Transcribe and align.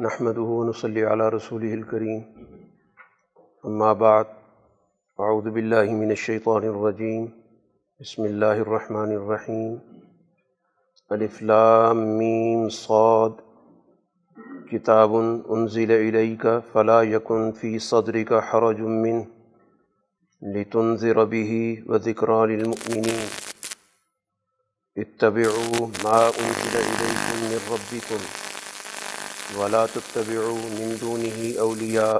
نحمده 0.00 0.40
ونصلي 0.40 1.02
على 1.04 1.28
رسوله 1.28 1.74
الكريم. 1.74 2.22
أما 3.66 3.92
بعد، 3.92 4.26
أعوذ 5.20 5.50
بالله 5.50 5.92
من 5.92 6.10
الشيطان 6.10 6.64
الرجيم. 6.64 7.32
بسم 8.00 8.24
الله 8.24 8.56
الرحمن 8.64 9.12
الرحيم. 9.12 9.80
ألف 11.12 11.42
لام 11.42 12.18
ميم 12.18 12.68
صاد. 12.68 13.34
كتاب 14.72 15.12
أنزل 15.52 15.92
إليك 15.92 16.58
فلا 16.58 17.02
يكن 17.02 17.52
في 17.52 17.78
صدرك 17.78 18.34
حرج 18.34 18.80
منه 18.80 19.26
لتنذر 20.42 21.24
به 21.24 21.82
وذكرى 21.86 22.46
للمؤمنين. 22.46 23.28
اتبعوا 24.98 25.86
ما 26.04 26.20
أنزل 26.26 26.74
إليكم 26.90 27.36
من 27.50 27.60
ربكم. 27.72 28.49
ولا 29.56 29.86
تتبعوا 29.86 30.58
من 30.78 30.94
دونه 31.00 31.52
أولياء. 31.58 32.18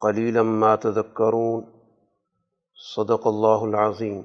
قليلا 0.00 0.42
ما 0.42 0.76
تذكرون. 0.76 1.64
صدق 2.96 3.26
الله 3.26 3.68
العظيم. 3.68 4.22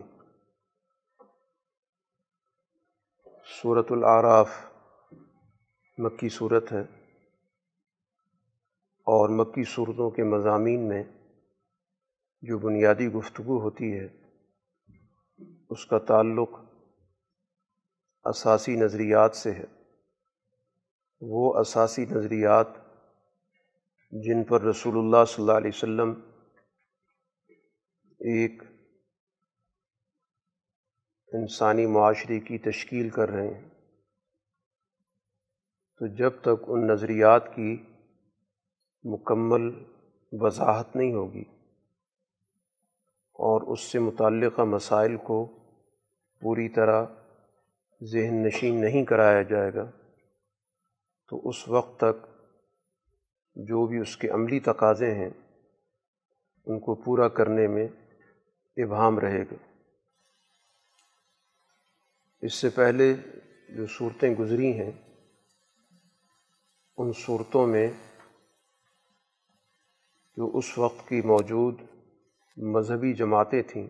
سورة 3.62 3.86
العراف 3.90 4.50
مکی 5.98 6.30
صورت 6.30 6.72
ہے 6.72 6.82
اور 9.06 9.30
مکی 9.30 9.64
صورتوں 9.64 10.10
کے 10.10 10.24
مضامین 10.24 10.90
میں 10.90 11.04
جو 12.42 12.58
بنیادی 12.58 13.08
گفتگو 13.08 13.62
ہوتی 13.62 14.00
ہے، 14.00 14.08
اس 15.70 15.86
کا 15.86 15.98
تعلق 15.98 16.50
اساسی 18.24 18.76
نظریات 18.76 19.36
سے 19.36 19.52
ہے۔ 19.52 19.79
وہ 21.22 21.60
اساسی 21.60 22.06
نظریات 22.06 22.68
جن 24.12 24.44
پر 24.44 24.62
رسول 24.62 24.98
اللہ 24.98 25.26
صلی 25.26 25.44
اللہ 25.44 25.58
علیہ 25.58 25.72
وسلم 25.74 26.14
ایک 28.20 28.64
انسانی 31.34 31.86
معاشرے 31.86 32.40
کی 32.40 32.58
تشکیل 32.58 33.10
کر 33.10 33.30
رہے 33.30 33.54
ہیں۔ 33.54 33.70
تو 35.98 36.08
جب 36.08 36.32
تک 36.42 36.64
ان 36.68 36.88
نظریات 36.88 37.56
کی 37.56 37.84
مکمل 39.04 39.84
وضاحت 40.32 40.96
نہیں 40.96 41.14
ہوگی 41.14 41.44
اور 43.40 43.62
اس 43.62 43.80
سے 43.80 44.00
متعلقہ 44.00 44.62
مسائل 44.62 45.18
کو 45.18 45.46
پوری 46.42 46.70
طرح 46.70 47.06
ذہن 48.04 48.44
نشین 48.44 48.82
نہیں 48.82 49.06
کرایا 49.06 49.42
جائے 49.42 49.74
گا 49.74 49.92
تو 51.30 51.50
اس 51.50 51.68
وقت 51.68 52.00
تک 52.00 52.28
جو 53.56 53.88
بھی 53.88 53.98
اس 53.98 54.18
کے 54.18 54.30
عملی 54.30 54.60
تقاضے 54.60 55.16
ہیں، 55.16 55.30
ان 56.66 56.80
کو 56.80 56.96
پورا 56.96 57.28
کرنے 57.28 57.68
میں 57.68 57.88
ابہام 58.78 59.20
رہے 59.20 59.44
گا۔ 59.44 59.56
اس 62.42 62.54
سے 62.54 62.70
پہلے 62.70 63.14
جو 63.70 63.86
صورتیں 63.88 64.36
گزری 64.36 64.72
ہیں، 64.80 64.92
ان 66.98 67.12
صورتوں 67.14 67.68
میں 67.68 67.88
جو 70.38 70.58
اس 70.58 70.78
وقت 70.78 71.10
کی 71.10 71.22
موجود 71.22 71.82
مذہبی 72.58 73.14
جماعتیں 73.14 73.62
تھیں، 73.62 73.88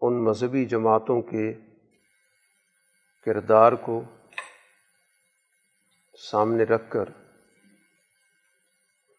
ان 0.00 0.24
مذہبی 0.24 0.64
جماعتوں 0.64 1.22
کے 1.22 1.52
کردار 3.24 3.72
کو 3.72 4.02
سامنے 6.20 6.64
رکھ 6.64 6.90
کر 6.90 7.10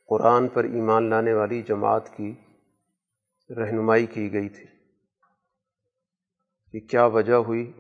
قرآن 0.09 0.47
پر 0.47 0.63
ایمان 0.63 1.09
لانے 1.09 1.33
والی 1.33 1.61
جماعت 1.61 2.09
کی 2.17 2.31
رہنمائی 3.49 4.05
کی 4.05 4.31
گئی 4.33 4.49
تھی 4.49 4.65
کہ 6.73 6.79
کیا 6.87 7.05
وجہ 7.05 7.39
ہوئی 7.47 7.71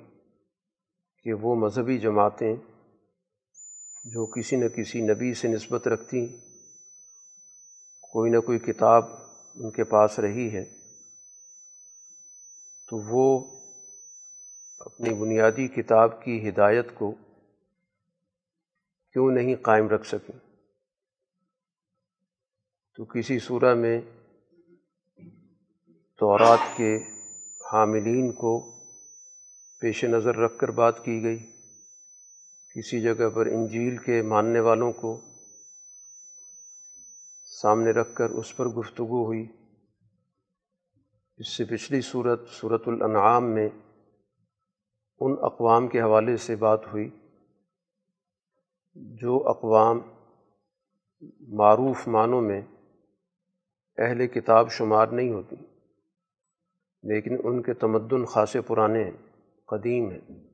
کہ 1.25 1.33
وہ 1.33 1.55
مذہبی 1.55 1.97
جماعتیں 1.97 2.53
جو 4.05 4.25
کسی 4.25 4.55
نہ 4.55 4.67
کسی 4.67 5.01
نبی 5.01 5.33
سے 5.33 5.47
نسبت 5.47 5.87
رکھتی 5.87 6.25
کوئی 8.13 8.31
نہ 8.31 8.39
کوئی 8.39 8.59
کتاب 8.59 9.11
ان 9.55 9.71
کے 9.71 9.83
پاس 9.83 10.19
رہی 10.19 10.51
ہے 10.53 10.63
تو 12.89 12.97
وہ 13.07 13.25
اپنی 14.81 15.13
بنیادی 15.13 15.67
کتاب 15.67 16.21
کی 16.23 16.49
ہدایت 16.49 16.95
کو 16.95 17.13
کیوں 19.13 19.31
نہیں 19.31 19.55
قائم 19.55 19.87
رکھ 19.87 20.07
سکیں؟ 20.07 20.39
تو 22.95 23.05
کسی 23.05 23.39
صورہ 23.39 23.73
میں 23.73 24.01
تورات 26.17 26.77
کے 26.77 26.97
حاملین 27.73 28.31
کو 28.31 28.71
پیش 29.79 30.03
نظر 30.03 30.35
رکھ 30.35 30.59
کر 30.59 30.71
بات 30.71 31.05
کی 31.05 31.23
گئی۔ 31.23 31.37
کسی 32.75 33.01
جگہ 33.01 33.29
پر 33.35 33.45
انجیل 33.45 33.97
کے 33.97 34.21
ماننے 34.21 34.59
والوں 34.59 34.91
کو 34.91 35.21
سامنے 37.45 37.91
رکھ 37.91 38.15
کر 38.15 38.29
اس 38.29 38.57
پر 38.57 38.65
گفتگو 38.65 39.25
ہوئی۔ 39.25 39.47
اس 41.37 41.47
سے 41.47 41.65
پچھلی 41.65 42.01
صورت 42.01 42.49
صورت 42.49 42.83
الانعام 42.85 43.53
میں 43.53 43.69
ان 45.19 45.35
اقوام 45.41 45.87
کے 45.87 46.01
حوالے 46.01 46.37
سے 46.37 46.55
بات 46.55 46.87
ہوئی۔ 46.93 47.09
جو 48.93 49.43
اقوام 49.45 50.01
معروف 51.47 52.07
معنوں 52.07 52.41
میں 52.41 52.61
اہل 53.97 54.27
کتاب 54.27 54.71
شمار 54.71 55.07
نہیں 55.07 55.31
ہوتی، 55.31 55.55
لیکن 57.03 57.37
ان 57.43 57.61
کے 57.61 57.73
تمدن 57.73 58.25
خاصے 58.25 58.61
پرانے 58.61 59.03
ہیں، 59.03 59.45
قدیم 59.67 60.09
ہیں۔ 60.09 60.51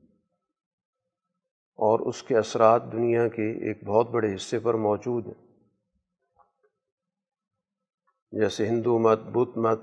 اور 1.76 2.00
اس 2.00 2.22
کے 2.22 2.38
اثرات 2.38 2.92
دنیا 2.92 3.28
کے 3.28 3.68
ایک 3.68 3.84
بہت 3.84 4.10
بڑے 4.10 4.34
حصے 4.34 4.58
پر 4.58 4.74
موجود 4.74 5.26
ہیں۔ 5.26 5.48
جیسے 8.32 8.68
ہندو 8.68 8.98
مت، 8.98 9.18
بدھ 9.18 9.58
مت، 9.58 9.80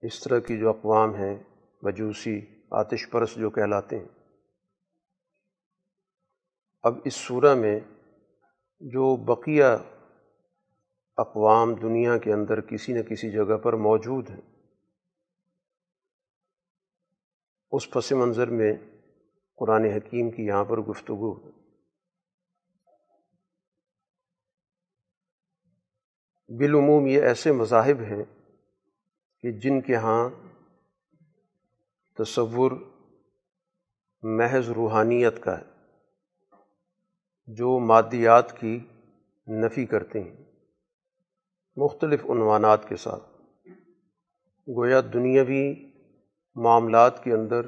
اس 0.00 0.20
طرح 0.20 0.38
کی 0.38 0.58
جو 0.58 0.70
اقوام 0.70 1.14
ہیں، 1.14 1.38
مجوسی، 1.82 2.40
آتش 2.70 3.10
پرس 3.10 3.34
جو 3.36 3.50
کہلاتے 3.50 3.98
ہیں۔ 3.98 4.15
اب 6.86 6.98
اس 7.04 7.14
صورہ 7.14 7.54
میں 7.54 7.80
جو 8.80 9.16
بقیہ 9.16 9.64
اقوام 11.16 11.74
دنیا 11.74 12.18
کے 12.18 12.32
اندر 12.32 12.60
کسی 12.60 12.92
نہ 12.92 13.02
کسی 13.02 13.30
جگہ 13.30 13.56
پر 13.56 13.72
موجود 13.72 14.30
ہیں، 14.30 14.40
اس 17.72 17.90
پس 17.90 18.12
منظر 18.12 18.50
میں 18.50 18.72
قرآن 19.58 19.84
حکیم 19.84 20.30
کی 20.30 20.46
یہاں 20.46 20.64
پر 20.64 20.80
گفتگو 20.80 21.34
بالعموم 26.58 27.06
یہ 27.06 27.22
ایسے 27.22 27.52
مذاہب 27.52 28.00
ہیں 28.00 28.24
کہ 29.40 29.52
جن 29.52 29.80
کے 29.80 29.96
ہاں 29.96 30.28
تصور 32.18 32.72
محض 34.22 34.70
روحانیت 34.70 35.42
کا 35.42 35.58
ہے۔ 35.58 35.75
جو 37.46 37.78
مادیات 37.78 38.60
کی 38.60 38.78
نفی 39.48 39.86
کرتے 39.86 40.20
ہیں۔ 40.20 40.36
مختلف 41.76 42.26
عنوانات 42.30 42.88
کے 42.88 42.96
ساتھ۔ 42.96 43.22
گویا 44.76 45.00
دنیاوی 45.12 45.74
معاملات 46.54 47.24
کے 47.24 47.32
اندر 47.32 47.60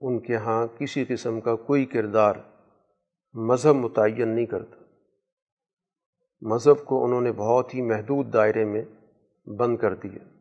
ان 0.00 0.20
کے 0.20 0.36
ہاں 0.36 0.66
کسی 0.78 1.04
قسم 1.08 1.40
کا 1.40 1.56
کوئی 1.56 1.84
کردار 1.84 2.34
مذہب 3.32 3.74
متعین 3.74 4.28
نہیں 4.28 4.46
کرتا۔ 4.46 4.76
مذہب 6.40 6.84
کو 6.84 7.04
انہوں 7.04 7.20
نے 7.20 7.32
بہت 7.32 7.74
ہی 7.74 7.82
محدود 7.82 8.32
دائرے 8.32 8.64
میں 8.64 8.82
بند 9.46 9.76
کر 9.76 9.94
دیا۔ 9.94 10.40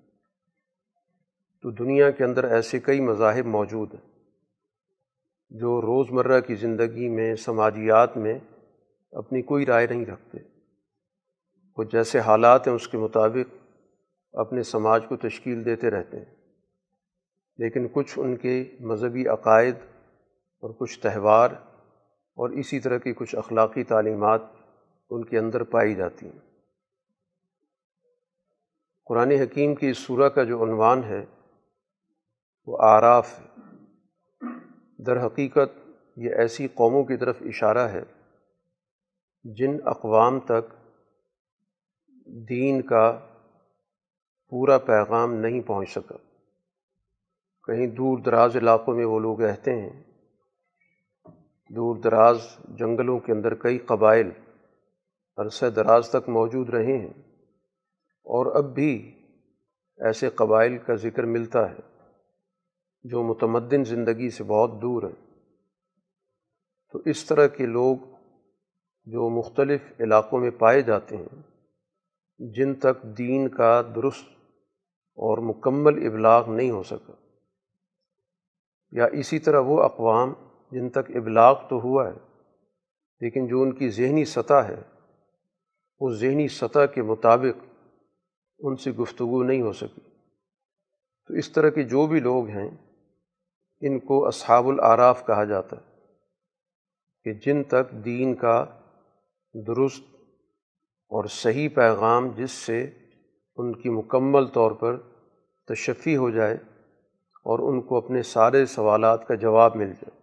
تو 1.62 1.72
دنیا 1.72 2.12
کے 2.12 2.24
اندر 2.24 2.44
ایسے 2.44 2.80
کئی 2.80 3.00
مذاہب 3.00 3.46
موجود 3.46 3.94
ہیں۔ 3.94 4.13
جو 5.54 5.82
روز 5.82 6.12
مرہ 6.12 6.42
کی 6.42 6.56
زندگی 6.56 7.10
میں، 7.10 7.36
سماجیات 7.36 8.18
میں 8.18 8.40
اپنی 9.12 9.42
کوئی 9.42 9.66
رائے 9.66 9.88
نہیں 9.88 10.06
رکھتے۔ 10.06 10.38
وہ 11.78 11.84
جیسے 11.84 12.20
حالات 12.20 12.68
ہیں، 12.68 12.76
اس 12.76 12.88
کے 12.88 12.98
مطابق 12.98 13.56
اپنے 14.34 14.64
سماج 14.64 15.06
کو 15.10 15.18
تشکیل 15.18 15.66
دیتے 15.66 15.90
رہتے 15.90 16.18
ہیں۔ 16.18 16.36
لیکن 17.58 17.88
کچھ 17.94 18.20
ان 18.20 18.36
کے 18.36 18.64
مذہبی 18.80 19.28
عقائد 19.28 19.76
اور 20.60 20.70
کچھ 20.70 21.00
تہوار 21.00 21.52
اور 22.36 22.50
اسی 22.50 22.80
طرح 22.80 22.98
کی 22.98 23.14
کچھ 23.14 23.36
اخلاقی 23.36 23.84
تعلیمات 23.84 24.42
ان 25.10 25.26
کے 25.26 25.38
اندر 25.38 25.64
پائی 25.64 25.96
جاتی 25.96 26.26
ہیں۔ 26.26 26.40
قرآن 29.06 29.32
حکیم 29.32 29.76
کی 29.76 29.90
اس 29.90 29.98
صورح 29.98 30.30
کا 30.30 30.44
جو 30.44 30.64
عنوان 30.64 31.04
ہے، 31.04 31.26
وہ 32.66 32.78
آراف 32.82 33.40
ہے۔ 33.40 33.53
در 35.06 35.26
حقیقت 35.26 35.90
یہ 36.18 36.36
ایسی 36.36 36.68
قوموں 36.68 37.04
کی 37.04 37.18
طرف 37.18 37.38
اشارہ 37.42 37.88
ہے 37.88 38.04
جن 39.44 39.78
اقوام 39.86 40.40
تک 40.40 40.74
دین 42.50 42.82
کا 42.82 43.20
پورا 44.50 44.78
پیغام 44.78 45.34
نہیں 45.34 45.62
پہنچ 45.62 45.90
سکا۔ 45.90 46.18
کہیں 47.68 47.88
دور 47.88 48.18
دراز 48.18 48.56
علاقوں 48.56 48.96
میں 48.96 49.06
وہ 49.06 49.20
لوگ 49.20 49.42
رہتے 49.42 49.72
ہیں۔ 49.72 50.04
دور 51.70 51.96
دراز 51.96 52.38
جنگلوں 52.70 53.20
کے 53.20 53.32
اندر 53.32 53.54
کئی 53.54 53.78
قبائل 53.78 54.30
عرصہ 55.38 55.66
دراز 55.66 56.10
تک 56.10 56.30
موجود 56.30 56.70
رہے 56.70 56.98
ہیں 56.98 57.14
اور 58.26 58.56
اب 58.56 58.76
بھی 58.76 59.22
ایسے 59.98 60.30
قبائل 60.30 60.78
کا 60.78 60.96
ذکر 60.96 61.24
ملتا 61.24 61.72
ہے۔ 61.72 61.93
جو 63.04 63.24
متمدن 63.24 63.84
زندگی 63.84 64.30
سے 64.30 64.44
بہت 64.44 64.82
دور 64.82 65.04
ہیں۔ 65.04 65.22
تو 66.94 67.00
اس 67.06 67.26
طرح 67.26 67.48
کے 67.48 67.66
لوگ 67.66 67.98
جو 69.06 69.30
مختلف 69.30 69.82
علاقوں 70.00 70.40
میں 70.40 70.52
پائے 70.52 70.82
جاتے 70.82 71.18
ہیں، 71.18 71.42
جن 72.40 72.76
تک 72.76 73.04
دین 73.04 73.48
کا 73.50 73.82
درست 73.96 74.30
اور 75.18 75.38
مکمل 75.38 76.08
ابلاغ 76.08 76.50
نہیں 76.50 76.72
ہو 76.72 76.84
سکا، 76.84 77.14
یا 78.92 79.06
اسی 79.06 79.40
طرح 79.40 79.60
وہ 79.60 79.84
اقوام 79.84 80.34
جن 80.72 80.90
تک 80.90 81.12
ابلاغ 81.16 81.68
تو 81.70 81.80
ہوا 81.82 82.08
ہے، 82.08 82.18
لیکن 83.22 83.48
جو 83.48 83.62
ان 83.62 83.72
کی 83.72 83.90
ذہنی 83.90 84.26
سطح 84.26 84.62
ہے 84.68 84.82
اس 86.00 86.20
ذہنی 86.20 86.48
سطح 86.48 86.86
کے 86.86 87.02
مطابق 87.02 87.64
ان 88.60 88.76
سے 88.76 88.92
گفتگو 88.92 89.44
نہیں 89.44 89.62
ہو 89.62 89.74
سکی۔ 89.74 90.02
تو 91.28 91.34
اس 91.34 91.52
طرح 91.52 91.70
کے 91.70 91.84
جو 91.84 92.08
بھی 92.08 92.20
لوگ 92.20 92.48
ہیں 92.48 92.70
ان 93.88 94.00
کو 94.00 94.28
اصحاب 94.28 94.68
العراف 94.68 95.26
کہا 95.26 95.44
جاتا 95.44 95.76
ہے 95.78 95.92
کہ 97.24 97.34
جن 97.34 97.64
تک 97.64 97.92
دین 97.92 98.36
کا 98.36 98.66
درست 99.54 100.04
اور 101.10 101.26
صحیح 101.26 101.70
پیغام 101.76 102.28
جس 102.36 102.52
سے 102.52 102.90
ان 103.56 103.82
کی 103.82 103.90
مکمل 103.90 104.46
طور 104.46 104.72
پر 104.72 104.98
تشفی 105.68 106.18
ہو 106.18 106.30
جائے 106.30 106.54
اور 107.34 107.74
ان 107.74 107.82
کو 107.82 107.98
اپنے 107.98 108.22
سارے 108.22 108.66
سوالات 108.66 109.28
کا 109.28 109.36
جواب 109.36 109.76
مل 109.76 109.88
جائے۔ 109.88 110.20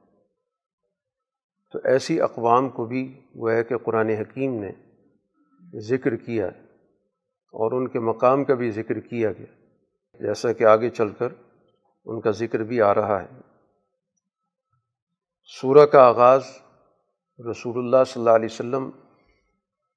تو 1.72 1.78
ایسی 1.84 2.20
اقوام 2.20 2.68
کو 2.68 2.84
بھی 2.84 3.20
وہ 3.34 3.50
ہے 3.50 3.64
کہ 3.64 3.76
قرآن 3.76 4.08
حکیم 4.08 4.64
نے 4.64 4.70
ذکر 5.78 6.16
کیا 6.16 6.46
ہے 6.46 6.60
اور 7.52 7.72
ان 7.72 7.88
کے 7.88 8.00
مقام 8.00 8.44
کا 8.44 8.54
بھی 8.54 8.70
ذکر 8.70 9.00
کیا 9.00 9.32
گیا۔ 9.32 9.54
جیسا 10.20 10.52
کہ 10.52 10.64
آگے 10.64 10.90
چل 10.90 11.08
کر 11.08 11.28
ان 12.04 12.20
کا 12.20 12.30
ذکر 12.30 12.58
بھی 12.58 12.82
آ 12.82 12.94
رہا 12.94 13.22
ہے۔ 13.22 13.49
سورہ 15.52 15.86
کا 15.86 16.06
آغاز 16.06 16.42
رسول 17.50 17.78
اللہ 17.78 18.04
صلی 18.06 18.20
اللہ 18.20 18.30
علیہ 18.30 18.48
وسلم 18.50 18.90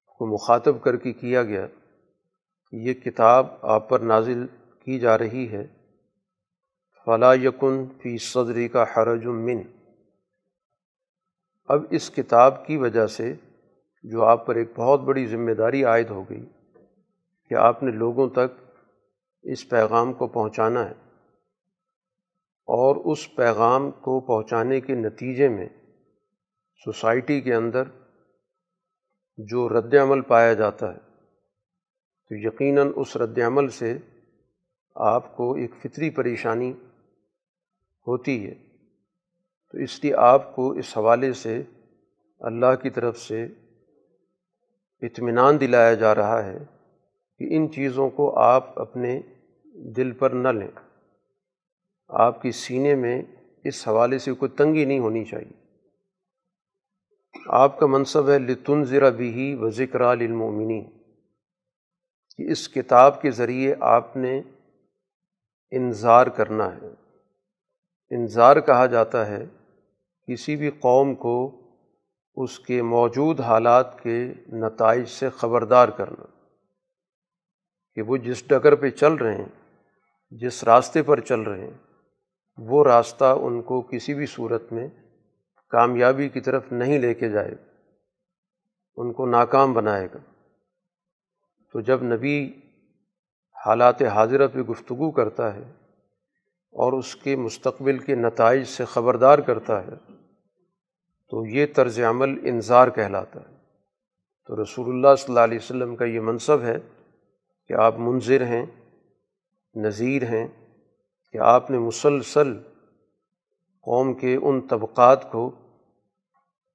کو 0.08 0.34
مخاطب 0.34 0.82
کر 0.82 0.96
کے 0.96 1.14
کیا 1.14 1.44
گیا 1.44 1.68
یہ 2.72 2.94
کتاب 2.94 3.48
آپ 3.62 3.90
پر 3.90 4.00
نازل 4.00 4.48
کی 4.80 5.00
جا 5.00 5.18
رہی 5.18 5.52
ہے۔ 5.52 5.68
فلا 7.06 7.34
یکن 7.34 7.86
فی 8.02 8.18
صدری 8.18 8.68
کا 8.68 8.84
حرج 8.84 9.26
من۔ 9.26 9.62
اب 11.66 11.82
اس 11.90 12.10
کتاب 12.10 12.68
کی 12.68 12.78
وجہ 12.78 13.08
سے 13.08 13.34
جو 14.04 14.24
آپ 14.24 14.46
پر 14.46 14.56
ایک 14.56 14.72
بہت 14.76 15.00
بڑی 15.00 15.26
ذمہ 15.26 15.52
داری 15.52 15.84
عائد 15.84 16.10
ہو 16.10 16.24
گئی 16.30 16.46
کہ 17.50 17.56
آپ 17.56 17.84
نے 17.84 17.92
لوگوں 17.92 18.30
تک 18.30 18.80
اس 19.44 19.70
پیغام 19.70 20.14
کو 20.14 20.28
پہنچانا 20.28 20.90
ہے۔ 20.90 21.03
اور 22.66 22.96
اس 22.96 23.36
پیغام 23.36 23.92
کو 23.92 24.20
پہنچانے 24.20 24.82
کے 24.82 24.94
نتیجے 24.94 25.50
میں 25.50 25.70
سوسائٹی 26.86 27.42
کے 27.42 27.54
اندر 27.54 27.84
جو 29.38 29.70
رد 29.70 29.94
عمل 29.94 30.22
پایا 30.22 30.54
جاتا 30.54 30.94
ہے، 30.94 31.00
تو 32.30 32.36
یقیناً 32.36 32.92
اس 32.96 33.18
رد 33.18 33.40
عمل 33.40 33.70
سے 33.70 33.98
آپ 34.96 35.38
کو 35.38 35.54
ایک 35.54 35.72
فطری 35.84 36.10
پریشانی 36.10 36.72
ہوتی 38.08 38.50
ہے۔ 38.50 38.54
تو 39.72 39.78
اس 39.78 40.04
لیے 40.04 40.16
آپ 40.16 40.56
کو 40.56 40.72
اس 40.72 40.98
حوالے 40.98 41.34
سے 41.34 41.62
اللہ 42.40 42.76
کی 42.82 42.90
طرف 42.90 43.18
سے 43.18 43.44
اطمینان 45.02 45.60
دلایا 45.60 45.94
جا 45.94 46.16
رہا 46.16 46.46
ہے 46.46 46.58
کہ 47.38 47.56
ان 47.56 47.72
چیزوں 47.72 48.10
کو 48.10 48.40
آپ 48.40 48.80
اپنے 48.80 49.22
دل 49.74 50.12
پر 50.12 50.30
نہ 50.30 50.48
لیں۔ 50.48 50.93
آپ 52.14 52.42
کی 52.42 52.52
سینے 52.52 52.96
میں 52.96 53.22
اس 53.64 53.88
حوالے 53.88 54.20
سے 54.20 54.34
کوئی 54.34 54.52
تنگی 54.52 54.86
نہیں 54.86 55.00
ہونی 55.00 55.26
چاہیے۔ 55.26 55.64
آپ 57.50 57.80
کا 57.80 57.86
منصب 57.86 58.30
ہے 58.30 58.40
لتن 58.40 58.86
ذرا 58.86 59.10
بھی 59.10 59.56
و 59.56 59.70
ذکر 59.70 60.12
علمومنی 60.12 60.84
کہ 62.38 62.52
اس 62.52 62.70
کتاب 62.70 63.22
کے 63.22 63.32
ذریعے 63.32 63.76
آپ 63.80 64.18
نے 64.18 64.42
انظار 65.72 66.28
کرنا 66.28 66.76
ہے۔ 66.76 66.88
انظار 68.16 68.60
کہا 68.60 68.86
جاتا 68.86 69.28
ہے 69.28 69.46
کسی 70.28 70.56
بھی 70.56 70.70
قوم 70.70 71.16
کو 71.16 71.60
اس 72.36 72.60
کے 72.60 72.82
موجود 72.82 73.42
حالات 73.42 74.04
کے 74.04 74.34
نتائج 74.48 75.08
سے 75.08 75.30
خبردار 75.30 75.88
کرنا۔ 75.88 76.26
کہ 77.96 78.02
وہ 78.02 78.18
جس 78.18 78.48
ڈگر 78.48 78.76
پہ 78.76 78.90
چل 78.90 79.14
رہے 79.14 79.36
ہیں، 79.36 79.82
جس 80.32 80.64
راستے 80.64 81.04
پر 81.04 81.20
چل 81.20 81.42
رہے 81.42 81.68
ہیں 81.68 81.93
وہ 82.58 82.84
راستہ 82.84 83.38
ان 83.42 83.62
کو 83.62 83.82
کسی 83.82 84.14
بھی 84.14 84.26
صورت 84.26 84.74
میں 84.74 84.88
کامیابی 85.70 86.30
کی 86.30 86.42
طرف 86.42 86.72
نہیں 86.72 87.00
لے 87.00 87.14
کے 87.14 87.30
جائے، 87.30 87.56
ان 88.96 89.14
کو 89.14 89.26
ناکام 89.26 89.74
بنائے 89.74 90.08
گا۔ 90.14 90.18
تو 91.74 91.80
جب 91.80 92.04
نبی 92.04 92.52
حالات 93.66 94.02
حاضرہ 94.02 94.48
پہ 94.48 94.60
گفتگو 94.60 95.12
کرتا 95.12 95.56
ہے 95.56 95.72
اور 96.72 96.94
اس 96.94 97.16
کے 97.16 97.36
مستقبل 97.36 97.98
کے 97.98 98.16
نتائج 98.16 98.68
سے 98.68 98.86
خبردار 98.86 99.40
کرتا 99.40 99.84
ہے، 99.84 100.14
تو 101.30 101.46
یہ 101.46 101.66
طرز 101.76 102.00
عمل 102.00 102.40
انظار 102.44 102.88
کہلاتا 102.88 103.40
ہے۔ 103.40 103.54
تو 104.48 104.64
رسول 104.64 104.90
اللہ 104.90 105.16
صلی 105.16 105.26
اللہ 105.28 105.40
علیہ 105.40 105.58
وسلم 105.58 105.96
کا 105.96 106.06
یہ 106.06 106.20
منصب 106.20 106.62
ہے 106.62 106.78
کہ 107.68 107.74
آپ 107.74 107.96
منظر 107.98 108.42
ہیں، 108.42 108.66
نذیر 109.76 110.24
ہیں 110.24 110.48
کہ 111.34 111.38
آپ 111.38 111.72
نے 111.72 111.78
مسلسل 111.78 112.58
قوم 113.84 114.14
کے 114.14 114.36
ان 114.42 114.62
طبقات 114.62 115.32
کو، 115.32 115.52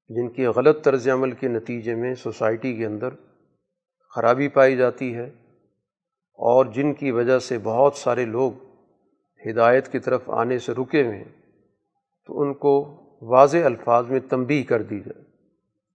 جن 0.09 0.29
کی 0.29 0.47
غلط 0.47 0.85
طرز 0.85 1.09
عمل 1.09 1.33
کے 1.33 1.49
نتیجے 1.49 1.95
میں 1.95 2.15
سوسائٹی 2.15 2.77
کے 2.77 2.87
اندر 2.87 3.09
خرابی 4.15 4.49
پائی 4.49 4.77
جاتی 4.77 5.15
ہے 5.15 5.31
اور 6.39 6.67
جن 6.67 6.95
کی 6.95 7.11
وجہ 7.11 7.39
سے 7.39 7.59
بہت 7.63 7.95
سارے 7.95 8.25
لوگ 8.25 8.53
ہدایت 9.51 9.93
کی 9.93 9.99
طرف 9.99 10.31
آنے 10.31 10.59
سے 10.59 10.73
رکے 10.73 11.07
ہوئے 11.07 11.17
ہیں، 11.17 11.33
تو 12.27 12.41
ان 12.41 12.55
کو 12.55 13.03
واضح 13.23 13.59
الفاظ 13.65 14.11
میں 14.11 14.21
تنبیہ 14.21 14.65
کر 14.65 14.83
دی 14.83 15.01
جائے، 15.01 15.25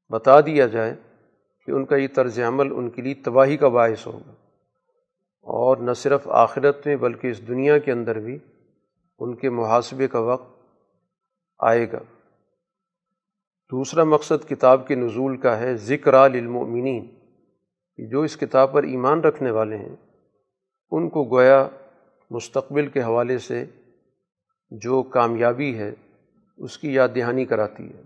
بتا 0.10 0.42
دیا 0.42 0.68
جائے 0.68 0.96
کہ 1.66 1.72
ان 1.72 1.86
کا 1.86 1.96
یہ 1.96 2.08
طرز 2.16 2.40
عمل 2.40 2.72
ان 2.76 2.90
کے 2.90 3.02
لیے 3.02 3.14
تباہی 3.14 3.58
کا 3.58 3.68
باعث 3.68 4.08
ہوگا۔ 4.08 4.32
اور 5.46 5.78
نہ 5.78 5.94
صرف 5.94 6.28
آخرت 6.28 6.88
میں 6.88 6.96
بلکہ 6.96 7.28
اس 7.28 7.48
دنیا 7.48 7.78
کے 7.78 7.92
اندر 7.92 8.20
بھی 8.20 8.40
ان 9.20 9.36
کے 9.36 9.50
محاسبے 9.50 10.08
کا 10.08 10.20
وقت 10.20 10.64
آئے 11.60 11.92
گا۔ 11.92 12.00
دوسرا 13.72 14.04
مقصد 14.04 14.50
کتاب 14.50 14.88
کے 14.88 14.96
نزول 14.96 15.38
کا 15.38 15.60
ہے 15.60 15.78
ذکر 15.78 16.30
للمؤمنین۔ 16.30 17.16
جو 17.98 18.22
اس 18.22 18.38
کتاب 18.38 18.74
پر 18.74 18.84
ایمان 18.84 19.20
رکھنے 19.20 19.52
والے 19.52 19.78
ہیں، 19.78 19.96
ان 20.92 21.10
کو 21.10 21.24
گویا 21.24 21.68
مستقبل 22.32 22.88
کے 22.88 23.04
حوالے 23.04 23.38
سے 23.38 23.66
جو 24.72 25.04
کامیابی 25.04 25.78
ہے، 25.78 25.92
اس 26.58 26.78
کی 26.78 26.94
یاد 26.94 27.10
دہانی 27.16 27.46
کراتی 27.46 27.90
ہے 27.90 28.02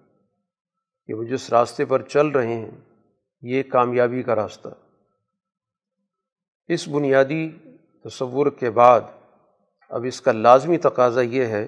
کہ 1.08 1.14
وہ 1.14 1.24
جس 1.24 1.50
راستے 1.50 1.86
پر 1.86 2.02
چل 2.02 2.28
رہے 2.28 2.56
ہیں، 2.56 2.72
یہ 3.42 3.64
کامیابی 3.64 4.24
کا 4.24 4.36
راستہ۔ 4.36 4.70
اس 6.68 6.88
بنیادی 6.88 7.50
تصور 8.04 8.48
کے 8.48 8.70
بعد 8.70 9.02
اب 9.90 10.04
اس 10.04 10.22
کا 10.22 10.32
لازمی 10.32 10.78
تقاضا 10.78 11.22
یہ 11.22 11.46
ہے 11.46 11.68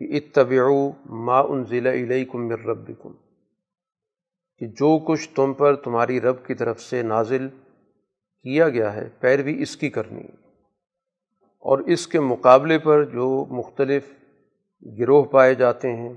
کہ 0.00 0.04
اتبعو 0.10 0.90
ما 1.24 1.38
انزل 1.40 1.86
الیکم 1.86 2.46
من 2.48 2.52
ربکم، 2.52 3.12
کہ 4.60 4.66
جو 4.66 4.98
کچھ 4.98 5.28
تم 5.34 5.52
پر 5.52 5.76
تمہاری 5.76 6.20
رب 6.20 6.44
کی 6.46 6.54
طرف 6.54 6.80
سے 6.80 7.02
نازل 7.02 7.48
کیا 8.44 8.68
گیا 8.68 8.92
ہے، 8.94 9.08
پیروی 9.20 9.62
اس 9.62 9.76
کی 9.76 9.90
کرنی 9.90 10.26
اور 11.64 11.78
اس 11.78 12.06
کے 12.06 12.20
مقابلے 12.20 12.78
پر 12.78 13.04
جو 13.04 13.44
مختلف 13.50 14.10
گروہ 14.98 15.24
پائے 15.24 15.54
جاتے 15.54 15.92
ہیں، 15.96 16.12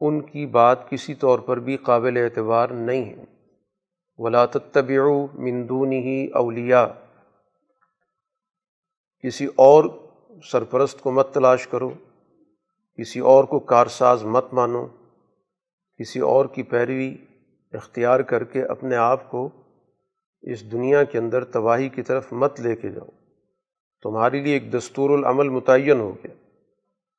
ان 0.00 0.20
کی 0.20 0.46
بات 0.46 0.88
کسی 0.90 1.14
طور 1.14 1.38
پر 1.38 1.60
بھی 1.60 1.76
قابل 1.76 2.16
اعتبار 2.16 2.68
نہیں 2.68 3.04
ہے۔ 3.04 3.24
ولا 4.18 4.44
تتبعو 4.46 5.26
من 5.34 5.68
دونه 5.68 6.14
اولیاء 6.34 6.86
کسی 9.24 9.46
اور 9.56 9.84
سرپرست 10.44 11.00
کو 11.00 11.10
مت 11.10 11.34
تلاش 11.34 11.66
کرو، 11.66 11.90
کسی 12.98 13.20
اور 13.20 13.44
کو 13.44 13.58
کارساز 13.58 14.24
مت 14.24 14.46
مانو، 14.52 14.86
کسی 15.98 16.20
اور 16.20 16.46
کی 16.46 16.62
پیروی 16.62 17.16
اختیار 17.72 18.20
کر 18.20 18.44
کے 18.44 18.62
اپنے 18.62 18.96
آپ 18.96 19.30
کو 19.30 19.48
اس 20.42 20.72
دنیا 20.72 21.04
کے 21.04 21.18
اندر 21.18 21.44
تباہی 21.44 21.88
کی 21.88 22.02
طرف 22.02 22.32
مت 22.32 22.60
لے 22.60 22.76
کے 22.76 22.88
جاؤ۔ 22.88 23.08
تمہارے 24.02 24.40
لیے 24.40 24.52
ایک 24.52 24.72
دستور 24.72 25.10
العمل 25.10 25.48
متعین 25.48 26.00
ہو 26.00 26.12
گیا۔ 26.14 26.34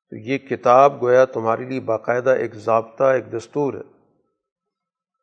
تو 0.09 0.15
یہ 0.15 0.37
کتاب 0.37 1.01
گویا 1.01 1.25
تمہارے 1.25 1.65
لیے 1.65 1.79
باقاعدہ 1.79 2.29
ایک 2.29 2.55
ضابطہ، 2.55 3.03
ایک 3.03 3.33
دستور 3.33 3.73
ہے۔ 3.73 4.07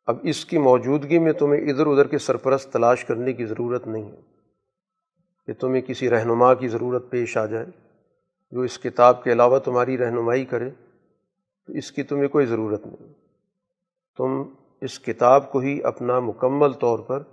اب 0.05 0.17
اس 0.23 0.45
کی 0.45 0.57
موجودگی 0.57 1.19
میں 1.19 1.33
تمہیں 1.33 1.61
ادھر 1.61 1.87
ادھر 1.87 2.07
کے 2.07 2.17
سرپرست 2.17 2.73
تلاش 2.73 3.05
کرنے 3.05 3.33
کی 3.33 3.45
ضرورت 3.45 3.87
نہیں 3.87 4.11
ہے۔ 4.11 4.36
کہ 5.47 5.53
تمہیں 5.53 5.81
کسی 5.81 6.09
رہنما 6.09 6.53
کی 6.53 6.67
ضرورت 6.67 7.09
پیش 7.09 7.37
آ 7.37 7.45
جائے، 7.45 7.65
جو 8.51 8.61
اس 8.61 8.79
کتاب 8.79 9.23
کے 9.23 9.31
علاوہ 9.31 9.59
تمہاری 9.59 9.97
رہنمائی 9.97 10.45
کرے، 10.45 10.69
تو 11.67 11.73
اس 11.73 11.91
کی 11.91 12.03
تمہیں 12.03 12.27
کوئی 12.27 12.45
ضرورت 12.45 12.85
نہیں۔ 12.85 13.13
تم 14.17 14.53
اس 14.81 14.99
کتاب 14.99 15.51
کو 15.51 15.59
ہی 15.59 15.83
اپنا 15.83 16.19
مکمل 16.19 16.73
طور 16.73 16.99
پر 16.99 17.23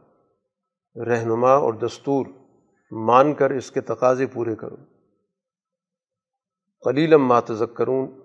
رہنما 0.96 1.52
اور 1.52 1.74
دستور 1.74 2.26
مان 2.90 3.34
کر 3.34 3.50
اس 3.50 3.70
کے 3.70 3.80
تقاضے 3.80 4.26
پورے 4.26 4.54
کرو۔ 4.54 4.76
قلیلم 6.80 7.26
ماتذکرون 7.26 8.20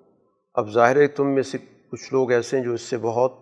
اب 0.53 0.69
ظاہر 0.69 0.95
ہے 0.95 1.07
تم 1.07 1.27
میں 1.27 1.43
سے 1.43 1.57
کچھ 1.91 2.13
لوگ 2.13 2.31
ایسے 2.31 2.57
ہیں 2.57 2.63
جو 2.63 2.73
اس 2.73 2.81
سے 2.81 2.97
بہت 2.97 3.33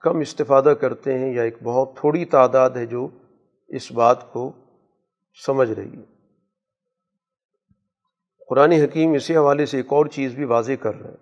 کم 0.00 0.18
استفادہ 0.18 0.74
کرتے 0.80 1.18
ہیں 1.18 1.34
یا 1.34 1.42
ایک 1.42 1.56
بہت 1.62 1.96
تھوڑی 1.96 2.24
تعداد 2.24 2.70
ہے 2.70 2.86
جو 2.86 3.08
اس 3.72 3.92
بات 3.92 4.32
کو 4.32 4.52
سمجھ 5.46 5.70
رہی 5.70 5.98
ہے۔ 5.98 6.04
قرآن 8.46 8.72
حکیم 8.72 9.12
اسی 9.12 9.36
حوالے 9.36 9.66
سے 9.66 9.76
ایک 9.76 9.92
اور 9.92 10.06
چیز 10.06 10.34
بھی 10.34 10.44
واضح 10.44 10.72
کر 10.80 10.94
رہا 10.94 11.10
ہے 11.10 11.16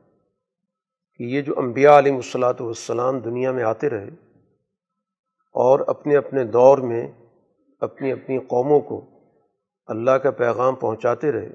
کہ 1.18 1.24
یہ 1.24 1.42
جو 1.42 1.54
انبیاء 1.56 1.98
علیہ 1.98 2.14
الصلاۃ 2.14 2.60
والسلام 2.60 3.18
دنیا 3.18 3.52
میں 3.52 3.64
آتے 3.64 3.90
رہے 3.90 4.08
اور 5.54 5.80
اپنے 5.86 6.16
اپنے 6.16 6.44
دور 6.44 6.78
میں 6.78 7.08
اپنی 7.80 8.12
اپنی 8.12 8.38
قوموں 8.38 8.80
کو 8.80 9.00
اللہ 9.88 10.10
کا 10.10 10.30
پیغام 10.30 10.74
پہنچاتے 10.74 11.32
رہے 11.32 11.48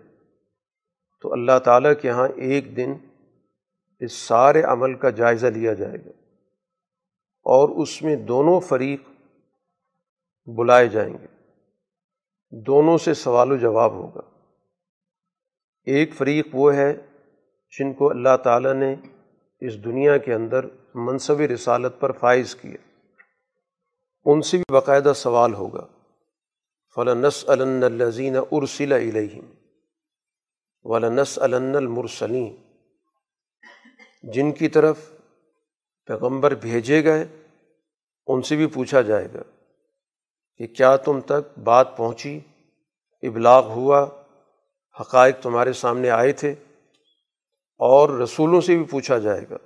تو 1.23 1.33
اللہ 1.33 1.59
تعالیٰ 1.59 1.91
کے 2.01 2.07
یہاں 2.07 2.27
ایک 2.35 2.77
دن 2.77 2.93
اس 3.99 4.13
سارے 4.13 4.61
عمل 4.63 4.93
کا 4.93 5.09
جائزہ 5.09 5.47
لیا 5.47 5.73
جائے 5.73 5.97
گا 6.05 6.11
اور 7.45 7.69
اس 7.69 8.01
میں 8.01 8.15
دونوں 8.15 8.59
فریق 8.59 9.14
بلائے 10.45 10.87
جائیں 10.87 11.13
گے۔ 11.13 11.27
دونوں 12.51 12.97
سے 12.97 13.13
سوال 13.13 13.51
و 13.51 13.57
جواب 13.57 13.91
ہوگا۔ 13.91 14.21
ایک 15.83 16.13
فریق 16.13 16.47
وہ 16.53 16.73
ہے 16.73 16.93
جن 17.79 17.93
کو 17.93 18.09
اللہ 18.09 18.37
تعالیٰ 18.43 18.73
نے 18.73 18.95
اس 19.59 19.83
دنیا 19.85 20.17
کے 20.17 20.33
اندر 20.33 20.65
منصب 20.95 21.41
رسالت 21.41 21.93
پر 21.99 22.11
فائز 22.11 22.55
کیا۔ 22.55 22.99
ان 24.25 24.41
سے 24.41 24.57
بھی 24.57 24.73
باقاعدہ 24.73 25.13
سوال 25.15 25.53
ہوگا۔ 25.53 25.87
فلنس 26.95 27.45
الزین 27.47 28.37
ارسل 28.51 28.91
علیہم 28.91 29.45
ولنس 30.83 31.39
المرسلین 31.39 32.55
جن 34.23 34.51
کی 34.51 34.67
طرف 34.67 35.11
پیغمبر 36.05 36.55
بھیجے 36.55 37.03
گئے، 37.03 37.25
ان 38.27 38.41
سے 38.41 38.55
بھی 38.55 38.67
پوچھا 38.67 39.01
جائے 39.01 39.27
گا۔ 39.33 39.54
کہ 40.57 40.67
کیا 40.67 40.95
تم 40.95 41.21
تک 41.21 41.59
بات 41.59 41.97
پہنچی؟ 41.97 42.39
ابلاغ 43.23 43.67
ہوا، 43.67 44.07
حقائق 44.99 45.39
تمہارے 45.41 45.73
سامنے 45.73 46.09
آئے 46.09 46.31
تھے، 46.31 46.55
اور 47.77 48.09
رسولوں 48.09 48.61
سے 48.61 48.77
بھی 48.77 48.83
پوچھا 48.83 49.17
جائے 49.17 49.45
گا 49.49 49.57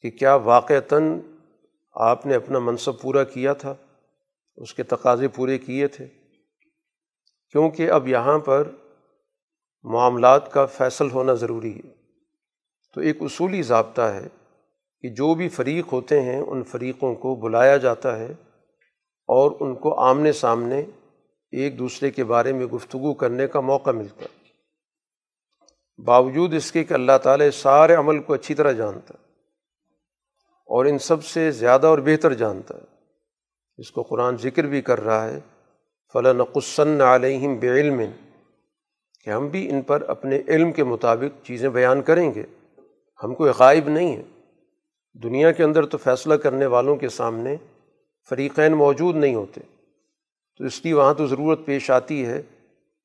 کہ 0.00 0.10
کیا 0.10 0.34
واقعتاً 0.34 1.20
آپ 1.94 2.26
نے 2.26 2.34
اپنا 2.34 2.58
منصب 2.58 3.00
پورا 3.00 3.24
کیا 3.24 3.52
تھا؟ 3.52 3.74
اس 4.56 4.74
کے 4.74 4.82
تقاضے 4.82 5.28
پورے 5.28 5.58
کیے 5.58 5.88
تھے۔ 5.88 6.06
کیونکہ 7.50 7.90
اب 7.90 8.08
یہاں 8.08 8.38
پر 8.38 8.70
معاملات 9.82 10.52
کا 10.52 10.66
فیصل 10.66 11.10
ہونا 11.10 11.34
ضروری 11.34 11.76
ہے۔ 11.76 11.94
تو 12.94 13.00
ایک 13.00 13.22
اصولی 13.22 13.62
ضابطہ 13.62 14.02
ہے 14.02 14.26
کہ 15.00 15.08
جو 15.08 15.34
بھی 15.34 15.48
فریق 15.48 15.92
ہوتے 15.92 16.22
ہیں، 16.22 16.40
ان 16.40 16.62
فریقوں 16.62 17.14
کو 17.14 17.34
بلایا 17.34 17.76
جاتا 17.76 18.18
ہے 18.18 18.34
اور 19.26 19.50
ان 19.60 19.74
کو 19.74 20.00
آمنے 20.00 20.32
سامنے 20.32 20.82
ایک 21.52 21.78
دوسرے 21.78 22.10
کے 22.10 22.24
بارے 22.24 22.52
میں 22.52 22.66
گفتگو 22.66 23.14
کرنے 23.14 23.46
کا 23.46 23.60
موقع 23.60 23.90
ملتا۔ 23.90 24.26
باوجود 25.98 26.54
اس 26.54 26.72
کے 26.72 26.84
کہ 26.84 26.94
اللہ 26.94 27.18
تعالیٰ 27.22 27.50
سارے 27.50 27.94
عمل 27.94 28.22
کو 28.22 28.32
اچھی 28.32 28.54
طرح 28.54 28.72
جانتا 28.72 29.14
اور 30.66 30.84
ان 30.84 30.98
سب 30.98 31.24
سے 31.24 31.50
زیادہ 31.50 31.86
اور 31.86 31.98
بہتر 31.98 32.32
جانتا۔ 32.32 32.74
ہے 32.74 32.94
اس 33.76 33.90
کو 33.90 34.02
قرآن 34.02 34.36
ذکر 34.36 34.64
بھی 34.64 34.82
کر 34.82 35.00
رہا 35.00 35.28
ہے 35.28 35.40
فلاں 36.12 36.34
نقصن 36.34 37.00
علیہم 37.00 37.58
بے 37.58 37.70
علم 37.70 38.00
کہ 39.24 39.30
ہم 39.30 39.48
بھی 39.48 39.70
ان 39.70 39.82
پر 39.82 40.02
اپنے 40.02 40.42
علم 40.48 40.72
کے 40.72 40.84
مطابق 40.84 41.46
چیزیں 41.46 41.68
بیان 41.68 42.02
کریں 42.02 42.34
گے۔ 42.34 42.42
ہم 43.24 43.34
کوئی 43.34 43.52
غائب 43.58 43.88
نہیں 43.88 44.16
ہے 44.16 44.22
دنیا 45.22 45.52
کے 45.52 45.62
اندر 45.62 45.86
تو 45.86 45.98
فیصلہ 45.98 46.34
کرنے 46.34 46.66
والوں 46.66 46.96
کے 46.96 47.08
سامنے 47.08 47.56
فریقین 48.28 48.72
موجود 48.72 49.16
نہیں 49.16 49.34
ہوتے۔ 49.34 49.60
تو 50.58 50.64
اس 50.64 50.84
لیے 50.84 50.94
وہاں 50.94 51.14
تو 51.14 51.26
ضرورت 51.26 51.60
پیش 51.64 51.90
آتی 51.90 52.26
ہے 52.26 52.42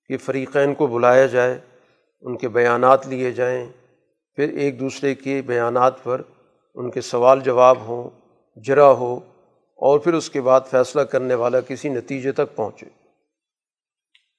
کہ 0.08 0.18
فریقین 0.18 0.76
کو 0.76 0.88
بلایا 0.88 1.26
جائے، 1.26 1.60
ان 2.22 2.38
کے 2.38 2.48
بیانات 2.48 3.08
لیے 3.08 3.32
جائیں، 3.32 3.70
پھر 4.36 4.50
ایک 4.50 4.80
دوسرے 4.80 5.16
کے 5.16 5.42
بیانات 5.42 6.04
پر 6.04 6.22
ان 6.76 6.92
کے 6.92 7.02
سوال 7.02 7.40
جواب 7.40 7.78
ہوں، 7.82 8.10
جرا 8.56 8.92
ہو، 8.92 9.20
اور 9.76 10.00
پھر 10.00 10.14
اس 10.14 10.30
کے 10.30 10.42
بعد 10.42 10.62
فیصلہ 10.72 11.02
کرنے 11.02 11.36
والا 11.36 11.60
کسی 11.60 11.90
نتیجے 11.90 12.32
تک 12.32 12.56
پہنچے۔ 12.56 12.86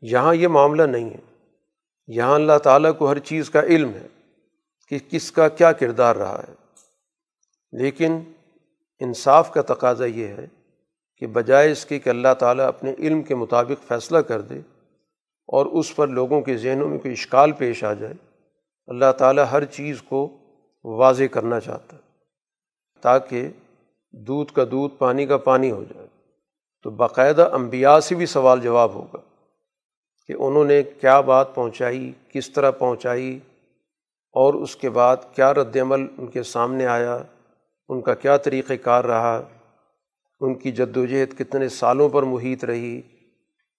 یہاں 0.01 0.35
یہ 0.35 0.49
معاملہ 0.49 0.83
نہیں 0.83 1.11
ہے۔ 1.11 1.49
یہاں 2.07 2.35
اللہ 2.35 2.59
تعالیٰ 2.59 2.99
کو 2.99 3.11
ہر 3.11 3.19
چیز 3.19 3.51
کا 3.51 3.63
علم 3.63 3.91
ہے 3.95 4.07
کہ 4.89 4.99
کس 5.11 5.33
کا 5.33 5.49
کیا 5.49 5.73
کردار 5.73 6.17
رہا 6.17 6.45
ہے۔ 6.49 6.55
لیکن 7.73 8.21
انصاف 9.01 9.53
کا 9.53 9.63
تقاضا 9.63 10.05
یہ 10.05 10.27
ہے 10.27 10.47
کہ 11.21 11.27
بجائے 11.27 11.71
اس 11.73 11.85
کے 11.87 11.99
کہ 11.99 12.11
اللہ 12.11 12.35
تعالیٰ 12.39 12.67
اپنے 12.67 12.95
علم 12.99 13.23
کے 13.23 13.35
مطابق 13.35 13.87
فیصلہ 13.89 14.19
کر 14.19 14.41
دے 14.41 14.59
اور 15.49 15.67
اس 15.67 15.95
پر 15.97 16.09
لوگوں 16.09 16.41
کے 16.41 16.57
ذہنوں 16.57 16.89
میں 16.89 16.99
کوئی 16.99 17.13
اشکال 17.13 17.53
پیش 17.53 17.83
آ 17.85 17.93
جائے، 17.93 18.15
اللہ 18.89 19.13
تعالیٰ 19.19 19.45
ہر 19.53 19.65
چیز 19.65 20.03
کو 20.03 20.29
واضح 20.85 21.25
کرنا 21.33 21.61
چاہتا 21.61 21.97
ہے 21.97 22.03
تاکہ 23.03 23.49
دودھ 24.15 24.53
کا 24.53 24.65
دودھ 24.71 24.95
پانی 24.99 25.27
کا 25.27 25.37
پانی 25.37 25.71
ہو 25.71 25.85
جائے۔ 25.85 26.07
تو 26.85 26.91
باقاعدہ 26.91 27.49
انبیاء 27.53 27.99
سے 28.01 28.15
بھی 28.15 28.27
سوال 28.27 28.61
جواب 28.61 28.95
ہوگا 28.95 29.21
کہ 30.29 30.35
انہوں 30.39 30.65
نے 30.65 30.83
کیا 30.83 31.21
بات 31.21 31.55
پہنچائی، 31.55 32.13
کس 32.29 32.51
طرح 32.51 32.71
پہنچائی 32.71 33.39
اور 34.35 34.55
اس 34.55 34.77
کے 34.77 34.91
بعد 34.91 35.17
کیا 35.35 35.55
رد 35.55 35.77
عمل 35.77 36.07
ان 36.19 36.27
کے 36.27 36.43
سامنے 36.43 36.87
آیا، 36.87 37.19
ان 37.89 38.01
کا 38.01 38.15
کیا 38.15 38.37
طریقۂ 38.37 38.75
کار 38.83 39.05
رہا 39.05 39.41
ان 40.41 40.55
کی 40.55 40.73
جد 40.73 40.97
و 40.97 41.07
جہد 41.07 41.39
کتنے 41.39 41.69
سالوں 41.69 42.09
پر 42.09 42.23
محیط 42.23 42.65
رہی، 42.65 43.01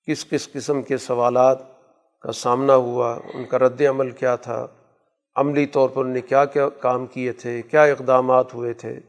کس 0.08 0.26
کس 0.26 0.52
قسم 0.52 0.82
کے 0.82 0.98
سوالات 0.98 1.60
کا 2.22 2.32
سامنا 2.32 2.76
ہوا، 2.76 3.20
ان 3.34 3.46
کا 3.46 3.60
رد 3.60 3.82
عمل 3.82 4.12
کیا 4.12 4.36
تھا، 4.36 4.68
عملی 5.36 5.66
طور 5.66 5.90
پر 5.90 6.06
انہیں 6.06 6.28
کیا 6.30 6.46
کیا 6.46 6.70
کام 6.70 7.06
کیے 7.06 7.32
تھے، 7.32 7.62
کیا 7.62 7.84
اقدامات 7.84 8.54
ہوئے 8.54 8.74
تھے؟ 8.74 9.00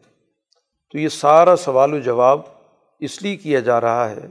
تو 0.94 0.99
یہ 0.99 1.09
سارا 1.09 1.56
سوال 1.56 1.94
و 1.94 1.99
جواب 1.99 2.40
اس 3.00 3.23
لیے 3.23 3.37
کیا 3.37 3.61
جا 3.61 3.80
رہا 3.80 4.11
ہے 4.11 4.26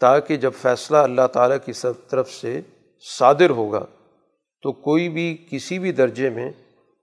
تاکہ 0.00 0.36
جب 0.36 0.52
فیصلہ 0.62 0.96
اللہ 0.96 1.26
تعالیٰ 1.32 1.56
کی 1.64 1.72
سب 1.72 1.92
طرف 2.08 2.30
سے 2.30 2.60
صادر 3.18 3.50
ہوگا، 3.50 3.84
تو 4.62 4.72
کوئی 4.72 5.08
بھی 5.08 5.26
کسی 5.50 5.78
بھی 5.78 5.92
درجے 5.92 6.30
میں 6.30 6.50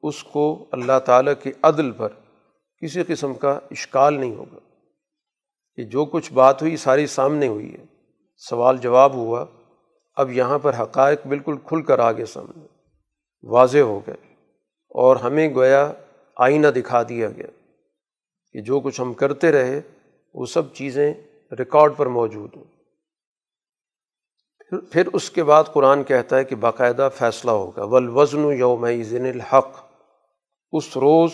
اس 0.03 0.23
کو 0.23 0.65
اللہ 0.71 0.99
تعالیٰ 1.05 1.33
کے 1.43 1.51
عدل 1.61 1.91
پر 1.91 2.09
کسی 2.81 3.03
قسم 3.07 3.33
کا 3.33 3.59
اشکال 3.71 4.13
نہیں 4.13 4.35
ہوگا۔ 4.35 4.59
کہ 5.75 5.83
جو 5.83 6.05
کچھ 6.05 6.33
بات 6.33 6.61
ہوئی 6.61 6.77
ساری 6.77 7.07
سامنے 7.07 7.47
ہوئی 7.47 7.73
ہے۔ 7.73 7.85
سوال 8.37 8.77
جواب 8.77 9.13
ہوا۔ 9.13 9.45
اب 10.15 10.31
یہاں 10.31 10.59
پر 10.59 10.73
حقائق 10.79 11.27
بالکل 11.27 11.57
کھل 11.57 11.81
کر 11.81 11.99
آگے 11.99 12.25
سامنے۔ 12.25 12.67
واضح 13.43 13.77
ہو 13.77 13.99
گئے۔ 14.07 14.33
اور 14.89 15.15
ہمیں 15.15 15.55
گویا 15.55 15.93
آئینہ 16.37 16.67
دکھا 16.67 17.03
دیا 17.03 17.29
گیا 17.29 17.47
کہ 18.53 18.61
جو 18.61 18.79
کچھ 18.79 19.01
ہم 19.01 19.13
کرتے 19.13 19.51
رہے، 19.51 19.81
وہ 20.33 20.45
سب 20.45 20.73
چیزیں 20.73 21.13
ریکارڈ 21.59 21.93
پر 21.97 22.05
موجود 22.05 22.55
ہوں۔ 22.55 22.63
پھر 24.91 25.07
اس 25.13 25.31
کے 25.31 25.43
بعد 25.43 25.63
قرآن 25.63 26.03
کہتا 26.03 26.37
ہے 26.37 26.43
کہ 26.43 26.55
باقاعدہ 26.55 27.09
فیصلہ 27.15 27.51
ہوگا۔ 27.51 27.83
ولوزن 27.83 28.39
یوم 28.39 28.87
ذن 29.03 29.25
الحق۔ 29.25 29.69
اس 30.71 30.97
روز 30.97 31.31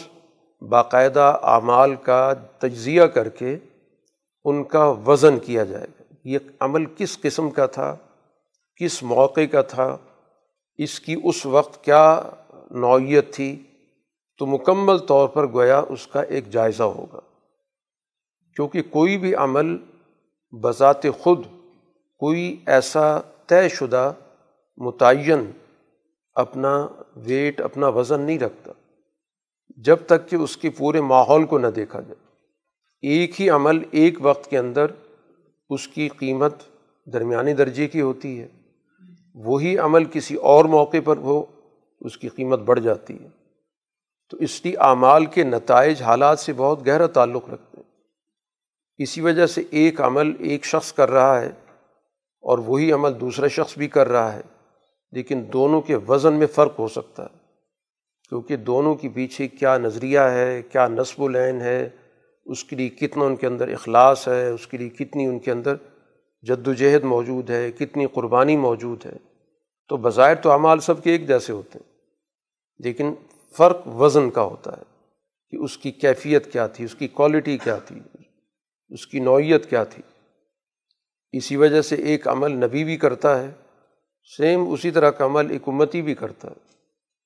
باقاعدہ 0.61 1.39
اعمال 1.43 1.95
کا 1.95 2.33
تجزیہ 2.33 3.03
کر 3.03 3.29
کے 3.29 3.57
ان 4.49 4.63
کا 4.63 4.85
وزن 4.85 5.39
کیا 5.39 5.63
جائے 5.63 5.87
گا۔ 5.99 6.13
یہ 6.23 6.39
عمل 6.59 6.85
کس 6.85 7.21
قسم 7.21 7.49
کا 7.49 7.65
تھا؟ 7.65 7.95
کس 8.75 9.03
موقع 9.03 9.45
کا 9.51 9.61
تھا؟ 9.61 9.97
اس 10.77 10.99
کی 10.99 11.15
اس 11.23 11.45
وقت 11.45 11.83
کیا 11.83 12.21
نوعیت 12.71 13.33
تھی؟ 13.33 13.63
تو 14.37 14.45
مکمل 14.45 14.97
طور 14.97 15.27
پر 15.27 15.51
گویا 15.51 15.81
اس 15.89 16.07
کا 16.07 16.21
ایک 16.21 16.51
جائزہ 16.51 16.83
ہوگا۔ 16.83 17.19
کیونکہ 18.55 18.81
کوئی 18.81 19.17
بھی 19.17 19.35
عمل 19.35 19.77
بذات 20.51 21.03
خود 21.19 21.41
کوئی 22.19 22.63
ایسا 22.65 23.19
طے 23.47 23.69
شدہ، 23.69 24.13
متعین 24.77 25.51
اپنا 26.35 26.87
ویٹ 27.15 27.61
اپنا 27.61 27.87
وزن 27.87 28.21
نہیں 28.21 28.39
رکھتا۔ 28.39 28.71
جب 29.77 29.97
تک 30.05 30.29
کہ 30.29 30.35
اس 30.35 30.57
کے 30.57 30.69
پورے 30.69 31.01
ماحول 31.01 31.45
کو 31.45 31.57
نہ 31.57 31.67
دیکھا 31.67 32.01
جائے۔ 32.01 32.26
ایک 33.01 33.41
ہی 33.41 33.49
عمل 33.49 33.83
ایک 33.91 34.17
وقت 34.21 34.49
کے 34.49 34.57
اندر 34.57 34.85
اس 35.69 35.87
کی 35.87 36.09
قیمت 36.09 36.53
درمیانی 37.05 37.53
درجے 37.53 37.87
کی 37.87 38.01
ہوتی 38.01 38.41
ہے۔ 38.41 38.47
وہی 39.35 39.77
عمل 39.77 40.05
کسی 40.05 40.35
اور 40.35 40.65
موقع 40.65 40.97
پر 41.05 41.17
ہو، 41.17 41.45
اس 42.01 42.17
کی 42.17 42.27
قیمت 42.27 42.59
بڑھ 42.59 42.79
جاتی 42.79 43.23
ہے۔ 43.23 43.27
تو 44.29 44.37
اس 44.37 44.65
لیے 44.65 44.77
اعمال 44.77 45.25
کے 45.25 45.43
نتائج 45.43 46.01
حالات 46.01 46.39
سے 46.39 46.53
بہت 46.53 46.87
گہرا 46.87 47.07
تعلق 47.07 47.49
رکھتے 47.49 47.77
ہیں۔ 47.77 47.89
اسی 48.97 49.21
وجہ 49.21 49.45
سے 49.45 49.63
ایک 49.71 50.01
عمل 50.01 50.33
ایک 50.39 50.65
شخص 50.65 50.93
کر 50.93 51.11
رہا 51.11 51.41
ہے 51.41 51.49
اور 52.41 52.57
وہی 52.57 52.91
عمل 52.91 53.19
دوسرا 53.19 53.47
شخص 53.47 53.77
بھی 53.77 53.87
کر 53.87 54.07
رہا 54.07 54.33
ہے، 54.33 54.41
لیکن 55.11 55.43
دونوں 55.53 55.81
کے 55.81 55.95
وزن 55.95 56.33
میں 56.33 56.47
فرق 56.47 56.79
ہو 56.79 56.87
سکتا 56.87 57.23
ہے۔ 57.23 57.37
کیونکہ 58.29 58.55
دونوں 58.55 58.95
کے 58.95 59.09
پیچھے 59.09 59.47
کیا 59.47 59.77
نظریہ 59.77 60.19
ہے، 60.19 60.61
کیا 60.71 60.87
نصب 60.87 61.23
العین 61.23 61.61
ہے 61.61 61.89
اس 62.47 62.63
کے 62.63 62.75
لیے 62.75 62.89
کتنا 62.89 63.25
ان 63.25 63.35
کے 63.35 63.47
اندر 63.47 63.67
اخلاص 63.67 64.27
ہے، 64.27 64.49
اس 64.49 64.67
کے 64.67 64.77
لیے 64.77 64.89
کتنی 64.89 65.25
ان 65.25 65.39
کے 65.39 65.51
اندر 65.51 65.75
جد 66.41 66.67
و 66.67 66.73
جہد 66.73 67.03
موجود 67.03 67.49
ہے، 67.49 67.71
کتنی 67.71 68.05
قربانی 68.07 68.57
موجود 68.57 69.05
ہے۔ 69.05 69.17
تو 69.89 69.97
بظاہر 69.97 70.35
تو 70.35 70.51
اعمال 70.51 70.79
سب 70.79 71.03
کے 71.03 71.11
ایک 71.11 71.27
جیسے 71.27 71.53
ہوتے 71.53 71.79
ہیں، 71.79 71.91
لیکن 72.79 73.13
فرق 73.57 73.87
وزن 73.87 74.29
کا 74.29 74.41
ہوتا 74.41 74.77
ہے 74.77 74.83
کہ 75.49 75.55
اس 75.55 75.77
کی 75.77 75.91
کیفیت 75.91 76.51
کیا 76.53 76.67
تھی، 76.67 76.85
اس 76.85 76.95
کی 76.95 77.07
کوالٹی 77.07 77.57
کیا 77.57 77.77
تھی، 77.77 77.99
اس 78.89 79.07
کی 79.07 79.19
نوعیت 79.19 79.69
کیا 79.69 79.83
تھی۔ 79.83 80.03
اسی 81.33 81.55
وجہ 81.55 81.81
سے 81.81 81.95
ایک 81.95 82.27
عمل 82.27 82.51
نبی 82.51 82.83
بھی 82.83 82.97
کرتا 82.97 83.43
ہے 83.43 83.51
سیم 84.37 84.71
اسی 84.71 84.91
طرح 84.91 85.09
کا 85.09 85.25
عمل 85.25 85.51
ایک 85.51 85.61
امتی 85.67 86.01
بھی 86.01 86.15
کرتا 86.15 86.47
ہے۔ 86.47 86.65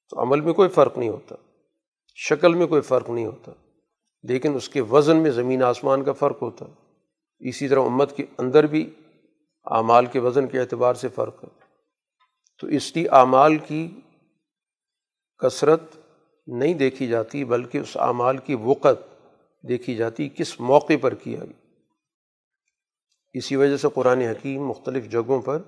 تو 0.09 0.21
عمل 0.21 0.41
میں 0.41 0.53
کوئی 0.53 0.69
فرق 0.69 0.97
نہیں 0.97 1.09
ہوتا، 1.09 1.35
شکل 2.15 2.53
میں 2.53 2.67
کوئی 2.67 2.81
فرق 2.81 3.09
نہیں 3.09 3.25
ہوتا۔ 3.25 3.51
لیکن 4.23 4.55
اس 4.55 4.69
کے 4.69 4.81
وزن 4.81 5.17
میں 5.17 5.31
زمین 5.31 5.63
آسمان 5.63 6.03
کا 6.03 6.11
فرق 6.11 6.41
ہوتا۔ 6.41 6.65
ہے 6.65 6.73
اسی 7.49 7.67
طرح 7.67 7.79
امت 7.79 8.17
کے 8.17 8.25
اندر 8.37 8.63
بھی 8.63 8.89
اعمال 9.65 10.05
کے 10.05 10.19
وزن 10.19 10.47
کے 10.47 10.59
اعتبار 10.59 10.93
سے 10.93 11.07
فرق 11.07 11.43
ہے۔ 11.43 11.49
تو 12.61 12.67
اس 12.67 12.95
لیے 12.95 13.09
اعمال 13.09 13.57
کی 13.57 13.99
کثرت 15.37 15.81
نہیں 16.47 16.73
دیکھی 16.73 17.07
جاتی، 17.07 17.45
بلکہ 17.45 17.77
اس 17.77 17.97
اعمال 17.97 18.37
کی 18.37 18.55
وقت 18.55 19.23
دیکھی 19.67 19.95
جاتی، 19.95 20.29
کس 20.29 20.59
موقع 20.59 20.93
پر 21.01 21.13
کیا 21.13 21.39
گیا 21.39 21.61
اسی 23.33 23.55
وجہ 23.55 23.77
سے 23.77 23.87
قرآن 23.93 24.21
حکیم 24.21 24.65
مختلف 24.65 25.09
جگہوں 25.09 25.41
پر 25.41 25.61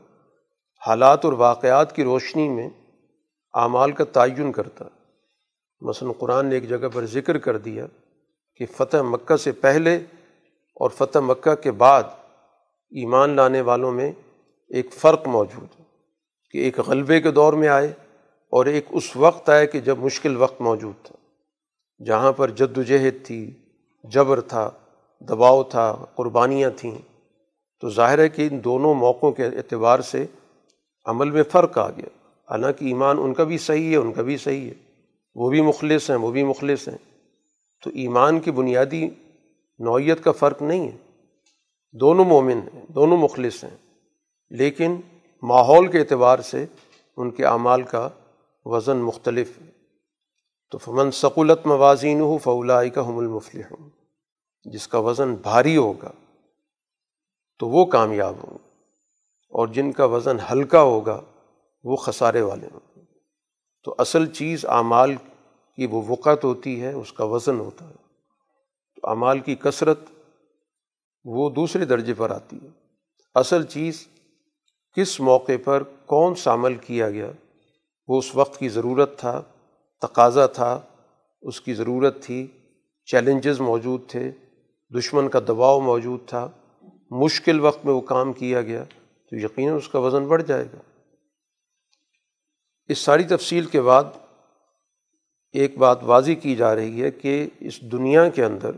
حالات 0.88 1.26
اور 1.26 1.34
واقعات 1.34 1.96
کی 1.96 2.04
روشنی 2.04 2.50
میں 2.50 2.70
اعمال 3.54 3.92
کا 3.92 4.04
تعین 4.04 4.52
کرتا۔ 4.52 4.86
مثلاً 5.82 6.12
قرآن 6.20 6.46
نے 6.46 6.56
ایک 6.56 6.70
جگہ 6.70 6.88
پر 6.94 7.06
ذکر 7.06 7.38
کر 7.38 7.58
دیا۔ 7.58 7.86
کہ 8.56 8.66
فتح 8.78 8.98
مکہ 8.98 9.36
سے 9.36 9.52
پہلے 9.52 9.96
اور 10.76 10.90
فتح 10.90 11.20
مکہ 11.20 11.56
کے 11.56 11.72
بعد 11.72 12.04
ایمان 12.92 13.30
لانے 13.30 13.62
والوں 13.62 13.92
میں 13.92 14.12
ایک 14.70 14.94
فرق 14.94 15.28
موجود 15.28 15.80
ہے 15.80 15.86
کہ 16.52 16.58
ایک 16.58 16.80
غلبے 16.80 17.22
کے 17.22 17.32
دور 17.32 17.54
میں 17.54 17.68
آئے 17.68 17.88
اور 18.52 18.66
ایک 18.66 18.86
اس 18.90 19.16
وقت 19.16 19.50
آئے 19.50 19.68
کہ 19.68 19.80
جب 19.80 20.00
مشکل 20.00 20.38
وقت 20.38 20.62
موجود 20.62 21.06
تھا، 21.06 21.16
جہاں 22.04 22.32
پر 22.32 22.50
جد 22.50 22.78
و 22.78 22.82
جہد 22.82 23.26
تھی، 23.26 23.52
جبر 24.04 24.42
تھا، 24.42 24.72
دباؤ 25.20 25.64
تھا، 25.64 26.06
قربانیاں 26.16 26.70
تھیں۔ 26.76 26.98
تو 27.82 27.90
ظاہر 27.90 28.20
ہے 28.20 28.30
کہ 28.30 28.48
ان 28.52 28.64
دونوں 28.64 28.94
موقعوں 28.94 29.32
کے 29.32 29.46
اعتبار 29.46 30.00
سے 30.00 30.26
عمل 31.06 31.32
میں 31.32 31.44
فرق 31.44 31.78
آ 31.78 31.90
گیا۔ 31.90 32.28
حالانکہ 32.50 32.86
ایمان 32.86 33.18
ان 33.20 33.34
کا 33.34 33.44
بھی 33.44 33.58
صحیح 33.58 33.92
ہے، 33.92 33.96
ان 33.96 34.14
کا 34.14 34.22
بھی 34.22 34.38
صحیح 34.38 34.70
ہے۔ 34.70 34.74
وہ 35.36 35.50
بھی 35.50 35.62
مخلص 35.62 36.10
ہیں، 36.10 36.18
وہ 36.18 36.32
بھی 36.32 36.44
مخلص 36.44 36.88
ہیں۔ 36.88 37.13
تو 37.84 37.90
ایمان 37.94 38.40
کی 38.40 38.52
بنیادی 38.52 39.08
نوعیت 39.80 40.24
کا 40.24 40.32
فرق 40.32 40.62
نہیں 40.62 40.88
ہے۔ 40.88 40.98
دونوں 41.94 42.26
مومن 42.26 42.60
ہیں، 42.64 42.86
دونوں 42.88 43.18
مخلص 43.18 43.64
ہیں، 43.64 43.76
لیکن 44.52 44.96
ماحول 45.44 45.88
کے 45.88 46.00
اعتبار 46.00 46.40
سے 46.40 46.66
ان 47.18 47.32
کے 47.32 47.46
اعمال 47.46 47.84
کا 47.84 48.08
وزن 48.66 48.98
مختلف 48.98 49.58
ہے۔ 49.62 49.70
تو 50.72 50.78
فمن 50.78 51.12
ثقولت 51.12 51.66
موازین 51.68 52.22
ہو 52.22 52.38
فولائی 52.38 52.90
کا 52.90 53.06
حم 53.08 53.18
المفل 53.18 53.62
ہوں 53.62 53.90
جس 54.66 54.88
کا 54.88 55.00
وزن 55.00 55.34
بھاری 55.42 55.76
ہوگا 55.78 56.12
تو 57.60 57.68
وہ 57.70 57.86
کامیاب 57.86 58.36
ہوں، 58.44 58.58
اور 59.54 59.68
جن 59.68 59.92
کا 59.92 60.06
وزن 60.06 60.38
ہلکا 60.52 60.82
ہوگا 60.82 61.22
وہ 61.86 61.96
خسارے 61.96 62.42
والے 62.42 62.68
ہوں۔ 62.74 63.06
تو 63.84 63.96
اصل 63.98 64.26
چیز 64.32 64.66
اعمال 64.66 65.16
کی 65.76 65.86
وہ 65.86 66.02
وقت 66.08 66.44
ہوتی 66.44 66.82
ہے، 66.82 66.94
اس 66.94 67.14
کا 67.14 67.24
وزن 67.24 67.60
ہوتا 67.60 67.90
ہے۔ 67.90 67.94
تو 68.96 69.10
اعمال 69.10 69.40
کی 69.40 69.56
کثرت 69.56 70.00
وہ 71.26 71.50
دوسرے 71.50 71.86
درجے 71.86 72.14
پر 72.14 72.30
آتی 72.30 72.58
ہے۔ 72.64 72.68
اصل 73.36 73.64
چیز 73.64 74.08
کس 74.96 75.20
موقع 75.20 75.52
پر 75.66 75.84
کون 75.84 76.36
سا 76.36 76.54
عمل 76.54 76.76
کیا 76.76 77.10
گیا، 77.10 77.32
وہ 78.08 78.20
اس 78.20 78.36
وقت 78.36 78.60
کی 78.60 78.70
ضرورت 78.70 79.20
تھا، 79.20 79.42
تقاضا 80.02 80.46
تھا، 80.46 80.82
اس 81.42 81.62
کی 81.62 81.74
ضرورت 81.74 82.24
تھی، 82.24 82.48
چیلنجز 83.06 83.60
موجود 83.60 84.02
تھے، 84.08 84.32
دشمن 85.00 85.30
کا 85.30 85.40
دباؤ 85.40 85.80
موجود 85.80 86.20
تھا، 86.28 86.50
مشکل 87.12 87.60
وقت 87.60 87.86
میں 87.86 87.94
وہ 87.94 88.02
کام 88.02 88.34
کیا 88.34 88.62
گیا، 88.62 88.84
تو 89.30 89.36
یقیناً 89.36 89.76
اس 89.76 89.90
کا 89.90 90.00
وزن 90.00 90.28
بڑھ 90.28 90.44
جائے 90.44 90.66
گا۔ 90.66 91.02
اس 92.88 93.00
ساری 93.00 93.24
تفصیل 93.24 93.66
کے 93.66 93.82
بعد 93.82 94.04
ایک 95.54 95.78
بات 95.78 96.04
واضح 96.04 96.32
کی 96.42 96.56
جا 96.56 96.76
رہی 96.76 97.04
ہے 97.04 97.12
کہ 97.12 97.48
اس 97.60 97.82
دنیا 97.82 98.30
کے 98.30 98.46
اندر 98.46 98.72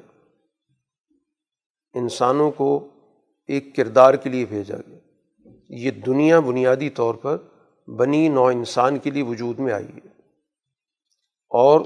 انسانوں 1.93 2.51
کو 2.51 2.87
ایک 3.47 3.75
کردار 3.75 4.13
کے 4.13 4.29
لیے 4.29 4.45
بھیجا 4.45 4.77
گیا۔ 4.87 4.97
یہ 5.69 5.91
دنیا 5.91 6.39
بنیادی 6.39 6.89
طور 6.89 7.15
پر 7.15 7.37
بنی 7.89 8.27
نو 8.27 8.45
انسان 8.45 8.99
کے 8.99 9.11
لیے 9.11 9.23
وجود 9.23 9.59
میں 9.59 9.73
آئی 9.73 9.85
ہے۔ 9.85 10.07
اور 11.49 11.81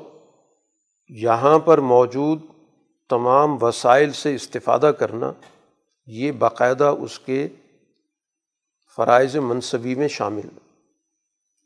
یہاں 1.07 1.59
پر 1.59 1.77
موجود 1.77 2.41
تمام 3.09 3.63
وسائل 3.63 4.11
سے 4.11 4.35
استفادہ 4.35 4.91
کرنا 4.99 5.33
یہ 6.05 6.31
باقاعدہ 6.31 6.95
اس 6.99 7.19
کے 7.19 7.47
فرائض 8.95 9.35
منصبی 9.35 9.95
میں 9.95 10.07
شامل 10.07 10.45
ہے۔ 10.45 10.81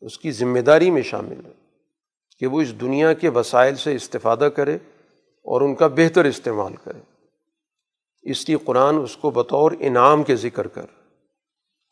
اس 0.01 0.17
کی 0.17 0.31
ذمہ 0.31 0.59
داری 0.59 0.89
میں 0.89 1.01
شامل 1.01 1.45
ہے۔ 1.45 1.62
کہ 2.39 2.47
وہ 2.47 2.61
اس 2.61 2.81
دنیا 2.81 3.13
کے 3.13 3.29
وسائل 3.29 3.75
سے 3.75 3.95
استفادہ 3.95 4.49
کرے 4.55 4.75
اور 5.43 5.61
ان 5.61 5.75
کا 5.75 5.87
بہتر 5.87 6.25
استعمال 6.25 6.75
کرے۔ 6.75 6.99
اس 8.21 8.49
لیے 8.49 8.57
قرآن 8.65 8.97
اس 8.97 9.17
کو 9.17 9.31
بطور 9.31 9.71
انعام 9.79 10.23
کے 10.23 10.35
ذکر 10.35 10.67
کر۔ 10.67 10.85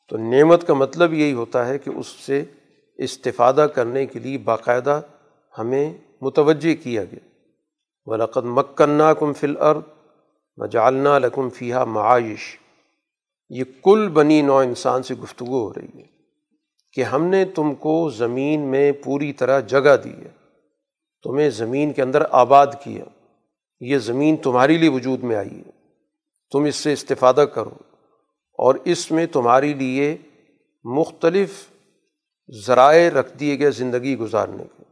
تو 0.10 0.18
نعمت 0.18 0.68
کا 0.68 0.74
مطلب 0.74 1.14
یہی 1.14 1.34
ہوتا 1.34 1.68
ہے 1.68 1.78
کہ 1.78 1.90
اس 1.90 2.08
سے 2.08 2.44
استفادہ 2.98 3.68
کرنے 3.76 4.06
کے 4.06 4.20
لیے 4.20 4.38
باقاعدہ 4.38 5.02
ہمیں 5.58 5.94
متوجہ 6.22 6.84
کیا 6.84 7.04
گیا۔ 7.04 7.28
ولقد 8.06 8.46
مکنا 8.46 9.14
کم 9.14 9.34
فل 9.34 9.58
ارد 9.58 9.82
و 10.58 10.66
جالنا 10.66 11.20
لکم 11.20 11.50
فیحہ 11.50 11.86
معائش 11.86 12.58
یہ 13.50 13.64
کل 13.84 14.10
بنی 14.10 14.42
نو 14.42 14.58
انسان 14.58 15.04
سے 15.04 15.16
گفتگو 15.16 15.68
ہو 15.68 15.74
رہی 15.74 16.00
ہے۔ 16.00 16.11
کہ 16.94 17.04
ہم 17.04 17.24
نے 17.24 17.46
تم 17.46 17.76
کو 17.76 18.10
زمین 18.10 18.62
میں 18.62 18.92
پوری 18.92 19.34
طرح 19.34 19.60
جگہ 19.60 19.98
دی 20.04 20.12
ہے۔ 20.12 20.30
تمہیں 21.24 21.50
زمین 21.50 21.94
کے 21.94 22.02
اندر 22.02 22.24
آباد 22.32 22.68
کیا۔ 22.84 23.06
یہ 23.80 23.98
زمین 23.98 24.38
تمہارے 24.38 24.78
لیے 24.78 24.90
وجود 24.90 25.24
میں 25.24 25.36
آئی 25.36 25.58
ہے۔ 25.58 25.72
تم 26.52 26.64
اس 26.64 26.76
سے 26.76 26.94
استفادہ 26.94 27.46
کرو۔ 27.54 27.72
اور 28.58 28.76
اس 28.86 29.12
میں 29.12 29.26
تمہارے 29.26 29.74
لیے 29.74 30.18
مختلف 30.84 31.50
ذرائع 32.66 33.10
رکھ 33.10 33.38
دیے 33.38 33.60
گئے 33.60 33.72
زندگی 33.72 34.18
گزارنے 34.18 34.64
کے۔ 34.78 34.84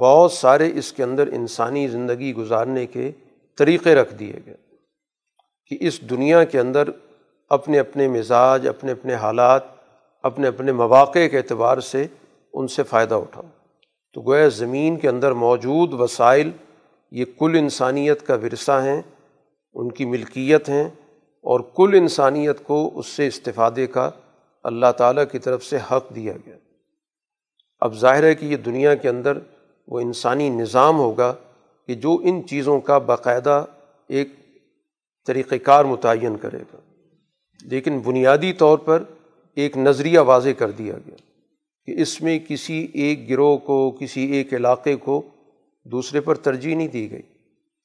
بہت 0.00 0.32
سارے 0.32 0.70
اس 0.74 0.92
کے 0.92 1.02
اندر 1.02 1.26
انسانی 1.26 1.88
زندگی 1.88 2.34
گزارنے 2.34 2.86
کے 2.86 3.12
طریقے 3.58 3.94
رکھ 3.94 4.14
دیے 4.14 4.40
گئے 4.46 4.56
کہ 5.66 5.78
اس 5.80 6.00
دنیا 6.00 6.44
کے 6.44 6.60
اندر 6.60 6.88
اپنے 7.48 7.78
اپنے 7.78 8.08
مزاج، 8.08 8.68
اپنے 8.68 8.92
اپنے 8.92 9.14
حالات 9.14 9.77
اپنے 10.22 10.48
اپنے 10.48 10.72
مواقع 10.72 11.28
کے 11.28 11.36
اعتبار 11.36 11.80
سے 11.80 12.06
ان 12.52 12.68
سے 12.68 12.82
فائدہ 12.82 13.14
اٹھاؤ۔ 13.14 13.44
تو 14.12 14.20
گویا 14.20 14.48
زمین 14.48 14.96
کے 14.96 15.08
اندر 15.08 15.32
موجود 15.32 15.92
وسائل 15.92 16.50
یہ 17.10 17.24
کل 17.38 17.56
انسانیت 17.58 18.26
کا 18.26 18.34
ورثہ 18.34 18.80
ہیں، 18.84 19.02
ان 19.72 19.92
کی 19.92 20.04
ملکیت 20.04 20.68
ہیں 20.68 20.84
اور 21.42 21.60
کل 21.60 21.94
انسانیت 21.94 22.64
کو 22.64 22.90
اس 22.94 23.06
سے 23.06 23.26
استفادے 23.26 23.86
کا 23.86 24.10
اللہ 24.64 24.92
تعالیٰ 24.96 25.24
کی 25.32 25.38
طرف 25.38 25.64
سے 25.64 25.76
حق 25.76 26.14
دیا 26.14 26.32
گیا۔ 26.46 26.56
اب 27.80 27.94
ظاہر 27.94 28.22
ہے 28.22 28.34
کہ 28.34 28.46
یہ 28.46 28.56
دنیا 28.56 28.94
کے 28.94 29.08
اندر 29.08 29.38
وہ 29.88 30.00
انسانی 30.00 30.48
نظام 30.48 30.98
ہوگا 30.98 31.34
کہ 31.86 31.94
جو 31.94 32.18
ان 32.22 32.46
چیزوں 32.46 32.80
کا 32.80 32.98
باقاعدہ 32.98 33.64
ایک 34.08 34.28
طریقۂ 35.26 35.56
کار 35.64 35.84
متعین 35.84 36.36
کرے 36.36 36.58
گا۔ 36.58 36.76
لیکن 37.62 37.98
بنیادی 37.98 38.52
طور 38.52 38.78
پر 38.78 39.02
ایک 39.58 39.76
نظریہ 39.76 40.18
واضح 40.18 40.48
کر 40.58 40.70
دیا 40.70 40.94
گیا 41.06 41.16
کہ 41.86 42.02
اس 42.02 42.22
میں 42.22 42.38
کسی 42.48 42.86
ایک 42.92 43.30
گروہ 43.30 43.56
کو، 43.56 43.90
کسی 43.90 44.20
ایک 44.20 44.54
علاقے 44.54 44.96
کو 44.96 45.22
دوسرے 45.84 46.20
پر 46.20 46.34
ترجیح 46.34 46.76
نہیں 46.76 46.88
دی 46.88 47.10
گئی 47.10 47.22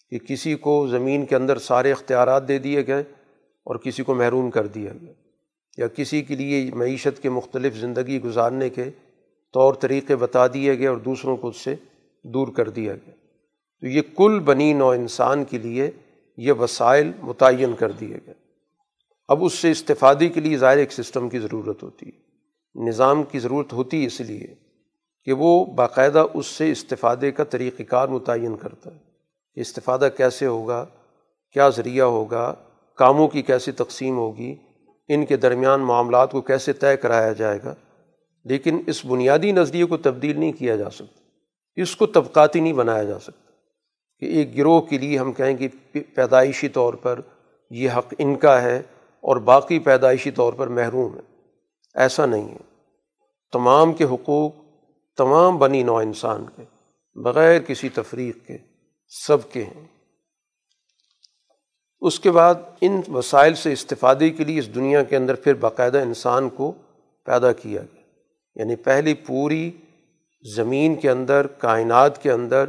کہ 0.09 0.17
کسی 0.27 0.55
کو 0.55 0.87
زمین 0.87 1.25
کے 1.25 1.35
اندر 1.35 1.57
سارے 1.57 1.91
اختیارات 1.91 2.47
دے 2.47 2.57
دیے 2.59 2.87
گئے 2.87 3.03
اور 3.63 3.75
کسی 3.75 4.03
کو 4.03 4.15
محروم 4.15 4.49
کر 4.51 4.67
دیا 4.67 4.91
گیا 5.01 5.13
یا 5.77 5.87
کسی 5.87 6.21
کے 6.21 6.35
لیے 6.35 6.71
معیشت 6.73 7.21
کے 7.21 7.29
مختلف 7.29 7.75
زندگی 7.75 8.21
گزارنے 8.21 8.69
کے 8.69 8.83
طور 9.53 9.73
طریقے 9.73 10.15
بتا 10.15 10.47
دیے 10.47 10.79
گئے 10.79 10.87
اور 10.87 10.97
دوسروں 10.97 11.37
کو 11.37 11.47
اس 11.47 11.57
سے 11.57 11.75
دور 12.23 12.47
کر 12.47 12.69
دیا 12.69 12.93
گیا۔ 12.93 13.13
تو 13.81 13.87
یہ 13.87 14.01
کل 14.15 14.39
بنی 14.39 14.73
نو 14.73 14.89
انسان 14.89 15.43
کے 15.43 15.57
لیے 15.57 15.91
یہ 16.37 16.51
وسائل 16.51 17.11
متعین 17.21 17.73
کر 17.73 17.91
دیے 17.91 18.17
گئے۔ 18.25 18.42
اب 19.27 19.43
اس 19.43 19.53
سے 19.53 19.71
استفادے 19.71 20.29
کے 20.29 20.39
لیے 20.39 20.57
ظاہر 20.57 20.77
ایک 20.77 20.91
سسٹم 20.91 21.29
کی 21.29 21.39
ضرورت 21.39 21.83
ہوتی 21.83 22.05
ہے۔ 22.05 22.23
نظام 22.87 23.23
کی 23.23 23.39
ضرورت 23.39 23.73
ہوتی 23.73 24.01
ہے 24.01 24.05
اس 24.05 24.21
لیے 24.21 24.47
کہ 25.25 25.33
وہ 25.33 25.65
باقاعدہ 25.65 26.25
اس 26.33 26.47
سے 26.47 26.71
استفادے 26.71 27.31
کا 27.31 27.43
طریقۂ 27.43 27.83
کار 27.89 28.07
متعین 28.07 28.57
کرتا 28.57 28.93
ہے۔ 28.93 28.99
کہ 29.55 29.59
استفادہ 29.59 30.09
کیسے 30.17 30.45
ہوگا؟ 30.45 30.85
کیا 31.51 31.69
ذریعہ 31.69 32.05
ہوگا؟ 32.05 32.53
کاموں 32.95 33.27
کی 33.27 33.41
کیسے 33.41 33.71
تقسیم 33.71 34.17
ہوگی؟ 34.17 34.55
ان 35.07 35.25
کے 35.25 35.37
درمیان 35.37 35.81
معاملات 35.81 36.31
کو 36.31 36.41
کیسے 36.41 36.73
طے 36.73 36.97
کرایا 36.97 37.31
جائے 37.31 37.59
گا؟ 37.65 37.75
لیکن 38.45 38.81
اس 38.87 39.05
بنیادی 39.05 39.51
نظریے 39.51 39.85
کو 39.85 39.97
تبدیل 39.97 40.39
نہیں 40.39 40.51
کیا 40.51 40.75
جا 40.75 40.89
سکتا۔ 40.89 41.19
اس 41.75 41.95
کو 41.95 42.05
طبقاتی 42.05 42.59
نہیں 42.59 42.73
بنایا 42.73 43.03
جا 43.03 43.19
سکتا۔ 43.19 43.51
کہ 44.19 44.25
ایک 44.25 44.57
گروہ 44.57 44.81
کے 44.81 44.97
لیے 44.97 45.17
ہم 45.17 45.33
کہیں 45.33 45.57
کہ 45.57 45.67
پیدائشی 45.93 46.69
طور 46.69 46.93
پر 46.93 47.19
یہ 47.69 47.89
حق 47.89 48.13
ان 48.17 48.35
کا 48.35 48.61
ہے۔ 48.61 48.81
اور 49.23 49.37
باقی 49.37 49.79
پیدائشی 49.79 50.31
طور 50.31 50.53
پر 50.53 50.67
محروم 50.67 51.15
ہے 51.15 51.21
ایسا 51.95 52.25
نہیں 52.25 52.47
ہے۔ 52.47 52.57
تمام 53.51 53.93
کے 53.93 54.03
حقوق 54.03 54.51
تمام 55.17 55.57
بنی 55.57 55.83
نو 55.83 55.95
انسان 55.95 56.45
کے، 56.55 56.63
بغیر 57.15 57.61
کسی 57.61 57.89
تفریق 57.89 58.47
کے 58.47 58.57
سب 59.07 59.51
کے 59.51 59.63
ہیں۔ 59.63 59.87
اس 61.99 62.19
کے 62.19 62.31
بعد 62.31 62.55
ان 62.81 63.01
وسائل 63.07 63.55
سے 63.55 63.73
استفادے 63.73 64.29
کے 64.29 64.43
لیے 64.43 64.59
اس 64.59 64.75
دنیا 64.75 65.03
کے 65.03 65.15
اندر 65.15 65.35
پھر 65.35 65.53
باقاعدہ 65.53 65.97
انسان 65.97 66.49
کو 66.49 66.71
پیدا 67.25 67.51
کیا 67.51 67.81
گیا۔ 67.81 68.01
یعنی 68.55 68.75
پہلی 68.75 69.13
پوری 69.13 69.71
زمین 70.55 70.95
کے 70.95 71.09
اندر، 71.09 71.47
کائنات 71.47 72.23
کے 72.23 72.31
اندر 72.31 72.65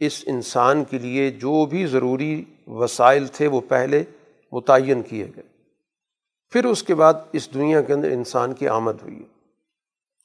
اس 0.00 0.24
انسان 0.26 0.84
کے 0.84 0.98
لیے 0.98 1.30
جو 1.30 1.66
بھی 1.66 1.86
ضروری 1.86 2.44
وسائل 2.66 3.26
تھے 3.26 3.46
وہ 3.46 3.60
پہلے 3.68 4.04
متعین 4.52 5.02
کیے 5.02 5.26
گئے۔ 5.36 5.51
پھر 6.52 6.64
اس 6.64 6.82
کے 6.82 6.94
بعد 6.94 7.14
اس 7.32 7.54
دنیا 7.54 7.80
کے 7.80 7.92
اندر 7.92 8.10
انسان 8.10 8.52
کی 8.52 8.68
آمد 8.68 9.02
ہوئی 9.02 9.22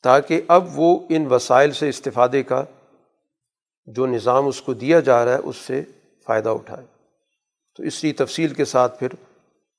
تاکہ 0.03 0.41
اب 0.47 0.63
وہ 0.75 0.99
ان 1.09 1.27
وسائل 1.27 1.71
سے 1.71 1.89
استفادے 1.89 2.43
کا 2.43 2.63
جو 3.85 4.07
نظام 4.07 4.47
اس 4.47 4.61
کو 4.61 4.73
دیا 4.73 4.99
جا 4.99 5.25
رہا 5.25 5.33
ہے، 5.33 5.37
اس 5.37 5.55
سے 5.55 5.83
فائدہ 6.25 6.49
اٹھائے۔ 6.49 6.85
تو 7.77 7.83
اس 7.83 8.03
لیے 8.03 8.13
تفصیل 8.13 8.53
کے 8.53 8.65
ساتھ 8.65 8.99
پھر 8.99 9.07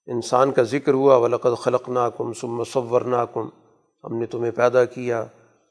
انسان 0.06 0.52
کا 0.52 0.62
ذکر 0.62 0.92
ہوا، 0.92 1.16
ولقد 1.16 1.58
خلق 1.58 1.88
ناکم 1.88 2.32
سم 2.32 2.48
مصور 2.48 3.00
ناکم 3.00 3.48
ہم 4.04 4.18
نے 4.18 4.26
تمہیں 4.26 4.50
پیدا 4.50 4.84
کیا، 4.84 5.24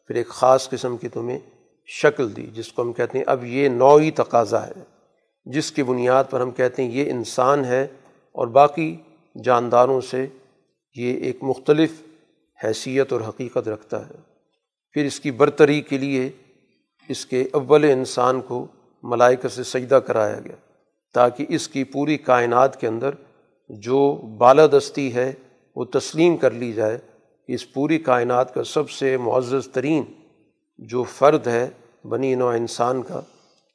پھر 0.08 0.16
ایک 0.16 0.28
خاص 0.28 0.70
قسم 0.70 0.98
کی 0.98 1.10
تمہیں 1.10 1.40
شکل 1.86 2.36
دی، 2.36 2.48
جس 2.54 2.72
کو 2.72 2.82
ہم 2.82 2.94
کہتے 2.94 3.18
ہیں 3.18 3.26
اب 3.28 3.44
یہ 3.44 3.70
نوعی 3.70 4.12
تقاضا 4.12 4.68
ہے۔ 4.68 4.74
جس 5.46 5.72
کی 5.72 5.84
بنیاد 5.84 6.24
پر 6.30 6.42
ہم 6.42 6.52
کہتے 6.52 6.84
ہیں 6.84 6.92
یہ 6.92 7.12
انسان 7.12 7.66
ہے 7.66 7.88
اور 8.32 8.48
باقی 8.48 8.98
جانداروں 9.44 10.02
سے 10.02 10.28
یہ 10.98 11.18
ایک 11.18 11.38
مختلف 11.42 11.92
حیثیت 12.64 13.14
اور 13.14 13.22
حقیقت 13.22 13.68
رکھتا 13.68 14.10
ہے۔ 14.10 14.16
پھر 14.92 15.06
اس 15.06 15.20
کی 15.20 15.32
برتری 15.32 15.82
کے 15.82 15.98
لیے 15.98 16.30
اس 17.08 17.26
کے 17.26 17.48
اول 17.54 17.84
انسان 17.84 18.42
کو 18.42 18.68
ملائکہ 19.04 19.48
سے 19.48 19.64
سجدہ 19.64 19.96
کرایا 19.96 20.40
گیا 20.40 20.56
تاکہ 21.14 21.46
اس 21.50 21.68
کی 21.68 21.84
پوری 21.84 22.18
کائنات 22.18 22.82
کے 22.82 22.88
اندر 22.88 23.10
جو 23.70 24.14
بالادستی 24.38 25.16
ہے 25.16 25.34
وہ 25.76 25.86
تسلیم 25.86 26.38
کر 26.38 26.52
لی 26.52 26.74
جائے 26.74 26.98
اس 27.48 27.74
پوری 27.74 27.98
کائنات 27.98 28.54
کا 28.54 28.64
سب 28.64 28.90
سے 28.90 29.18
معزز 29.18 29.68
ترین 29.68 30.04
جو 30.78 31.04
فرد 31.04 31.48
ہے 31.48 31.70
بنی 32.04 32.36
نو 32.36 32.48
انسان 32.48 33.02
کا 33.02 33.22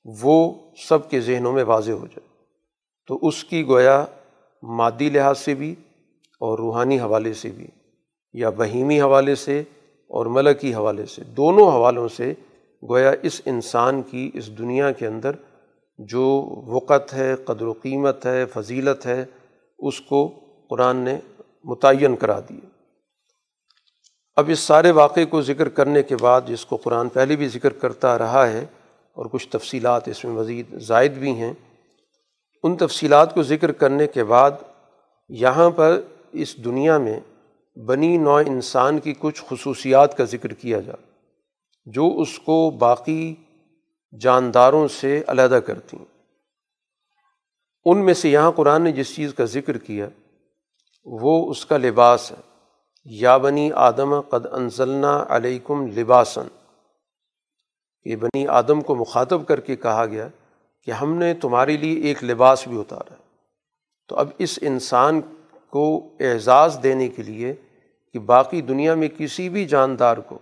وہ 0.05 0.55
سب 0.89 1.11
کے 1.11 1.21
ذہنوں 1.21 1.53
میں 1.53 1.65
واضح 1.65 1.93
ہو 1.93 2.07
جائے۔ 2.07 2.29
تو 3.07 3.19
اس 3.23 3.45
کی 3.45 3.67
گویا 3.67 4.05
مادی 4.63 5.11
لحاظ 5.11 5.39
سے 5.39 5.55
بھی 5.55 5.75
اور 6.43 6.59
روحانی 6.59 6.99
حوالے 7.01 7.33
سے 7.33 7.49
بھی، 7.49 7.67
یا 8.35 8.51
بہیمی 8.51 9.01
حوالے 9.01 9.35
سے 9.35 9.63
اور 10.11 10.27
ملکی 10.27 10.75
حوالے 10.75 11.07
سے، 11.07 11.23
دونوں 11.37 11.71
حوالوں 11.71 12.09
سے 12.09 12.33
گویا 12.83 13.13
اس 13.23 13.41
انسان 13.45 14.03
کی، 14.03 14.31
اس 14.35 14.49
دنیا 14.59 14.91
کے 14.91 15.07
اندر 15.07 15.37
جو 15.99 16.25
وقت 16.67 17.15
ہے، 17.15 17.35
قدر 17.37 17.67
و 17.67 17.73
قیمت 17.73 18.27
ہے، 18.27 18.45
فضیلت 18.47 19.07
ہے، 19.07 19.25
اس 19.79 20.01
کو 20.01 20.27
قرآن 20.71 20.97
نے 20.97 21.19
متعین 21.65 22.17
کرا 22.17 22.39
دی۔ 22.49 22.59
اب 24.37 24.49
اس 24.49 24.61
سارے 24.61 24.91
واقعے 24.91 25.25
کو 25.25 25.43
ذکر 25.43 25.69
کرنے 25.69 26.03
کے 26.03 26.17
بعد، 26.17 26.41
جس 26.47 26.65
کو 26.67 26.77
قرآن 26.77 27.09
پہلے 27.09 27.37
بھی 27.37 27.49
ذکر 27.49 27.73
کرتا 27.73 28.19
رہا 28.19 28.47
ہے 28.51 28.65
اور 29.17 29.27
کچھ 29.27 29.49
تفصیلات 29.49 30.09
اس 30.09 30.25
میں 30.25 30.33
مزید 30.33 30.79
زائد 30.81 31.13
بھی 31.13 31.33
ہیں، 31.33 31.53
ان 32.65 32.77
تفصیلات 32.77 33.35
کو 33.35 33.43
ذکر 33.43 33.73
کرنے 33.73 34.07
کے 34.07 34.25
بعد 34.25 34.51
یہاں 35.29 35.71
پر 35.71 36.01
اس 36.33 36.65
دنیا 36.65 36.99
میں 36.99 37.21
بنی 37.79 38.17
نوع 38.17 38.43
انسان 38.47 38.99
کی 38.99 39.15
کچھ 39.19 39.43
خصوصیات 39.49 40.17
کا 40.17 40.25
ذکر 40.25 40.53
کیا 40.53 40.81
جائے 40.81 41.11
جو 41.87 42.13
اس 42.19 42.39
کو 42.39 42.71
باقی 42.71 43.35
جانداروں 44.21 44.89
سے 44.89 45.23
علیحدہ 45.27 45.61
کرتی 45.67 45.97
ہیں۔ 45.97 46.05
ان 47.85 48.05
میں 48.05 48.15
سے 48.15 48.29
یہاں 48.29 48.53
قرآن 48.53 48.83
نے 48.83 48.93
جس 48.93 49.17
چیز 49.17 49.35
کا 49.35 49.45
ذکر 49.45 49.79
کیا، 49.79 50.09
وہ 51.05 51.51
اس 51.51 51.67
کا 51.67 51.77
لباس 51.77 52.33
ہے۔ 52.33 52.53
یا 53.05 53.37
بنی 53.37 53.73
آدم، 53.73 54.21
قد 54.21 54.47
انزلنا 54.53 55.25
علیکم 55.29 55.87
لباسن 55.87 56.47
یہ 58.05 58.17
بنی 58.17 58.47
آدم 58.47 58.81
کو 58.81 58.95
مخاطب 58.95 59.47
کر 59.47 59.61
کے 59.61 59.77
کہا 59.77 60.07
گیا 60.07 60.29
کہ 60.85 60.91
ہم 60.91 61.15
نے 61.15 61.35
تمہارے 61.35 61.77
لیے 61.77 62.01
ایک 62.01 62.25
لباس 62.25 62.69
بھی 62.69 62.81
اتارا 62.81 63.15
ہے۔ 63.15 63.23
تو 64.09 64.17
اب 64.17 64.29
اس 64.39 64.59
انسان 64.63 65.21
کو 65.73 66.09
اعزاز 66.21 66.79
دینے 66.83 67.09
کے 67.09 67.23
لیے 67.23 67.55
کہ 68.13 68.19
باقی 68.19 68.61
دنیا 68.61 68.95
میں 68.95 69.09
کسی 69.19 69.49
بھی 69.49 69.65
جاندار 69.65 70.17
کو 70.17 70.39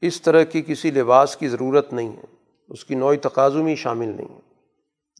اس 0.00 0.22
طرح 0.22 0.42
کی 0.42 0.62
کسی 0.66 0.90
لباس 0.90 1.36
کی 1.36 1.48
ضرورت 1.48 1.92
نہیں 1.92 2.16
ہے، 2.16 2.24
اس 2.68 2.84
کی 2.84 2.94
نوع 2.94 3.14
تقاضوں 3.22 3.64
میں 3.64 3.74
شامل 3.74 4.08
نہیں 4.08 4.34
ہے۔ 4.34 4.40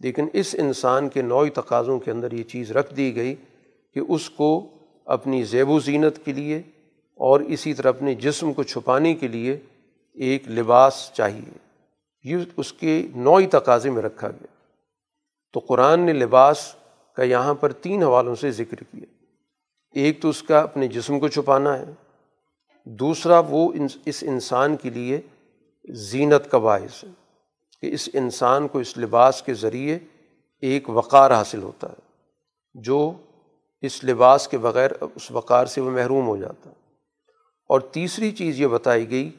لیکن 0.01 0.29
اس 0.33 0.57
انسان 0.59 1.09
کے 1.09 1.23
نوع 1.23 1.47
تقاضوں 1.55 1.99
کے 1.99 2.11
اندر 2.11 2.33
یہ 2.33 2.43
چیز 2.43 2.71
رکھ 2.71 2.95
دی 2.95 3.17
گئی 3.17 3.35
کہ 3.95 4.01
اس 4.09 4.31
کو 4.31 4.67
اپنی 5.05 5.43
زیب 5.43 5.71
و 5.71 5.81
زینت 5.81 6.25
کے 6.25 6.33
لیے 6.33 6.59
اور 7.15 7.41
اسی 7.41 7.75
طرح 7.75 7.89
اپنے 7.89 8.15
جسم 8.15 8.53
کو 8.53 8.63
چھپانے 8.63 9.15
کے 9.15 9.29
لیے 9.29 9.61
ایک 10.15 10.49
لباس 10.49 11.11
چاہیے۔ 11.15 11.59
یہ 12.25 12.37
اس 12.57 12.73
کے 12.73 13.07
نوعی 13.17 13.47
تقاضے 13.47 13.91
میں 13.91 14.03
رکھا 14.03 14.29
گیا۔ 14.29 14.47
تو 15.53 15.61
قرآن 15.61 16.01
نے 16.01 16.13
لباس 16.13 16.75
کا 17.17 17.23
یہاں 17.23 17.55
پر 17.55 17.73
تین 17.73 18.03
حوالوں 18.03 18.35
سے 18.35 18.51
ذکر 18.51 18.77
کیا۔ 18.77 19.18
ایک 19.93 20.23
تو 20.23 20.29
اس 20.29 20.43
کا 20.43 20.59
اپنے 20.59 20.89
جسم 20.89 21.21
کو 21.21 21.29
چھپانا 21.29 21.79
ہے، 21.79 21.85
دوسرا 22.85 23.43
وہ 23.49 23.73
اس 24.05 24.25
انسان 24.27 24.77
کے 24.77 24.91
لیے 24.91 25.21
زینت 25.89 26.51
کا 26.51 26.59
باعث 26.59 27.05
ہے 27.05 27.09
کہ 27.83 27.95
اس 27.95 28.09
انسان 28.15 28.69
کو 28.69 28.79
اس 28.79 28.99
لباس 28.99 29.43
کے 29.43 29.55
ذریعے 29.55 29.99
ایک 30.61 30.91
وقار 30.91 31.31
حاصل 31.31 31.63
ہوتا 31.63 31.89
ہے، 31.89 32.01
جو 32.75 33.13
اس 33.83 34.05
لباس 34.05 34.49
کے 34.49 34.59
بغیر، 34.59 34.91
اس 35.15 35.31
وقار 35.31 35.67
سے 35.67 35.81
وہ 35.81 35.91
محروم 35.91 36.27
ہو 36.27 36.37
جاتا 36.37 36.71
ہے۔ 36.71 36.75
اور 37.69 37.81
تیسری 37.81 38.31
چیز 38.31 38.61
یہ 38.61 38.67
بتائی 38.67 39.11
گئی 39.11 39.31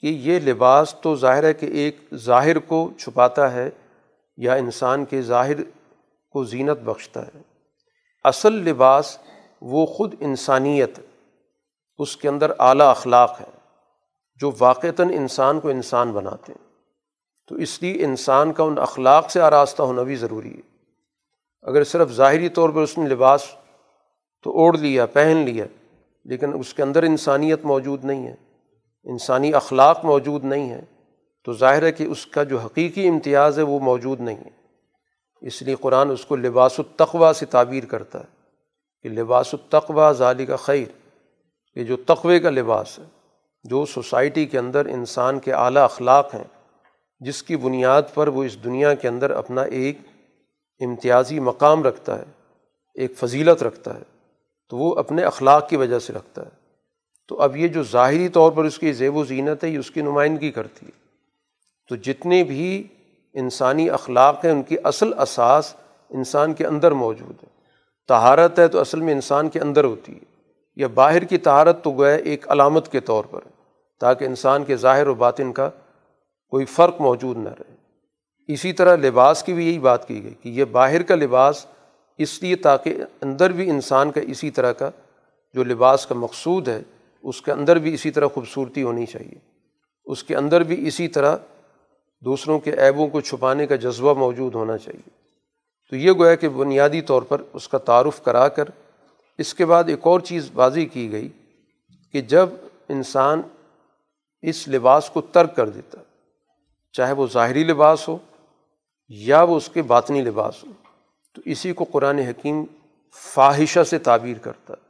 کہ 0.00 0.06
یہ 0.06 0.40
لباس 0.40 0.94
تو 1.02 1.16
ظاہر 1.16 1.44
ہے 1.44 1.54
کہ 1.54 1.66
ایک 1.66 1.96
ظاہر 2.14 2.58
کو 2.58 2.90
چھپاتا 2.98 3.52
ہے 3.52 3.70
یا 4.36 4.54
انسان 4.54 5.04
کے 5.04 5.22
ظاہر 5.22 5.62
کو 6.30 6.44
زینت 6.44 6.78
بخشتا 6.78 7.26
ہے۔ 7.26 7.42
اصل 8.24 8.52
لباس 8.52 9.18
وہ 9.60 9.86
خود 9.86 10.14
انسانیت 10.20 10.98
اس 11.98 12.16
کے 12.16 12.28
اندر 12.28 12.52
اعلیٰ 12.58 12.90
اخلاق 12.90 13.40
ہے، 13.40 13.58
جو 14.34 14.50
واقعتاً 14.58 15.10
انسان 15.10 15.60
کو 15.60 15.68
انسان 15.68 16.12
بناتے 16.12 16.52
ہیں۔ 16.52 16.70
تو 17.48 17.54
اس 17.54 17.82
لیے 17.82 18.04
انسان 18.04 18.52
کا 18.52 18.62
ان 18.62 18.78
اخلاق 18.78 19.30
سے 19.30 19.40
آراستہ 19.40 19.82
ہونا 19.82 20.02
بھی 20.02 20.16
ضروری 20.16 20.54
ہے۔ 20.54 20.60
اگر 21.62 21.84
صرف 21.84 22.10
ظاہری 22.10 22.48
طور 22.48 22.70
پر 22.70 22.80
اس 22.80 22.98
نے 22.98 23.08
لباس 23.08 23.44
تو 24.42 24.50
اوڑھ 24.50 24.78
لیا، 24.78 25.06
پہن 25.06 25.36
لیا، 25.36 25.64
لیکن 26.24 26.50
اس 26.58 26.74
کے 26.74 26.82
اندر 26.82 27.02
انسانیت 27.02 27.64
موجود 27.64 28.04
نہیں 28.04 28.26
ہے، 28.26 28.34
انسانی 29.04 29.54
اخلاق 29.54 30.04
موجود 30.04 30.44
نہیں 30.44 30.70
ہے، 30.70 30.80
تو 31.44 31.52
ظاہر 31.52 31.82
ہے 31.82 31.92
کہ 31.92 32.04
اس 32.04 32.26
کا 32.26 32.42
جو 32.42 32.58
حقیقی 32.58 33.08
امتیاز 33.08 33.58
ہے 33.58 33.64
وہ 33.64 33.78
موجود 33.78 34.20
نہیں 34.20 34.36
ہے۔ 34.36 34.50
اس 35.40 35.62
لیے 35.62 35.74
قرآن 35.74 36.10
اس 36.10 36.24
کو 36.24 36.36
لباس 36.36 36.80
التقوا 36.80 37.32
سے 37.34 37.46
تعبیر 37.46 37.84
کرتا 37.84 38.20
ہے۔ 38.20 38.39
کہ 39.02 39.08
لباس 39.08 39.54
التقوا 39.54 40.12
ظالی 40.12 40.46
کا 40.46 40.56
خیر، 40.56 40.86
یہ 41.74 41.84
جو 41.84 41.96
تقوے 41.96 42.40
کا 42.40 42.50
لباس 42.50 42.98
ہے، 42.98 43.04
جو 43.64 43.86
سوسائٹی 43.86 44.46
کے 44.46 44.58
اندر 44.58 44.86
انسان 44.86 45.38
کے 45.38 45.52
اعلیٰ 45.52 45.82
اخلاق 45.82 46.34
ہیں، 46.34 46.44
جس 47.20 47.42
کی 47.42 47.56
بنیاد 47.56 48.02
پر 48.14 48.28
وہ 48.28 48.44
اس 48.44 48.64
دنیا 48.64 48.94
کے 48.94 49.08
اندر 49.08 49.30
اپنا 49.30 49.62
ایک 49.62 49.98
امتیازی 50.80 51.40
مقام 51.40 51.82
رکھتا 51.82 52.18
ہے، 52.18 52.24
ایک 52.94 53.18
فضیلت 53.18 53.62
رکھتا 53.62 53.94
ہے، 53.94 54.02
تو 54.68 54.76
وہ 54.76 54.94
اپنے 54.98 55.22
اخلاق 55.22 55.68
کی 55.68 55.76
وجہ 55.76 55.98
سے 55.98 56.12
رکھتا 56.12 56.42
ہے۔ 56.42 56.60
تو 57.28 57.40
اب 57.40 57.56
یہ 57.56 57.68
جو 57.68 57.82
ظاہری 57.82 58.28
طور 58.28 58.52
پر 58.52 58.64
اس 58.64 58.78
کی 58.78 58.92
زیب 58.92 59.16
و 59.16 59.24
زینت 59.24 59.64
ہے، 59.64 59.68
یہ 59.68 59.78
اس 59.78 59.90
کی 59.90 60.02
نمائندگی 60.02 60.50
کرتی 60.50 60.86
ہے۔ 60.86 61.00
تو 61.88 61.96
جتنے 61.96 62.44
بھی 62.44 62.86
انسانی 63.34 63.90
اخلاق 63.90 64.44
ہیں، 64.44 64.52
ان 64.52 64.62
کی 64.62 64.76
اصل 64.84 65.20
اساس 65.20 65.74
انسان 66.10 66.54
کے 66.54 66.66
اندر 66.66 66.92
موجود 66.92 67.44
ہے۔ 67.44 67.49
تہارت 68.10 68.58
ہے 68.58 68.68
تو 68.68 68.80
اصل 68.80 69.00
میں 69.00 69.12
انسان 69.12 69.48
کے 69.48 69.60
اندر 69.60 69.84
ہوتی 69.84 70.12
ہے، 70.12 70.24
یا 70.76 70.86
باہر 70.94 71.24
کی 71.24 71.38
تہارت 71.38 71.82
تو 71.84 71.90
گویا 71.90 72.14
ایک 72.14 72.50
علامت 72.50 72.90
کے 72.92 73.00
طور 73.00 73.24
پر 73.24 73.40
تاکہ 74.00 74.24
انسان 74.24 74.64
کے 74.64 74.76
ظاہر 74.76 75.06
و 75.06 75.14
باطن 75.14 75.52
کا 75.52 75.68
کوئی 76.52 76.64
فرق 76.64 77.00
موجود 77.00 77.36
نہ 77.36 77.48
رہے۔ 77.48 77.74
اسی 78.48 78.72
طرح 78.72 78.96
لباس 78.96 79.42
کی 79.42 79.52
بھی 79.52 79.66
یہی 79.68 79.78
بات 79.78 80.08
کی 80.08 80.22
گئی 80.24 80.34
کہ 80.42 80.48
یہ 80.48 80.64
باہر 80.64 81.02
کا 81.02 81.14
لباس 81.14 81.64
اس 82.18 82.42
لیے 82.42 82.56
تاکہ 82.56 82.96
اندر 83.22 83.52
بھی 83.52 83.68
انسان 83.70 84.10
کا 84.10 84.20
اسی 84.20 84.50
طرح 84.50 84.72
کا 84.72 84.90
جو 85.54 85.64
لباس 85.64 86.06
کا 86.06 86.14
مقصود 86.14 86.68
ہے، 86.68 86.82
اس 87.24 87.42
کے 87.42 87.52
اندر 87.52 87.78
بھی 87.78 87.94
اسی 87.94 88.10
طرح 88.10 88.26
خوبصورتی 88.26 88.82
ہونی 88.82 89.06
چاہیے۔ 89.06 89.38
اس 90.06 90.24
کے 90.24 90.36
اندر 90.36 90.62
بھی 90.62 90.86
اسی 90.86 91.08
طرح 91.08 91.36
دوسروں 92.24 92.58
کے 92.58 92.72
عیبوں 92.78 93.08
کو 93.08 93.20
چھپانے 93.20 93.66
کا 93.66 93.76
جذبہ 93.76 94.14
موجود 94.14 94.54
ہونا 94.54 94.78
چاہیے۔ 94.78 95.08
تو 95.90 95.96
یہ 95.96 96.12
گویا 96.12 96.34
کہ 96.34 96.48
بنیادی 96.48 97.00
طور 97.00 97.22
پر 97.22 97.42
اس 97.52 97.68
کا 97.68 97.78
تعارف 97.78 98.22
کرا 98.22 98.48
کر 98.48 98.64
اس 99.38 99.54
کے 99.54 99.64
بعد 99.64 99.84
ایک 99.84 99.98
اور 100.02 100.20
چیز 100.20 100.50
واضح 100.54 100.80
کی 100.92 101.12
گئی 101.12 101.28
کہ 102.12 102.20
جب 102.20 102.48
انسان 102.88 103.42
اس 104.42 104.68
لباس 104.68 105.10
کو 105.10 105.20
ترک 105.20 105.56
کر 105.56 105.68
دیتا، 105.68 105.98
چاہے 106.92 107.12
وہ 107.12 107.26
ظاہری 107.26 107.64
لباس 107.64 108.08
ہو 108.08 108.18
یا 109.08 109.42
وہ 109.42 109.56
اس 109.56 109.68
کے 109.68 109.82
باطنی 109.82 110.20
لباس 110.20 110.64
ہو، 110.64 110.70
تو 111.34 111.42
اسی 111.44 111.72
کو 111.72 111.84
قرآن 111.84 112.18
حکیم 112.18 112.64
فاحشہ 113.14 113.84
سے 113.84 113.98
تعبیر 113.98 114.38
کرتا۔ 114.38 114.74
ہے 114.74 114.88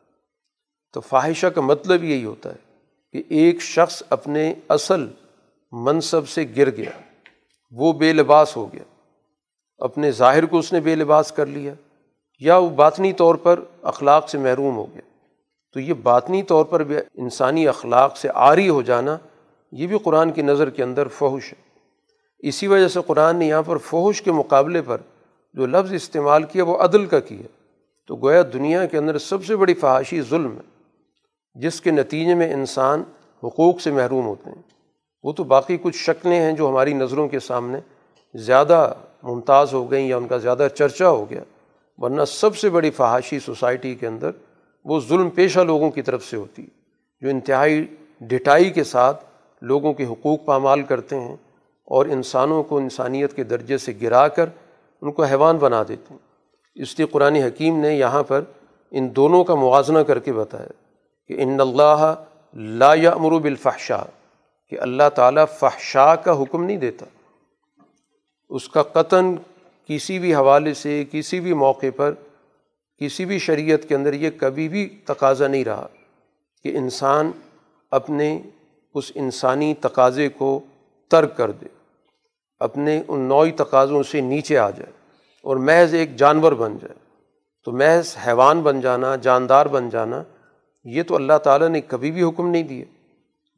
تو 0.93 1.01
فاحشہ 1.01 1.47
کا 1.47 1.61
مطلب 1.61 2.05
یہی 2.05 2.25
ہوتا 2.25 2.51
ہے 2.51 2.59
کہ 3.13 3.23
ایک 3.29 3.63
شخص 3.63 4.03
اپنے 4.11 4.55
اصل 4.69 5.07
منصب 5.73 6.29
سے 6.29 6.45
گر 6.57 6.77
گیا، 6.77 6.91
وہ 7.71 7.93
بے 7.93 8.13
لباس 8.13 8.57
ہو 8.57 8.73
گیا۔ 8.73 8.83
اپنے 9.81 10.11
ظاہر 10.11 10.47
کو 10.47 10.59
اس 10.59 10.73
نے 10.73 10.81
بے 10.81 10.95
لباس 10.95 11.33
کر 11.33 11.47
لیا 11.47 11.75
یا 12.40 12.57
وہ 12.57 12.69
باطنی 12.69 13.12
طور 13.12 13.35
پر 13.35 13.61
اخلاق 13.83 14.29
سے 14.29 14.38
محروم 14.38 14.77
ہو 14.77 14.87
گیا۔ 14.95 15.01
تو 15.73 15.81
یہ 15.81 15.95
باطنی 15.95 16.43
طور 16.43 16.64
پر 16.64 16.83
بھی 16.83 16.97
انسانی 17.14 17.69
اخلاق 17.69 18.16
سے 18.16 18.29
عاری 18.29 18.69
ہو 18.69 18.83
جانا، 18.83 19.19
یہ 19.73 19.87
بھی 19.87 19.99
قرآن 19.99 20.33
کی 20.33 20.43
نظر 20.43 20.71
کے 20.71 20.83
اندر 20.83 21.09
فحش 21.09 21.53
ہے۔ 21.53 21.62
اسی 22.38 22.66
وجہ 22.66 22.88
سے 22.88 23.01
قرآن 23.07 23.37
نے 23.37 23.47
یہاں 23.47 23.62
پر 23.62 23.77
فحش 23.77 24.23
کے 24.23 24.33
مقابلے 24.33 24.83
پر 24.83 24.99
جو 25.55 25.66
لفظ 25.66 25.93
استعمال 25.93 26.43
کیا، 26.43 26.64
وہ 26.64 26.77
عدل 26.77 27.07
کا 27.07 27.21
کیا۔ 27.21 27.49
تو 28.07 28.16
گویا 28.16 28.43
دنیا 28.53 28.87
کے 28.87 28.99
اندر 28.99 29.19
سب 29.19 29.45
سے 29.45 29.57
بڑی 29.57 29.75
فحاشی 29.75 30.23
ظلم 30.23 30.57
ہے، 30.57 30.83
جس 31.55 31.81
کے 31.81 31.90
نتیجے 31.90 32.35
میں 32.35 32.53
انسان 32.53 33.03
حقوق 33.45 33.81
سے 33.81 33.90
محروم 33.90 34.27
ہوتے 34.27 34.51
ہیں۔ 34.51 34.62
وہ 35.23 35.33
تو 35.33 35.45
باقی 35.45 35.77
کچھ 35.83 35.97
شکلیں 35.97 36.40
ہیں 36.40 36.53
جو 36.53 36.69
ہماری 36.69 36.93
نظروں 36.93 37.29
کے 37.29 37.40
سامنے 37.40 37.79
زیادہ 38.35 38.93
ممتاز 39.22 39.72
ہو 39.74 39.90
گئیں 39.90 40.06
یا 40.09 40.16
ان 40.16 40.26
کا 40.28 40.37
زیادہ 40.38 40.66
چرچا 40.74 41.09
ہو 41.09 41.24
گیا، 41.30 41.42
ورنہ 41.98 42.24
سب 42.26 42.56
سے 42.56 42.70
بڑی 42.70 42.90
فحاشی 42.90 43.38
سوسائٹی 43.40 43.94
کے 43.94 44.06
اندر 44.06 44.30
وہ 44.87 45.00
ظلم 45.09 45.30
پیشہ 45.30 45.61
لوگوں 45.61 45.90
کی 45.90 46.02
طرف 46.02 46.24
سے 46.24 46.37
ہوتی، 46.37 46.66
جو 47.22 47.28
انتہائی 47.28 47.85
ڈٹائی 48.20 48.70
کے 48.70 48.85
ساتھ 48.85 49.24
لوگوں 49.62 49.92
کے 49.92 50.04
حقوق 50.04 50.44
پامال 50.44 50.83
کرتے 50.83 51.20
ہیں 51.20 51.37
اور 51.88 52.06
انسانوں 52.06 52.62
کو 52.62 52.78
انسانیت 52.78 53.35
کے 53.37 53.44
درجے 53.44 53.78
سے 53.78 53.92
گرا 54.02 54.26
کر 54.28 54.48
ان 55.02 55.12
کو 55.12 55.24
حیوان 55.24 55.59
بنا 55.59 55.83
دیتے 55.88 56.14
ہیں۔ 56.14 56.18
اس 56.76 56.98
لیے 56.98 57.06
قرآن 57.06 57.37
حکیم 57.37 57.80
نے 57.80 57.94
یہاں 57.94 58.22
پر 58.22 58.42
ان 58.92 59.09
دونوں 59.16 59.44
کا 59.44 59.54
موازنہ 59.54 59.98
کر 59.98 60.18
کے 60.18 60.33
بتایا 60.33 60.72
کہ 61.30 61.42
ان 61.42 61.61
اللہ 61.61 62.12
لا 62.54 62.92
امرو 62.92 63.38
بالفحشاء، 63.38 64.04
کہ 64.72 64.78
اللہ 64.80 65.09
تعالیٰ 65.14 65.44
فحشا 65.59 66.14
کا 66.16 66.40
حکم 66.42 66.64
نہیں 66.64 66.76
دیتا۔ 66.76 67.06
اس 68.51 68.69
کا 68.69 68.83
قطن 68.83 69.35
کسی 69.89 70.19
بھی 70.19 70.35
حوالے 70.35 70.75
سے، 70.75 71.05
کسی 71.11 71.41
بھی 71.41 71.55
موقع 71.55 71.91
پر، 71.97 72.15
کسی 73.01 73.25
بھی 73.25 73.39
شریعت 73.39 73.89
کے 73.89 73.95
اندر 73.95 74.13
یہ 74.13 74.31
کبھی 74.37 74.69
بھی 74.69 74.89
تقاضا 75.05 75.47
نہیں 75.47 75.65
رہا 75.65 75.87
کہ 76.65 76.77
انسان 76.77 77.31
اپنے 77.91 78.41
اس 78.95 79.13
انسانی 79.15 79.75
تقاضے 79.81 80.29
کو 80.29 80.61
ترک 81.11 81.37
کر 81.37 81.51
دے، 81.51 81.67
اپنے 82.61 83.03
ان 83.09 83.21
نوعی 83.21 83.51
تقاضوں 83.51 84.03
سے 84.03 84.21
نیچے 84.21 84.59
آ 84.59 84.71
جائے 84.71 84.93
اور 85.45 85.57
محض 85.57 85.95
ایک 85.95 86.17
جانور 86.17 86.53
بن 86.53 86.77
جائے۔ 86.79 86.95
تو 87.65 87.73
محض 87.73 88.17
حیوان 88.27 88.61
بن 88.63 88.81
جانا، 88.81 89.17
جاندار 89.17 89.67
بن 89.67 89.89
جانا، 89.89 90.23
یہ 90.85 91.03
تو 91.03 91.15
اللہ 91.15 91.39
تعالیٰ 91.45 91.69
نے 91.69 91.81
کبھی 91.81 92.11
بھی 92.11 92.23
حکم 92.23 92.49
نہیں 92.49 92.63
دیا 92.63 92.85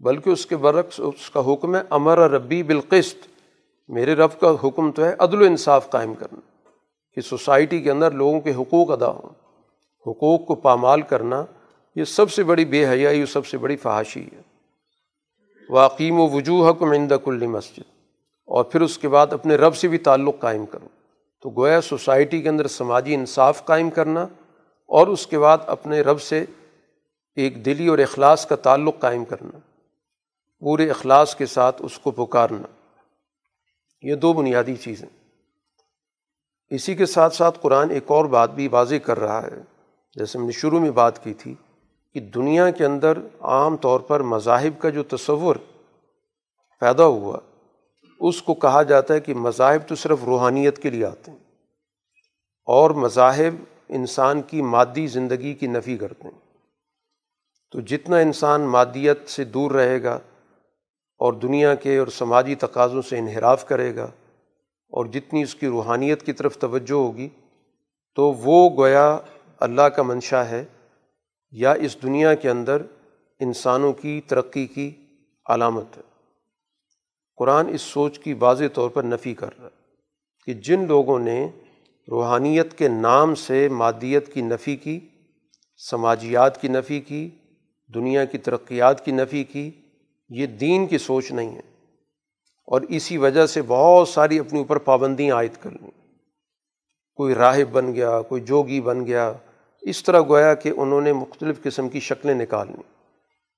بلکہ 0.00 0.30
اس 0.30 0.46
کے 0.46 0.56
برعکس، 0.56 1.00
اس 1.00 1.30
کا 1.30 1.52
حکم 1.52 1.76
ہے، 1.76 1.80
امر 1.90 2.18
ربی 2.18 2.62
بالقسط 2.62 3.31
میرے 3.88 4.14
رب 4.14 4.40
کا 4.40 4.54
حکم 4.64 4.92
تو 4.92 5.04
ہے 5.04 5.14
عدل 5.18 5.42
و 5.42 5.44
انصاف 5.44 5.90
قائم 5.90 6.14
کرنا، 6.14 6.40
کہ 7.14 7.20
سوسائٹی 7.20 7.82
کے 7.82 7.90
اندر 7.90 8.10
لوگوں 8.10 8.40
کے 8.40 8.54
حقوق 8.54 8.90
ادا 8.90 9.08
ہوں۔ 9.08 9.30
حقوق 10.06 10.46
کو 10.46 10.54
پامال 10.54 11.02
کرنا، 11.02 11.44
یہ 11.96 12.04
سب 12.04 12.30
سے 12.30 12.44
بڑی 12.44 12.64
بے 12.64 12.88
حیائی 12.88 13.18
اور 13.18 13.26
سب 13.26 13.46
سے 13.46 13.58
بڑی 13.58 13.76
فحاشی 13.76 14.24
ہے۔ 14.24 14.42
واقیم 15.68 16.20
و 16.20 16.28
وجوہ 16.28 16.72
کو 16.72 16.86
مند 16.86 17.12
کل 17.24 17.46
مسجد۔ 17.46 17.80
اور 18.46 18.64
پھر 18.64 18.80
اس 18.80 18.98
کے 18.98 19.08
بعد 19.08 19.32
اپنے 19.32 19.54
رب 19.54 19.76
سے 19.76 19.88
بھی 19.88 19.98
تعلق 19.98 20.34
قائم 20.38 20.66
کروں 20.66 20.88
تو 21.42 21.50
گویا 21.50 21.80
سوسائٹی 21.80 22.42
کے 22.42 22.48
اندر 22.48 22.66
سماجی 22.66 23.14
انصاف 23.14 23.64
قائم 23.64 23.90
کرنا 23.90 24.22
اور 24.88 25.06
اس 25.06 25.26
کے 25.26 25.38
بعد 25.38 25.58
اپنے 25.66 26.00
رب 26.00 26.20
سے 26.20 26.44
ایک 27.36 27.64
دلی 27.64 27.88
اور 27.88 27.98
اخلاص 27.98 28.46
کا 28.46 28.56
تعلق 28.56 28.94
قائم 28.98 29.24
کرنا۔ 29.24 29.58
پورے 30.60 30.90
اخلاص 30.90 31.36
کے 31.36 31.46
ساتھ 31.46 31.82
اس 31.84 31.98
کو 31.98 32.10
پکارنا۔ 32.10 32.81
یہ 34.02 34.14
دو 34.14 34.32
بنیادی 34.32 34.76
چیزیں۔ 34.76 35.08
اسی 36.70 36.94
کے 36.94 37.06
ساتھ 37.06 37.34
ساتھ 37.34 37.58
قرآن 37.62 37.90
ایک 37.90 38.04
اور 38.06 38.24
بات 38.24 38.50
بھی 38.50 38.68
واضح 38.68 38.94
کر 38.94 39.20
رہا 39.20 39.42
ہے۔ 39.42 39.62
جیسے 40.14 40.38
ہم 40.38 40.46
نے 40.46 40.52
شروع 40.52 40.80
میں 40.80 40.90
بات 40.90 41.24
کی 41.24 41.34
تھی 41.34 41.54
کہ 42.14 42.20
دنیا 42.20 42.70
کے 42.70 42.84
اندر 42.84 43.18
عام 43.40 43.76
طور 43.76 44.00
پر 44.00 44.20
مذاہب 44.20 44.82
کا 44.82 44.90
جو 44.90 45.02
تصور 45.02 45.56
پیدا 46.80 47.04
ہوا، 47.04 47.38
اس 48.20 48.42
کو 48.42 48.54
کہا 48.54 48.82
جاتا 48.82 49.14
ہے 49.14 49.20
کہ 49.20 49.34
مذاہب 49.34 49.88
تو 49.88 49.94
صرف 49.94 50.18
روحانیت 50.24 50.82
کے 50.82 50.90
لیے 50.90 51.04
آتے 51.04 51.30
ہیں 51.30 51.38
اور 52.64 52.90
مذاہب 52.90 53.64
انسان 53.88 54.42
کی 54.42 54.62
مادی 54.62 55.06
زندگی 55.06 55.54
کی 55.54 55.66
نفی 55.66 55.96
کرتے 55.96 56.28
ہیں۔ 56.28 56.38
تو 57.70 57.80
جتنا 57.80 58.16
انسان 58.16 58.60
مادیت 58.60 59.28
سے 59.28 59.44
دور 59.44 59.70
رہے 59.70 60.02
گا 60.02 60.18
اور 61.22 61.32
دنیا 61.32 61.74
کے 61.74 61.96
اور 61.98 62.06
سماجی 62.06 62.54
تقاضوں 62.54 63.02
سے 63.02 63.18
انحراف 63.18 63.66
کرے 63.66 63.96
گا 63.96 64.04
اور 64.92 65.06
جتنی 65.06 65.42
اس 65.42 65.54
کی 65.54 65.66
روحانیت 65.66 66.22
کی 66.22 66.32
طرف 66.32 66.56
توجہ 66.56 66.92
ہوگی، 66.92 67.28
تو 68.14 68.32
وہ 68.32 68.70
گویا 68.76 69.18
اللہ 69.60 69.82
کا 69.82 70.02
منشا 70.02 70.48
ہے، 70.48 70.64
یا 71.50 71.72
اس 71.72 72.02
دنیا 72.02 72.34
کے 72.34 72.50
اندر 72.50 72.82
انسانوں 73.40 73.92
کی 73.92 74.20
ترقی 74.26 74.66
کی 74.66 74.90
علامت 75.46 75.96
ہے۔ 75.96 76.02
قرآن 77.36 77.68
اس 77.68 77.82
سوچ 77.82 78.18
کی 78.18 78.32
واضح 78.32 78.64
طور 78.72 78.90
پر 78.90 79.02
نفی 79.02 79.34
کر 79.34 79.58
رہا 79.58 79.66
ہے 79.66 79.80
کہ 80.46 80.54
جن 80.54 80.86
لوگوں 80.86 81.18
نے 81.18 81.48
روحانیت 82.08 82.78
کے 82.78 82.88
نام 82.88 83.34
سے 83.34 83.68
مادیت 83.68 84.32
کی 84.34 84.40
نفی 84.40 84.76
کی، 84.76 84.98
سماجیات 85.76 86.60
کی 86.60 86.68
نفی 86.68 87.00
کی، 87.00 87.30
دنیا 87.94 88.24
کی 88.24 88.38
ترقیات 88.38 89.04
کی 89.04 89.12
نفی 89.12 89.44
کی 89.44 89.70
یہ 90.28 90.46
دین 90.46 90.86
کی 90.86 90.98
سوچ 90.98 91.32
نہیں 91.32 91.54
ہے۔ 91.54 91.60
اور 92.66 92.80
اسی 92.80 93.16
وجہ 93.16 93.46
سے 93.46 93.62
بہت 93.66 94.08
ساری 94.08 94.38
اپنے 94.38 94.58
اوپر 94.58 94.76
پابندیاں 94.76 95.36
عائد 95.36 95.62
کر 95.62 95.70
لیں۔ 95.70 95.90
کوئی 97.14 97.34
راہب 97.34 97.72
بن 97.72 97.94
گیا، 97.94 98.22
کوئی 98.22 98.42
جوگی 98.42 98.80
بن 98.80 99.06
گیا۔ 99.06 99.32
اس 99.82 100.02
طرح 100.02 100.20
گویا 100.20 100.54
کہ 100.54 100.72
انہوں 100.76 101.00
نے 101.00 101.12
مختلف 101.12 101.62
قسم 101.62 101.88
کی 101.88 102.00
شکلیں 102.00 102.34
نکال 102.34 102.66
لیں۔ 102.68 102.82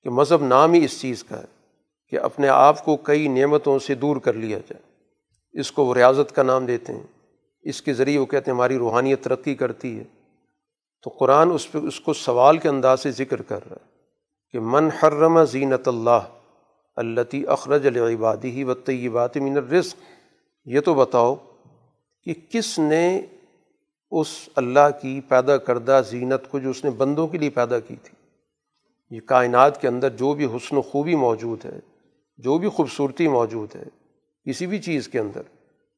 کہ 0.03 0.09
مذہب 0.09 0.43
نام 0.43 0.73
ہی 0.73 0.85
اس 0.85 1.01
چیز 1.01 1.23
کا 1.23 1.39
ہے 1.39 1.45
کہ 2.09 2.19
اپنے 2.19 2.47
آپ 2.47 2.85
کو 2.85 2.97
کئی 2.97 3.27
نعمتوں 3.27 3.79
سے 3.79 3.95
دور 3.95 4.17
کر 4.17 4.33
لیا 4.33 4.57
جائے۔ 4.57 4.81
اس 5.59 5.71
کو 5.71 5.85
وہ 5.85 5.95
ریاضت 5.95 6.35
کا 6.35 6.43
نام 6.43 6.65
دیتے 6.65 6.93
ہیں۔ 6.93 7.03
اس 7.61 7.81
کے 7.81 7.93
ذریعے 7.93 8.19
وہ 8.19 8.25
کہتے 8.25 8.51
ہیں 8.51 8.55
ہماری 8.55 8.77
روحانیت 8.77 9.23
ترقی 9.23 9.55
کرتی 9.55 9.99
ہے۔ 9.99 10.03
تو 11.03 11.09
قرآن 11.09 11.51
اس 11.51 11.71
پہ، 11.71 11.77
اس 11.77 11.99
کو 11.99 12.13
سوال 12.13 12.57
کے 12.57 12.69
انداز 12.69 12.99
سے 12.99 13.11
ذکر 13.11 13.41
کر 13.41 13.59
رہا 13.69 13.75
ہے 13.75 13.89
کہ 14.51 14.59
من 14.59 14.89
حرم 14.89 15.45
زینت 15.45 15.87
اللہ 15.87 16.19
التی 16.95 17.47
اخرج 17.47 17.87
العبادی 17.87 18.49
ہی 18.49 18.63
و 18.63 18.73
طیبات 18.73 19.37
من 19.37 19.57
الرزق۔ 19.57 19.97
یہ 20.65 20.79
تو 20.79 20.93
بتاؤ 20.93 21.35
کہ 22.23 22.33
کس 22.49 22.79
نے 22.79 23.21
اس 24.11 24.49
اللہ 24.55 24.89
کی 25.01 25.21
پیدا 25.27 25.57
کردہ 25.57 26.01
زینت 26.09 26.51
کو 26.51 26.59
جو 26.59 26.69
اس 26.69 26.83
نے 26.85 26.89
بندوں 26.89 27.27
کے 27.27 27.37
لیے 27.37 27.49
پیدا 27.49 27.79
کی 27.79 27.95
تھی؟ 28.03 28.15
یہ 29.15 29.19
کائنات 29.25 29.81
کے 29.81 29.87
اندر 29.87 30.09
جو 30.09 30.33
بھی 30.33 30.45
حسن 30.45 30.77
و 30.77 30.81
خوبی 30.81 31.15
موجود 31.15 31.65
ہے، 31.65 31.79
جو 32.37 32.57
بھی 32.57 32.69
خوبصورتی 32.69 33.27
موجود 33.27 33.75
ہے، 33.75 33.83
کسی 34.49 34.67
بھی 34.67 34.79
چیز 34.79 35.07
کے 35.07 35.19
اندر، 35.19 35.41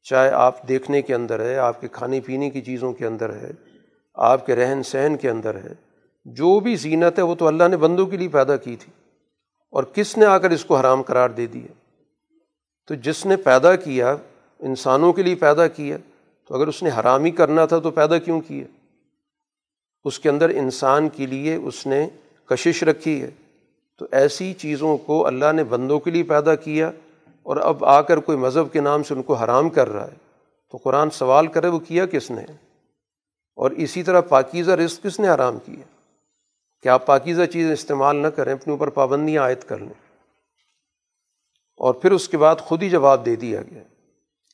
چاہے 0.04 0.30
آپ 0.30 0.68
دیکھنے 0.68 1.02
کے 1.02 1.16
اندر 1.16 1.40
ہے، 1.40 1.58
آپ 1.58 1.82
کے 1.82 1.88
کھانے 1.88 2.20
پینے 2.20 2.50
کی 2.50 2.62
چیزوں 2.62 2.94
کے 2.94 3.08
اندر 3.08 3.34
ہے، 3.36 3.52
آپ 4.14 4.46
کے 4.46 4.56
رہن 4.56 4.84
سہن 4.84 5.16
کے 5.22 5.30
اندر 5.30 5.56
ہے، 5.56 5.74
جو 6.26 6.60
بھی 6.60 6.76
زینت 6.76 7.18
ہے 7.18 7.24
وہ 7.24 7.36
تو 7.36 7.48
اللہ 7.48 7.68
نے 7.68 7.78
بندوں 7.78 8.06
کے 8.06 8.18
لیے 8.18 8.28
پیدا 8.28 8.56
کی 8.56 8.76
تھی۔ 8.76 8.92
اور 9.72 9.84
کس 9.84 10.18
نے 10.18 10.26
آ 10.26 10.38
کر 10.38 10.50
اس 10.50 10.66
کو 10.66 10.78
حرام 10.78 11.02
قرار 11.02 11.30
دے 11.30 11.46
دیا؟ 11.46 11.74
تو 12.88 12.96
جس 12.96 13.26
نے 13.26 13.36
پیدا 13.36 13.76
کیا، 13.76 14.16
انسانوں 14.60 15.14
کے 15.14 15.24
لیے 15.24 15.36
پیدا 15.36 15.68
کیا، 15.68 15.98
تو 16.48 16.56
اگر 16.56 16.68
اس 16.68 16.84
نے 16.84 16.90
حرام 17.00 17.24
ہی 17.24 17.32
کرنا 17.32 17.66
تھا 17.66 17.80
تو 17.80 17.92
پیدا 17.92 18.18
کیوں 18.18 18.42
کیا؟ 18.42 18.64
اس 20.04 20.20
کے 20.20 20.30
اندر 20.30 20.50
انسان 20.50 21.10
کے 21.10 21.26
لیے 21.26 21.56
اس 21.56 21.88
نے 21.88 22.10
کشش 22.46 22.84
رکھی 22.84 23.22
ہے۔ 23.22 23.32
تو 24.00 24.06
ایسی 24.12 24.54
چیزوں 24.54 24.98
کو 24.98 25.28
اللہ 25.28 25.52
نے 25.52 25.64
بندوں 25.64 26.00
کے 26.00 26.12
لیے 26.12 26.24
پیدا 26.24 26.56
کیا 26.56 26.92
اور 27.44 27.58
اب 27.58 27.86
آ 27.86 28.02
کر 28.02 28.18
کوئی 28.18 28.38
مذہب 28.38 28.74
کے 28.74 28.82
نام 28.82 29.04
سے 29.04 29.14
ان 29.14 29.24
کو 29.24 29.34
حرام 29.34 29.70
کر 29.70 29.90
رہا 29.90 30.08
ہے۔ 30.08 30.16
تو 30.72 30.78
قرآن 30.78 31.10
سوال 31.10 31.48
کرے 31.48 31.68
وہ 31.68 31.80
کیا 31.80 32.06
کس 32.06 32.32
نے؟ 32.32 32.42
اور 33.56 33.72
اسی 33.72 34.04
طرح 34.04 34.22
پاکیزہ 34.22 34.72
رزق 34.72 35.04
کس 35.04 35.20
نے 35.20 35.30
حرام 35.30 35.58
کیا؟ 35.66 35.97
کہ 36.82 36.90
آپ 36.90 37.06
پاکیزہ 37.06 37.46
چیزیں 37.46 37.74
استعمال 37.74 38.16
نہ 38.16 38.28
کریں، 38.28 38.54
اپنے 38.54 38.72
اوپر 38.72 38.90
پابندیاں 38.90 39.44
عائد 39.44 39.60
کر 39.60 39.78
لیں۔ 39.78 40.08
اور 41.78 41.94
پھر 41.94 42.12
اس 42.12 42.30
کے 42.30 42.38
بعد 42.38 42.56
خود 42.56 42.84
ہی 42.84 42.90
جواب 42.90 43.26
دے 43.26 43.36
دیا 43.36 43.62
گیا 43.62 43.84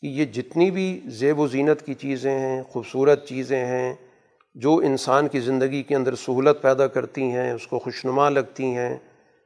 کہ 0.01 0.07
یہ 0.07 0.25
جتنی 0.25 0.71
بھی 0.71 1.01
زیب 1.05 1.39
و 1.39 1.47
زینت 1.47 1.85
کی 1.85 1.93
چیزیں 1.93 2.39
ہیں، 2.39 2.63
خوبصورت 2.63 3.27
چیزیں 3.27 3.65
ہیں، 3.65 3.95
جو 4.55 4.75
انسان 4.77 5.27
کی 5.27 5.39
زندگی 5.39 5.83
کے 5.83 5.95
اندر 5.95 6.15
سہولت 6.15 6.61
پیدا 6.61 6.87
کرتی 6.87 7.23
ہیں، 7.23 7.51
اس 7.51 7.67
کو 7.67 7.79
خوشنما 7.79 8.29
لگتی 8.29 8.65
ہیں، 8.65 8.97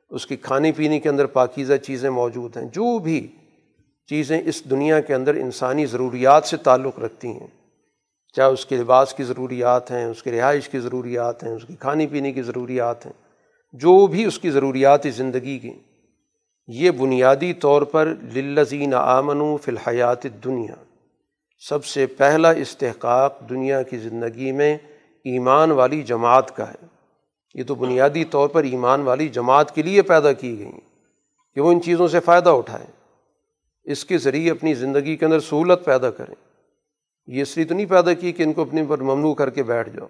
اس 0.10 0.28
کی 0.28 0.36
کھانے 0.36 0.72
پینے 0.72 1.00
کے 1.00 1.10
اندر 1.10 1.26
پاکیزہ 1.26 1.74
چیزیں 1.74 2.10
موجود 2.10 2.58
ہیں، 2.58 2.66
جو 2.66 3.00
بھی 3.00 3.28
چیزیں 4.08 4.42
اس 4.46 4.70
دنیا 4.70 5.00
کے 5.00 5.14
اندر 5.14 5.36
انسانی 5.36 5.86
ضروریات 5.86 6.46
سے 6.46 6.58
تعلق 6.58 7.00
رکھتی 7.00 7.28
ہیں۔ 7.28 7.48
چاہے 8.38 8.52
اس 8.52 8.66
کے 8.66 8.76
لباس 8.76 9.14
کی 9.14 9.24
ضروریات 9.24 9.92
ہیں، 9.92 10.06
اس 10.06 10.24
کے 10.24 10.32
رہائش 10.32 10.70
کی 10.70 10.80
ضروریات 10.80 11.44
ہیں، 11.44 11.52
اس 11.52 11.66
کی 11.68 11.76
کھانے 11.76 12.08
پینے 12.08 12.32
کی 12.32 12.42
ضروریات 12.42 13.06
ہیں، 13.06 13.14
جو 13.74 14.08
بھی 14.08 14.26
اس 14.26 14.40
کی 14.40 14.50
ضروریات 14.50 15.08
زندگی 15.16 15.60
کی، 15.60 15.74
یہ 16.68 16.92
بنیادی 16.92 17.54
طور 17.54 17.82
پر 17.82 18.14
للزین 18.36 18.94
آمن 18.94 19.42
و 19.42 19.58
فی 19.58 19.72
الحیات 19.72 20.24
دنیا 20.24 20.76
سب 21.70 21.86
سے 21.86 22.06
پہلا 22.06 22.52
استحقاق 22.52 23.50
دنیا 23.50 23.82
کی 23.82 23.98
زندگی 23.98 24.52
میں 24.52 24.78
ایمان 25.26 25.72
والی 25.72 26.04
جماعت 26.04 26.56
کا 26.56 26.70
ہے۔ 26.70 26.86
یہ 27.54 27.64
تو 27.64 27.76
بنیادی 27.76 28.24
طور 28.24 28.48
پر 28.48 28.64
ایمان 28.64 29.02
والی 29.02 29.28
جماعت 29.28 29.76
کے 29.76 29.82
لیے 29.82 30.02
پیدا 30.02 30.32
کی 30.32 30.60
گئی 30.60 30.80
کہ 31.54 31.62
وہ 31.62 31.72
ان 31.72 31.82
چیزوں 31.82 32.08
سے 32.08 32.20
فائدہ 32.20 32.50
اٹھائیں۔ 32.50 32.92
اس 33.84 34.06
کے 34.06 34.18
ذریعے 34.18 34.52
اپنی 34.52 34.74
زندگی 34.74 35.16
کے 35.16 35.26
اندر 35.26 35.40
سہولت 35.40 35.86
پیدا 35.86 36.10
کریں۔ 36.10 36.47
یہ 37.28 37.42
اس 37.42 37.58
لیے 37.58 37.66
تو 37.66 37.76
نہیں 37.76 37.86
پیدا 37.86 38.14
کی 38.14 38.32
کہ 38.32 38.44
ان 38.44 38.54
کو 38.54 38.62
اپنے 38.62 38.84
پر 38.90 39.02
ممنوع 39.02 39.34
کر 39.34 39.50
کے 39.50 39.64
بیٹھ 39.64 39.90
جاؤ۔ 39.90 40.08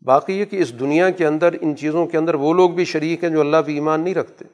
باقی 0.00 0.38
یہ 0.38 0.44
کہ 0.44 0.56
اس 0.56 0.80
دنیا 0.80 1.10
کے 1.10 1.26
اندر، 1.26 1.54
ان 1.60 1.76
چیزوں 1.76 2.06
کے 2.06 2.18
اندر 2.18 2.34
وہ 2.34 2.54
لوگ 2.54 2.70
بھی 2.70 2.84
شریک 2.84 3.24
ہیں 3.24 3.30
جو 3.30 3.40
اللہ 3.40 3.56
پہ 3.66 3.72
ایمان 3.72 4.00
نہیں 4.00 4.14
رکھتے۔ 4.14 4.44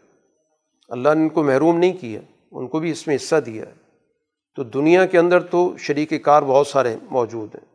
اللہ 0.88 1.08
نے 1.14 1.22
ان 1.22 1.28
کو 1.28 1.42
محروم 1.42 1.78
نہیں 1.78 1.92
کیا، 1.92 2.20
ان 2.52 2.66
کو 2.66 2.78
بھی 2.78 2.90
اس 2.90 3.06
میں 3.06 3.16
حصہ 3.16 3.36
دیا۔ 3.36 3.64
ہے 3.64 3.72
تو 4.56 4.62
دنیا 4.62 5.06
کے 5.06 5.18
اندر 5.18 5.40
تو 5.40 5.74
شریک 5.78 6.24
کار 6.24 6.42
بہت 6.42 6.66
سارے 6.66 6.96
موجود 7.10 7.54
ہیں۔ 7.54 7.74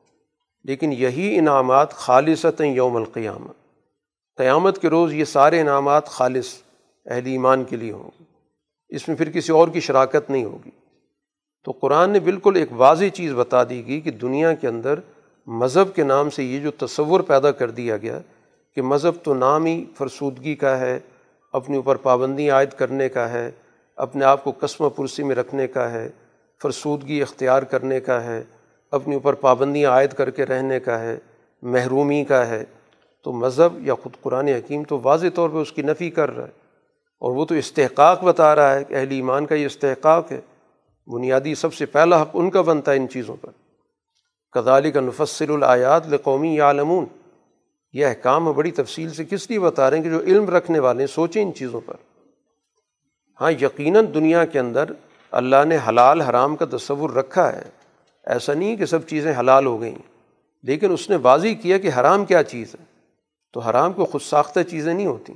لیکن 0.64 0.94
یہی 0.94 1.38
انعامات 1.38 1.94
خالصت 1.94 2.62
ہیں 2.62 2.74
یوم 2.74 2.96
القیامت 2.96 3.56
قیامت 4.38 4.82
کے 4.82 4.90
روز 4.90 5.14
یہ 5.14 5.24
سارے 5.24 5.62
انعامات 5.62 6.08
خالص 6.08 6.48
اہل 7.06 7.26
ایمان 7.26 7.64
کے 7.64 7.76
لیے 7.76 7.92
ہوں 7.92 8.12
گے۔ 8.20 8.24
اس 8.90 9.08
میں 9.08 9.16
پھر 9.16 9.32
کسی 9.32 9.52
اور 9.52 9.68
کی 9.68 9.80
شراکت 9.80 10.30
نہیں 10.30 10.44
ہوگی۔ 10.44 10.70
تو 11.64 11.72
قرآن 11.72 12.10
نے 12.10 12.20
بالکل 12.20 12.56
ایک 12.56 12.70
واضح 12.72 13.06
چیز 13.14 13.34
بتا 13.34 13.64
دی 13.64 13.88
گئی 13.88 14.02
کہ 14.02 14.12
دنیا 14.12 14.54
کے 14.54 14.68
اندر 14.68 15.00
مذہب 15.48 15.96
کے 15.96 16.04
نام 16.04 16.30
سے 16.30 16.44
یہ 16.44 16.60
جو 16.60 16.72
تصور 16.72 17.20
پیدا 17.20 17.52
کر 17.52 17.72
دیا 17.72 17.98
گیا 17.98 18.20
کہ 18.76 18.82
مذہب 18.82 19.24
تو 19.24 19.34
نام 19.34 19.66
ہی 19.66 19.86
فرسودگی 19.98 20.56
کا 20.56 20.80
ہے، 20.80 21.00
اپنے 21.54 21.76
اوپر 21.76 21.96
پابندی 21.96 22.50
عائد 22.50 22.70
کرنے 22.70 23.10
کا 23.10 23.30
ہے، 23.30 23.52
اپنے 23.96 24.26
آپ 24.26 24.44
کو 24.44 24.52
قسم 24.60 24.90
پرسی 24.90 25.24
میں 25.24 25.36
رکھنے 25.36 25.68
کا 25.68 25.92
ہے، 25.92 26.10
فرسودگی 26.64 27.22
اختیار 27.22 27.64
کرنے 27.64 28.00
کا 28.00 28.24
ہے، 28.24 28.44
اپنے 28.92 29.14
اوپر 29.14 29.34
پابندیاں 29.34 29.92
عائد 29.92 30.14
کر 30.14 30.30
کے 30.30 30.46
رہنے 30.46 30.80
کا 30.80 31.00
ہے، 31.00 31.18
محرومی 31.62 32.24
کا 32.24 32.48
ہے۔ 32.48 32.64
تو 33.24 33.32
مذہب 33.32 33.88
یا 33.88 33.96
خود 33.96 34.22
قرآن 34.22 34.48
حکیم 34.48 34.84
تو 34.84 35.00
واضح 35.04 35.28
طور 35.36 35.50
پہ 35.50 35.58
اس 35.58 35.72
کی 35.72 35.82
نفی 35.82 36.10
کر 36.10 36.36
رہا 36.36 36.46
ہے 36.46 36.52
اور 37.20 37.32
وہ 37.32 37.46
تو 37.46 37.56
استحقاق 37.56 38.24
بتا 38.24 38.56
رہا 38.56 38.74
ہے 38.74 38.84
کہ 38.84 38.94
اہل 38.94 39.12
ایمان 39.12 39.46
کا 39.46 39.56
یہ 39.56 39.66
استحقاق 39.66 40.32
ہے۔ 40.32 40.42
بنیادی 41.10 41.56
سب 41.56 41.74
سے 41.74 41.86
پہلا 41.86 42.22
حق 42.22 42.30
ان 42.34 42.50
کا 42.50 42.62
بنتا 42.62 42.92
ہے 42.92 42.98
ان 42.98 43.10
چیزوں 43.10 43.36
پر۔ 43.42 43.50
کدالی 44.52 44.92
کا 44.92 45.00
نفسر 45.00 45.50
الآیات 45.50 46.08
لقومی 46.08 46.56
یا 46.56 46.66
عالمون 46.66 47.06
یہ 47.94 48.06
احکام 48.06 48.52
بڑی 48.52 48.72
تفصیل 48.72 49.10
سے 49.10 49.26
کس 49.26 49.50
لیے 49.50 49.60
بتا 49.60 49.90
رہے 49.90 49.98
ہیں 49.98 50.04
کہ 50.04 50.10
جو 50.10 50.20
علم 50.20 50.50
رکھنے 50.50 50.80
والے 50.80 51.00
ہیں، 51.00 51.08
سوچیں 51.08 51.44
ان 51.44 51.54
چیزوں 51.54 51.82
پر۔ 51.86 51.94
ہاں 53.42 53.52
یقیناً 53.52 54.06
دنیا 54.14 54.46
کے 54.46 54.60
اندر 54.60 54.84
اللہ 55.32 55.66
نے 55.66 55.78
حلال 55.88 56.22
حرام 56.22 56.56
کا 56.56 56.66
تصور 56.78 57.10
رکھا 57.10 57.54
ہے۔ 57.54 57.64
ایسا 58.24 58.54
نہیں 58.54 58.76
کہ 58.76 58.86
سب 58.86 59.08
چیزیں 59.08 59.34
حلال 59.40 59.66
ہو 59.66 59.82
گئیں۔ 59.82 59.96
لیکن 60.64 60.92
اس 60.92 61.10
نے 61.10 61.16
واضح 61.16 61.48
کیا 61.62 61.78
کہ 61.78 61.90
حرام 62.00 62.26
کیا 62.26 62.44
چیز 62.44 62.76
ہے۔ 62.80 62.86
تو 63.54 63.60
حرام 63.60 63.94
کو 63.94 64.06
خود 64.06 64.22
ساختہ 64.22 64.60
چیزیں 64.70 64.94
نہیں 64.94 65.06
ہوتیں۔ 65.06 65.36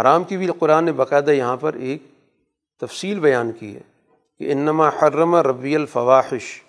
حرام 0.00 0.24
کی 0.24 0.36
بھی 0.36 0.46
قرآن 0.58 0.84
نے 0.84 0.92
باقاعدہ 0.92 1.30
یہاں 1.30 1.56
پر 1.56 1.74
ایک 1.74 2.02
تفصیل 2.80 3.20
بیان 3.20 3.52
کی 3.52 3.76
ہے۔ 3.76 3.91
کہ 4.42 4.52
انما 4.52 4.88
حرم 4.88 5.34
ربی 5.34 5.74
الفواحش۔ 5.74 6.62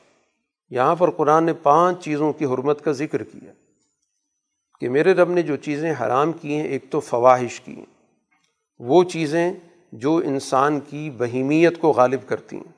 یہاں 0.69 0.95
پر 0.95 1.09
قرآن 1.09 1.43
نے 1.43 1.53
پانچ 1.53 2.03
چیزوں 2.03 2.33
کی 2.33 2.45
حرمت 2.45 2.83
کا 2.83 2.91
ذکر 2.91 3.23
کیا 3.23 3.51
کہ 4.79 4.89
میرے 4.89 5.13
رب 5.13 5.29
نے 5.29 5.41
جو 5.41 5.55
چیزیں 5.55 5.93
حرام 6.01 6.31
کی 6.31 6.55
ہیں، 6.55 6.63
ایک 6.63 6.86
تو 6.89 6.99
فواہش 6.99 7.62
کی 7.62 7.75
ہیں۔ 7.75 7.86
وہ 8.79 9.03
چیزیں 9.03 9.53
جو 9.91 10.15
انسان 10.15 10.79
کی 10.79 11.09
بہیمیت 11.17 11.81
کو 11.81 11.89
غالب 11.91 12.19
کرتی 12.25 12.55
ہیں، 12.55 12.71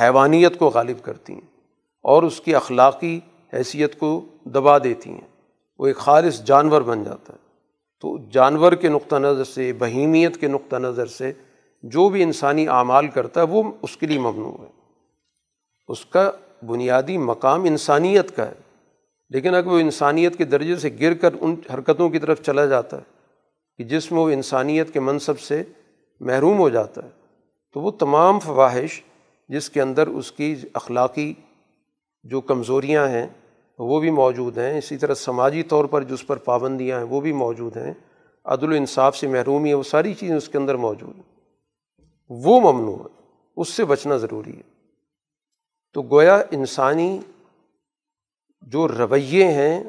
حیوانیت 0.00 0.58
کو 0.58 0.68
غالب 0.68 0.96
کرتی 1.02 1.32
ہیں 1.32 1.60
اور 2.02 2.22
اس 2.22 2.40
کی 2.40 2.54
اخلاقی 2.54 3.20
حیثیت 3.52 3.98
کو 3.98 4.24
دبا 4.44 4.78
دیتی 4.78 5.10
ہیں۔ 5.10 5.44
وہ 5.78 5.86
ایک 5.86 5.96
خالص 5.96 6.42
جانور 6.42 6.82
بن 6.82 7.04
جاتا 7.04 7.32
ہے۔ 7.32 7.38
تو 8.00 8.18
جانور 8.30 8.72
کے 8.72 8.88
نقطہ 8.88 9.16
نظر 9.16 9.44
سے، 9.44 9.72
بہیمیت 9.72 10.40
کے 10.40 10.46
نقطہ 10.46 10.76
نظر 10.76 11.06
سے 11.06 11.32
جو 11.88 12.08
بھی 12.08 12.22
انسانی 12.22 12.68
اعمال 12.68 13.08
کرتا 13.08 13.40
ہے 13.40 13.46
وہ 13.46 13.62
اس 13.82 13.96
کے 13.96 14.06
لیے 14.06 14.18
ممنوع 14.18 14.64
ہے۔ 14.64 14.70
اس 15.88 16.06
کا 16.06 16.30
بنیادی 16.66 17.18
مقام 17.18 17.64
انسانیت 17.64 18.36
کا 18.36 18.46
ہے۔ 18.46 18.54
لیکن 19.30 19.54
اگر 19.54 19.66
وہ 19.66 19.78
انسانیت 19.78 20.36
کے 20.36 20.44
درجے 20.44 20.76
سے 20.76 20.90
گر 21.00 21.14
کر 21.14 21.30
ان 21.40 21.54
حرکتوں 21.74 22.08
کی 22.08 22.18
طرف 22.18 22.42
چلا 22.42 22.66
جاتا 22.66 22.96
ہے 22.96 23.02
کہ 23.78 23.84
جس 23.84 24.12
میں 24.12 24.20
وہ 24.20 24.30
انسانیت 24.30 24.92
کے 24.92 25.00
منصب 25.00 25.40
سے 25.40 25.62
محروم 26.20 26.58
ہو 26.58 26.68
جاتا 26.68 27.04
ہے، 27.04 27.08
تو 27.72 27.80
وہ 27.80 27.90
تمام 27.90 28.40
فواہش 28.40 29.02
جس 29.48 29.70
کے 29.70 29.82
اندر 29.82 30.06
اس 30.06 30.32
کی 30.32 30.56
اخلاقی 30.74 31.34
جو 32.24 32.40
کمزوریاں 32.40 33.08
ہیں 33.08 33.26
وہ 33.78 34.00
بھی 34.00 34.10
موجود 34.10 34.58
ہیں۔ 34.58 34.78
اسی 34.78 34.96
طرح 34.96 35.14
سماجی 35.14 35.62
طور 35.62 35.84
پر 35.84 36.02
جو 36.02 36.14
اس 36.14 36.26
پر 36.26 36.36
پابندیاں 36.36 36.98
ہیں 36.98 37.06
وہ 37.06 37.20
بھی 37.20 37.32
موجود 37.32 37.76
ہیں۔ 37.76 37.92
عدل 38.44 38.72
و 38.72 38.76
انصاف 38.76 39.16
سے 39.16 39.28
محرومی 39.28 39.68
ہے 39.68 39.74
وہ 39.74 39.82
ساری 39.82 40.14
چیزیں 40.14 40.36
اس 40.36 40.48
کے 40.48 40.58
اندر 40.58 40.74
موجود 40.74 41.16
ہیں۔ 41.16 41.35
وہ 42.28 42.72
ممنوع 42.72 42.96
ہے، 42.96 43.22
اس 43.56 43.68
سے 43.68 43.84
بچنا 43.84 44.16
ضروری 44.16 44.56
ہے۔ 44.56 44.62
تو 45.92 46.02
گویا 46.02 46.42
انسانی 46.50 47.20
جو 48.60 48.88
رویے 48.88 49.44
ہیں، 49.44 49.84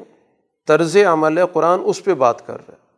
طرز 0.66 0.96
عمل 0.96 1.38
ہے، 1.38 1.42
قرآن 1.52 1.80
اس 1.84 2.04
پہ 2.04 2.14
بات 2.14 2.46
کر 2.46 2.54
رہا 2.54 2.74
ہے۔ 2.74 2.88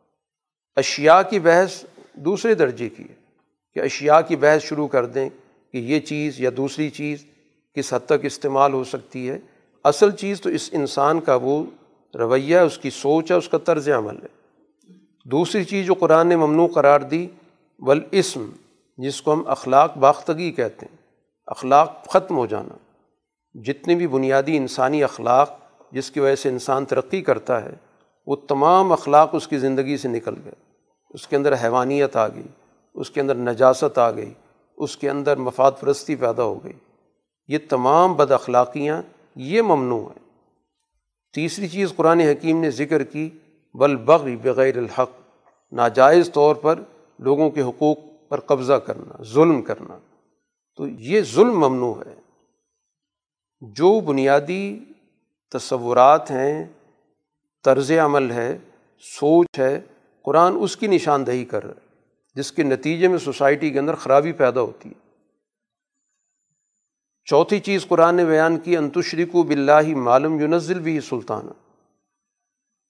اشیا 0.76 1.22
کی 1.22 1.38
بحث 1.38 1.84
دوسرے 2.12 2.55
درجے 2.55 2.88
کی 2.88 3.03
ہے 3.03 3.14
کہ 3.74 3.80
اشیا 3.80 4.20
کی 4.20 4.36
بحث 4.36 4.62
شروع 4.62 4.88
کر 4.88 5.07
دیں 5.07 5.28
کہ 5.72 5.78
یہ 5.78 6.01
چیز 6.01 6.41
یا 6.41 6.51
دوسری 6.57 6.91
چیز 6.91 7.24
کس 7.74 7.95
حد 7.95 8.07
تک 8.07 8.24
استعمال 8.24 8.72
ہو 8.72 8.84
سکتی 8.84 9.30
ہے۔ 9.30 9.38
اصل 9.84 10.11
چیز 10.11 10.41
تو 10.41 10.51
اس 10.51 10.70
انسان 10.72 11.20
کا 11.20 11.38
وہ 11.43 11.64
رویہ 12.14 12.59
اس 12.59 12.78
کی 12.78 12.91
سوچ 12.91 13.30
ہے، 13.30 13.36
اس 13.36 13.49
کا 13.49 13.59
طرز 13.59 13.88
عمل 13.88 14.16
ہے۔ 14.16 14.28
دوسری 15.24 15.64
چیز 15.64 15.86
جو 15.86 15.95
قرآن 15.95 16.26
نے 16.26 16.36
ممنوع 16.36 16.68
قرار 16.68 17.01
دی 17.01 17.26
ولاسم 17.78 18.51
جس 18.97 19.22
کو 19.22 19.32
ہم 19.32 19.43
اخلاق 19.47 19.97
باختگی 19.97 20.53
کہتے 20.53 20.86
ہیں، 20.86 20.97
اخلاق 21.47 22.09
ختم 22.09 22.36
ہو 22.36 22.47
جانا۔ 22.47 22.74
جتنے 23.55 23.95
بھی 23.95 24.07
بنیادی 24.07 24.57
انسانی 24.57 25.05
اخلاق 25.05 25.53
جس 25.93 26.11
کی 26.11 26.20
وجہ 26.20 26.34
سے 26.34 26.49
انسان 26.49 26.84
ترقی 26.84 27.22
کرتا 27.22 27.64
ہے، 27.64 27.70
وہ 28.26 28.36
تمام 28.36 28.93
اخلاق 28.93 29.30
اس 29.32 29.49
کی 29.49 29.59
زندگی 29.59 29.97
سے 29.97 30.09
نکل 30.09 30.34
گئے۔ 30.45 30.53
اس 31.11 31.26
کے 31.26 31.36
اندر 31.36 31.55
حیوانیت 31.64 32.16
آ 32.16 32.28
گئی، 32.28 32.47
اس 32.95 33.11
کے 33.11 33.20
اندر 33.20 33.34
نجاست 33.34 33.99
آ 33.99 34.11
گئی، 34.11 34.34
اس 34.76 34.97
کے 34.97 35.11
اندر 35.11 35.36
مفاد 35.36 35.72
پرستی 35.80 36.16
پیدا 36.16 36.43
ہو 36.43 36.64
گئی۔ 36.64 36.72
یہ 37.49 37.59
تمام 37.68 38.14
بد 38.14 38.30
اخلاقیاں، 38.30 39.03
یہ 39.36 39.62
ممنوع 39.62 40.03
ہیں۔ 40.03 40.30
تیسری 41.34 41.68
چیز 41.68 41.93
قرآن 41.97 42.20
حکیم 42.20 42.61
نے 42.61 42.70
ذکر 42.70 43.03
کی، 43.03 43.30
بل 43.74 43.97
بغی 43.97 44.36
بغیر 44.36 44.78
الحق۔ 44.78 45.11
ناجائز 45.72 46.30
طور 46.32 46.55
پر 46.55 46.78
لوگوں 47.18 47.51
کے 47.51 47.62
حقوق 47.62 47.99
پر 48.31 48.41
قبضہ 48.41 48.72
کرنا، 48.72 49.22
ظلم 49.22 49.62
کرنا۔ 49.62 49.99
تو 50.76 50.89
یہ 50.89 51.20
ظلم 51.20 51.61
ممنوع 51.61 51.95
ہے۔ 52.07 52.14
جو 53.61 54.01
بنیادی 54.01 54.78
تصورات 55.51 56.31
ہیں، 56.31 56.66
طرز 57.64 57.91
عمل 57.91 58.31
ہے، 58.31 58.59
سوچ 59.01 59.59
ہے، 59.59 59.81
قرآن 60.22 60.53
اس 60.61 60.76
کی 60.76 60.87
نشاندہی 60.87 61.45
کر 61.45 61.64
رہا 61.64 61.74
ہے، 61.74 61.87
جس 62.35 62.53
کے 62.53 62.62
نتیجے 62.62 63.09
میں 63.09 63.18
سوسائٹی 63.18 63.70
کے 63.70 63.78
اندر 63.78 63.95
خرابی 63.95 64.33
پیدا 64.33 64.61
ہوتی 64.61 64.89
ہے۔ 64.89 65.11
چوتھی 67.24 67.61
چیز 67.61 67.87
قرآن 67.89 68.14
نے 68.14 68.24
بیان 68.24 68.59
کی 68.59 68.76
انتشریک 68.76 69.35
و 69.35 69.43
بلّہ 69.43 69.97
معلوم 69.97 70.41
یونزل 70.41 70.78
بھی 70.78 71.01
سلطان 71.01 71.49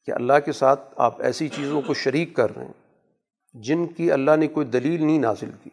کہ 0.06 0.12
اللہ 0.12 0.32
کے 0.44 0.52
ساتھ 0.52 0.94
آپ 0.96 1.22
ایسی 1.22 1.48
چیزوں 1.48 1.82
کو 1.82 1.94
شریک 1.94 2.34
کر 2.34 2.56
رہے 2.56 2.64
ہیں۔ 2.64 2.79
جن 3.52 3.86
کی 3.86 4.12
اللہ 4.12 4.36
نے 4.36 4.48
کوئی 4.48 4.66
دلیل 4.66 5.04
نہیں 5.04 5.18
نازل 5.18 5.50
کی۔ 5.64 5.70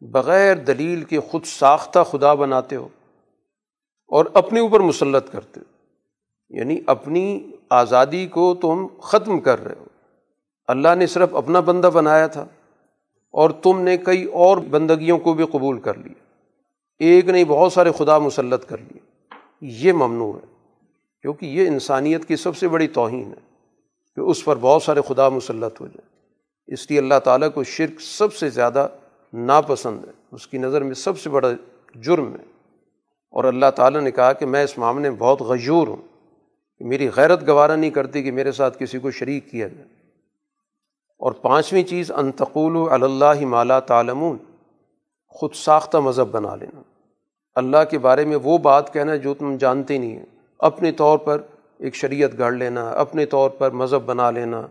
بغیر 0.00 0.56
دلیل 0.56 1.02
کے 1.02 1.20
خود 1.20 1.44
ساختہ 1.44 1.98
خدا 2.10 2.34
بناتے 2.34 2.76
ہو 2.76 2.88
اور 4.06 4.24
اپنے 4.34 4.60
اوپر 4.60 4.80
مسلط 4.80 5.32
کرتے 5.32 5.60
ہو۔ 5.60 5.74
یعنی 6.48 6.80
اپنی 6.86 7.50
آزادی 7.70 8.26
کو 8.26 8.54
تم 8.54 8.86
ختم 9.00 9.40
کر 9.40 9.64
رہے 9.64 9.74
ہو۔ 9.80 9.84
اللہ 10.66 10.94
نے 10.98 11.06
صرف 11.06 11.34
اپنا 11.34 11.60
بندہ 11.60 11.86
بنایا 11.86 12.26
تھا 12.26 12.42
اور 13.30 13.50
تم 13.50 13.80
نے 13.80 13.96
کئی 13.96 14.24
اور 14.24 14.58
بندگیوں 14.58 15.18
کو 15.18 15.34
بھی 15.34 15.46
قبول 15.46 15.80
کر 15.80 15.98
لیا۔ 15.98 16.24
ایک 16.98 17.28
نہیں، 17.28 17.44
بہت 17.44 17.72
سارے 17.72 17.90
خدا 17.98 18.18
مسلط 18.18 18.68
کر 18.68 18.78
لیے۔ 18.78 19.00
یہ 19.60 19.92
ممنوع 19.92 20.32
ہے، 20.32 20.46
کیونکہ 21.22 21.46
یہ 21.46 21.68
انسانیت 21.68 22.24
کی 22.24 22.36
سب 22.36 22.56
سے 22.56 22.68
بڑی 22.68 22.88
توہین 22.88 23.28
ہے 23.28 23.56
کہ 24.16 24.20
اس 24.20 24.44
پر 24.44 24.56
بہت 24.60 24.82
سارے 24.82 25.00
خدا 25.08 25.28
مسلط 25.28 25.80
ہو 25.80 25.86
جائیں۔ 25.86 26.13
اس 26.66 26.90
لیے 26.90 26.98
اللہ 26.98 27.18
تعالیٰ 27.24 27.48
کو 27.54 27.64
شرک 27.64 28.00
سب 28.00 28.34
سے 28.34 28.50
زیادہ 28.50 28.88
ناپسند 29.32 30.04
ہے، 30.04 30.12
اس 30.32 30.46
کی 30.46 30.58
نظر 30.58 30.82
میں 30.82 30.94
سب 30.94 31.18
سے 31.18 31.30
بڑا 31.30 31.48
جرم 31.94 32.32
ہے۔ 32.32 32.44
اور 33.30 33.44
اللہ 33.44 33.66
تعالیٰ 33.76 34.00
نے 34.00 34.10
کہا 34.10 34.32
کہ 34.32 34.46
میں 34.46 34.64
اس 34.64 34.78
معاملے 34.78 35.10
میں 35.10 35.18
بہت 35.18 35.40
غیور 35.40 35.86
ہوں 35.86 35.96
کہ 36.78 36.84
میری 36.84 37.08
غیرت 37.16 37.48
گوارہ 37.48 37.72
نہیں 37.72 37.90
کرتی 37.90 38.22
کہ 38.22 38.32
میرے 38.32 38.52
ساتھ 38.52 38.78
کسی 38.78 38.98
کو 38.98 39.10
شریک 39.10 39.50
کیا 39.50 39.68
جائے۔ 39.68 39.86
اور 41.18 41.32
پانچویں 41.32 41.84
چیز 41.84 42.10
انتقول 42.10 43.02
اللہ 43.02 43.46
مالا 43.46 43.80
تعلمون، 43.80 44.36
خود 45.28 45.54
ساختہ 45.54 45.98
مذہب 45.98 46.28
بنا 46.28 46.56
لینا۔ 46.56 46.82
اللہ 47.54 47.76
کے 47.90 47.98
بارے 47.98 48.24
میں 48.24 48.36
وہ 48.42 48.58
بات 48.58 48.92
کہنا 48.92 49.16
جو 49.16 49.34
تم 49.34 49.56
جانتے 49.56 49.98
نہیں 49.98 50.16
ہیں۔ 50.16 50.26
اپنے 50.58 50.92
طور 50.92 51.18
پر 51.18 51.42
ایک 51.78 51.94
شریعت 51.94 52.30
گھڑ 52.38 52.52
لینا، 52.52 52.90
اپنے 52.90 53.26
طور 53.26 53.50
پر 53.50 53.70
مذہب 53.70 54.02
بنا 54.02 54.30
لینا۔ 54.30 54.66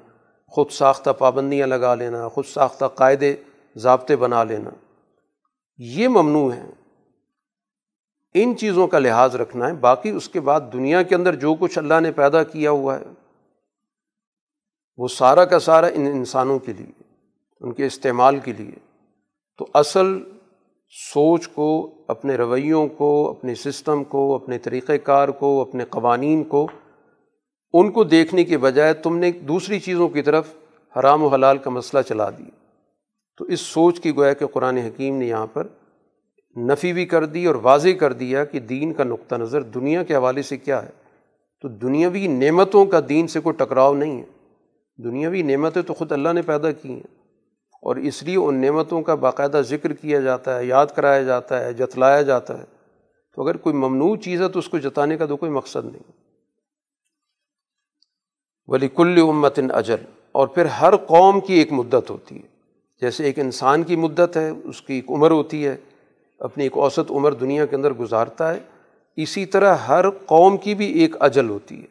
خود 0.54 0.70
ساختہ 0.72 1.10
پابندیاں 1.10 1.68
لگا 1.68 1.96
لینا، 1.96 2.28
خود 2.28 2.46
ساختہ 2.46 2.86
قاعدے 2.86 3.36
ضابطے 3.76 4.16
بنا 4.16 4.44
لینا۔ 4.44 4.70
یہ 5.78 6.08
ممنوع 6.08 6.54
ہیں 6.54 6.72
ان 8.34 8.58
چیزوں 8.58 8.88
کا 8.88 9.00
لحاظ 9.00 9.36
رکھنا 9.36 9.68
ہے۔ 9.68 9.74
باقی 9.74 10.10
اس 10.10 10.30
کے 10.30 10.40
بعد 10.40 10.62
دنیا 10.74 11.02
کے 11.02 11.16
اندر 11.16 11.36
جو 11.36 11.56
کچھ 11.60 11.78
اللہ 11.78 12.00
نے 12.00 12.12
پیدا 12.12 12.44
کیا 12.44 12.72
ہوا 12.72 13.00
ہے، 13.00 13.04
وہ 14.98 15.08
سارا 15.08 15.46
کا 15.46 15.60
سارا 15.60 15.88
ان 15.88 16.06
انسانوں 16.06 16.60
کے 16.60 16.74
لیے، 16.74 17.04
ان 17.62 17.74
کے 17.74 17.86
استعمال 17.86 18.40
کے 18.40 18.54
لیے۔ 18.54 18.80
تو 19.58 19.68
اصل 19.74 20.20
سوچ 21.14 21.48
کو، 21.48 21.92
اپنے 22.08 22.36
رویوں 22.36 22.88
کو 22.88 23.30
اپنے 23.30 23.56
سسٹم 23.56 24.04
کو، 24.04 24.36
اپنے 24.36 24.58
طریقۂ 24.58 24.94
کار 25.04 25.30
کو، 25.30 25.62
اپنے 25.62 25.86
قوانین 25.86 26.44
کو 26.44 26.68
ان 27.74 27.92
کو 27.92 28.04
دیکھنے 28.04 28.44
کے 28.44 28.58
بجائے 28.58 28.94
تم 28.94 29.18
نے 29.18 29.32
دوسری 29.32 29.80
چیزوں 29.80 30.10
کی 30.10 30.22
طرف 30.22 30.48
حرام 31.00 31.24
و 31.24 31.28
حلال 31.28 31.58
کا 31.58 31.70
مسئلہ 31.70 32.02
چلا 32.02 32.30
دیا۔ 32.30 32.50
تو 33.38 33.46
اس 33.46 33.60
سوچ 33.60 34.00
کی 34.00 34.16
گویا 34.16 34.34
کہ 34.34 34.46
قرآن 34.46 34.78
حکیم 34.78 35.18
نے 35.18 35.28
یہاں 35.28 35.48
پر 35.48 35.68
نفی 36.58 36.94
بھی 36.94 37.06
کر 37.06 37.26
دی 37.26 37.46
اور 37.46 37.56
واضح 37.56 37.90
کر 38.00 38.14
دیا 38.14 38.46
کہ 38.46 38.60
دین 38.60 38.94
کا 38.94 39.04
نقطہ 39.04 39.36
نظر 39.36 39.62
دنیا 39.62 40.04
کے 40.04 40.16
حوالے 40.16 40.42
سے 40.42 40.58
کیا 40.58 40.84
ہے۔ 40.84 40.90
تو 41.62 41.68
دنیاوی 41.68 42.28
نعمتوں 42.28 42.86
کا 42.86 43.00
دین 43.10 43.28
سے 43.28 43.40
کوئی 43.40 43.56
ٹکراؤ 43.56 43.94
نہیں 43.94 44.22
ہے۔ 44.22 44.26
دنیاوی 45.04 45.42
نعمتیں 45.42 45.82
تو 45.82 45.94
خود 45.94 46.12
اللہ 46.12 46.30
نے 46.34 46.42
پیدا 46.42 46.72
کی 46.72 46.90
ہیں۔ 46.90 47.18
اور 47.82 47.96
اس 47.96 48.24
لیے 48.24 48.38
ان 48.38 48.62
نعمتوں 48.62 49.02
کا 49.02 49.16
باقاعدہ 49.16 49.62
ذکر 49.70 49.94
کیا 49.94 50.20
جاتا 50.20 50.60
ہے، 50.60 50.66
یاد 50.66 50.88
کرایا 50.96 51.24
جاتا 51.24 51.66
ہے، 51.66 51.74
جتلایا 51.74 52.22
جاتا 52.22 52.60
ہے۔ 52.60 52.64
تو 53.36 53.44
اگر 53.44 53.58
کوئی 53.58 53.76
ممنوع 53.76 54.16
چیز 54.16 54.42
ہے 54.42 54.50
تو 54.50 54.60
اس 54.60 54.70
کو 54.70 54.78
جتانے 54.78 55.18
کا 55.18 55.26
تو 55.26 55.38
کوئی 55.38 55.52
مقصد 55.52 55.86
نہیں۔ 55.86 56.23
ولی 58.68 58.88
کل 58.88 59.20
امتن 59.22 59.68
اجل 59.72 59.96
اور 60.32 60.48
پھر 60.48 60.66
ہر 60.66 60.96
قوم 60.96 61.40
کی 61.40 61.54
ایک 61.54 61.72
مدت 61.72 62.10
ہوتی 62.10 62.36
ہے۔ 62.36 62.54
جیسے 63.02 63.24
ایک 63.24 63.40
انسان 63.40 63.84
کی 63.84 63.96
مدت 63.96 64.38
ہے، 64.38 64.52
اس 64.64 64.82
کی 64.82 64.94
ایک 64.94 65.12
عمر 65.12 65.32
ہوتی 65.32 65.68
ہے، 65.68 65.76
اپنی 66.40 66.64
ایک 66.64 66.78
اوسط 66.78 67.12
عمر 67.12 67.34
دنیا 67.34 67.66
کے 67.66 67.76
اندر 67.76 67.94
گزارتا 67.94 68.54
ہے۔ 68.54 68.60
اسی 69.16 69.46
طرح 69.46 69.76
ہر 69.76 70.10
قوم 70.10 70.58
کی 70.58 70.76
بھی 70.76 70.86
ایک 70.86 71.16
اجل 71.20 71.50
ہوتی 71.50 71.82
ہے۔ 71.82 71.88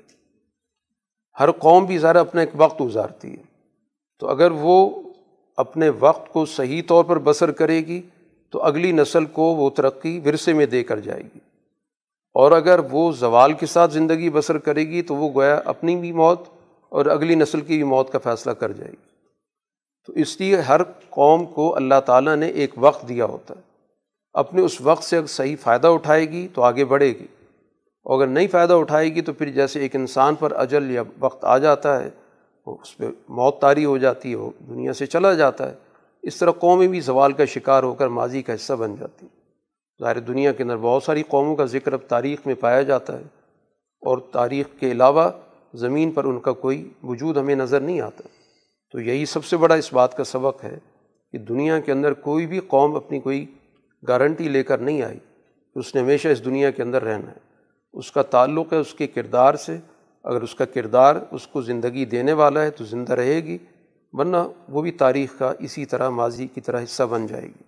ہر 1.40 1.50
قوم 1.50 1.84
بھی 1.84 1.98
ذرا 1.98 2.20
اپنا 2.20 2.40
ایک 2.40 2.50
وقت 2.54 2.80
گزارتی 2.80 3.30
ہے۔ 3.30 3.42
تو 4.18 4.28
اگر 4.28 4.50
وہ 4.50 5.02
اپنے 5.56 5.90
وقت 6.00 6.32
کو 6.32 6.46
صحیح 6.46 6.82
طور 6.86 7.04
پر 7.04 7.18
بسر 7.18 7.50
کرے 7.50 7.78
گی، 7.78 8.02
تو 8.50 8.62
اگلی 8.62 8.92
نسل 8.92 9.24
کو 9.24 9.42
وہ 9.42 9.70
ترقی 9.70 10.20
ورثے 10.24 10.52
میں 10.52 10.66
دے 10.66 10.84
کر 10.84 11.00
جائے 11.00 11.22
گی۔ 11.22 11.38
اور 12.34 12.52
اگر 12.52 12.80
وہ 12.90 13.12
زوال 13.12 13.52
کے 13.52 13.66
ساتھ 13.66 13.92
زندگی 13.92 14.30
بسر 14.30 14.58
کرے 14.58 14.88
گی، 14.88 15.02
تو 15.02 15.14
وہ 15.14 15.30
گویا 15.34 15.60
اپنی 15.64 15.96
بھی 15.96 16.12
موت 16.12 16.40
اور 16.92 17.06
اگلی 17.06 17.34
نسل 17.34 17.60
کی 17.60 17.74
بھی 17.74 17.82
موت 17.82 18.12
کا 18.12 18.18
فیصلہ 18.18 18.52
کر 18.52 18.72
جائے 18.72 18.90
گی۔ 18.90 18.96
تو 20.06 20.12
اس 20.12 20.40
لیے 20.40 20.56
ہر 20.56 20.82
قوم 21.10 21.46
کو 21.46 21.76
اللہ 21.76 21.94
تعالیٰ 22.06 22.36
نے 22.36 22.46
ایک 22.46 22.70
وقت 22.76 23.08
دیا 23.08 23.24
ہوتا 23.24 23.54
ہے۔ 23.56 23.60
اپنے 24.32 24.62
اس 24.62 24.80
وقت 24.80 25.04
سے 25.04 25.16
اگر 25.18 25.26
صحیح 25.26 25.56
فائدہ 25.60 25.86
اٹھائے 25.86 26.30
گی 26.30 26.48
تو 26.54 26.62
آگے 26.62 26.84
بڑھے 26.84 27.08
گی۔ 27.08 27.26
اور 28.04 28.18
اگر 28.18 28.26
نہیں 28.26 28.46
فائدہ 28.46 28.72
اٹھائے 28.72 29.14
گی 29.14 29.20
تو 29.20 29.32
پھر 29.32 29.50
جیسے 29.50 29.80
ایک 29.80 29.96
انسان 29.96 30.34
پر 30.34 30.52
اجل 30.52 30.90
یا 30.90 31.02
وقت 31.18 31.44
آ 31.44 31.58
جاتا 31.58 32.04
ہے، 32.04 32.10
وہ 32.66 32.76
اس 32.82 32.96
پہ 32.96 33.04
موت 33.28 33.60
تاری 33.60 33.84
ہو 33.84 33.98
جاتی 33.98 34.30
ہے، 34.30 34.34
وہ 34.34 34.50
دنیا 34.68 34.92
سے 34.92 35.06
چلا 35.06 35.34
جاتا 35.34 35.70
ہے۔ 35.70 35.74
اس 36.22 36.36
طرح 36.36 36.50
قومیں 36.50 36.88
بھی 36.88 37.00
زوال 37.00 37.32
کا 37.32 37.44
شکار 37.44 37.82
ہو 37.82 37.94
کر 37.94 38.08
ماضی 38.08 38.42
کا 38.42 38.54
حصہ 38.54 38.72
بن 38.72 38.96
جاتی 38.96 39.26
ظاہر 40.02 40.18
دنیا 40.18 40.52
کے 40.52 40.62
اندر 40.62 40.76
بہت 40.76 41.02
ساری 41.02 41.22
قوموں 41.22 41.56
کا 41.56 41.64
ذکر 41.64 41.92
اب 41.92 41.98
تاریخ 42.08 42.46
میں 42.46 42.54
پایا 42.54 42.82
جاتا 42.82 43.18
ہے۔ 43.18 43.24
اور 44.00 44.18
تاریخ 44.18 44.66
کے 44.80 44.90
علاوہ 44.92 45.28
زمین 45.74 46.12
پر 46.12 46.24
ان 46.24 46.40
کا 46.40 46.52
کوئی 46.52 46.92
وجود 47.02 47.36
ہمیں 47.36 47.54
نظر 47.54 47.80
نہیں 47.80 48.00
آتا۔ 48.00 48.28
تو 48.92 49.00
یہی 49.00 49.26
سب 49.26 49.44
سے 49.44 49.56
بڑا 49.56 49.74
اس 49.74 49.92
بات 49.92 50.16
کا 50.16 50.24
سبق 50.24 50.64
ہے 50.64 50.78
کہ 51.32 51.38
دنیا 51.38 51.80
کے 51.80 51.92
اندر 51.92 52.12
کوئی 52.12 52.46
بھی 52.46 52.60
قوم 52.60 52.96
اپنی 52.96 53.20
کوئی 53.20 53.46
گارنٹی 54.08 54.48
لے 54.48 54.62
کر 54.62 54.78
نہیں 54.78 55.02
آئی۔ 55.02 55.18
کہ 55.74 55.78
اس 55.78 55.94
نے 55.94 56.00
ہمیشہ 56.00 56.28
اس 56.28 56.44
دنیا 56.44 56.70
کے 56.70 56.82
اندر 56.82 57.02
رہنا 57.02 57.30
ہے۔ 57.30 57.38
اس 57.92 58.12
کا 58.12 58.22
تعلق 58.22 58.72
ہے 58.72 58.78
اس 58.78 58.94
کے 58.94 59.06
کردار 59.06 59.54
سے۔ 59.54 59.78
اگر 60.22 60.42
اس 60.42 60.54
کا 60.54 60.64
کردار 60.64 61.16
اس 61.30 61.46
کو 61.46 61.62
زندگی 61.62 62.04
دینے 62.04 62.32
والا 62.32 62.62
ہے 62.62 62.70
تو 62.70 62.84
زندہ 62.84 63.12
رہے 63.12 63.36
گی، 63.36 63.58
ورنہ 64.12 64.36
وہ 64.68 64.82
بھی 64.82 64.92
تاریخ 64.92 65.38
کا 65.38 65.52
اسی 65.58 65.84
طرح 65.84 66.08
ماضی 66.08 66.46
کی 66.46 66.60
طرح 66.60 66.84
حصہ 66.84 67.02
بن 67.02 67.26
جائے 67.26 67.46
گی۔ 67.46 67.62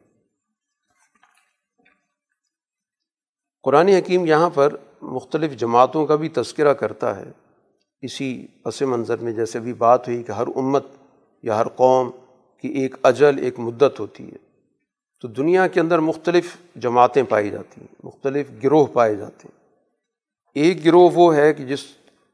قرآن 3.62 3.88
حکیم 3.88 4.26
یہاں 4.26 4.50
پر 4.50 4.76
مختلف 5.02 5.56
جماعتوں 5.56 6.06
کا 6.06 6.16
بھی 6.16 6.28
تذکرہ 6.28 6.72
کرتا 6.72 7.16
ہے۔ 7.16 7.43
اسی 8.04 8.46
پس 8.62 8.82
منظر 8.82 9.16
میں 9.16 9.32
جیسے 9.32 9.60
بھی 9.60 9.72
بات 9.72 10.08
ہوئی 10.08 10.22
کہ 10.22 10.32
ہر 10.32 10.44
امت 10.56 10.86
یا 11.42 11.58
ہر 11.58 11.68
قوم 11.68 12.10
کی 12.60 12.68
ایک 12.68 12.94
اجل، 13.02 13.38
ایک 13.38 13.58
مدت 13.58 14.00
ہوتی 14.00 14.32
ہے۔ 14.32 14.36
تو 15.20 15.28
دنیا 15.28 15.66
کے 15.66 15.80
اندر 15.80 15.98
مختلف 15.98 16.56
جماعتیں 16.76 17.22
پائی 17.22 17.50
جاتی 17.50 17.80
ہیں، 17.80 17.94
مختلف 18.04 18.46
گروہ 18.64 18.86
پائے 18.92 19.14
جاتے 19.14 19.48
ہیں۔ 19.48 19.64
ایک 20.54 20.84
گروہ 20.84 21.10
وہ 21.14 21.36
ہے 21.36 21.54
کہ 21.54 21.64
جس، 21.64 21.80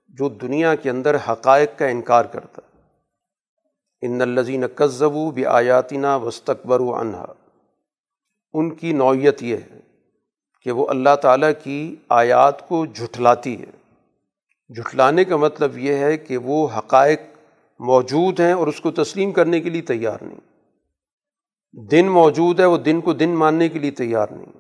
جو 0.08 0.28
دنیا 0.28 0.74
کے 0.74 0.90
اندر 0.90 1.16
حقائق 1.28 1.78
کا 1.78 1.86
انکار 1.86 2.24
کرتا 2.24 2.62
ہے۔ 2.64 2.70
ان 4.02 4.22
الزین 4.22 4.66
قزبو 4.66 5.30
بھی 5.30 5.46
آیاتینہ 5.46 6.18
وسطبر 6.22 6.80
و 6.80 6.94
انہا 6.94 7.32
ان 8.52 8.74
کی 8.74 8.92
نوعیت 8.92 9.42
یہ 9.42 9.56
ہے 9.56 9.80
کہ 10.62 10.70
وہ 10.70 10.86
اللہ 10.88 11.16
تعالیٰ 11.22 11.52
کی 11.62 11.96
آیات 12.08 12.68
کو 12.68 12.86
جھٹلاتی 12.86 13.60
ہے۔ 13.60 13.79
جھٹلانے 14.76 15.24
کا 15.24 15.36
مطلب 15.36 15.78
یہ 15.78 15.94
ہے 15.94 16.16
کہ 16.16 16.36
وہ 16.36 16.68
حقائق 16.78 17.20
موجود 17.78 18.40
ہیں 18.40 18.52
اور 18.52 18.66
اس 18.66 18.80
کو 18.80 18.90
تسلیم 18.90 19.32
کرنے 19.32 19.60
کے 19.60 19.70
لیے 19.70 19.82
تیار 19.82 20.18
نہیں۔ 20.22 20.40
دن 21.72 22.08
موجود 22.08 22.60
ہے، 22.60 22.64
وہ 22.64 22.76
دن 22.76 23.00
کو 23.00 23.12
دن 23.12 23.28
ماننے 23.28 23.68
کے 23.68 23.78
لیے 23.78 23.90
تیار 23.90 24.26
نہیں۔ 24.30 24.52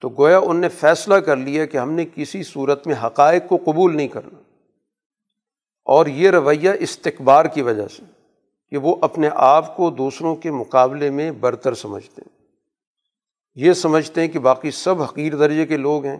تو 0.00 0.08
گویا 0.08 0.38
ان 0.38 0.56
نے 0.56 0.68
فیصلہ 0.68 1.14
کر 1.14 1.36
لیا 1.36 1.66
کہ 1.66 1.76
ہم 1.76 1.92
نے 1.92 2.04
کسی 2.14 2.42
صورت 2.42 2.86
میں 2.86 2.94
حقائق 3.06 3.42
کو 3.48 3.56
قبول 3.56 3.96
نہیں 3.96 4.08
کرنا۔ 4.08 4.42
اور 5.84 6.06
یہ 6.06 6.30
رویہ 6.30 6.70
استقبار 6.80 7.44
کی 7.44 7.62
وجہ 7.62 7.88
سے 7.88 8.02
کہ 8.70 8.76
وہ 8.76 8.96
اپنے 9.00 9.28
آپ 9.32 9.76
کو 9.76 9.90
دوسروں 9.90 10.36
کے 10.36 10.50
مقابلے 10.50 11.10
میں 11.10 11.30
برتر 11.30 11.74
سمجھتے 11.74 12.22
ہیں۔ 12.22 12.46
یہ 13.54 13.72
سمجھتے 13.72 14.20
ہیں 14.20 14.28
کہ 14.28 14.38
باقی 14.38 14.70
سب 14.70 15.02
حقیر 15.02 15.36
درجے 15.36 15.66
کے 15.66 15.76
لوگ 15.76 16.04
ہیں۔ 16.04 16.16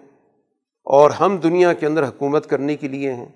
اور 0.84 1.10
ہم 1.10 1.36
دنیا 1.36 1.72
کے 1.72 1.86
اندر 1.86 2.08
حکومت 2.08 2.46
کرنے 2.46 2.76
کے 2.76 2.88
لیے 2.88 3.12
ہیں۔ 3.12 3.26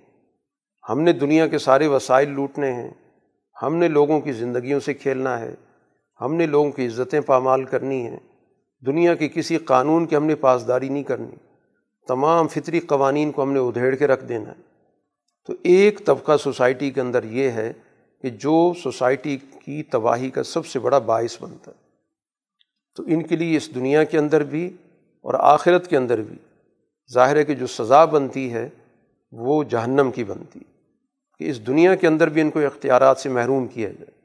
ہم 0.88 1.01
نے 1.01 1.12
دنیا 1.12 1.47
کے 1.47 1.59
سارے 1.59 1.86
وسائل 1.86 2.30
لوٹنے 2.30 2.72
ہیں۔ 2.72 2.90
ہم 3.62 3.76
نے 3.76 3.88
لوگوں 3.88 4.20
کی 4.20 4.32
زندگیوں 4.32 4.80
سے 4.80 4.94
کھیلنا 4.94 5.40
ہے۔ 5.40 5.55
ہم 6.20 6.34
نے 6.34 6.47
لوگوں 6.47 6.70
کی 6.70 6.86
عزتیں 6.86 7.20
پامال 7.20 7.64
کرنی 7.64 8.07
ہیں۔ 8.07 8.20
دنیا 8.86 9.14
کے 9.14 9.28
کسی 9.28 9.57
قانون 9.57 10.07
کی 10.07 10.16
ہم 10.16 10.24
نے 10.24 10.34
پاسداری 10.34 10.88
نہیں 10.88 11.03
کرنی۔ 11.03 11.34
تمام 12.09 12.49
فطری 12.49 12.80
قوانین 12.80 13.32
کو 13.32 13.42
ہم 13.42 13.53
نے 13.53 13.59
ادھیڑ 13.59 13.94
کے 13.94 14.07
رکھ 14.07 14.24
دینا 14.24 14.51
ہے۔ 14.51 14.62
تو 15.47 15.53
ایک 15.62 16.07
طبقہ 16.07 16.36
سوسائٹی 16.36 16.90
کے 16.90 17.01
اندر 17.01 17.24
یہ 17.24 17.51
ہے 17.51 17.72
کہ 18.22 18.30
جو 18.30 18.72
سوسائٹی 18.82 19.36
کی 19.36 19.82
تباہی 19.82 20.30
کا 20.30 20.42
سب 20.42 20.66
سے 20.66 20.78
بڑا 20.78 20.99
باعث 20.99 21.42
بنتا 21.42 21.70
ہے۔ 21.70 21.86
تو 22.97 23.03
ان 23.07 23.22
کے 23.22 23.36
لیے 23.36 23.57
اس 23.57 23.74
دنیا 23.74 24.05
کے 24.05 24.18
اندر 24.18 24.44
بھی 24.44 24.76
اور 25.22 25.34
آخرت 25.34 25.90
کے 25.90 25.97
اندر 25.97 26.22
بھی 26.22 26.36
ظاہر 27.12 27.36
ہے 27.36 27.44
کہ 27.44 27.54
جو 27.54 27.66
سزا 27.66 28.04
بنتی 28.04 28.52
ہے، 28.52 28.68
وہ 29.32 29.64
جہنم 29.64 30.11
کی 30.14 30.24
بنتی۔ 30.24 30.59
ہے 30.59 30.76
کہ 31.38 31.50
اس 31.50 31.66
دنیا 31.66 31.94
کے 31.94 32.07
اندر 32.07 32.28
بھی 32.28 32.40
ان 32.40 32.50
کو 32.50 32.61
اختیارات 32.61 33.18
سے 33.18 33.28
محروم 33.28 33.66
کیا 33.66 33.88
جائے۔ 33.88 34.16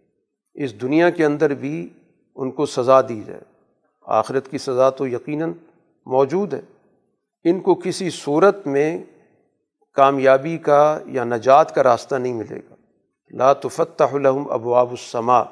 اس 0.63 0.81
دنیا 0.81 1.09
کے 1.09 1.25
اندر 1.25 1.53
بھی 1.53 1.89
ان 2.35 2.51
کو 2.51 2.65
سزا 2.65 3.01
دی 3.01 3.21
جائے۔ 3.25 3.41
آخرت 4.01 4.51
کی 4.51 4.57
سزا 4.57 4.89
تو 4.89 5.07
یقیناً 5.07 5.51
موجود 6.05 6.53
ہے۔ 6.53 6.61
ان 7.43 7.59
کو 7.59 7.75
کسی 7.75 8.09
صورت 8.09 8.67
میں 8.67 9.03
کامیابی 9.93 10.57
کا 10.57 10.99
یا 11.05 11.23
نجات 11.23 11.75
کا 11.75 11.83
راستہ 11.83 12.15
نہیں 12.15 12.33
ملے 12.33 12.59
گا۔ 12.69 12.75
لا 13.31 13.53
تفتح 13.53 14.15
لهم 14.15 14.51
ابواب 14.51 14.91
السماء۔ 14.91 15.43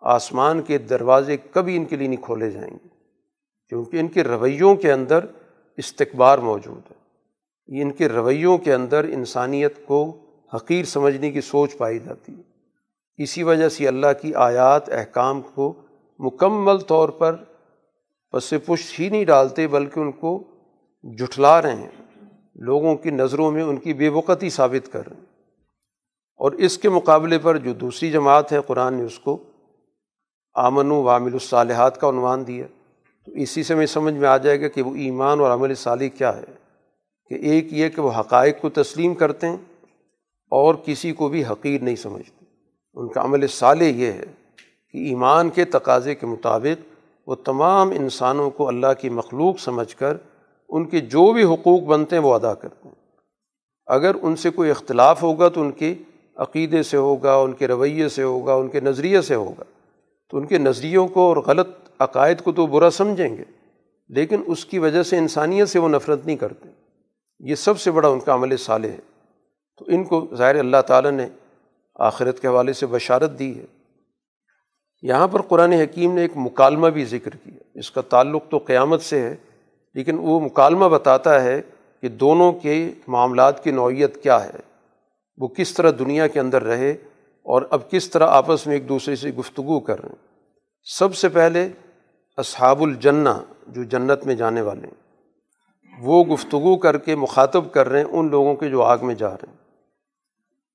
آسمان 0.00 0.62
کے 0.62 0.78
دروازے 0.78 1.36
کبھی 1.36 1.76
ان 1.76 1.84
کے 1.84 1.96
لیے 1.96 2.08
نہیں 2.08 2.22
کھولے 2.22 2.50
جائیں 2.50 2.70
گے۔ 2.70 2.88
کیونکہ 3.68 3.96
ان 3.96 4.08
کے 4.08 4.24
رویوں 4.24 4.76
کے 4.76 4.92
اندر 4.92 5.24
استقبار 5.76 6.38
موجود 6.38 6.90
ہے۔ 6.90 7.02
ان 7.82 7.92
کے 7.92 8.08
رویوں 8.08 8.58
کے 8.58 8.74
اندر 8.74 9.04
انسانیت 9.04 9.86
کو 9.86 10.16
حقیر 10.54 10.84
سمجھنے 10.84 11.30
کی 11.30 11.40
سوچ 11.40 11.76
پائی 11.76 11.98
جاتی 11.98 12.36
ہے۔ 12.36 12.42
اسی 13.22 13.42
وجہ 13.42 13.68
سے 13.68 13.88
اللہ 13.88 14.06
کی 14.22 14.34
آیات، 14.34 14.88
احکام 14.88 15.42
کو 15.54 15.74
مکمل 16.18 16.78
طور 16.78 17.08
پر 17.08 17.36
پس 18.32 18.54
پش 18.66 19.00
ہی 19.00 19.08
نہیں 19.08 19.24
ڈالتے، 19.24 19.68
بلکہ 19.68 20.00
ان 20.00 20.12
کو 20.12 20.44
جٹھلا 21.02 21.62
رہے 21.62 21.74
ہیں۔ 21.74 21.90
لوگوں 22.54 22.96
کی 22.96 23.10
نظروں 23.10 23.50
میں 23.50 23.62
ان 23.62 23.76
کی 23.76 23.94
بے 23.94 24.08
وقتی 24.08 24.50
ثابت 24.50 24.92
کر 24.92 25.08
رہے 25.08 25.16
ہیں۔ 25.16 25.24
اور 26.36 26.52
اس 26.52 26.78
کے 26.78 26.88
مقابلے 26.88 27.38
پر 27.38 27.56
جو 27.56 27.72
دوسری 27.72 28.10
جماعت 28.10 28.52
ہے، 28.52 28.58
قرآن 28.66 28.94
نے 28.94 29.02
اس 29.02 29.18
کو 29.18 29.42
آمن 30.54 30.90
و 30.90 31.08
عامل 31.08 31.32
الصالحات 31.32 32.00
کا 32.00 32.08
عنوان 32.08 32.46
دیا۔ 32.46 32.66
تو 33.26 33.32
اسی 33.32 33.62
سے 33.62 33.74
میں 33.74 33.86
سمجھ 33.86 34.14
میں 34.14 34.28
آ 34.28 34.36
جائے 34.36 34.60
گا 34.60 34.68
کہ 34.68 34.82
وہ 34.82 34.94
ایمان 34.94 35.40
اور 35.40 35.50
عمل 35.50 35.74
صالح 35.74 36.06
کیا 36.06 36.36
ہے 36.36 36.44
کہ 37.28 37.34
ایک 37.34 37.72
یہ 37.72 37.88
کہ 37.88 38.02
وہ 38.02 38.10
حقائق 38.20 38.60
کو 38.60 38.70
تسلیم 38.70 39.14
کرتے 39.14 39.48
ہیں 39.48 39.56
اور 40.50 40.74
کسی 40.74 41.12
کو 41.12 41.28
بھی 41.28 41.44
حقیر 41.44 41.82
نہیں 41.82 41.96
سمجھتے۔ 41.96 42.44
ان 42.94 43.08
کا 43.08 43.22
عمل 43.22 43.46
صالح 43.46 43.84
یہ 43.84 44.06
ہے 44.06 44.24
کہ 44.92 44.98
ایمان 44.98 45.50
کے 45.50 45.64
تقاضے 45.64 46.14
کے 46.14 46.26
مطابق 46.26 46.92
وہ 47.26 47.34
تمام 47.34 47.90
انسانوں 47.90 48.50
کو 48.50 48.68
اللہ 48.68 48.86
کی 49.00 49.08
مخلوق 49.08 49.60
سمجھ 49.60 49.96
کر 49.96 50.16
ان 50.68 50.84
کے 50.84 51.00
جو 51.00 51.32
بھی 51.32 51.44
حقوق 51.44 51.80
بنتے 51.80 52.16
ہیں 52.16 52.22
وہ 52.22 52.34
ادا 52.34 52.54
کرتے 52.54 52.88
ہیں۔ 52.88 52.94
اگر 53.86 54.16
ان 54.22 54.36
سے 54.36 54.50
کوئی 54.50 54.70
اختلاف 54.70 55.22
ہوگا 55.22 55.48
تو 55.48 55.60
ان 55.60 55.72
کے 55.72 55.94
عقیدے 56.36 56.82
سے 56.82 56.96
ہوگا، 56.96 57.34
ان 57.34 57.52
کے 57.52 57.68
رویے 57.68 58.08
سے 58.08 58.22
ہوگا، 58.22 58.54
ان 58.54 58.68
کے 58.68 58.80
نظریے 58.80 59.22
سے 59.22 59.34
ہوگا۔ 59.34 59.64
تو 60.30 60.38
ان 60.38 60.46
کے 60.46 60.58
نظریوں 60.58 61.08
کو 61.08 61.20
اور 61.20 61.36
غلط 61.36 61.68
عقائد 62.02 62.40
کو 62.40 62.52
تو 62.52 62.66
برا 62.66 62.90
سمجھیں 62.90 63.36
گے، 63.36 63.44
لیکن 64.08 64.42
اس 64.46 64.64
کی 64.64 64.78
وجہ 64.78 65.02
سے 65.02 65.18
انسانیت 65.18 65.68
سے 65.68 65.78
وہ 65.78 65.88
نفرت 65.88 66.26
نہیں 66.26 66.36
کرتے۔ 66.36 66.68
یہ 67.40 67.54
سب 67.54 67.80
سے 67.80 67.90
بڑا 67.90 68.08
ان 68.08 68.20
کا 68.20 68.34
عمل 68.34 68.56
صالح 68.56 68.88
ہے۔ 68.88 68.98
تو 69.78 69.84
ان 69.88 70.04
کو 70.04 70.26
ظاہر 70.34 70.58
اللہ 70.58 70.76
تعالیٰ 70.86 71.10
نے 71.10 71.28
آخرت 71.94 72.40
کے 72.40 72.48
حوالے 72.48 72.72
سے 72.72 72.86
بشارت 72.86 73.38
دی 73.38 73.58
ہے۔ 73.58 73.64
یہاں 75.02 75.28
پر 75.28 75.42
قرآن 75.42 75.72
حکیم 75.72 76.14
نے 76.14 76.22
ایک 76.22 76.32
مکالمہ 76.36 76.88
بھی 76.88 77.04
ذکر 77.04 77.30
کیا۔ 77.30 77.62
اس 77.74 77.90
کا 77.90 78.00
تعلق 78.00 78.42
تو 78.50 78.58
قیامت 78.58 79.02
سے 79.02 79.20
ہے، 79.20 79.36
لیکن 79.94 80.18
وہ 80.18 80.40
مکالمہ 80.40 80.84
بتاتا 80.84 81.44
ہے 81.44 81.62
کہ 82.00 82.08
دونوں 82.08 82.52
کے 82.52 82.90
معاملات 83.06 83.64
کی 83.64 83.70
نوعیت 83.70 84.22
کیا 84.22 84.44
ہے۔ 84.44 84.60
وہ 85.36 85.48
کس 85.48 85.74
طرح 85.74 85.90
دنیا 85.98 86.26
کے 86.26 86.40
اندر 86.40 86.62
رہے 86.62 86.90
اور 87.42 87.62
اب 87.70 87.90
کس 87.90 88.10
طرح 88.10 88.26
آپس 88.26 88.66
میں 88.66 88.74
ایک 88.74 88.88
دوسرے 88.88 89.16
سے 89.16 89.30
گفتگو 89.30 89.80
کر 89.80 90.00
رہے 90.00 90.08
ہیں۔ 90.08 90.28
سب 90.82 91.14
سے 91.14 91.28
پہلے 91.28 91.68
اصحاب 92.36 92.82
الجنہ، 92.82 93.28
جو 93.66 93.82
جنت 93.82 94.26
میں 94.26 94.34
جانے 94.34 94.60
والے 94.60 94.80
ہیں، 94.80 95.02
وہ 96.00 96.24
گفتگو 96.24 96.76
کر 96.76 96.98
کے 96.98 97.14
مخاطب 97.14 97.72
کر 97.72 97.88
رہے 97.88 97.98
ہیں 97.98 98.08
ان 98.10 98.30
لوگوں 98.30 98.54
کے 98.54 98.70
جو 98.70 98.82
آگ 98.82 98.98
میں 99.02 99.14
جا 99.14 99.30
رہے 99.30 99.48
ہیں۔ 99.48 99.56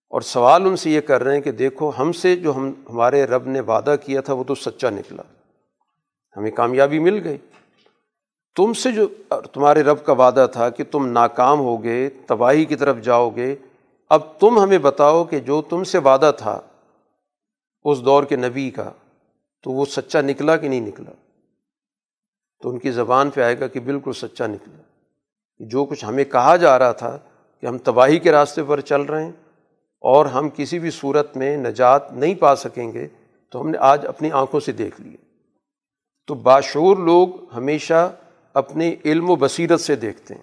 اور 0.10 0.22
سوال 0.22 0.66
ان 0.66 0.76
سے 0.76 0.90
یہ 0.90 1.02
کر 1.02 1.24
رہے 1.24 1.34
ہیں 1.34 1.42
کہ 1.42 1.52
دیکھو، 1.52 1.92
ہم 2.00 2.12
سے 2.12 2.36
جو 2.36 2.56
ہم، 2.56 2.72
ہمارے 2.90 3.26
رب 3.26 3.48
نے 3.48 3.60
وعدہ 3.60 3.96
کیا 4.06 4.22
تھا، 4.22 4.34
وہ 4.34 4.44
تو 4.44 4.56
سچا 4.56 4.90
نکلا۔ 4.90 5.24
ہمیں 6.38 6.52
کامیابی 6.52 7.00
مل 7.00 7.22
گئی۔ 7.24 7.38
تم 8.56 8.74
سے 8.74 8.92
جو، 8.92 9.08
تمہارے 9.54 9.84
رب 9.84 10.06
کا 10.06 10.14
وعدہ 10.14 10.48
تھا 10.52 10.70
کہ 10.70 10.84
تم 10.84 11.08
ناکام 11.08 11.60
ہو 11.60 11.84
گئے 11.84 12.10
تباہی 12.10 12.66
کی 12.66 12.76
طرف 12.76 12.98
جاؤ 13.02 13.30
گے 13.30 13.56
اب 14.10 14.40
تم 14.40 14.60
ہمیں 14.60 14.78
بتاؤ 14.78 15.24
کہ 15.24 15.40
جو 15.40 15.62
تم 15.62 15.84
سے 15.84 15.98
وعدہ 15.98 16.32
تھا، 16.38 16.62
اس 17.84 18.06
دور 18.06 18.24
کے 18.24 18.36
نبی 18.36 18.70
کا، 18.70 18.92
تو 19.64 19.72
وہ 19.72 19.86
سچا 19.86 20.22
نکلا 20.22 20.58
کہ 20.58 20.68
نہیں 20.68 20.82
نکلا؟ 20.82 21.27
تو 22.62 22.70
ان 22.70 22.80
کی 22.80 22.92
زبان 22.92 23.30
پہ 23.30 23.42
آئے 23.42 23.60
گا 23.60 23.68
کہ 23.68 23.80
بالکل 23.80 24.14
سچا 24.14 24.48
نکلا۔ 24.48 24.82
جو 25.60 25.86
کچھ 25.86 26.06
ہمیں 26.06 26.24
کہا 26.24 26.56
جا 26.56 26.80
رہا 26.80 26.92
تھا 26.92 27.18
کہ 27.62 27.66
ہم 27.66 27.78
تباہی 27.78 28.20
کے 28.20 28.32
راستے 28.32 28.64
پر 28.64 28.80
چل 28.80 29.02
رہے 29.02 29.24
ہیں 29.24 29.32
اور 30.00 30.26
ہم 30.26 30.50
کسی 30.56 30.80
بھی 30.80 30.92
صورت 30.92 31.38
میں 31.38 31.58
نجات 31.58 32.14
نہیں 32.14 32.36
پا 32.36 32.56
سکیں 32.56 32.94
گے، 32.94 33.08
تو 33.50 33.62
ہم 33.62 33.70
نے 33.70 33.78
آج 33.78 34.08
اپنی 34.08 34.32
آنکھوں 34.32 34.60
سے 34.60 34.72
دیکھ 34.72 35.02
لیے 35.02 35.18
تو 36.28 36.34
باشعور 36.34 36.98
لوگ 36.98 37.30
ہمیشہ 37.56 38.14
اپنے 38.54 38.96
علم 39.06 39.30
و 39.30 39.36
بصیرت 39.36 39.82
سے 39.82 39.96
دیکھتے 39.96 40.36
ہیں۔ 40.36 40.42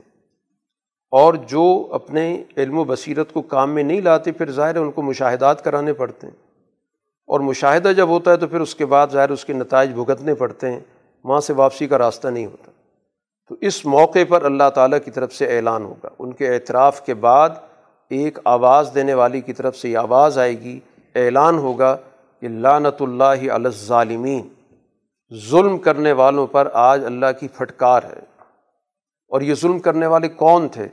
اور 1.11 1.35
جو 1.35 1.89
اپنے 1.93 2.45
علم 2.57 2.79
و 2.79 2.85
بصیرت 2.85 3.33
کو 3.33 3.43
کام 3.43 3.71
میں 3.71 3.83
نہیں 3.83 4.01
لاتے، 4.01 4.33
پھر 4.33 4.51
ظاہر 4.51 4.75
ہے 4.75 4.81
ان 4.81 4.91
کو 4.91 5.03
مشاہدات 5.03 5.65
کرانے 5.65 5.93
پڑتے 5.93 6.27
ہیں۔ 6.27 6.35
اور 7.27 7.41
مشاہدہ 7.41 7.89
جب 7.89 8.09
ہوتا 8.09 8.31
ہے 8.31 8.37
تو 8.37 8.47
پھر 8.47 8.61
اس 8.61 8.75
کے 8.75 8.87
بعد 8.87 9.07
ظاہر 9.13 9.31
اس 9.31 9.45
کے 9.45 9.53
نتائج 9.53 9.91
بھگتنے 9.91 10.35
پڑتے 10.35 10.73
ہیں۔ 10.73 10.81
وہاں 11.25 11.41
سے 11.41 11.53
واپسی 11.53 11.87
کا 11.87 11.99
راستہ 11.99 12.29
نہیں 12.29 12.47
ہوتا۔ 12.47 12.71
تو 13.49 13.57
اس 13.61 13.87
موقع 13.87 14.19
پر 14.29 14.45
اللہ 14.45 14.71
تعالیٰ 14.75 14.99
کی 15.05 15.11
طرف 15.11 15.33
سے 15.33 15.57
اعلان 15.57 15.85
ہوگا۔ 15.85 16.09
ان 16.19 16.33
کے 16.33 16.55
اعتراف 16.55 17.07
کے 17.07 17.15
بعد 17.15 17.51
ایک 18.11 18.39
آواز 18.45 18.91
دینے 18.95 19.15
والی 19.15 19.41
کی 19.41 19.53
طرف 19.53 19.77
سے 19.77 19.89
یہ 19.89 19.99
آواز 19.99 20.39
آئے 20.39 20.61
گی۔ 20.61 20.81
اعلان 21.15 21.59
ہوگا 21.59 21.97
کہ 22.41 22.49
لانت 22.49 23.03
اللہ 23.03 23.53
الظالمین۔ 23.53 24.49
ظلم 25.51 25.79
کرنے 25.79 26.13
والوں 26.13 26.47
پر 26.47 26.69
آج 26.73 27.05
اللہ 27.05 27.27
کی 27.41 27.49
پھٹکار 27.49 28.03
ہے۔ 28.03 28.21
اور 29.29 29.41
یہ 29.41 29.55
ظلم 29.55 29.79
کرنے 29.79 30.07
والے 30.07 30.29
کون 30.29 30.69
تھے؟ 30.69 30.89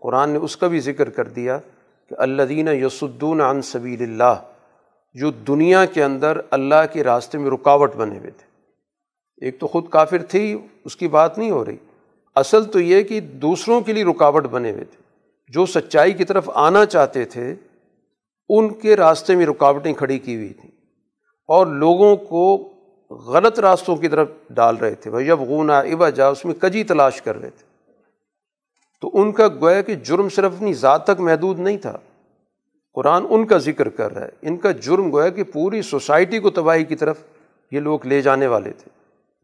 قرآن 0.00 0.30
نے 0.30 0.38
اس 0.38 0.56
کا 0.56 0.66
بھی 0.66 0.80
ذکر 0.80 1.10
کر 1.10 1.28
دیا 1.28 1.58
کہ 2.08 2.14
اللہ 2.18 2.42
دین 2.42 2.68
یسدون 2.68 3.40
عن 3.40 3.62
سبیل 3.62 4.02
اللہ، 4.02 4.34
جو 5.14 5.30
دنیا 5.30 5.84
کے 5.84 6.04
اندر 6.04 6.40
اللہ 6.50 6.92
کے 6.92 7.04
راستے 7.04 7.38
میں 7.38 7.50
رکاوٹ 7.50 7.94
بنے 7.96 8.18
ہوئے 8.18 8.30
تھے۔ 8.30 8.55
ایک 9.36 9.60
تو 9.60 9.66
خود 9.66 9.88
کافر 9.88 10.22
تھی، 10.22 10.58
اس 10.84 10.96
کی 10.96 11.08
بات 11.08 11.38
نہیں 11.38 11.50
ہو 11.50 11.64
رہی۔ 11.64 11.76
اصل 12.34 12.64
تو 12.64 12.80
یہ 12.80 13.02
کہ 13.02 13.20
دوسروں 13.20 13.80
کے 13.80 13.92
لیے 13.92 14.04
رکاوٹ 14.04 14.44
بنے 14.44 14.70
ہوئے 14.70 14.84
تھے۔ 14.84 15.02
جو 15.48 15.66
سچائی 15.66 16.12
کی 16.12 16.24
طرف 16.24 16.50
آنا 16.54 16.86
چاہتے 16.86 17.24
تھے، 17.24 17.54
ان 18.48 18.68
کے 18.74 18.96
راستے 18.96 19.36
میں 19.36 19.46
رکاوٹیں 19.46 19.94
کھڑی 19.94 20.18
کی 20.18 20.36
ہوئی 20.36 20.48
تھیں۔ 20.48 20.70
اور 21.48 21.66
لوگوں 21.66 22.16
کو 22.16 22.72
غلط 23.10 23.60
راستوں 23.60 23.96
کی 23.96 24.08
طرف 24.08 24.28
ڈال 24.50 24.76
رہے 24.76 24.94
تھے۔ 24.94 25.10
بھائی 25.10 25.26
جب 25.26 25.40
غونا 25.40 25.78
ابا 25.78 26.10
جا 26.10 26.28
اس 26.28 26.44
میں 26.44 26.54
کجی 26.54 26.84
تلاش 26.84 27.22
کر 27.22 27.40
رہے 27.40 27.50
تھے۔ 27.50 27.92
تو 29.00 29.10
ان 29.12 29.32
کا 29.32 29.48
گویا 29.48 29.82
کہ 29.82 29.94
جرم 29.94 30.28
صرف 30.28 30.52
اپنی 30.56 30.74
ذات 30.74 31.04
تک 31.04 31.20
محدود 31.20 31.58
نہیں 31.58 31.78
تھا۔ 31.78 31.98
قرآن 32.94 33.26
ان 33.30 33.46
کا 33.46 33.58
ذکر 33.58 33.88
کر 33.88 34.14
رہا 34.14 34.24
ہے۔ 34.24 34.30
ان 34.42 34.56
کا 34.56 34.70
جرم 34.70 35.12
گویا 35.12 35.28
کہ 35.28 35.42
پوری 35.42 35.82
سوسائٹی 35.82 36.38
کو 36.38 36.50
تباہی 36.50 36.84
کی 36.84 36.96
طرف 36.96 37.18
یہ 37.72 37.80
لوگ 37.80 38.06
لے 38.06 38.22
جانے 38.22 38.46
والے 38.46 38.70
تھے۔ 38.70 38.95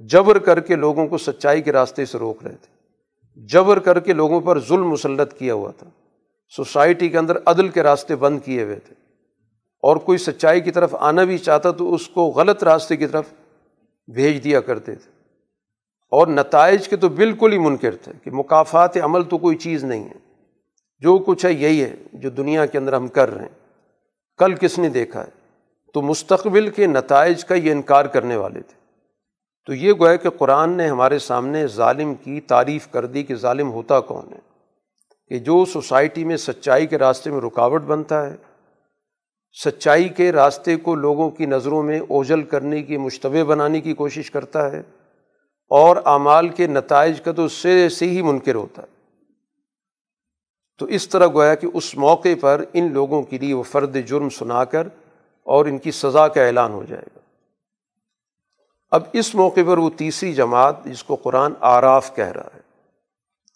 جبر 0.09 0.38
کر 0.38 0.61
کے 0.61 0.76
لوگوں 0.76 1.07
کو 1.07 1.18
سچائی 1.18 1.62
کے 1.62 1.72
راستے 1.72 2.05
سے 2.05 2.18
روک 2.18 2.42
رہے 2.42 2.55
تھے۔ 2.55 2.72
جبر 3.46 3.78
کر 3.78 4.00
کے 4.00 4.12
لوگوں 4.12 4.40
پر 4.40 4.61
ظلم 4.61 4.88
مسلط 4.88 5.34
کیا 5.38 5.55
ہوا 5.55 5.70
تھا۔ 5.70 5.90
سوسائٹی 6.57 7.09
کے 7.09 7.18
اندر 7.18 7.36
عدل 7.46 7.68
کے 7.68 7.82
راستے 7.82 8.16
بند 8.16 8.40
کیے 8.44 8.62
ہوئے 8.62 8.76
تھے۔ 8.76 8.94
اور 9.82 9.96
کوئی 9.96 10.18
سچائی 10.18 10.61
کی 10.61 10.70
طرف 10.70 10.94
آنا 11.00 11.24
بھی 11.24 11.38
چاہتا 11.38 11.70
تو 11.70 11.94
اس 11.94 12.09
کو 12.09 12.22
غلط 12.24 12.64
راستے 12.64 12.96
کی 12.96 13.07
طرف 13.07 13.24
بھیج 14.14 14.44
دیا 14.44 14.61
کرتے 14.61 14.94
تھے۔ 14.94 15.11
اور 16.11 16.26
نتائج 16.26 16.88
کے 16.88 16.96
تو 16.96 17.09
بالکل 17.09 17.53
ہی 17.53 17.59
منکر 17.59 17.96
تھے 17.96 18.12
کہ 18.24 18.30
مقافات 18.30 18.96
عمل 18.96 19.24
تو 19.24 19.38
کوئی 19.38 19.57
چیز 19.57 19.84
نہیں 19.84 20.05
ہے۔ 20.05 20.34
جو 20.98 21.18
کچھ 21.18 21.46
ہے 21.46 21.53
یہی 21.53 21.82
ہے 21.82 21.96
جو 22.12 22.30
دنیا 22.30 22.66
کے 22.66 22.78
اندر 22.78 22.92
ہم 22.92 23.09
کر 23.09 23.34
رہے 23.34 23.42
ہیں۔ 23.42 23.68
کل 24.38 24.55
کس 24.55 24.78
نے 24.78 24.88
دیکھا 24.88 25.24
ہے؟ 25.24 25.30
تو 25.94 26.03
مستقبل 26.03 26.70
کے 26.70 26.86
نتائج 26.86 27.44
کا 27.44 27.55
یہ 27.55 27.72
انکار 27.72 28.05
کرنے 28.05 28.36
والے 28.36 28.61
تھے۔ 28.61 28.82
تو 29.66 29.74
یہ 29.74 29.92
گویا 29.92 30.16
کہ 30.16 30.30
قرآن 30.30 30.70
نے 30.70 30.88
ہمارے 30.88 31.18
سامنے 31.18 31.66
ظالم 31.66 32.14
کی 32.14 32.40
تعریف 32.40 32.88
کر 32.88 33.06
دی 33.06 33.22
کہ 33.22 33.34
ظالم 33.34 33.70
ہوتا 33.70 34.00
کون 34.00 34.32
ہے؟ 34.32 34.38
کہ 35.28 35.38
جو 35.38 35.64
سوسائٹی 35.64 36.24
میں 36.24 36.36
سچائی 36.36 36.86
کے 36.86 36.98
راستے 36.98 37.30
میں 37.30 37.40
رکاوٹ 37.40 37.82
بنتا 37.82 38.30
ہے، 38.30 38.36
سچائی 39.64 40.08
کے 40.08 40.32
راستے 40.32 40.76
کو 40.76 40.94
لوگوں 40.94 41.30
کی 41.30 41.46
نظروں 41.46 41.82
میں 41.82 42.00
اوجل 42.00 42.42
کرنے 42.42 42.82
کی، 42.82 42.96
مشتبہ 42.96 43.44
بنانے 43.44 43.80
کی 43.80 43.94
کوشش 43.94 44.30
کرتا 44.30 44.72
ہے 44.72 44.82
اور 45.70 45.96
اعمال 46.04 46.48
کے 46.48 46.66
نتائج 46.66 47.20
کا 47.20 47.32
تو 47.32 47.44
اس 47.44 47.52
سے 47.52 47.88
سے 47.88 48.06
ہی 48.06 48.22
منکر 48.22 48.54
ہوتا 48.54 48.82
ہے۔ 48.82 49.02
تو 50.78 50.86
اس 50.86 51.08
طرح 51.08 51.26
گویا 51.26 51.54
کہ 51.54 51.68
اس 51.74 51.96
موقع 51.96 52.28
پر 52.40 52.64
ان 52.72 52.92
لوگوں 52.92 53.22
کے 53.22 53.38
لیے 53.38 53.54
وہ 53.54 53.62
فرد 53.62 53.96
جرم 54.06 54.28
سنا 54.28 54.64
کر 54.64 54.88
اور 55.44 55.66
ان 55.66 55.78
کی 55.78 55.90
سزا 55.90 56.28
کا 56.28 56.42
اعلان 56.42 56.72
ہو 56.72 56.84
جائے 56.88 57.06
گا۔ 57.16 57.21
اب 58.93 59.03
اس 59.12 59.34
موقع 59.34 59.61
پر 59.66 59.78
وہ 59.78 59.90
تیسری 59.97 60.32
جماعت 60.34 60.84
جس 60.84 61.03
کو 61.05 61.16
قرآن 61.16 61.53
آراف 61.61 62.14
کہہ 62.16 62.30
رہا 62.30 62.49
ہے، 62.55 62.61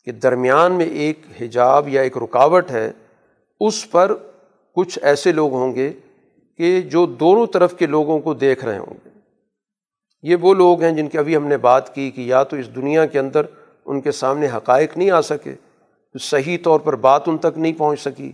کہ 0.06 0.12
درمیان 0.12 0.72
میں 0.72 0.86
ایک 0.86 1.26
حجاب 1.40 1.88
یا 1.88 2.02
ایک 2.02 2.16
رکاوٹ 2.18 2.70
ہے، 2.70 2.90
اس 3.60 3.90
پر 3.90 4.14
کچھ 4.76 4.98
ایسے 5.02 5.32
لوگ 5.32 5.52
ہوں 5.52 5.74
گے 5.74 5.92
کہ 6.58 6.80
جو 6.82 7.04
دونوں 7.20 7.46
طرف 7.46 7.76
کے 7.78 7.86
لوگوں 7.86 8.18
کو 8.18 8.34
دیکھ 8.34 8.64
رہے 8.64 8.78
ہوں 8.78 8.94
گے۔ 8.94 9.10
یہ 10.24 10.36
وہ 10.40 10.54
لوگ 10.54 10.82
ہیں 10.82 10.92
جن 10.92 11.08
کی 11.08 11.18
ابھی 11.18 11.36
ہم 11.36 11.46
نے 11.46 11.56
بات 11.56 11.94
کی 11.94 12.10
کہ 12.10 12.20
یا 12.20 12.42
تو 12.42 12.56
اس 12.56 12.74
دنیا 12.76 13.06
کے 13.06 13.18
اندر 13.18 13.46
ان 13.86 14.00
کے 14.00 14.12
سامنے 14.12 14.46
حقائق 14.46 14.96
نہیں 14.98 15.10
آ 15.10 15.20
سکے 15.20 15.54
صحیح 16.14 16.58
طور 16.62 16.80
پر 16.80 16.96
بات 16.96 17.28
ان 17.28 17.38
تک 17.38 17.58
نہیں 17.58 17.72
پہنچ 17.72 18.00
سکی، 18.00 18.32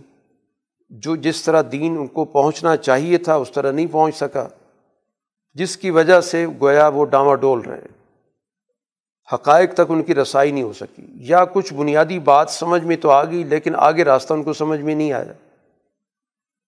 جو 0.91 1.15
جس 1.15 1.43
طرح 1.43 1.61
دین 1.71 1.97
ان 1.97 2.07
کو 2.07 2.25
پہنچنا 2.25 2.75
چاہیے 2.77 3.17
تھا، 3.17 3.35
اس 3.35 3.51
طرح 3.51 3.71
نہیں 3.71 3.87
پہنچ 3.91 4.15
سکا۔ 4.15 4.47
جس 5.53 5.77
کی 5.77 5.89
وجہ 5.89 6.21
سے 6.21 6.45
گویا 6.61 6.87
وہ 6.87 7.05
ڈاما 7.05 7.35
ڈول 7.35 7.59
رہے 7.59 7.81
حقائق 9.33 9.73
تک 9.73 9.81
ان 9.89 10.03
کی 10.03 10.15
رسائی 10.15 10.51
نہیں 10.51 10.63
ہو 10.63 10.73
سکی۔ 10.73 11.05
یا 11.07 11.45
کچھ 11.45 11.73
بنیادی 11.73 12.19
بات 12.19 12.49
سمجھ 12.49 12.83
میں 12.83 12.95
تو 12.95 13.09
آ 13.09 13.23
گئی، 13.23 13.43
لیکن 13.43 13.75
آگے 13.75 14.03
راستہ 14.03 14.33
ان 14.33 14.43
کو 14.43 14.53
سمجھ 14.53 14.79
میں 14.79 14.95
نہیں 14.95 15.13
آیا۔ 15.13 15.33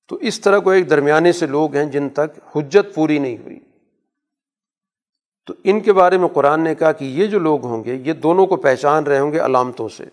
تو 0.08 0.16
اس 0.16 0.42
طرح 0.42 0.60
کو 0.60 0.70
ایک 0.70 0.90
درمیانے 0.90 1.32
سے 1.32 1.46
لوگ 1.46 1.76
ہیں 1.76 1.86
جن 1.86 2.10
تک 2.10 2.58
حجت 2.58 2.96
پوری 2.96 3.20
نہیں 3.20 3.38
ہوئی۔ 3.38 3.60
تو 5.46 5.54
ان 5.64 5.80
کے 5.80 5.94
بارے 5.94 6.18
میں 6.18 6.28
قرآن 6.28 6.64
نے 6.64 6.76
کہا 6.76 6.92
کہ 6.92 7.06
یہ 7.06 7.28
جو 7.28 7.40
لوگ 7.40 7.66
ہوں 7.66 7.84
گے، 7.84 7.96
یہ 7.96 8.14
دونوں 8.14 8.48
کو 8.48 8.56
پہچان 8.56 9.04
رہے 9.04 9.20
ہوں 9.20 9.32
گے 9.32 9.40
علامتوں 9.40 9.90
سے۔ 9.90 10.06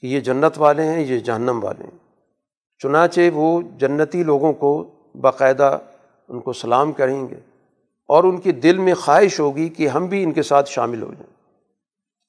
کہ 0.00 0.06
یہ 0.06 0.20
جنت 0.20 0.52
والے 0.56 0.84
ہیں، 0.84 1.00
یہ 1.00 1.18
جہنم 1.18 1.64
والے 1.64 1.84
ہیں۔ 1.84 1.98
چنانچہ 2.78 3.20
وہ 3.34 3.60
جنتی 3.78 4.22
لوگوں 4.22 4.52
کو 4.52 4.90
باقاعدہ 5.20 5.78
ان 6.28 6.40
کو 6.40 6.52
سلام 6.52 6.92
کریں 6.92 7.28
گے۔ 7.28 7.51
اور 8.08 8.24
ان 8.24 8.38
کے 8.38 8.52
دل 8.52 8.78
میں 8.78 8.94
خواہش 8.94 9.40
ہوگی 9.40 9.68
کہ 9.68 9.88
ہم 9.88 10.06
بھی 10.06 10.22
ان 10.22 10.32
کے 10.32 10.42
ساتھ 10.42 10.70
شامل 10.70 11.02
ہو 11.02 11.14
جائیں۔ 11.18 11.32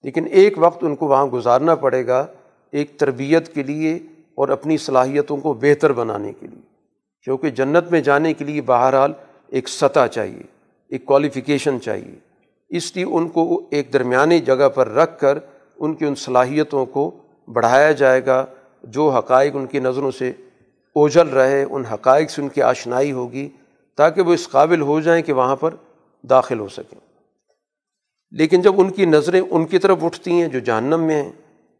لیکن 0.03 0.27
ایک 0.31 0.53
وقت 0.57 0.83
ان 0.83 0.95
کو 0.95 1.07
وہاں 1.07 1.25
گزارنا 1.25 1.75
پڑے 1.75 2.07
گا 2.07 2.27
ایک 2.71 2.97
تربیت 2.97 3.53
کے 3.53 3.63
لیے 3.63 3.95
اور 4.35 4.49
اپنی 4.49 4.77
صلاحیتوں 4.77 5.37
کو 5.37 5.53
بہتر 5.53 5.93
بنانے 5.93 6.33
کے 6.39 6.47
لیے۔ 6.47 6.61
کیونکہ 7.23 7.49
جنت 7.49 7.91
میں 7.91 8.01
جانے 8.01 8.33
کے 8.33 8.45
لیے 8.45 8.61
بہرحال 8.61 9.13
ایک 9.47 9.69
سطح 9.69 10.07
چاہیے، 10.07 10.41
ایک 10.89 11.05
کوالیفیکیشن 11.05 11.81
چاہیے۔ 11.81 12.15
اس 12.69 12.95
لیے 12.95 13.05
ان 13.05 13.27
کو 13.27 13.61
ایک 13.69 13.93
درمیانی 13.93 14.39
جگہ 14.39 14.69
پر 14.69 14.89
رکھ 14.89 15.19
کر 15.19 15.37
ان 15.79 15.93
کی 15.93 16.05
ان 16.05 16.15
صلاحیتوں 16.15 16.85
کو 16.85 17.11
بڑھایا 17.53 17.91
جائے 17.91 18.25
گا۔ 18.25 18.45
جو 18.83 19.09
حقائق 19.09 19.55
ان 19.55 19.65
کی 19.65 19.79
نظروں 19.79 20.11
سے 20.11 20.29
اوجھل 20.95 21.27
رہے، 21.27 21.63
ان 21.63 21.85
حقائق 21.85 22.29
سے 22.29 22.41
ان 22.41 22.49
کی 22.49 22.61
آشنائی 22.61 23.11
ہوگی 23.11 23.49
تاکہ 23.95 24.21
وہ 24.21 24.33
اس 24.33 24.49
قابل 24.49 24.81
ہو 24.81 24.99
جائیں 24.99 25.23
کہ 25.23 25.33
وہاں 25.33 25.55
پر 25.55 25.73
داخل 26.21 26.59
ہو 26.59 26.67
سکیں۔ 26.67 26.99
لیکن 28.31 28.61
جب 28.61 28.73
ان 28.77 28.89
کی 28.89 29.05
نظریں 29.05 29.41
ان 29.49 29.65
کی 29.65 29.79
طرف 29.79 30.03
اٹھتی 30.03 30.31
ہیں 30.31 30.47
جو 30.47 30.59
جہنم 30.59 31.03
میں 31.03 31.23
ہیں، 31.23 31.31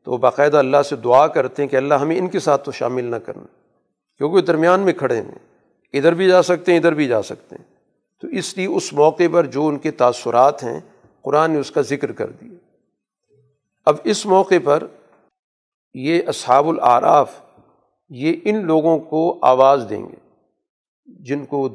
تو 0.03 0.11
وہ 0.11 0.17
باقاعدہ 0.17 0.57
اللہ 0.57 0.81
سے 0.89 0.95
دعا 0.95 1.27
کرتے 1.27 1.63
ہیں 1.63 1.69
کہ 1.69 1.75
اللہ 1.75 1.93
ہمیں 1.93 2.17
ان 2.17 2.27
کے 2.27 2.39
ساتھ 2.39 2.65
تو 2.65 2.71
شامل 2.71 3.03
نہ 3.03 3.15
کرنا، 3.15 3.45
کیونکہ 4.17 4.35
وہ 4.35 4.41
درمیان 4.41 4.79
میں 4.79 4.93
کھڑے 4.93 5.21
ہیں۔ 5.21 5.39
ادھر 5.93 6.13
بھی 6.13 6.27
جا 6.27 6.41
سکتے 6.41 6.71
ہیں، 6.71 6.79
ادھر 6.79 6.93
بھی 6.93 7.07
جا 7.07 7.21
سکتے 7.21 7.55
ہیں۔ 7.55 7.75
تو 8.21 8.27
اس 8.27 8.57
لیے 8.57 8.67
اس 8.67 8.93
موقع 8.93 9.23
پر 9.31 9.45
جو 9.45 9.67
ان 9.67 9.77
کے 9.77 9.91
تاثرات 9.91 10.63
ہیں، 10.63 10.79
قرآن 11.21 11.51
نے 11.51 11.59
اس 11.59 11.71
کا 11.71 11.81
ذکر 11.81 12.11
کر 12.11 12.29
دیا۔ 12.29 12.55
اب 13.85 13.95
اس 14.03 14.25
موقع 14.25 14.55
پر 14.63 14.83
یہ 15.93 16.21
اصحاب 16.27 16.67
العراف، 16.67 17.31
یہ 18.09 18.33
ان 18.43 18.65
لوگوں 18.65 18.99
کو 18.99 19.39
آواز 19.41 19.85
دیں 19.89 20.03
گے، 20.03 20.15
جن 21.05 21.45
کو 21.45 21.69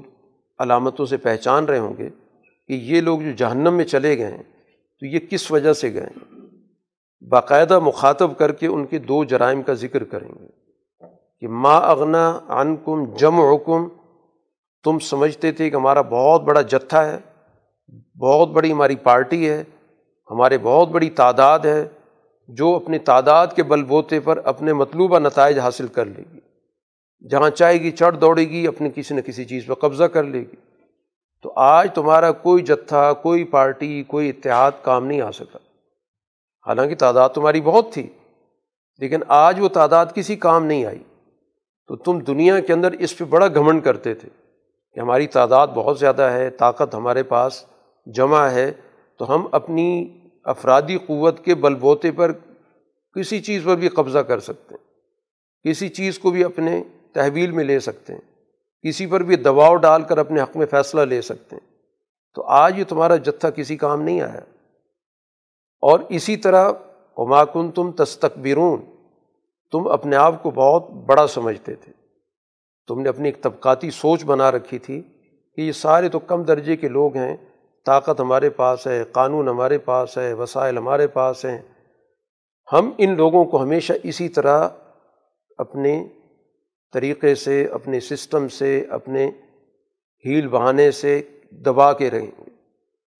علامتوں 0.58 1.06
سے 1.06 1.16
پہچان 1.16 1.64
رہے 1.64 1.78
ہوں 1.78 1.96
گے 1.98 2.08
کہ 2.68 2.72
یہ 2.72 3.00
لوگ 3.00 3.20
جو 3.20 3.32
جہنم 3.36 3.74
میں 3.74 3.84
چلے 3.84 4.16
گئے 4.18 4.30
ہیں، 4.30 4.42
تو 4.42 5.06
یہ 5.06 5.18
کس 5.30 5.50
وجہ 5.50 5.72
سے 5.72 5.92
گئے 5.94 6.08
باقاعدہ 7.28 7.78
مخاطب 7.78 8.36
کر 8.38 8.52
کے 8.52 8.66
ان 8.66 8.86
کے 8.86 8.98
دو 8.98 9.22
جرائم 9.24 9.62
کا 9.62 9.72
ذکر 9.74 10.04
کریں 10.04 10.28
گے 10.28 10.46
کہ 11.42 11.48
ما 11.48 11.76
اغنا 11.90 12.38
عن 12.48 12.76
کم 12.84 13.04
جم 13.14 13.40
حکم 13.40 13.88
تم 14.84 14.98
سمجھتے 14.98 15.52
تھے 15.52 15.70
کہ 15.70 15.76
ہمارا 15.76 16.00
بہت 16.10 16.42
بڑا 16.42 16.60
جتھا 16.62 17.04
ہے، 17.06 17.18
بہت 18.18 18.48
بڑی 18.48 18.72
ہماری 18.72 18.96
پارٹی 19.02 19.48
ہے، 19.48 19.62
ہمارے 20.30 20.58
بہت 20.62 20.88
بڑی 20.88 21.10
تعداد 21.10 21.58
ہے، 21.64 21.86
جو 22.48 22.74
اپنی 22.76 22.98
تعداد 22.98 23.46
کے 23.56 23.62
بل 23.62 23.82
بوتے 23.84 24.20
پر 24.20 24.40
اپنے 24.44 24.72
مطلوبہ 24.72 25.18
نتائج 25.18 25.58
حاصل 25.58 25.86
کر 25.86 26.06
لے 26.06 26.22
گی۔ 26.32 26.37
جہاں 27.30 27.50
چاہے 27.50 27.74
گی 27.74 27.90
چڑھ 27.90 28.16
دوڑے 28.16 28.48
گی، 28.48 28.66
اپنی 28.66 28.88
کسی 28.94 29.14
نہ 29.14 29.20
کسی 29.20 29.44
چیز 29.44 29.66
پہ 29.66 29.74
قبضہ 29.74 30.04
کر 30.04 30.24
لے 30.24 30.38
گی۔ 30.38 30.56
تو 31.42 31.52
آج 31.56 31.94
تمہارا 31.94 32.32
کوئی 32.32 32.62
جتھا، 32.62 33.12
کوئی 33.12 33.44
پارٹی، 33.44 34.02
کوئی 34.02 34.30
اتحاد 34.30 34.72
کام 34.82 35.06
نہیں 35.06 35.20
آ 35.20 35.30
سکا 35.30 35.58
حالانکہ 36.66 36.94
تعداد 36.94 37.28
تمہاری 37.28 37.60
بہت 37.60 37.92
تھی، 37.92 38.08
لیکن 38.98 39.20
آج 39.28 39.60
وہ 39.60 39.68
تعداد 39.68 40.06
کسی 40.14 40.36
کام 40.36 40.66
نہیں 40.66 40.84
آئی۔ 40.84 41.02
تو 41.86 41.96
تم 41.96 42.18
دنیا 42.18 42.60
کے 42.60 42.72
اندر 42.72 42.92
اس 42.92 43.18
پہ 43.18 43.24
بڑا 43.24 43.48
گھمنڈ 43.48 43.84
کرتے 43.84 44.14
تھے 44.14 44.28
کہ 44.92 45.00
ہماری 45.00 45.26
تعداد 45.26 45.68
بہت 45.68 45.98
زیادہ 45.98 46.22
ہے، 46.22 46.50
طاقت 46.50 46.94
ہمارے 46.94 47.22
پاس 47.22 47.64
جمع 48.06 48.46
ہے۔ 48.46 48.72
تو 49.18 49.34
ہم 49.34 49.46
اپنی 49.52 50.18
افرادی 50.44 50.98
قوت 50.98 51.44
کے 51.44 51.54
بل 51.54 51.74
بوتے 51.74 52.10
پر 52.10 52.32
کسی 53.16 53.40
چیز 53.40 53.62
پر 53.64 53.76
بھی 53.76 53.88
قبضہ 53.88 54.18
کر 54.18 54.40
سکتے 54.40 54.74
ہیں۔ 54.74 54.88
کسی 55.64 55.88
چیز 55.88 56.18
کو 56.18 56.30
بھی 56.30 56.44
اپنے 56.44 56.82
تحویل 57.18 57.50
میں 57.50 57.64
لے 57.64 57.80
سکتے 57.80 58.12
ہیں۔ 58.12 58.20
کسی 58.88 59.06
پر 59.06 59.20
بھی 59.20 59.36
دباؤ 59.36 59.76
ڈال 59.76 60.02
کر 60.02 60.18
اپنے 60.18 60.42
حق 60.42 60.56
میں 60.56 60.66
فیصلہ 60.66 61.00
لے 61.00 61.22
سکتے 61.22 61.56
ہیں۔ 61.56 61.76
تو 62.34 62.42
آج 62.42 62.78
یہ 62.78 62.84
تمہارا 62.84 63.16
جتھا 63.16 63.50
کسی 63.50 63.76
کام 63.76 64.02
نہیں 64.02 64.20
آیا۔ 64.20 64.40
اور 65.80 66.00
اسی 66.08 66.36
طرح 66.36 66.72
کن 67.52 67.70
تم 67.70 67.92
تستقبرون 67.92 68.84
تم 69.70 69.88
اپنے 69.88 70.16
آپ 70.16 70.42
کو 70.42 70.50
بہت 70.50 70.90
بڑا 70.90 71.26
سمجھتے 71.26 71.74
تھے۔ 71.74 71.92
تم 72.88 73.00
نے 73.00 73.08
اپنی 73.08 73.28
ایک 73.28 73.42
طبقاتی 73.42 73.90
سوچ 73.90 74.24
بنا 74.24 74.50
رکھی 74.50 74.78
تھی 74.78 75.02
کہ 75.54 75.60
یہ 75.60 75.72
سارے 75.72 76.08
تو 76.08 76.18
کم 76.18 76.42
درجے 76.42 76.76
کے 76.76 76.88
لوگ 76.88 77.16
ہیں، 77.16 77.36
طاقت 77.86 78.20
ہمارے 78.20 78.50
پاس 78.50 78.86
ہے، 78.86 79.04
قانون 79.12 79.48
ہمارے 79.48 79.78
پاس 79.78 80.18
ہے، 80.18 80.32
وسائل 80.32 80.78
ہمارے 80.78 81.06
پاس 81.06 81.44
ہیں۔ 81.44 81.58
ہم 82.72 82.90
ان 82.98 83.16
لوگوں 83.16 83.44
کو 83.44 83.62
ہمیشہ 83.62 83.92
اسی 84.02 84.28
طرح 84.28 84.68
اپنے 85.58 86.06
طریقے 86.92 87.34
سے 87.34 87.64
اپنے 87.64 88.00
سسٹم 88.00 88.48
سے، 88.48 88.84
اپنے 88.90 89.30
ہیل 90.26 90.48
بہانے 90.48 90.90
سے 90.90 91.22
دبا 91.50 91.92
کے 91.92 92.10
رہیں 92.10 92.30
گے۔ 92.38 92.50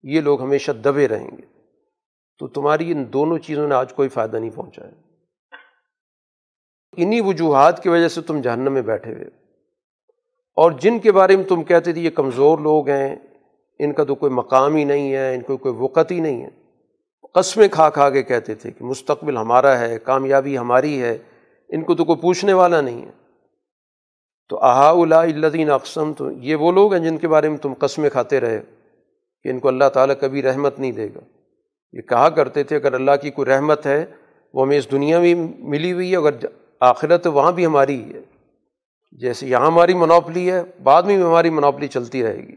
یہ 0.03 0.21
لوگ 0.21 0.41
ہمیشہ 0.41 0.71
دبے 0.71 1.07
رہیں 1.07 1.31
گے۔ 1.31 1.59
تو 2.39 2.47
تمہاری 2.47 2.91
ان 2.91 3.13
دونوں 3.13 3.37
چیزوں 3.37 3.67
نے 3.67 3.75
آج 3.75 3.93
کوئی 3.93 4.09
فائدہ 4.09 4.37
نہیں 4.37 4.49
پہنچا 4.49 4.87
ہے۔ 4.87 4.91
انہیں 6.97 7.21
وجوہات 7.21 7.83
کی 7.83 7.89
وجہ 7.89 8.07
سے 8.07 8.21
تم 8.21 8.41
جہنم 8.41 8.73
میں 8.73 8.81
بیٹھے 8.81 9.13
ہوئے 9.13 9.25
اور 10.55 10.71
جن 10.71 10.99
کے 10.99 11.11
بارے 11.11 11.35
میں 11.35 11.43
تم 11.43 11.63
کہتے 11.63 11.93
تھے 11.93 12.01
یہ 12.01 12.09
کمزور 12.09 12.59
لوگ 12.59 12.89
ہیں، 12.89 13.15
ان 13.79 13.93
کا 13.93 14.03
تو 14.03 14.15
کوئی 14.15 14.31
مقام 14.31 14.75
ہی 14.75 14.83
نہیں 14.83 15.13
ہے، 15.13 15.35
ان 15.35 15.41
کو 15.41 15.57
کوئی 15.57 15.75
وقت 15.77 16.11
ہی 16.11 16.19
نہیں 16.19 16.45
ہے۔ 16.45 16.49
قسمیں 17.33 17.67
کھا 17.67 17.89
کھا 17.89 18.09
کے 18.09 18.23
کہتے 18.23 18.55
تھے 18.55 18.71
کہ 18.71 18.85
مستقبل 18.85 19.37
ہمارا 19.37 19.79
ہے، 19.79 19.99
کامیابی 19.99 20.57
ہماری 20.57 21.01
ہے، 21.01 21.17
ان 21.69 21.83
کو 21.83 21.95
تو 21.95 22.05
کوئی 22.05 22.21
پوچھنے 22.21 22.53
والا 22.53 22.81
نہیں 22.81 23.05
ہے۔ 23.05 23.18
تو 24.49 24.63
احا 24.63 24.89
الدین 24.89 25.69
اقسم 25.71 26.13
تو 26.13 26.31
یہ 26.31 26.55
وہ 26.55 26.71
لوگ 26.71 26.93
ہیں 26.93 27.03
جن 27.03 27.17
کے 27.17 27.27
بارے 27.27 27.49
میں 27.49 27.57
تم 27.57 27.73
قسمیں 27.73 28.09
کھاتے 28.09 28.39
رہے 28.39 28.61
کہ 29.43 29.49
ان 29.49 29.59
کو 29.59 29.67
اللہ 29.67 29.89
تعالیٰ 29.93 30.15
کبھی 30.21 30.41
رحمت 30.41 30.79
نہیں 30.79 30.91
دے 30.91 31.07
گا۔ 31.15 31.19
یہ 31.93 32.01
کہا 32.01 32.29
کرتے 32.29 32.63
تھے، 32.63 32.75
اگر 32.75 32.93
اللہ 32.93 33.11
کی 33.21 33.29
کوئی 33.29 33.45
رحمت 33.45 33.85
ہے، 33.85 34.05
وہ 34.53 34.65
ہمیں 34.65 34.77
اس 34.77 34.91
دنیا 34.91 35.19
میں 35.19 35.35
ملی 35.59 35.91
ہوئی 35.91 36.11
ہے، 36.11 36.15
اگر 36.15 36.29
آخرت 36.79 37.27
وہاں 37.27 37.51
بھی 37.51 37.65
ہماری 37.65 38.03
ہی 38.03 38.13
ہے۔ 38.13 38.21
جیسے 39.11 39.47
یہاں 39.47 39.67
ہماری 39.67 39.93
منوپلی 39.93 40.51
ہے، 40.51 40.61
بعد 40.83 41.03
میں 41.03 41.15
بھی 41.15 41.23
ہماری 41.23 41.49
منوپلی 41.49 41.87
چلتی 41.87 42.23
رہے 42.23 42.37
گی۔ 42.37 42.55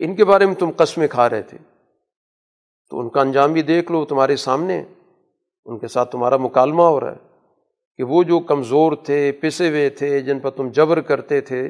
ان 0.00 0.16
کے 0.16 0.24
بارے 0.24 0.46
میں 0.46 0.54
تم 0.54 0.70
قسمیں 0.76 1.08
کھا 1.08 1.30
رہے 1.30 1.42
تھے۔ 1.42 1.58
تو 2.90 3.00
ان 3.00 3.08
کا 3.08 3.20
انجام 3.20 3.52
بھی 3.52 3.62
دیکھ 3.62 3.92
لو 3.92 4.04
تمہارے 4.04 4.36
سامنے، 4.36 4.84
ان 5.64 5.78
کے 5.78 5.88
ساتھ 5.88 6.12
تمہارا 6.12 6.36
مکالمہ 6.36 6.82
ہو 6.82 7.00
رہا 7.00 7.12
ہے۔ 7.12 7.29
کہ 8.00 8.04
وہ 8.04 8.22
جو 8.22 8.40
کمزور 8.40 8.92
تھے، 8.92 9.32
پسے 9.32 9.68
ہوئے 9.68 9.90
تھے، 9.90 10.20
جن 10.20 10.38
پر 10.40 10.50
تم 10.50 10.68
جبر 10.68 11.00
کرتے 11.00 11.40
تھے، 11.40 11.68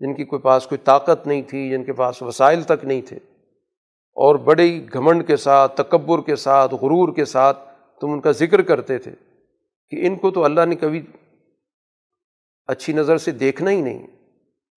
جن 0.00 0.14
کی 0.14 0.24
کوئی 0.24 0.42
پاس 0.42 0.66
کوئی 0.66 0.78
طاقت 0.78 1.26
نہیں 1.26 1.42
تھی، 1.42 1.70
جن 1.70 1.84
کے 1.84 1.92
پاس 1.92 2.22
وسائل 2.22 2.62
تک 2.62 2.84
نہیں 2.84 3.00
تھے، 3.00 3.16
اور 4.16 4.34
بڑے 4.34 4.86
گھمنڈ 4.92 5.26
کے 5.26 5.36
ساتھ، 5.36 5.76
تکبر 5.76 6.20
کے 6.20 6.36
ساتھ، 6.36 6.74
غرور 6.74 7.14
کے 7.14 7.24
ساتھ 7.24 7.58
تم 8.00 8.10
ان 8.10 8.20
کا 8.20 8.30
ذکر 8.30 8.62
کرتے 8.62 8.98
تھے 8.98 9.10
کہ 9.90 10.06
ان 10.06 10.16
کو 10.16 10.30
تو 10.30 10.44
اللہ 10.44 10.66
نے 10.66 10.74
کبھی 10.74 11.02
اچھی 12.68 12.92
نظر 12.92 13.18
سے 13.18 13.30
دیکھنا 13.30 13.70
ہی 13.70 13.80
نہیں۔ 13.80 14.06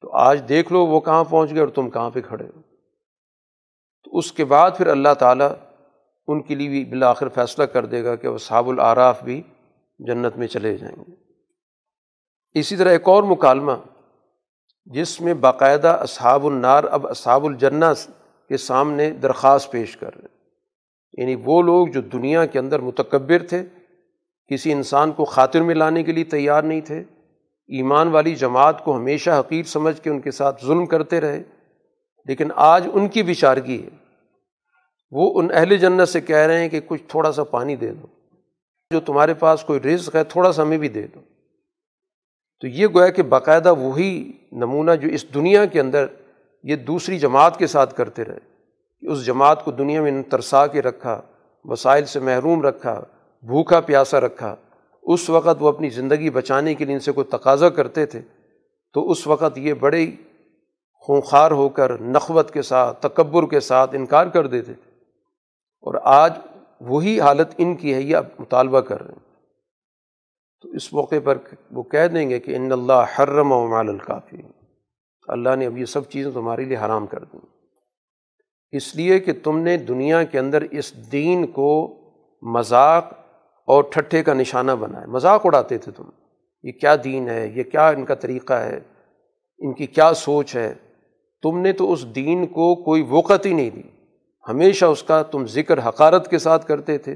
تو 0.02 0.12
آج 0.12 0.42
دیکھ 0.50 0.74
لو 0.74 0.86
وہ 0.86 1.00
کہاں 1.00 1.24
پہنچ 1.24 1.52
گئے 1.52 1.60
اور 1.60 1.68
تم 1.68 1.90
کہاں 1.90 2.10
پہ 2.10 2.22
کھڑے 2.22 2.46
ہو۔ 2.46 2.62
تو 4.04 4.18
اس 4.18 4.32
کے 4.32 4.46
بعد 4.46 4.72
پھر 4.78 4.88
اللہ 4.88 5.14
تعالیٰ 5.20 5.52
ان 6.28 6.42
کے 6.42 6.56
لیے 6.56 6.70
بھی 6.70 6.86
بالآخر 6.86 7.30
فیصلہ 7.30 7.64
کر 7.64 7.86
دے 7.86 8.04
گا 8.04 8.16
کہ 8.16 8.28
وہ 8.28 8.38
صاب 8.38 8.70
العراف 8.70 9.24
بھی 9.24 9.42
جنت 10.00 10.38
میں 10.38 10.48
چلے 10.48 10.78
جائیں 10.78 11.04
گے۔ 11.08 11.16
اسی 12.60 12.76
طرح 12.76 12.92
ایک 12.92 13.08
اور 13.08 13.24
مکالمہ، 13.24 13.72
جس 14.86 15.22
میں 15.22 15.34
باقاعدہ 15.34 15.88
اصحاب 15.88 16.46
النار 16.46 16.84
اب 16.84 17.08
اصحاب 17.08 17.46
الجنہ 17.46 17.86
کے 18.50 18.58
سامنے 18.58 19.12
درخواست 19.12 19.72
پیش 19.72 19.98
کر 19.98 20.16
رہے 20.16 20.22
ہیں۔ 20.22 20.36
یعنی 21.18 21.42
وہ 21.46 21.62
لوگ 21.62 21.88
جو 21.88 22.02
دنیا 22.02 22.46
کے 22.46 22.60
اندر 22.60 22.80
متکبر 22.80 23.48
تھے، 23.50 23.64
کسی 24.48 24.72
انسان 24.72 25.12
کو 25.12 25.26
خاطر 25.26 25.62
میں 25.62 25.76
لانے 25.76 26.04
کے 26.04 26.12
لیے 26.12 26.24
تیار 26.24 26.64
نہیں 26.64 26.82
تھے، 26.82 27.00
ایمان 27.68 28.08
والی 28.08 28.36
جماعت 28.36 28.84
کو 28.84 28.96
ہمیشہ 28.96 29.32
حقیر 29.40 29.64
سمجھ 29.64 30.02
کے 30.02 30.10
ان 30.10 30.20
کے 30.20 30.32
ساتھ 30.32 30.66
ظلم 30.66 30.86
کرتے 30.86 31.22
رہے۔ 31.22 31.44
لیکن 32.26 32.48
آج 32.56 32.88
ان 32.94 33.08
کی 33.08 33.24
بچارگی 33.24 33.84
ہے۔ 33.84 33.90
وہ 35.12 35.40
ان 35.40 35.48
اہل 35.54 35.78
جنت 35.78 36.10
سے 36.10 36.22
کہہ 36.22 36.36
رہے 36.36 36.60
ہیں 36.60 36.70
کہ 36.70 36.80
کچھ 36.88 37.04
تھوڑا 37.08 37.32
سا 37.32 37.44
پانی 37.44 37.76
دے 37.76 37.94
دو۔ 37.94 38.08
جو 38.92 39.00
تمہارے 39.00 39.34
پاس 39.34 39.64
کوئی 39.64 39.80
رزق 39.80 40.16
ہے، 40.16 40.24
تھوڑا 40.24 40.52
سا 40.52 40.62
ہمیں 40.62 40.78
بھی 40.78 40.90
دے 40.90 41.08
دو۔ 41.08 41.20
تو 42.60 42.68
یہ 42.68 42.88
گویا 42.88 43.08
کہ 43.08 43.24
باقاعدہ 43.24 43.74
وہی 43.74 44.32
نمونہ 44.52 44.92
جو 45.02 45.08
اس 45.08 45.34
دنیا 45.34 45.66
کے 45.66 45.80
اندر 45.80 46.06
یہ 46.64 46.76
دوسری 46.76 47.20
جماعت 47.20 47.58
کے 47.58 47.68
ساتھ 47.68 47.96
کرتے 47.96 48.26
رہے۔ 48.26 48.40
کہ 49.02 49.06
اس 49.06 49.26
جماعت 49.26 49.66
کو 49.66 49.72
دنیا 49.72 50.02
میں 50.02 50.24
ترسا 50.24 50.68
کے 50.68 50.82
رکھا، 50.82 51.22
وسائل 51.64 52.06
سے 52.06 52.20
محروم 52.20 52.62
رکھا، 52.62 53.04
بھوکا 53.42 53.82
پیاسا 53.82 54.20
رکھا۔ 54.20 54.56
اس 55.04 55.30
وقت 55.30 55.58
وہ 55.60 55.68
اپنی 55.68 55.90
زندگی 55.90 56.30
بچانے 56.30 56.76
کے 56.76 56.86
لیے 56.86 56.94
ان 56.94 57.00
سے 57.00 57.12
کوئی 57.12 57.26
تقاضا 57.26 57.70
کرتے 57.70 58.06
تھے۔ 58.06 58.22
تو 58.94 59.12
اس 59.12 59.28
وقت 59.28 59.58
یہ 59.58 59.74
بڑے 59.74 60.08
خونخوار 60.94 61.52
ہو 61.52 61.70
کر، 61.70 62.02
نخوت 62.02 62.52
کے 62.52 62.62
ساتھ، 62.62 63.02
تکبر 63.02 63.48
کے 63.48 63.60
ساتھ 63.60 63.96
انکار 63.96 64.26
کر 64.26 64.48
دیتے 64.48 64.74
تھے۔ 64.74 64.92
اور 65.82 65.96
آج 66.04 66.34
وہی 66.86 67.20
حالت 67.20 67.48
ان 67.58 67.76
کی 67.76 67.94
ہے، 67.94 68.02
یہ 68.02 68.16
اب 68.16 68.26
مطالبہ 68.40 68.80
کر 68.80 69.04
رہے 69.04 69.14
ہیں۔ 69.14 69.26
تو 70.62 70.70
اس 70.70 70.94
موقع 70.94 71.16
پر 71.24 71.38
وہ 71.72 71.84
کہہ 71.84 72.08
دیں 72.08 72.30
گے 72.30 72.40
کہ 72.40 72.56
ان 72.56 72.72
اللہ 72.72 73.20
حرم 73.20 73.52
و 73.52 73.68
مال 73.68 73.90
الکافی 73.90 74.38
اللہ 75.28 75.56
نے 75.56 75.66
اب 75.66 75.78
یہ 75.78 75.86
سب 75.86 76.10
چیزیں 76.10 76.32
تمہارے 76.32 76.66
لیے 76.66 76.78
حرام 76.78 77.08
کر 77.08 77.24
دیں۔ 77.24 77.40
اس 78.72 78.96
لیے 78.96 79.20
کہ 79.20 79.32
تم 79.44 79.60
نے 79.60 79.78
دنیا 79.78 80.24
کے 80.24 80.40
اندر 80.40 80.62
اس 80.62 81.12
دین 81.12 81.48
کو 81.48 81.98
مذاق 82.42 83.14
اور 83.66 83.84
ٹھٹھے 83.84 84.24
کا 84.24 84.34
نشانہ 84.34 84.72
بنایا۔ 84.72 85.06
مذاق 85.06 85.46
اڑاتے 85.46 85.78
تھے 85.78 85.92
تم۔ 85.92 86.04
یہ 86.64 86.72
کیا 86.72 86.96
دین 87.04 87.30
ہے؟ 87.30 87.48
یہ 87.48 87.64
کیا 87.64 87.90
ان 87.90 88.06
کا 88.06 88.16
طریقہ 88.16 88.54
ہے؟ 88.54 88.80
ان 89.58 89.74
کی 89.74 89.86
کیا 89.86 90.14
سوچ 90.14 90.56
ہے؟ 90.56 90.74
تم 91.44 91.60
نے 91.60 91.74
تو 91.74 91.94
اس 91.94 92.16
دین 92.16 92.48
کو 92.48 92.76
کوئی 92.76 93.06
وقت 93.10 93.46
ہی 93.46 93.54
نہیں 93.54 93.70
دی۔ 93.70 93.82
ہمیشہ 94.50 94.86
اس 94.86 95.04
کا 95.04 95.24
تم 95.24 95.46
ذکر 95.46 95.88
حقارت 95.88 96.30
کے 96.30 96.38
ساتھ 96.38 96.66
کرتے 96.66 96.98
تھے، 96.98 97.16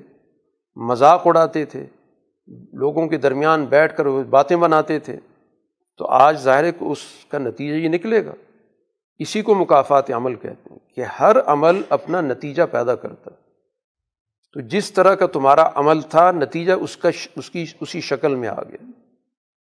مذاق 0.75 1.27
اڑاتے 1.27 1.65
تھے، 1.65 1.85
لوگوں 2.73 3.07
کے 3.07 3.17
درمیان 3.17 3.65
بیٹھ 3.65 3.97
کر 3.97 4.05
وہ 4.05 4.23
باتیں 4.23 4.57
بناتے 4.57 4.99
تھے۔ 4.99 5.17
تو 5.97 6.05
آج 6.05 6.37
ظاہر 6.37 6.71
کو 6.71 6.91
اس 6.91 6.99
کا 7.31 7.37
نتیجہ 7.37 7.73
یہ 7.73 7.89
نکلے 7.89 8.25
گا۔ 8.25 8.31
اسی 9.19 9.41
کو 9.41 9.55
مقافات 9.55 10.11
عمل 10.11 10.35
کہتے 10.35 10.73
ہیں 10.73 10.95
کہ 10.95 11.01
ہر 11.01 11.37
عمل 11.45 11.81
اپنا 11.89 12.21
نتیجہ 12.21 12.63
پیدا 12.71 12.95
کرتا۔ 12.95 13.31
ہے 13.31 13.35
تو 14.53 14.59
جس 14.59 14.91
طرح 14.91 15.15
کا 15.15 15.27
تمہارا 15.27 15.69
عمل 15.75 16.01
تھا، 16.01 16.31
نتیجہ 16.31 16.73
اس 16.73 16.97
کا 16.97 17.09
اس 17.35 17.49
کی، 17.49 17.65
اسی 17.81 18.01
شکل 18.01 18.35
میں 18.35 18.49
آ 18.49 18.63
گیا۔ 18.63 18.91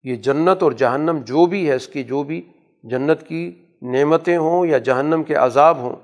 یہ 0.02 0.16
جنت 0.16 0.62
اور 0.62 0.72
جہنم 0.72 1.18
جو 1.24 1.46
بھی 1.46 1.68
ہے، 1.68 1.74
اس 1.74 1.88
کی 1.88 2.04
جو 2.04 2.22
بھی 2.22 2.48
جنت 2.82 3.22
کی 3.22 3.52
نعمتیں 3.82 4.36
ہوں 4.36 4.66
یا 4.66 4.78
جہنم 4.78 5.22
کے 5.22 5.34
عذاب 5.34 5.76
ہوں 5.76 5.96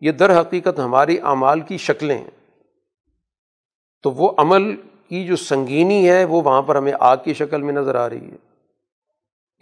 یہ 0.00 0.12
در 0.12 0.40
حقیقت 0.40 0.78
ہماری 0.78 1.18
اعمال 1.18 1.60
کی 1.60 1.78
شکلیں 1.78 2.18
ہیں۔ 2.18 2.30
تو 4.02 4.10
وہ 4.10 4.32
عمل 4.36 4.76
کی 4.76 5.26
جو 5.26 5.36
سنگینی 5.36 6.10
ہے 6.10 6.24
وہ 6.24 6.42
وہاں 6.42 6.62
پر 6.62 6.76
ہمیں 6.76 6.92
آگ 7.00 7.16
کی 7.24 7.34
شکل 7.34 7.62
میں 7.62 7.72
نظر 7.72 7.94
آ 7.94 8.08
رہی 8.08 8.30
ہے۔ 8.30 8.36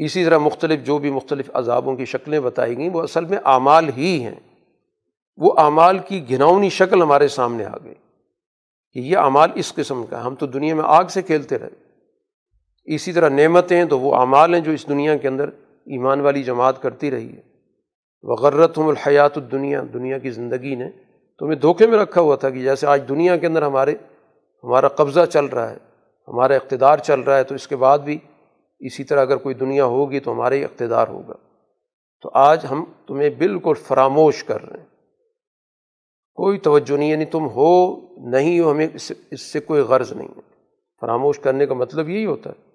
اسی 0.05 0.25
طرح 0.25 0.39
مختلف 0.39 0.87
جو 0.87 0.99
بھی 0.99 1.11
مختلف 1.11 1.51
عذابوں 1.55 1.97
کی 1.97 2.05
شکلیں 2.05 2.41
بتائی 2.41 2.77
گئیں 2.77 2.91
وہ 2.91 3.03
اصل 3.03 3.25
میں 3.25 3.39
اعمال 3.45 3.89
ہی 3.97 4.25
ہیں۔ 4.25 4.35
وہ 5.37 5.55
اعمال 5.59 5.99
کی 5.99 6.29
گھناؤنی 6.29 6.69
شکل 6.69 7.03
ہمارے 7.03 7.29
سامنے 7.29 7.65
آ 7.65 7.77
گئی 7.85 7.95
کہ 8.93 8.99
یہ 8.99 9.17
اعمال 9.17 9.51
اس 9.55 9.75
قسم 9.75 10.07
کا 10.07 10.27
ہم 10.27 10.35
تو 10.35 10.47
دنیا 10.47 10.75
میں 10.75 10.85
آگ 10.87 11.05
سے 11.05 11.23
کھیلتے 11.23 11.59
رہے۔ 11.59 11.69
اسی 12.85 13.13
طرح 13.13 13.29
نعمتیں 13.29 13.85
تو 13.85 14.01
وہ 14.01 14.17
اعمال 14.17 14.55
ہیں 14.55 14.61
جو 14.61 14.73
اس 14.73 14.89
دنیا 14.89 15.17
کے 15.17 15.29
اندر 15.29 15.49
ایمان 15.87 16.21
والی 16.21 16.43
جماعت 16.43 16.83
کرتی 16.83 17.11
رہی 17.11 17.37
ہے۔ 17.37 17.54
وغرت 18.27 18.79
ہم 18.79 18.89
الحیات 18.89 19.39
الدنیا، 19.39 19.83
دنیا 19.95 20.19
کی 20.19 20.31
زندگی 20.31 20.75
نے 20.75 20.91
تو 21.39 21.47
ہمیں 21.47 21.57
دھوکے 21.57 21.87
میں 21.87 21.99
رکھا 21.99 22.21
ہوا 22.21 22.37
تھا 22.37 22.51
کہ 22.51 22.63
جیسے 22.63 22.87
آج 22.87 23.03
دنیا 23.09 23.37
کے 23.37 23.47
اندر 23.47 23.63
ہمارے، 23.63 23.95
ہمارا 24.65 24.89
قبضہ 24.89 25.21
چل 25.33 25.45
رہا 25.45 25.71
ہے، 25.71 25.77
ہمارا 26.29 26.55
اقتدار 26.55 26.99
چل 26.99 27.21
رہا 27.21 27.37
ہے، 27.37 27.45
تو 27.45 27.55
اس 27.55 27.69
کے 27.69 27.77
بعد 27.77 27.99
بھی 27.99 28.19
اسی 28.79 29.05
طرح 29.05 29.21
اگر 29.21 29.37
کوئی 29.37 29.55
دنیا 29.55 29.85
ہوگی 29.85 30.21
تو 30.21 30.33
ہمارا 30.33 30.55
ہی 30.55 30.65
اقتدار 30.65 31.09
ہوگا۔ 31.09 31.35
تو 32.23 32.31
آج 32.35 32.67
ہم 32.71 32.85
تمہیں 33.07 33.31
بالکل 33.31 33.75
فراموش 33.75 34.45
کر 34.45 34.69
رہے 34.69 34.79
ہیں۔ 34.81 34.87
کوئی 36.35 36.59
توجہ 36.59 36.97
نہیں 36.97 37.11
یعنی 37.11 37.25
تم 37.25 37.49
ہو، 37.49 37.97
نہیں 38.31 38.61
ہو، 38.61 38.71
ہمیں 38.71 38.89
اس 38.95 39.13
اس 39.31 39.41
سے 39.41 39.61
کوئی 39.61 39.81
غرض 39.81 40.13
نہیں 40.13 40.29
ہے۔ 40.29 40.41
فراموش 41.01 41.39
کرنے 41.39 41.67
کا 41.67 41.75
مطلب 41.75 42.09
یہی 42.09 42.27
ہوتا 42.27 42.51
ہے۔ 42.51 42.71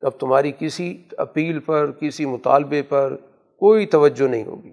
کہ 0.00 0.06
اب 0.06 0.12
تمہاری 0.12 0.52
کسی 0.58 1.02
اپیل 1.18 1.58
پر، 1.58 1.90
کسی 1.90 2.24
مطالبے 2.24 2.82
پر 2.82 3.16
کوئی 3.58 3.86
توجہ 3.86 4.28
نہیں 4.28 4.44
ہوگی۔ 4.44 4.72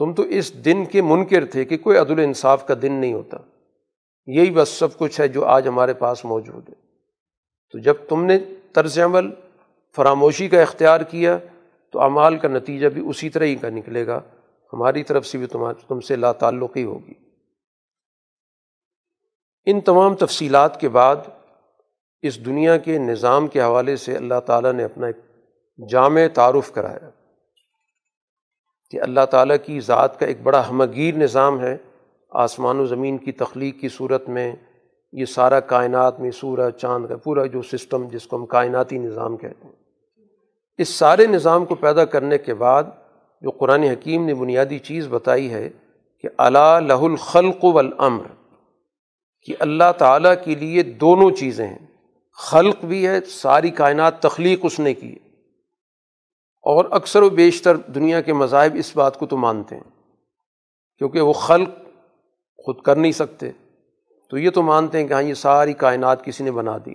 تم 0.00 0.12
تو 0.12 0.22
اس 0.22 0.64
دن 0.64 0.84
کے 0.84 1.02
منکر 1.02 1.44
تھے 1.44 1.64
کہ 1.64 1.76
کوئی 1.76 1.98
عدل 1.98 2.20
انصاف 2.20 2.66
کا 2.66 2.74
دن 2.82 2.92
نہیں 2.92 3.12
ہوتا۔ 3.12 3.36
یہی 4.26 4.50
بس 4.50 4.68
سب 4.68 4.98
کچھ 4.98 5.20
ہے 5.20 5.28
جو 5.28 5.44
آج 5.44 5.68
ہمارے 5.68 5.94
پاس 5.94 6.24
موجود 6.24 6.68
ہے۔ 6.68 6.74
تو 7.72 7.78
جب 7.78 7.94
تم 8.08 8.24
نے 8.24 8.38
طرز 8.72 8.98
عمل، 8.98 9.30
فراموشی 9.96 10.48
کا 10.48 10.62
اختیار 10.62 11.00
کیا، 11.00 11.38
تو 11.92 12.00
اعمال 12.00 12.36
کا 12.36 12.48
نتیجہ 12.48 12.88
بھی 12.88 13.02
اسی 13.08 13.30
طرح 13.30 13.44
ہی 13.44 13.54
کا 13.54 13.68
نکلے 13.68 14.06
گا۔ 14.06 14.20
ہماری 14.72 15.02
طرف 15.02 15.26
سے 15.26 15.38
بھی 15.38 15.46
تم 15.88 16.00
سے 16.00 16.16
لا 16.16 16.32
تعلقی 16.32 16.84
ہوگی۔ 16.84 17.14
ان 19.66 19.80
تمام 19.80 20.14
تفصیلات 20.14 20.80
کے 20.80 20.88
بعد 20.88 21.16
اس 22.22 22.46
دنیا 22.46 22.76
کے 22.76 22.98
نظام 22.98 23.46
کے 23.46 23.60
حوالے 23.60 23.96
سے 23.96 24.16
اللہ 24.16 24.40
تعالیٰ 24.46 24.72
نے 24.72 24.84
اپنا 24.84 25.06
ایک 25.06 25.16
جامع 25.90 26.20
تعارف 26.34 26.72
کرایا۔ 26.72 27.10
کہ 28.90 29.00
اللہ 29.00 29.24
تعالیٰ 29.30 29.56
کی 29.66 29.80
ذات 29.80 30.18
کا 30.20 30.26
ایک 30.26 30.42
بڑا 30.42 30.68
ہمگیر 30.70 31.14
نظام 31.14 31.60
ہے۔ 31.60 31.76
آسمان 32.30 32.80
و 32.80 32.86
زمین 32.86 33.18
کی 33.18 33.32
تخلیق 33.32 33.80
کی 33.80 33.88
صورت 33.88 34.28
میں 34.28 34.52
یہ 35.12 35.24
سارا 35.24 35.60
کائنات 35.60 36.20
میں 36.20 36.30
سورج 36.30 36.76
چاند 36.76 37.06
کا 37.06 37.16
پورا 37.16 37.46
جو 37.46 37.62
سسٹم 37.62 38.08
جس 38.08 38.26
کو 38.26 38.36
ہم 38.36 38.46
کائناتی 38.46 38.98
نظام 38.98 39.36
کہتے 39.36 39.66
ہیں۔ 39.68 39.74
اس 40.78 40.88
سارے 40.88 41.26
نظام 41.26 41.64
کو 41.64 41.74
پیدا 41.74 42.04
کرنے 42.04 42.38
کے 42.38 42.54
بعد 42.54 42.82
جو 43.42 43.50
قرآن 43.50 43.82
حکیم 43.82 44.24
نے 44.24 44.34
بنیادی 44.34 44.78
چیز 44.78 45.06
بتائی 45.10 45.50
ہے 45.50 45.68
کہ 46.18 46.28
اللہ 46.38 46.78
لہ 46.86 47.02
الخلق 47.02 47.64
والامر، 47.64 48.22
کہ 49.46 49.54
اللہ 49.58 49.92
تعالیٰ 49.98 50.34
کے 50.44 50.54
لیے 50.54 50.82
دونوں 50.82 51.30
چیزیں 51.30 51.66
ہیں۔ 51.66 51.86
خلق 52.38 52.84
بھی 52.84 53.06
ہے، 53.08 53.20
ساری 53.20 53.70
کائنات 53.70 54.20
تخلیق 54.20 54.60
اس 54.62 54.80
نے 54.80 54.94
کی 54.94 55.18
اور 56.62 56.84
اکثر 56.90 57.22
و 57.22 57.30
بیشتر 57.30 57.76
دنیا 57.76 58.20
کے 58.20 58.32
مذاہب 58.32 58.74
اس 58.74 58.96
بات 58.96 59.18
کو 59.18 59.26
تو 59.26 59.36
مانتے 59.36 59.76
ہیں، 59.76 59.90
کیونکہ 60.98 61.20
وہ 61.20 61.32
خلق 61.32 61.68
خود 62.64 62.80
کر 62.80 62.96
نہیں 62.96 63.12
سکتے۔ 63.12 63.50
تو 64.30 64.38
یہ 64.38 64.50
تو 64.50 64.62
مانتے 64.62 65.00
ہیں 65.00 65.08
کہ 65.08 65.12
ہاں 65.12 65.22
یہ 65.22 65.34
ساری 65.34 65.72
کائنات 65.72 66.24
کسی 66.24 66.44
نے 66.44 66.50
بنا 66.50 66.78
دی۔ 66.86 66.94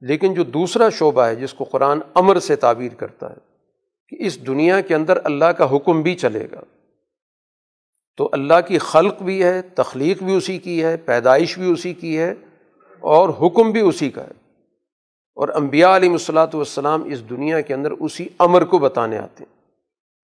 لیکن 0.00 0.34
جو 0.34 0.44
دوسرا 0.44 0.88
شعبہ 0.88 1.22
ہے، 1.22 1.36
جس 1.36 1.54
کو 1.54 1.64
قرآن 1.64 2.00
امر 2.14 2.38
سے 2.38 2.56
تعبیر 2.56 2.94
کرتا 2.94 3.30
ہے 3.30 3.36
کہ 4.08 4.26
اس 4.26 4.46
دنیا 4.46 4.80
کے 4.80 4.94
اندر 4.94 5.18
اللہ 5.24 5.44
کا 5.44 5.76
حکم 5.76 6.02
بھی 6.02 6.14
چلے 6.14 6.46
گا۔ 6.52 6.60
تو 8.16 8.28
اللہ 8.32 8.60
کی 8.68 8.78
خلق 8.78 9.22
بھی 9.22 9.44
ہے، 9.44 9.62
تخلیق 9.62 10.22
بھی 10.22 10.34
اسی 10.34 10.58
کی 10.58 10.84
ہے، 10.84 10.96
پیدائش 10.96 11.58
بھی 11.58 11.72
اسی 11.72 11.94
کی 11.94 12.18
ہے 12.18 12.34
اور 13.00 13.28
حکم 13.28 13.70
بھی 13.70 13.80
اسی 13.80 14.10
کا 14.10 14.24
ہے۔ 14.24 14.47
اور 15.38 15.48
انبیاء 15.48 15.96
علیہ 15.96 16.10
الصلاۃ 16.10 16.54
والسلام 16.54 17.02
اس 17.04 17.30
دنیا 17.30 17.60
کے 17.60 17.74
اندر 17.74 17.90
اسی 17.90 18.28
امر 18.38 18.64
کو 18.64 18.78
بتانے 18.78 19.18
آتے 19.18 19.44
ہیں۔ 19.44 19.56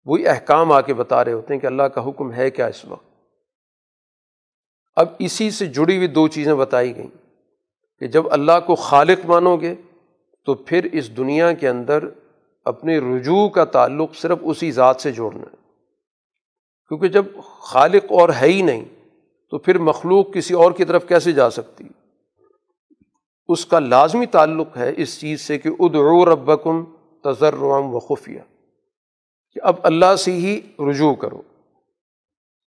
وہی 0.06 0.28
احکام 0.28 0.72
آ 0.72 0.82
کے 0.82 0.94
بتا 0.94 1.26
رہے 1.26 1.34
ہوتے 1.34 1.54
ہیں 1.54 1.62
کہ 1.62 1.68
اللہ 1.68 1.84
کا 1.84 2.10
حکم 2.10 2.34
ہے 2.34 2.52
کیا 2.52 2.66
اس 2.66 2.86
وقت۔ 2.86 3.06
اب 4.96 5.08
اسی 5.20 5.52
سے 5.52 5.66
جڑی 5.66 5.98
ہوئی 5.98 6.08
دو 6.08 6.28
چیزیں 6.28 6.54
بتائی 6.54 6.96
گئیں 6.96 7.28
کہ 8.00 8.08
جب 8.08 8.24
اللہ 8.32 8.60
کو 8.66 8.76
خالق 8.76 9.26
مانو 9.26 9.58
گے 9.58 9.76
تو 10.46 10.54
پھر 10.54 10.88
اس 10.94 11.18
دنیا 11.18 11.54
کے 11.54 11.70
اندر 11.70 12.04
اپنے 12.66 13.00
رجوع 13.00 13.50
کا 13.50 13.66
تعلق 13.66 14.16
صرف 14.16 14.38
اسی 14.42 14.72
ذات 14.72 15.02
سے 15.02 15.12
جوڑنا 15.12 15.44
ہے۔ 15.44 15.56
کیونکہ 16.88 17.08
جب 17.08 17.26
خالق 17.62 18.06
اور 18.10 18.30
ہے 18.30 18.48
ہی 18.48 18.62
نہیں 18.62 18.86
تو 19.50 19.58
پھر 19.58 19.78
مخلوق 19.78 20.34
کسی 20.34 20.54
اور 20.54 20.72
کی 20.72 20.86
طرف 20.86 21.08
کیسے 21.08 21.32
جا 21.32 21.50
سکتی؟ 21.50 21.84
اس 23.50 23.66
کا 23.66 23.80
لازمی 23.80 24.26
تعلق 24.26 24.78
ہے 24.78 24.94
اس 24.98 25.20
چیز 25.20 25.42
سے 25.42 25.58
کہ 25.58 25.70
ادعو 25.80 26.26
ربکم 26.26 26.84
تذرعم 27.24 27.96
و 27.96 28.00
خفیہ، 28.00 28.40
کہ 29.52 29.60
اب 29.64 29.76
اللہ 29.84 30.16
سے 30.16 30.32
ہی 30.32 30.60
رجوع 30.90 31.14
کرو، 31.14 31.42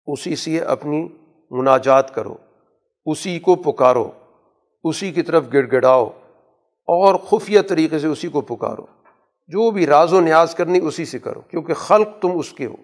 اسی 0.08 0.36
سے 0.36 0.60
اپنی 0.60 1.08
مناجات 1.52 2.14
کرو، 2.16 2.36
اسی 3.06 3.40
کو 3.40 3.56
پکارو، 3.56 4.12
اسی 4.84 5.12
کی 5.12 5.22
طرف 5.22 5.46
گڑ 5.54 5.66
گڑاؤ 5.72 6.06
اور 6.88 7.16
خفیہ 7.16 7.62
طریقے 7.62 8.00
سے 8.00 8.08
اسی 8.08 8.28
کو 8.28 8.42
پکارو۔ 8.42 8.86
جو 9.48 9.72
بھی 9.72 9.86
راز 9.88 10.14
و 10.14 10.20
نیاز 10.20 10.56
کرنی 10.56 10.80
اسی 10.84 11.06
سے 11.06 11.20
کرو، 11.20 11.42
کیونکہ 11.42 11.74
خلق 11.74 12.08
تم 12.22 12.30
اس 12.36 12.54
کے 12.54 12.66
ہو، 12.66 12.76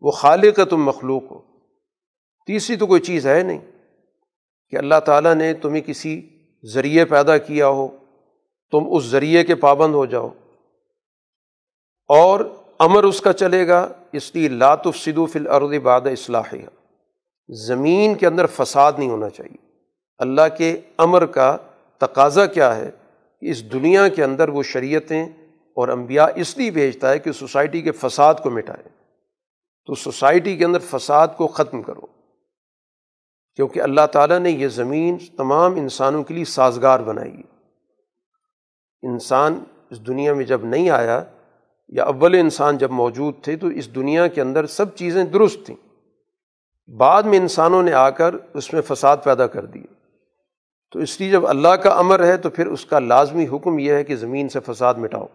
وہ 0.00 0.10
خالق 0.10 0.58
ہے، 0.58 0.64
تم 0.64 0.84
مخلوق 0.84 1.30
ہو۔ 1.30 1.38
تیسری 2.46 2.76
تو 2.76 2.86
کوئی 2.86 3.00
چیز 3.00 3.26
ہے 3.26 3.42
نہیں 3.42 3.58
کہ 4.68 4.76
اللہ 4.76 5.00
تعالیٰ 5.04 5.34
نے 5.34 5.54
تمہیں 5.54 5.82
کسی 5.82 6.20
ذریعے 6.64 7.04
پیدا 7.04 7.38
کیا 7.38 7.68
ہو، 7.68 7.88
تم 8.70 8.84
اس 8.90 9.04
ذریعے 9.04 9.44
کے 9.44 9.54
پابند 9.54 9.94
ہو 9.94 10.06
جاؤ۔ 10.06 10.28
اور 12.08 12.40
امر 12.78 13.04
اس 13.04 13.20
کا 13.20 13.32
چلے 13.32 13.68
گا، 13.68 13.88
اس 14.12 14.34
لیے 14.34 14.48
لاتف 14.48 14.96
صدو 14.96 15.26
فل 15.26 15.46
ارد 15.46 15.78
باد 15.82 16.00
اصلاحیہ 16.00 16.66
زمین 17.54 18.14
کے 18.14 18.26
اندر 18.26 18.46
فساد 18.46 18.92
نہیں 18.98 19.10
ہونا 19.10 19.28
چاہیے۔ 19.28 19.56
اللہ 20.18 20.40
کے 20.58 20.80
امر 20.98 21.26
کا 21.26 21.56
تقاضا 21.98 22.46
کیا 22.46 22.76
ہے 22.76 22.90
کہ 23.40 23.50
اس 23.50 23.72
دنیا 23.72 24.08
کے 24.08 24.24
اندر 24.24 24.48
وہ 24.48 24.62
شریعتیں 24.62 25.26
اور 25.76 25.88
انبیاء 25.88 26.26
اس 26.34 26.58
لیے 26.58 26.70
بھیجتا 26.70 27.10
ہے 27.10 27.18
کہ 27.18 27.32
سوسائٹی 27.32 27.82
کے 27.82 27.92
فساد 27.92 28.34
کو 28.42 28.50
مٹائے 28.50 28.88
تو 29.86 29.94
سوسائٹی 29.94 30.56
کے 30.56 30.64
اندر 30.64 30.78
فساد 30.78 31.28
کو 31.36 31.46
ختم 31.46 31.82
کرو۔ 31.82 32.19
کیونکہ 33.60 33.80
اللہ 33.80 34.06
تعالیٰ 34.12 34.38
نے 34.38 34.50
یہ 34.50 34.68
زمین 34.68 35.16
تمام 35.36 35.76
انسانوں 35.76 36.22
کے 36.22 36.34
لیے 36.34 36.44
سازگار 36.44 37.00
بنائی۔ 37.00 37.42
انسان 39.02 39.64
اس 39.90 40.06
دنیا 40.06 40.34
میں 40.34 40.44
جب 40.44 40.64
نہیں 40.64 40.90
آیا 40.90 41.24
یا 41.88 42.04
اول 42.04 42.34
انسان 42.34 42.78
جب 42.78 42.90
موجود 42.90 43.34
تھے 43.42 43.56
تو 43.56 43.66
اس 43.66 43.94
دنیا 43.94 44.26
کے 44.26 44.40
اندر 44.40 44.66
سب 44.66 44.96
چیزیں 44.96 45.24
درست 45.24 45.66
تھیں۔ 45.66 45.76
بعد 46.90 47.22
میں 47.22 47.38
انسانوں 47.38 47.82
نے 47.82 47.92
آ 47.92 48.10
کر 48.10 48.34
اس 48.54 48.72
میں 48.72 48.82
فساد 48.82 49.16
پیدا 49.24 49.46
کر 49.46 49.64
دیے 49.64 49.86
تو 50.92 50.98
اس 50.98 51.20
لیے 51.20 51.30
جب 51.30 51.46
اللہ 51.46 51.68
کا 51.68 51.90
امر 51.90 52.24
ہے 52.24 52.36
تو 52.36 52.50
پھر 52.50 52.66
اس 52.66 52.86
کا 52.86 52.98
لازمی 52.98 53.46
حکم 53.52 53.78
یہ 53.78 53.92
ہے 53.92 54.04
کہ 54.04 54.16
زمین 54.16 54.48
سے 54.48 54.60
فساد 54.60 54.94
مٹاؤ۔ 54.94 55.26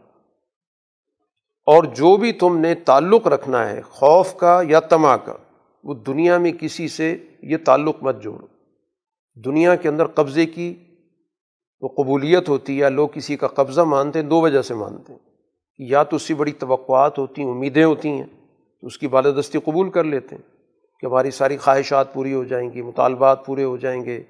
اور 1.66 1.84
جو 1.84 2.18
بھی 2.18 2.32
تم 2.32 2.58
نے 2.58 2.76
تعلق 2.76 3.28
رکھنا 3.28 3.70
ہے، 3.70 3.82
خوف 3.82 4.36
کا 4.36 4.62
یا 4.68 4.80
تما 4.80 5.18
کا 5.18 5.34
وہ 5.86 5.94
دنیا 5.94 6.38
میں 6.38 6.52
کسی 6.52 6.88
سے 6.88 7.18
یہ 7.42 7.58
تعلق 7.66 7.96
مت 8.02 8.22
جوڑو۔ 8.22 8.48
دنیا 9.46 9.76
کے 9.76 9.90
اندر 9.90 10.08
قبضے 10.08 10.46
کی 10.46 10.76
وہ 11.82 11.88
قبولیت 11.88 12.50
ہوتی 12.50 12.74
ہے 12.74 12.78
یا 12.78 12.90
لوگ 12.90 13.10
کسی 13.10 13.38
کا 13.38 13.48
قبضہ 13.48 13.82
مانتے 13.82 14.22
ہیں، 14.22 14.30
دو 14.30 14.42
وجہ 14.42 14.62
سے 14.62 14.74
مانتے 14.74 15.14
ہیں۔ 15.14 15.20
یا 15.78 16.04
تو 16.04 16.16
اس 16.16 16.22
سے 16.22 16.34
بڑی 16.34 16.52
توقعات 16.52 17.20
ہوتی 17.20 17.42
ہیں، 17.42 17.50
امیدیں 17.50 17.84
ہوتی 17.84 18.10
ہیں، 18.10 18.24
تو 18.82 18.88
اس 18.88 18.98
کی 18.98 19.08
بالدستی 19.08 19.60
قبول 19.60 19.90
کر 19.90 20.04
لیتے 20.04 20.36
ہیں 20.36 20.58
کہ 21.00 21.06
ہماری 21.06 21.32
ساری 21.32 21.58
خواہشات 21.58 22.14
پوری 22.14 22.34
ہو 22.34 22.44
جائیں 22.44 22.70
گی، 22.74 22.82
مطالبات 22.82 23.46
پورے 23.46 23.64
ہو 23.64 23.78
جائیں 23.78 24.06
گے۔ 24.06 24.24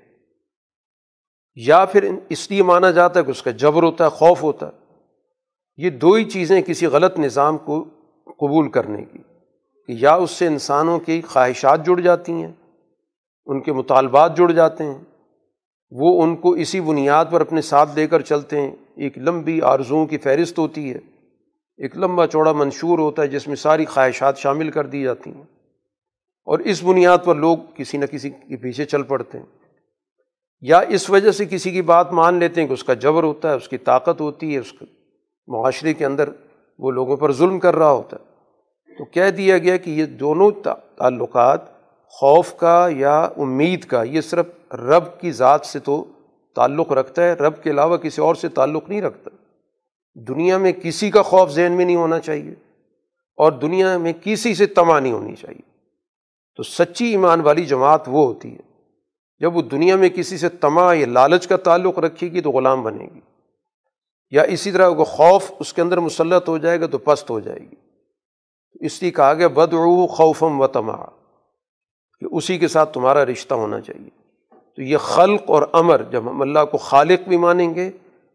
یا 1.55 1.85
پھر 1.85 2.11
اس 2.29 2.51
لیے 2.51 2.63
مانا 2.63 2.91
جاتا 2.91 3.19
ہے 3.19 3.25
کہ 3.25 3.31
اس 3.31 3.43
کا 3.43 3.51
جبر 3.51 3.83
ہوتا 3.83 4.03
ہے، 4.03 4.09
خوف 4.09 4.43
ہوتا 4.43 4.67
ہے۔ 4.67 4.77
یہ 5.77 5.89
دو 5.89 6.13
ہی 6.13 6.25
چیزیں 6.25 6.61
کسی 6.61 6.85
غلط 6.85 7.19
نظام 7.19 7.57
کو 7.57 7.85
قبول 8.25 8.71
کرنے 8.71 9.03
کی۔ 9.03 9.19
کہ 9.88 9.93
یا 9.99 10.13
اس 10.13 10.31
سے 10.31 10.47
انسانوں 10.47 10.99
کی 10.99 11.21
خواہشات 11.21 11.86
جڑ 11.86 11.99
جاتی 11.99 12.31
ہیں، 12.31 12.51
ان 13.45 13.61
کے 13.61 13.73
مطالبات 13.73 14.38
جڑ 14.38 14.51
جاتے 14.51 14.83
ہیں، 14.83 14.97
وہ 15.91 16.23
ان 16.23 16.36
کو 16.36 16.51
اسی 16.51 16.81
بنیاد 16.81 17.25
پر 17.31 17.41
اپنے 17.41 17.61
ساتھ 17.61 17.89
لے 17.95 18.07
کر 18.07 18.21
چلتے 18.21 18.61
ہیں۔ 18.61 18.75
ایک 18.95 19.17
لمبی 19.17 19.61
آرزوؤں 19.61 20.05
کی 20.05 20.17
فہرست 20.17 20.59
ہوتی 20.59 20.93
ہے، 20.93 20.99
ایک 21.77 21.97
لمبا 21.97 22.27
چوڑا 22.27 22.51
منشور 22.51 22.99
ہوتا 22.99 23.21
ہے 23.21 23.27
جس 23.27 23.47
میں 23.47 23.55
ساری 23.55 23.86
خواہشات 23.86 24.38
شامل 24.38 24.71
کر 24.71 24.86
دی 24.86 25.03
جاتی 25.03 25.29
ہیں۔ 25.29 25.43
اور 26.45 26.59
اس 26.59 26.83
بنیاد 26.83 27.17
پر 27.23 27.36
لوگ 27.36 27.57
کسی 27.75 27.97
نہ 27.97 28.05
کسی 28.05 28.29
کے 28.29 28.57
پیچھے 28.57 28.86
چل 28.86 29.03
پڑتے 29.03 29.38
ہیں۔ 29.38 29.45
یا 30.61 30.79
اس 30.79 31.09
وجہ 31.09 31.31
سے 31.31 31.45
کسی 31.45 31.71
کی 31.71 31.81
بات 31.81 32.13
مان 32.13 32.33
لیتے 32.33 32.61
ہیں 32.61 32.67
کہ 32.67 32.73
اس 32.73 32.83
کا 32.83 32.93
جبر 32.93 33.23
ہوتا 33.23 33.51
ہے، 33.51 33.55
اس 33.55 33.69
کی 33.69 33.77
طاقت 33.77 34.21
ہوتی 34.21 34.53
ہے، 34.53 34.59
اس 34.59 34.73
معاشرے 35.47 35.93
کے 35.93 36.05
اندر 36.05 36.29
وہ 36.79 36.91
لوگوں 36.91 37.17
پر 37.17 37.31
ظلم 37.31 37.59
کر 37.59 37.75
رہا 37.75 37.91
ہوتا 37.91 38.17
ہے۔ 38.19 38.34
تو 38.97 39.05
کہہ 39.05 39.29
دیا 39.29 39.57
گیا 39.57 39.77
کہ 39.77 39.89
یہ 39.89 40.05
دونوں 40.05 40.51
تعلقات 40.97 41.61
خوف 42.07 42.55
کا 42.55 42.87
یا 42.91 43.29
امید 43.37 43.85
کا، 43.85 44.03
یہ 44.03 44.21
صرف 44.21 44.73
رب 44.73 45.19
کی 45.19 45.31
ذات 45.31 45.65
سے 45.65 45.79
تو 45.79 46.03
تعلق 46.55 46.91
رکھتا 46.91 47.23
ہے، 47.23 47.33
رب 47.33 47.63
کے 47.63 47.69
علاوہ 47.69 47.97
کسی 47.97 48.21
اور 48.21 48.35
سے 48.35 48.49
تعلق 48.49 48.89
نہیں 48.89 49.01
رکھتا۔ 49.01 49.29
دنیا 50.27 50.57
میں 50.57 50.71
کسی 50.71 51.11
کا 51.11 51.21
خوف 51.21 51.51
ذہن 51.51 51.71
میں 51.71 51.85
نہیں 51.85 51.95
ہونا 51.95 52.19
چاہیے 52.19 52.51
اور 53.37 53.51
دنیا 53.51 53.97
میں 53.97 54.13
کسی 54.23 54.55
سے 54.55 54.65
تما 54.65 54.99
نہیں 54.99 55.13
ہونی 55.13 55.35
چاہیے۔ 55.35 55.61
تو 56.55 56.63
سچی 56.63 57.05
ایمان 57.05 57.41
والی 57.41 57.65
جماعت 57.65 58.01
وہ 58.07 58.27
ہوتی 58.27 58.53
ہے، 58.53 58.59
جب 59.39 59.55
وہ 59.55 59.61
دنیا 59.61 59.95
میں 59.95 60.09
کسی 60.09 60.37
سے 60.37 60.49
تما 60.49 60.93
یا 60.93 61.07
لالچ 61.07 61.47
کا 61.47 61.57
تعلق 61.57 61.99
رکھے 61.99 62.27
گی 62.27 62.41
تو 62.41 62.51
غلام 62.51 62.83
بنے 62.83 63.07
گی۔ 63.15 63.19
یا 64.31 64.41
اسی 64.41 64.71
طرح 64.71 64.87
وہ 64.87 65.05
خوف 65.05 65.51
اس 65.59 65.73
کے 65.73 65.81
اندر 65.81 65.97
مسلط 65.97 66.49
ہو 66.49 66.57
جائے 66.57 66.81
گا 66.81 66.87
تو 66.87 66.97
پست 66.97 67.29
ہو 67.29 67.39
جائے 67.39 67.59
گی۔ 67.59 67.84
اس 68.80 69.01
لیے 69.01 69.11
کہا 69.11 69.34
گیا 69.34 69.47
بد 69.47 69.73
خوفم 70.09 70.61
و 70.61 70.67
تما 70.67 71.05
کہ 72.19 72.26
اسی 72.32 72.57
کے 72.57 72.67
ساتھ 72.67 72.93
تمہارا 72.93 73.26
رشتہ 73.26 73.53
ہونا 73.53 73.82
چاہیے۔ 73.82 74.09
تو 74.76 74.82
یہ 74.82 74.97
خلق 74.97 75.41
اور 75.47 75.63
امر، 75.73 76.01
جب 76.11 76.30
ہم 76.30 76.41
اللہ 76.41 76.65
کو 76.71 76.78
خالق 76.78 77.28
بھی 77.28 77.38
مانیں 77.38 77.76
گے 77.76 77.88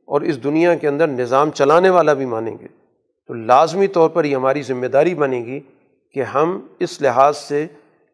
اور 0.05 0.21
اس 0.21 0.45
دنیا 0.45 0.75
کے 0.75 0.89
اندر 0.89 1.07
نظام 1.07 1.51
چلانے 1.51 1.91
والا 1.91 2.13
بھی 2.13 2.25
مانیں 2.25 2.59
گے، 2.61 2.67
تو 3.27 3.35
لازمی 3.35 3.87
طور 3.87 4.11
پر 4.11 4.25
یہ 4.25 4.37
ہماری 4.37 4.63
ذمہ 4.63 4.87
داری 4.87 5.15
بنے 5.15 5.39
گی 5.39 5.61
کہ 6.15 6.23
ہم 6.23 6.67
اس 6.79 7.01
لحاظ 7.01 7.37
سے 7.37 7.67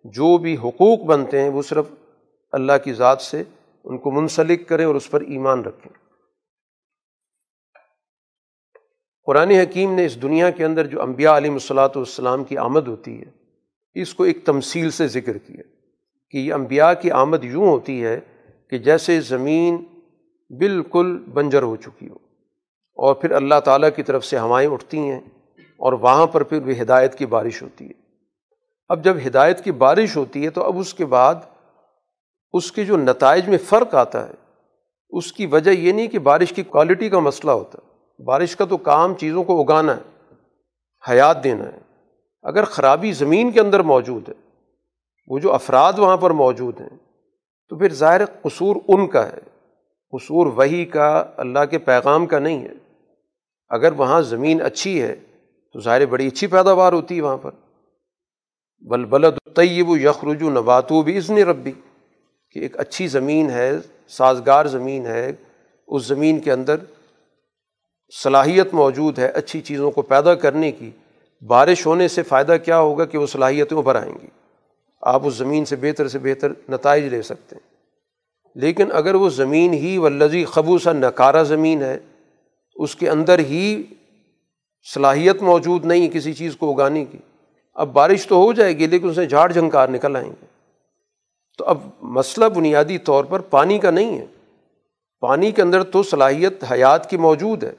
جو 0.05 0.39
بھی 0.39 0.57
حقوق 0.64 1.01
بنتے 1.01 1.41
ہیں، 1.41 1.49
وہ 1.49 1.62
صرف 1.62 1.85
اللہ 2.53 2.72
کی 2.85 2.93
ذات 2.93 3.20
سے 3.20 3.43
ان 3.85 3.99
کو 3.99 4.11
منسلک 4.11 4.68
کریں 4.68 4.85
اور 4.85 4.95
اس 4.95 5.11
پر 5.11 5.20
ایمان 5.20 5.62
رکھیں۔ 5.62 6.05
قرآن 9.27 9.51
حکیم 9.51 9.95
نے 9.95 10.05
اس 10.07 10.20
دنیا 10.22 10.51
کے 10.51 10.64
اندر 10.64 10.87
جو 10.87 11.03
انبیاء 11.03 11.37
علیہ 11.37 11.51
الصلاۃ 11.51 11.97
والسلام 11.97 12.45
کی 12.45 12.59
آمد 12.59 12.89
ہوتی 12.89 13.20
ہے، 13.20 13.31
اس 13.95 14.14
کو 14.14 14.24
ایک 14.24 14.45
تمثیل 14.45 14.91
سے 14.91 15.07
ذکر 15.09 15.39
کیا 15.39 15.62
کہ 16.31 16.39
یہ 16.39 16.53
انبیاء 16.53 16.93
کی 16.93 17.11
آمد 17.11 17.45
یوں 17.45 17.66
ہوتی 17.66 18.05
ہے 18.05 18.18
کہ 18.70 18.79
جیسے 18.79 19.20
زمین 19.20 19.77
بالکل 20.51 21.16
بنجر 21.35 21.62
ہو 21.62 21.77
چکی 21.77 22.09
ہو 22.09 22.18
اور 22.99 23.14
پھر 23.14 23.31
اللہ 23.31 23.61
تعالیٰ 23.61 23.89
کی 23.97 24.03
طرف 24.03 24.24
سے 24.24 24.39
ہوائیں 24.39 24.68
اٹھتی 24.68 24.99
ہیں 24.99 25.20
اور 25.81 25.93
وہاں 25.93 26.27
پر 26.27 26.43
پھر 26.43 26.61
بھی 26.61 26.81
ہدایت 26.83 27.14
کی 27.14 27.27
بارش 27.27 27.62
ہوتی 27.62 27.85
ہے۔ 27.85 27.93
اب 28.89 29.05
جب 29.05 29.16
ہدایت 29.27 29.64
کی 29.64 29.72
بارش 29.72 30.16
ہوتی 30.16 30.45
ہے 30.45 30.51
تو 30.51 30.64
اب 30.64 30.79
اس 30.79 30.95
کے 30.95 31.07
بعد 31.07 31.35
اس 32.53 32.72
کے 32.72 32.85
جو 32.85 32.97
نتائج 32.97 33.49
میں 33.49 33.59
فرق 33.59 33.95
آتا 33.95 34.29
ہے، 34.29 34.35
اس 35.12 35.33
کی 35.33 35.47
وجہ 35.47 35.70
یہ 35.70 35.93
نہیں 35.93 36.07
کہ 36.07 36.18
بارش 36.18 36.53
کی 36.53 36.62
کوالٹی 36.62 37.09
کا 37.09 37.18
مسئلہ 37.18 37.51
ہوتا۔ 37.51 37.79
ہے 37.79 37.86
بارش 38.19 38.57
کا 38.57 38.64
تو 38.64 38.77
کام 38.77 39.14
چیزوں 39.14 39.45
کو 39.45 39.61
اگانا 39.61 39.97
ہے، 39.97 40.35
حیات 41.11 41.45
دینا 41.45 41.64
ہے۔ 41.64 41.79
اگر 42.43 42.64
خرابی 42.64 43.12
زمین 43.12 43.53
کے 43.53 43.61
اندر 43.61 43.81
موجود 43.81 44.29
ہے، 44.29 44.35
وہ 45.27 45.39
جو 45.39 45.53
افراد 45.53 45.93
وہاں 45.99 46.17
پر 46.17 46.31
موجود 46.31 46.81
ہیں، 46.81 46.89
تو 47.69 47.79
پھر 47.79 47.93
ظاہر 47.93 48.25
قصور 48.25 48.77
ان 48.89 49.07
کا 49.07 49.29
ہے۔ 49.29 49.39
قصور 50.12 50.47
وہی 50.47 50.85
کا، 50.85 51.25
اللہ 51.37 51.64
کے 51.71 51.79
پیغام 51.79 52.27
کا 52.27 52.39
نہیں 52.39 52.64
ہے۔ 52.64 52.73
اگر 53.69 53.93
وہاں 53.93 54.21
زمین 54.21 54.62
اچھی 54.62 55.03
ہے، 55.03 55.17
تو 55.73 55.81
ظاہر 55.81 56.07
بڑی 56.07 56.27
اچھی 56.27 56.47
پیداوار 56.47 56.93
ہوتی 56.93 57.17
ہے 57.17 57.23
وہاں 57.23 57.37
پر۔ 57.37 57.51
بل 58.79 59.05
بلد 59.05 59.57
طیب 59.57 59.87
یخرجو 59.89 60.51
نباتو 60.51 61.03
بھی 61.03 61.17
اس 61.17 61.31
نے 61.31 61.43
ربی، 61.43 61.73
کہ 62.51 62.59
ایک 62.59 62.81
اچھی 62.81 63.07
زمین 63.07 63.51
ہے، 63.51 63.73
سازگار 64.09 64.67
زمین 64.67 65.07
ہے، 65.07 65.33
اس 65.89 66.07
زمین 66.07 66.41
کے 66.41 66.53
اندر 66.53 66.77
صلاحیت 68.14 68.74
موجود 68.74 69.18
ہے 69.18 69.26
اچھی 69.26 69.61
چیزوں 69.61 69.90
کو 69.90 70.02
پیدا 70.02 70.34
کرنے 70.34 70.72
کی، 70.72 70.90
بارش 71.46 71.86
ہونے 71.86 72.09
سے 72.09 72.22
فائدہ 72.22 72.57
کیا 72.64 72.78
ہوگا 72.78 73.04
کہ 73.04 73.18
وہ 73.18 73.26
صلاحیتیں 73.26 73.76
ابھر 73.76 73.94
آئیں 73.94 74.14
گی؟ 74.22 74.26
آپ 75.02 75.22
اس 75.24 75.34
زمین 75.34 75.64
سے 75.64 75.76
بہتر 75.76 76.09
سے 76.09 76.18
بہتر 76.18 76.52
نتائج 76.68 77.04
لے 77.04 77.22
سکتے 77.22 77.57
ہیں۔ 77.57 77.76
لیکن 78.54 78.92
اگر 78.92 79.14
وہ 79.14 79.28
زمین 79.28 79.74
ہی 79.74 79.98
و 79.98 80.09
لذی 80.09 80.44
خبوصہ 80.44 80.90
نکارہ 80.90 81.44
زمین 81.44 81.82
ہے، 81.82 81.98
اس 82.76 82.96
کے 82.96 83.11
اندر 83.11 83.38
ہی 83.38 83.82
صلاحیت 84.94 85.42
موجود 85.42 85.84
نہیں 85.84 86.09
کسی 86.09 86.34
چیز 86.34 86.57
کو 86.57 86.72
اگانے 86.72 87.04
کی، 87.04 87.18
اب 87.74 87.92
بارش 87.92 88.26
تو 88.26 88.36
ہو 88.36 88.52
جائے 88.52 88.78
گی 88.78 88.86
لیکن 88.86 89.09
اس 89.09 89.16
میں 89.16 89.26
جھاڑ 89.26 89.52
جھنکار 89.52 89.88
نکل 89.88 90.16
آئیں 90.16 90.30
گے۔ 90.30 90.46
تو 91.59 91.64
اب 91.64 91.78
مسئلہ 92.02 92.44
بنیادی 92.44 92.98
طور 92.98 93.24
پر 93.24 93.40
پانی 93.40 93.78
کا 93.78 93.90
نہیں 93.90 94.18
ہے۔ 94.18 94.26
پانی 95.20 95.52
کے 95.52 95.62
اندر 95.62 95.82
تو 95.82 96.02
صلاحیت 96.02 96.64
حیات 96.72 97.11
کی 97.11 97.16
موجود 97.16 97.64
ہے۔ 97.64 97.72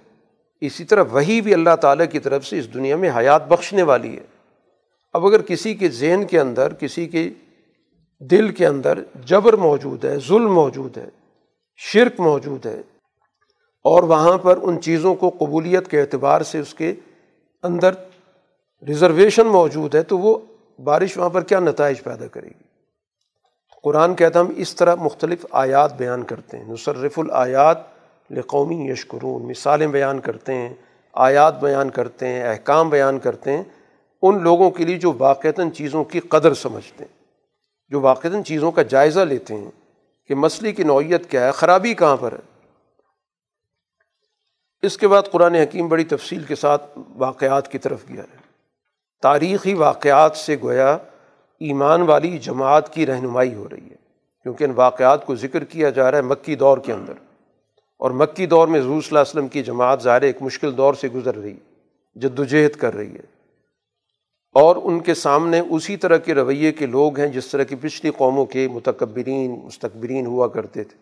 اسی 0.62 0.84
طرح 0.86 1.04
وہی 1.12 1.42
بھی 1.42 1.54
اللہ 1.54 1.76
تعالیٰ 1.82 2.06
کی 2.12 2.20
طرف 2.20 2.46
سے 2.46 2.60
اس 2.60 2.74
دنیا 2.74 2.96
میں 2.96 3.12
حیات 3.18 3.48
بخشنے 3.48 3.84
والی 3.84 4.16
ہے۔ 4.18 4.26
اب 5.14 5.26
اگر 5.26 5.42
کسی 5.42 5.74
کے 5.74 5.90
ذہن 5.90 6.26
کے 6.26 6.40
اندر، 6.40 6.74
کسی 6.74 7.08
کے 7.08 7.30
دل 8.22 8.52
کے 8.52 8.66
اندر 8.66 9.00
جبر 9.26 9.54
موجود 9.54 10.06
ہے، 10.06 10.18
ظلم 10.28 10.54
موجود 10.54 10.98
ہے، 10.98 11.10
شرک 11.80 12.20
موجود 12.20 12.66
ہے، 12.66 12.82
اور 13.86 14.04
وہاں 14.04 14.38
پر 14.38 14.60
ان 14.62 14.82
چیزوں 14.82 15.16
کو 15.16 15.30
قبولیت 15.30 15.88
کے 15.88 16.02
اعتبار 16.02 16.42
سے 16.42 16.60
اس 16.60 16.74
کے 16.74 16.94
اندر 17.64 17.94
ریزرویشن 18.88 19.48
موجود 19.48 19.96
ہے، 19.96 20.04
تو 20.04 20.18
وہ 20.18 20.38
بارش 20.84 21.18
وہاں 21.18 21.30
پر 21.30 21.44
کیا 21.44 21.60
نتائج 21.60 22.04
پیدا 22.04 22.28
کرے 22.28 22.48
گی؟ 22.48 22.64
قرآن 23.84 24.16
کہتا 24.16 24.40
ہم 24.40 24.52
اس 24.56 24.76
طرح 24.76 24.96
مختلف 24.96 25.46
آیات 25.52 25.98
بیان 25.98 26.24
کرتے 26.24 26.58
ہیں۔ 26.58 26.66
نصرف 26.66 27.20
الآیات 27.20 27.78
لقومی 28.32 28.92
یشکرون، 28.92 29.48
مثالیں 29.48 29.88
بیان 29.88 30.20
کرتے 30.20 30.54
ہیں، 30.54 30.74
آیات 31.14 31.62
بیان 31.62 31.90
کرتے 31.90 32.28
ہیں، 32.28 32.44
احکام 32.44 32.90
بیان 32.90 33.20
کرتے 33.20 33.52
ہیں، 33.52 33.64
ان 34.22 34.44
لوگوں 34.44 34.72
کے 34.72 34.86
لیے 34.86 34.98
جو 34.98 35.14
واقعتاً 35.18 35.70
چیزوں 35.70 36.04
کی 36.04 36.20
قدر 36.20 36.54
سمجھتے 36.54 37.04
ہیں، 37.04 37.16
جو 37.90 38.02
واقعتاً 38.02 38.44
چیزوں 38.44 38.72
کا 38.72 38.82
جائزہ 38.82 39.20
لیتے 39.20 39.56
ہیں 39.56 39.72
کہ 40.28 40.36
مسئلے 40.36 40.72
کی 40.72 40.84
نوعیت 40.84 41.30
کیا 41.30 41.46
ہے، 41.46 41.52
خرابی 41.52 41.94
کہاں 41.94 42.18
پر 42.18 42.32
ہے۔ 42.32 42.58
اس 44.82 44.98
کے 44.98 45.08
بعد 45.08 45.24
قرآن 45.32 45.56
حکیم 45.56 45.88
بڑی 45.88 46.04
تفصیل 46.04 46.44
کے 46.44 46.56
ساتھ 46.56 47.00
واقعات 47.16 47.72
کی 47.72 47.78
طرف 47.78 48.00
گیا 48.10 48.24
ہے۔ 48.24 48.38
تاریخی 49.22 49.74
واقعات 49.74 50.38
سے 50.38 50.56
گویا 50.64 50.98
ایمان 51.60 52.02
والی 52.02 52.38
جماعت 52.38 52.94
کی 52.94 53.06
رہنمائی 53.06 53.54
ہو 53.54 53.70
رہی 53.70 53.90
ہے، 53.90 53.96
کیونکہ 54.44 54.64
ان 54.64 54.72
واقعات 54.76 55.26
کو 55.26 55.36
ذکر 55.36 55.64
کیا 55.64 55.90
جا 55.90 56.12
رہا 56.12 56.18
ہے 56.18 56.24
مکی 56.24 56.56
دور 56.56 56.78
کے 56.78 56.94
اندر۔ 56.94 57.14
اور 57.98 58.12
مکی 58.12 58.46
دور 58.46 58.68
میں 58.68 58.80
حضور 58.80 59.02
صلی 59.02 59.10
اللہ 59.10 59.20
علیہ 59.20 59.32
وسلم 59.32 59.48
کی 59.48 59.64
جماعت 59.64 60.04
ظاہر 60.04 60.22
ایک 60.22 60.42
مشکل 60.42 60.78
دور 60.78 60.94
سے 60.94 61.08
گزر 61.08 61.36
رہی 61.36 61.52
ہے 61.52 61.78
جد 62.20 62.40
وجہد 62.40 62.76
کر 62.76 62.94
رہی 62.94 63.16
ہے۔ 63.16 63.38
اور 64.54 64.76
ان 64.84 65.00
کے 65.00 65.14
سامنے 65.14 65.60
اسی 65.60 65.98
طرح 65.98 66.18
کے 66.18 66.36
رویے 66.36 66.72
کے 66.72 66.86
لوگ 66.86 67.20
ہیں 67.20 67.28
جس 67.28 67.48
طرح 67.48 67.64
کی 67.64 67.76
پچھلی 67.82 68.12
قوموں 68.18 68.46
کے 68.46 68.68
متکبرین 68.68 69.60
مستقبرین 69.64 70.26
ہوا 70.26 70.48
کرتے 70.48 70.84
تھے۔ 70.84 70.98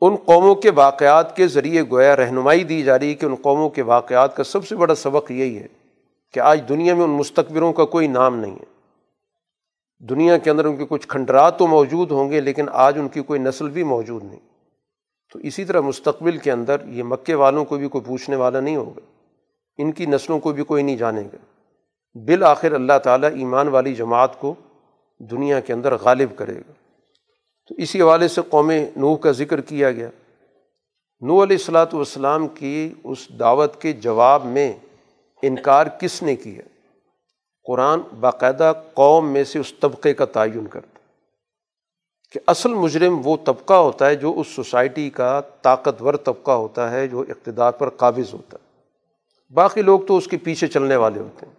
ان 0.00 0.16
قوموں 0.16 0.54
کے 0.54 0.70
واقعات 0.70 1.36
کے 1.36 1.46
ذریعے 1.46 1.82
گویا 1.82 2.16
رہنمائی 2.16 2.64
دی 2.64 2.82
جا 2.82 2.98
رہی 2.98 3.08
ہے 3.08 3.14
کہ 3.14 3.26
ان 3.26 3.34
قوموں 3.34 3.68
کے 3.70 3.82
واقعات 3.82 4.36
کا 4.36 4.44
سب 4.44 4.66
سے 4.66 4.76
بڑا 4.76 4.94
سبق 4.94 5.30
یہی 5.30 5.58
ہے 5.58 5.66
کہ 6.32 6.40
آج 6.40 6.60
دنیا 6.68 6.94
میں 6.94 7.04
ان 7.04 7.10
مستقبروں 7.10 7.72
کا 7.72 7.84
کوئی 7.84 8.06
نام 8.06 8.36
نہیں 8.36 8.56
ہے۔ 8.56 8.64
دنیا 9.98 10.38
کے 10.38 10.50
اندر 10.50 10.64
ان 10.64 10.76
کے 10.76 10.84
کچھ 10.88 11.08
کھنڈرات 11.08 11.58
تو 11.58 11.66
موجود 11.66 12.10
ہوں 12.10 12.30
گے 12.30 12.40
لیکن 12.40 12.66
آج 12.72 12.98
ان 12.98 13.08
کی 13.08 13.22
کوئی 13.22 13.40
نسل 13.40 13.68
بھی 13.68 13.82
موجود 13.82 14.24
نہیں۔ 14.24 14.47
تو 15.32 15.38
اسی 15.38 15.64
طرح 15.64 15.80
مستقبل 15.80 16.38
کے 16.38 16.52
اندر 16.52 16.76
یہ 16.86 17.02
مکے 17.02 17.34
والوں 17.34 17.64
کو 17.64 17.76
بھی 17.76 17.88
کوئی 17.88 18.04
پوچھنے 18.04 18.36
والا 18.36 18.60
نہیں 18.60 18.76
ہوگا۔ 18.76 19.00
ان 19.78 19.92
کی 19.92 20.06
نسلوں 20.06 20.38
کو 20.38 20.52
بھی 20.52 20.64
کوئی 20.64 20.82
نہیں 20.82 20.96
جانے 20.96 21.22
گا۔ 21.22 21.36
بالآخر 22.14 22.72
اللہ 22.72 22.98
تعالیٰ 23.04 23.30
ایمان 23.30 23.68
والی 23.68 23.94
جماعت 23.94 24.40
کو 24.40 24.54
دنیا 25.18 25.60
کے 25.60 25.72
اندر 25.72 25.94
غالب 25.94 26.36
کرے 26.36 26.54
گا۔ 26.54 26.72
تو 27.68 27.74
اسی 27.78 28.02
حوالے 28.02 28.28
سے 28.28 28.40
قوم 28.48 28.70
نوح 28.96 29.16
کا 29.16 29.30
ذکر 29.30 29.60
کیا 29.60 29.92
گیا۔ 29.92 30.10
نو 31.20 31.42
علیہ 31.42 31.56
السلاۃ 31.56 31.86
والسلام 31.92 32.48
کی 32.48 32.94
اس 33.04 33.28
دعوت 33.38 33.82
کے 33.82 33.92
جواب 33.92 34.44
میں 34.44 34.72
انکار 35.42 35.86
کس 36.00 36.22
نے 36.22 36.36
کیا؟ 36.36 36.62
قرآن 37.64 38.00
باقاعدہ 38.20 38.72
قوم 38.94 39.32
میں 39.32 39.44
سے 39.44 39.58
اس 39.58 39.74
طبقے 39.80 40.14
کا 40.14 40.24
تعین 40.24 40.66
کرتا 40.66 40.97
کہ 42.32 42.40
اصل 42.46 42.74
مجرم 42.74 43.20
وہ 43.24 43.36
طبقہ 43.44 43.74
ہوتا 43.74 44.06
ہے 44.06 44.14
جو 44.14 44.34
اس 44.36 44.46
سوسائٹی 44.46 45.10
کا 45.10 45.40
طاقتور 45.62 46.14
طبقہ 46.14 46.50
ہوتا 46.50 46.90
ہے 46.90 47.06
جو 47.06 47.20
اقتدار 47.20 47.72
پر 47.72 47.88
قابض 47.88 48.34
ہوتا 48.34 48.56
ہے۔ 48.62 48.68
باقی 49.54 49.82
لوگ 49.82 50.00
تو 50.00 50.16
اس 50.16 50.26
کے 50.26 50.36
پیچھے 50.36 50.66
چلنے 50.66 50.96
والے 50.96 51.20
ہوتے 51.20 51.46
ہیں۔ 51.46 51.54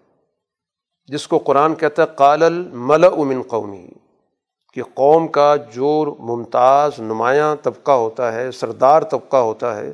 جس 1.05 1.27
کو 1.27 1.37
قرآن 1.37 1.75
کہتا 1.75 2.01
ہے، 2.03 2.07
قال 2.15 2.43
الملا 2.43 3.07
امن 3.07 3.41
قومی 3.41 3.87
کہ 4.73 4.83
قوم 4.93 5.27
کا 5.27 5.55
جو 5.55 6.15
ممتاز، 6.19 6.91
نمایاں 6.99 7.55
طبقہ 7.55 7.91
ہوتا 7.91 8.33
ہے، 8.33 8.51
سردار 8.51 9.01
طبقہ 9.01 9.37
ہوتا 9.37 9.77
ہے، 9.77 9.93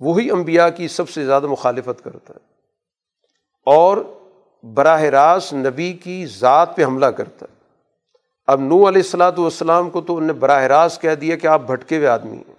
وہی 0.00 0.30
انبیاء 0.30 0.68
کی 0.68 0.88
سب 0.88 1.08
سے 1.08 1.26
زیادہ 1.26 1.46
مخالفت 1.46 2.04
کرتا 2.04 2.34
ہے۔ 2.34 2.38
اور 3.66 3.96
براہ 4.62 5.02
راست 5.02 5.54
نبی 5.54 5.92
کی 5.92 6.26
ذات 6.26 6.76
پہ 6.76 6.84
حملہ 6.84 7.06
کرتا 7.06 7.46
ہے۔ 7.50 7.57
اب 8.48 8.60
نو 8.60 8.76
علیہ 8.76 9.02
السلاۃ 9.02 9.32
والسلام 9.38 9.90
کو 9.90 10.00
تو 10.00 10.16
انہیں 10.16 10.32
براہ 10.32 10.62
راست 10.62 11.02
کہہ 11.02 11.14
دیا 11.14 11.36
کہ 11.36 11.46
آپ 11.46 11.60
بھٹکے 11.60 11.96
ہوئے 11.96 12.08
آدمی 12.08 12.36
ہیں۔ 12.36 12.54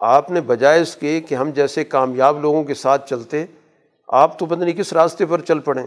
آپ 0.00 0.30
نے 0.30 0.40
بجائے 0.40 0.80
اس 0.80 0.96
کے 0.96 1.20
کہ 1.20 1.34
ہم 1.34 1.50
جیسے 1.50 1.84
کامیاب 1.84 2.40
لوگوں 2.40 2.64
کے 2.64 2.74
ساتھ 2.74 3.10
چلتے، 3.10 3.46
آپ 4.08 4.38
تو 4.38 4.46
پتہ 4.46 4.60
نہیں 4.60 4.74
کس 4.74 4.92
راستے 4.92 5.26
پر 5.26 5.40
چل 5.40 5.58
پڑیں 5.58 5.86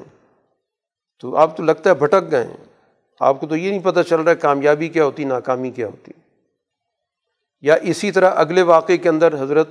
تو 1.20 1.36
آپ 1.36 1.58
تو 1.58 1.64
لگتا 1.64 1.90
ہے 1.90 1.96
بھٹک 1.96 2.32
گئے 2.32 2.44
ہیں۔ 2.44 2.58
آپ 3.20 3.40
کو 3.40 3.48
تو 3.48 3.56
یہ 3.56 3.70
نہیں 3.70 3.84
پتہ 3.84 4.02
چل 4.02 4.22
رہا 4.22 4.32
ہے 4.32 4.36
کامیابی 4.36 4.88
کیا 4.88 5.06
ہوتی، 5.06 5.24
ناکامی 5.24 5.72
کیا 5.72 5.88
ہوتی۔ 5.88 6.12
یا 7.62 7.76
اسی 7.82 8.12
طرح 8.12 8.32
اگلے 8.36 8.62
واقعے 8.62 8.98
کے 8.98 9.10
اندر 9.10 9.44
حضرت 9.44 9.70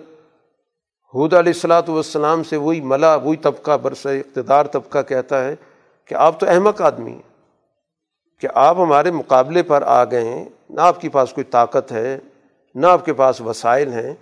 حود 1.14 1.34
علیہ 1.34 1.52
السلاۃ 1.52 1.88
والسلام 1.88 2.44
سے 2.44 2.56
وہی 2.56 2.80
ملا، 2.80 3.14
وہی 3.14 3.36
طبقہ 3.36 3.76
برس 3.76 4.06
اقتدار 4.06 4.66
طبقہ 4.66 5.02
کہتا 5.02 5.44
ہے 5.44 5.54
کہ 6.04 6.14
آپ 6.14 6.40
تو 6.40 6.46
احمق 6.48 6.80
آدمی 6.80 7.12
ہیں۔ 7.12 7.25
کہ 8.40 8.48
آپ 8.54 8.76
ہمارے 8.78 9.10
مقابلے 9.10 9.62
پر 9.62 9.82
آ 9.82 10.04
گئے 10.04 10.24
ہیں، 10.24 10.44
نہ 10.70 10.80
آپ 10.80 11.00
کے 11.00 11.08
پاس 11.08 11.32
کوئی 11.32 11.44
طاقت 11.44 11.92
ہے، 11.92 12.18
نہ 12.74 12.86
آپ 12.86 13.04
کے 13.04 13.12
پاس 13.12 13.40
وسائل 13.40 13.92
ہیں، 13.92 14.14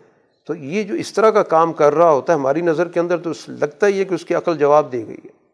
تو 0.46 0.54
یہ 0.54 0.82
جو 0.82 0.94
اس 0.94 1.12
طرح 1.12 1.30
کا 1.30 1.42
کام 1.42 1.72
کر 1.72 1.94
رہا 1.94 2.10
ہوتا 2.10 2.32
ہے، 2.32 2.38
ہماری 2.38 2.60
نظر 2.60 2.88
کے 2.88 3.00
اندر 3.00 3.18
تو 3.18 3.30
لگتا 3.48 3.86
ہی 3.86 3.98
ہے 3.98 4.04
کہ 4.04 4.14
اس 4.14 4.24
کی 4.24 4.34
عقل 4.34 4.58
جواب 4.58 4.92
دے 4.92 5.06
گئی 5.06 5.16
ہے۔ 5.24 5.44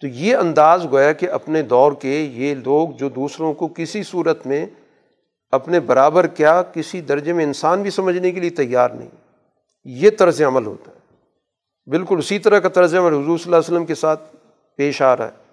تو 0.00 0.06
یہ 0.06 0.36
انداز 0.36 0.86
گویا 0.92 1.12
کہ 1.12 1.30
اپنے 1.30 1.62
دور 1.62 1.92
کے 1.92 2.08
یہ 2.08 2.54
لوگ 2.54 2.88
جو 2.88 3.08
دوسروں 3.08 3.52
کو 3.54 3.68
کسی 3.68 4.02
صورت 4.02 4.46
میں 4.46 4.66
اپنے 5.52 5.80
برابر 5.80 6.26
کیا 6.26 6.62
کسی 6.62 7.00
درجے 7.00 7.32
میں 7.32 7.44
انسان 7.44 7.82
بھی 7.82 7.90
سمجھنے 7.90 8.32
کے 8.32 8.40
لیے 8.40 8.50
تیار 8.50 8.90
نہیں، 8.90 9.08
یہ 9.84 10.10
طرز 10.18 10.42
عمل 10.42 10.66
ہوتا 10.66 10.90
ہے۔ 10.90 11.90
بالکل 11.90 12.18
اسی 12.18 12.38
طرح 12.38 12.58
کا 12.58 12.68
طرز 12.68 12.94
عمل 12.94 13.12
حضور 13.12 13.38
صلی 13.38 13.44
اللہ 13.44 13.56
علیہ 13.56 13.72
وسلم 13.72 13.86
کے 13.86 13.94
ساتھ 13.94 14.20
پیش 14.76 15.02
آ 15.02 15.16
رہا 15.16 15.26
ہے۔ 15.26 15.43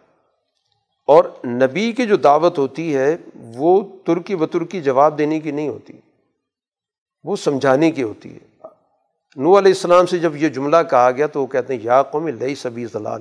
اور 1.12 1.46
نبی 1.46 1.92
کی 1.92 2.06
جو 2.06 2.16
دعوت 2.16 2.58
ہوتی 2.58 2.96
ہے، 2.96 3.18
وہ 3.36 3.82
ترکی 4.06 4.36
و 4.36 4.46
ترکی 4.46 4.82
جواب 4.82 5.18
دینے 5.18 5.40
کی 5.40 5.52
نہیں 5.52 5.70
ہوتی۔ 5.70 5.94
وہ 7.24 7.36
سمجھانے 7.36 7.92
کی 7.92 8.04
ہوتی 8.04 8.36
ہے۔ 8.36 8.40
نو 9.36 9.58
علیہ 9.58 9.72
السلام 9.72 10.06
سے 10.06 10.20
جب 10.20 10.36
یہ 10.36 10.50
جملہ 10.50 10.78
کہا 10.90 11.12
گیا 11.12 11.28
تو 11.28 11.42
وہ 11.42 11.48
کہتے 11.48 11.74
ہیں، 11.74 11.82
یا 11.84 12.02
قوم، 12.02 12.28
لئی 12.28 12.56
سبی 12.56 12.86
ضلع 12.86 13.16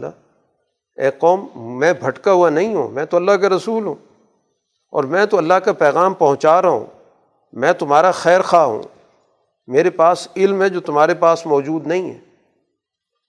اے 0.96 1.10
قوم، 1.18 1.46
میں 1.54 1.92
بھٹکا 1.92 2.32
ہوا 2.32 2.50
نہیں 2.50 2.74
ہوں، 2.74 2.88
میں 2.88 3.04
تو 3.04 3.16
اللہ 3.16 3.30
کا 3.30 3.48
رسول 3.48 3.86
ہوں۔ 3.86 3.94
اور 4.90 5.04
میں 5.04 5.26
تو 5.26 5.38
اللہ 5.38 5.54
کا 5.54 5.72
پیغام 5.72 6.14
پہنچا 6.14 6.62
رہا 6.62 6.68
ہوں۔ 6.68 6.86
میں 7.52 7.72
تمہارا 7.72 8.10
خیر 8.10 8.42
خواہ 8.42 8.64
ہوں۔ 8.64 8.82
میرے 9.66 9.90
پاس 9.90 10.28
علم 10.36 10.62
ہے 10.62 10.68
جو 10.68 10.80
تمہارے 10.80 11.14
پاس 11.14 11.46
موجود 11.46 11.86
نہیں 11.86 12.10
ہے۔ 12.10 12.18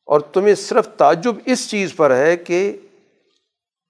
اور 0.06 0.20
تمہیں 0.20 0.56
صرف 0.56 0.88
تعجب 0.98 1.36
اس 1.46 1.70
چیز 1.70 1.96
پر 1.96 2.16
ہے 2.16 2.38
کہ 2.38 2.78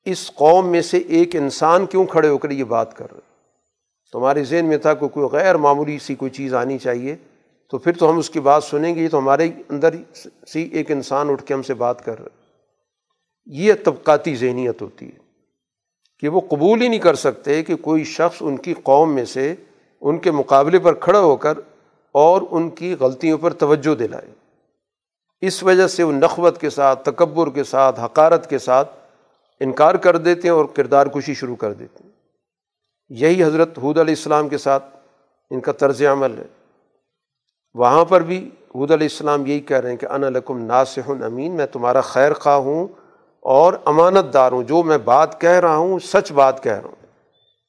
اس 0.06 0.32
قوم 0.36 0.68
میں 0.68 0.82
سے 0.82 0.98
ایک 0.98 1.36
انسان 1.36 1.86
کیوں 1.86 2.06
کھڑے 2.06 2.28
ہو 2.28 2.38
کر 2.38 2.50
یہ 2.50 2.64
بات 2.64 2.98
کر 2.98 3.12
رہے 3.12 3.20
تمہارے 4.12 4.44
ذہن 4.44 4.66
میں 4.66 4.78
تھا 4.78 4.94
کہ 4.94 5.08
کوئی 5.08 5.28
غیر 5.32 5.58
معمولی 5.58 6.00
سی 6.00 6.16
کوئی 6.16 6.32
چیز 6.32 6.54
آنی 6.54 6.78
چاہیے۔ 6.78 7.16
تو 7.70 7.78
پھر 7.78 7.92
تو 7.92 8.12
ہم 8.12 8.18
اس 8.18 8.30
کی 8.30 8.40
بات 8.40 8.64
سنیں 8.64 8.96
گے، 8.96 9.02
یہ 9.02 9.10
تو 9.10 9.18
ہمارے 9.18 9.50
اندر 9.70 9.96
سی 10.48 10.62
ایک 10.62 10.92
انسان 10.92 11.30
اٹھ 11.30 11.46
کے 11.46 11.54
ہم 11.54 11.62
سے 11.62 11.74
بات 11.74 12.06
کر 12.06 12.20
رہے 12.20 12.30
یہ 13.46 13.74
طبقاتی 13.86 14.36
ذہنیت 14.36 14.82
ہوتی 14.82 15.06
ہے 15.06 15.18
کہ 16.20 16.30
وہ 16.30 16.42
قبول 16.50 16.82
ہی 16.82 16.88
نہیں 16.88 17.00
کر 17.00 17.14
سکتے 17.14 17.64
کہ 17.64 17.76
کوئی 17.76 18.04
شخص 18.04 18.38
ان 18.42 18.58
کی 18.58 18.74
قوم 18.84 19.16
میں 19.16 19.26
سے 19.26 19.56
ان 20.02 20.18
کے 20.18 20.32
مقابلے 20.32 20.80
پر 20.80 20.94
کھڑا 20.94 21.20
ہو 21.20 21.36
کر 21.36 21.54
اور 22.12 22.42
ان 22.52 22.70
کی 22.70 22.96
غلطیوں 23.00 23.38
پر 23.38 23.54
توجہ 23.54 23.96
دلائے۔ 23.96 24.32
اس 25.42 25.64
وجہ 25.64 25.88
سے 25.88 26.04
وہ 26.04 26.12
نخوت 26.12 26.62
کے 26.62 26.70
ساتھ، 26.70 27.10
تکبر 27.10 27.50
کے 27.50 27.64
ساتھ، 27.64 28.00
حقارت 28.00 28.50
کے 28.50 28.60
ساتھ 28.60 29.01
انکار 29.62 29.96
کر 29.96 30.18
دیتے 30.18 30.42
ہیں 30.44 30.56
اور 30.56 30.66
کردار 30.66 31.08
کشی 31.08 31.34
شروع 31.34 31.56
کر 31.56 31.74
دیتے 31.74 32.04
ہیں۔ 32.04 32.12
یہی 33.10 33.44
حضرت 33.44 33.78
حود 33.78 33.98
علیہ 33.98 34.16
السلام 34.18 34.50
کے 34.50 34.58
ساتھ 34.58 34.84
ان 35.50 35.60
کا 35.60 35.72
طرز 35.72 36.02
عمل 36.02 36.38
ہے۔ 36.38 36.48
وہاں 37.74 38.06
پر 38.06 38.22
بھی 38.22 38.50
حود 38.76 38.92
علیہ 38.92 39.08
السلام 39.12 39.46
یہی 39.46 39.60
کہہ 39.60 39.78
رہے 39.78 39.90
ہیں 39.90 39.98
کہ 39.98 40.06
ان 40.06 40.24
الکم 40.24 40.66
ناصح 40.66 41.00
امین، 41.08 41.52
میں 41.52 41.66
تمہارا 41.66 42.02
خیر 42.02 42.34
خواہ 42.34 42.56
ہوں 42.56 42.88
اور 43.40 43.74
امانت 43.86 44.34
دار 44.34 44.52
ہوں۔ 44.52 44.64
جو 44.64 44.84
میں 44.84 44.98
بات 44.98 45.42
کہہ 45.42 45.50
رہا 45.50 45.76
ہوں، 45.76 46.00
سچ 46.00 46.32
بات 46.32 46.64
کہہ 46.64 46.72
رہا 46.72 46.90
ہوں۔ 46.90 47.06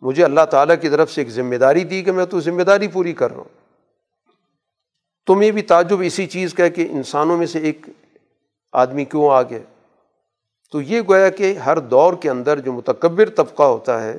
مجھے 0.01 0.24
اللہ 0.24 0.45
تعالیٰ 0.51 0.76
کی 0.80 0.88
طرف 0.88 1.12
سے 1.12 1.20
ایک 1.20 1.30
ذمہ 1.30 1.57
داری 1.57 1.84
دی 1.84 2.03
کہ 2.03 2.12
میں 2.12 2.26
تو 2.26 2.40
ذمہ 2.40 2.62
داری 2.62 2.88
پوری 2.88 3.12
کر 3.12 3.30
رہا 3.30 3.36
ہوں۔ 3.36 3.62
تمہیں 5.26 5.51
بھی 5.51 5.62
تعجب 5.62 5.97
اسی 6.01 6.26
چیز 6.26 6.55
کا 6.55 6.64
ہے 6.64 6.70
کہ 6.70 6.88
انسانوں 6.90 7.36
میں 7.36 7.47
سے 7.47 7.59
ایک 7.59 7.86
آدمی 8.72 9.05
کیوں 9.05 9.30
آ 9.30 9.43
گیا؟ 9.43 9.59
تو 10.73 10.81
یہ 10.81 11.01
گویا 11.09 11.29
کہ 11.29 11.53
ہر 11.53 11.79
دور 11.79 12.12
کے 12.12 12.31
اندر 12.31 12.59
جو 12.59 12.73
متکبر 12.73 13.29
طبقہ 13.29 13.62
ہوتا 13.62 14.03
ہے، 14.03 14.18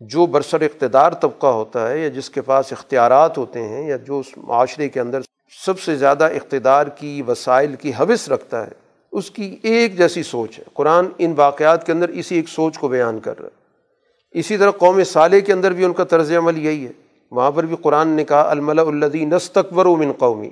جو 0.00 0.26
برسر 0.26 0.60
اقتدار 0.60 1.12
طبقہ 1.12 1.46
ہوتا 1.46 1.90
ہے 1.90 1.98
یا 1.98 2.08
جس 2.08 2.30
کے 2.30 2.42
پاس 2.42 2.72
اختیارات 2.72 3.38
ہوتے 3.38 3.62
ہیں 3.62 3.88
یا 3.88 3.96
جو 3.96 4.18
اس 4.18 4.26
معاشرے 4.36 4.88
کے 4.88 5.00
اندر 5.00 5.20
سب 5.64 5.80
سے 5.80 5.96
زیادہ 5.96 6.24
اقتدار 6.24 6.86
کی 6.86 7.22
وسائل 7.28 7.74
کی 7.74 7.90
حوث 7.90 8.28
رکھتا 8.28 8.66
ہے، 8.66 8.72
اس 9.12 9.30
کی 9.30 9.56
ایک 9.62 9.98
جیسی 9.98 10.22
سوچ 10.22 10.58
ہے۔ 10.58 10.64
قرآن 10.74 11.06
ان 11.18 11.34
واقعات 11.36 11.86
کے 11.86 11.92
اندر 11.92 12.08
اسی 12.08 12.36
ایک 12.36 12.48
سوچ 12.48 12.78
کو 12.78 12.88
بیان 12.88 13.20
کر 13.20 13.40
رہا 13.40 13.48
ہے۔ 13.48 14.38
اسی 14.38 14.56
طرح 14.56 14.70
قوم 14.70 15.04
صالح 15.04 15.38
کے 15.38 15.52
اندر 15.52 15.72
بھی 15.72 15.84
ان 15.84 15.92
کا 15.92 16.04
طرز 16.04 16.32
عمل 16.32 16.66
یہی 16.66 16.86
ہے۔ 16.86 16.92
وہاں 17.30 17.50
پر 17.50 17.66
بھی 17.66 17.76
قرآن 17.82 18.08
نے 18.08 18.24
کہا 18.24 18.50
الملا 18.50 18.82
الدی 18.82 19.24
نستقبر 19.24 19.86
من 19.86 20.12
قومی 20.12 20.50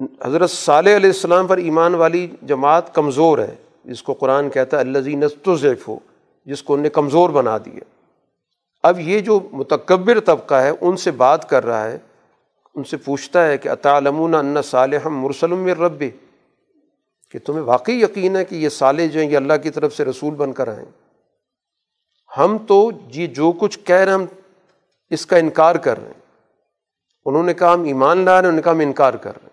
حضرت 0.00 0.50
صالح 0.50 0.96
علیہ 0.96 1.10
السلام 1.10 1.46
پر 1.46 1.56
ایمان 1.56 1.94
والی 1.94 2.28
جماعت 2.42 2.94
کمزور 2.94 3.38
ہے۔ 3.38 3.54
جس 3.84 4.02
کو 4.02 4.12
قرآن 4.12 4.50
کہتا 4.50 4.76
ہے 4.76 4.82
الزی 4.82 5.14
نستف 5.14 5.88
ہو 5.88 5.98
جس 6.46 6.62
کو 6.62 6.74
ان 6.74 6.80
نے 6.80 6.88
کمزور 6.88 7.30
بنا 7.30 7.58
دیا۔ 7.58 7.80
اب 8.82 9.00
یہ 9.00 9.20
جو 9.20 9.40
متکبر 9.52 10.20
طبقہ 10.20 10.54
ہے، 10.54 10.70
ان 10.80 10.96
سے 10.96 11.10
بات 11.10 11.48
کر 11.48 11.66
رہا 11.66 11.84
ہے۔ 11.84 11.98
ان 12.74 12.84
سے 12.84 12.96
پوچھتا 12.96 13.46
ہے 13.46 13.58
کہ 13.58 13.68
اطالمون 13.68 14.34
ان 14.34 14.62
صالح 14.62 15.08
مرسلم 15.08 15.66
رب 15.66 16.04
کہ 17.30 17.38
تمہیں 17.38 17.62
واقعی 17.62 18.02
یقین 18.02 18.36
ہے 18.36 18.44
کہ 18.44 18.54
یہ 18.54 18.68
صالح 18.68 19.06
جو 19.06 19.20
ہیں، 19.20 19.30
یہ 19.30 19.36
اللہ 19.36 19.52
کی 19.62 19.70
طرف 19.70 19.96
سے 19.96 20.04
رسول 20.04 20.34
بن 20.34 20.52
کر 20.52 20.68
آئیں 20.68 20.86
ہم 22.38 22.58
تو 22.58 22.90
یہ 23.14 23.26
جو 23.26 23.52
کچھ 23.52 23.78
کہہ 23.78 23.96
رہے 23.96 24.04
ہیں، 24.04 24.12
ہم 24.12 24.24
اس 25.10 25.26
کا 25.26 25.36
انکار 25.36 25.74
کر 25.74 25.98
رہے 25.98 26.06
ہیں۔ 26.06 26.20
انہوں 27.26 27.42
نے 27.42 27.54
کہا، 27.54 27.74
ہم 27.74 27.82
ایمان 27.82 28.18
لا 28.18 28.24
رہے 28.24 28.32
ہیں، 28.32 28.38
انہوں 28.38 28.52
نے 28.52 28.62
کہا، 28.62 28.72
ہم 28.72 28.78
انکار 28.78 29.14
کر 29.14 29.32
رہے 29.32 29.40
ہیں۔ 29.42 29.49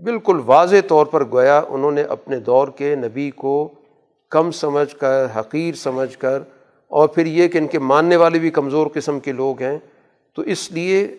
بالکل 0.00 0.40
واضح 0.44 0.76
طور 0.88 1.06
پر 1.06 1.24
گویا 1.24 1.62
انہوں 1.68 1.90
نے 1.90 2.02
اپنے 2.02 2.38
دور 2.38 2.68
کے 2.68 2.94
نبی 2.94 3.30
کو 3.30 3.68
کم 4.30 4.50
سمجھ 4.50 4.96
کر، 4.96 5.26
حقیر 5.36 5.74
سمجھ 5.74 6.18
کر، 6.18 6.42
اور 6.88 7.08
پھر 7.08 7.26
یہ 7.26 7.48
کہ 7.48 7.58
ان 7.58 7.66
کے 7.66 7.78
ماننے 7.78 8.16
والے 8.16 8.38
بھی 8.38 8.50
کمزور 8.50 8.86
قسم 8.94 9.20
کے 9.20 9.32
لوگ 9.32 9.62
ہیں، 9.62 9.78
تو 10.34 10.42
اس 10.42 10.72
لیے 10.72 11.16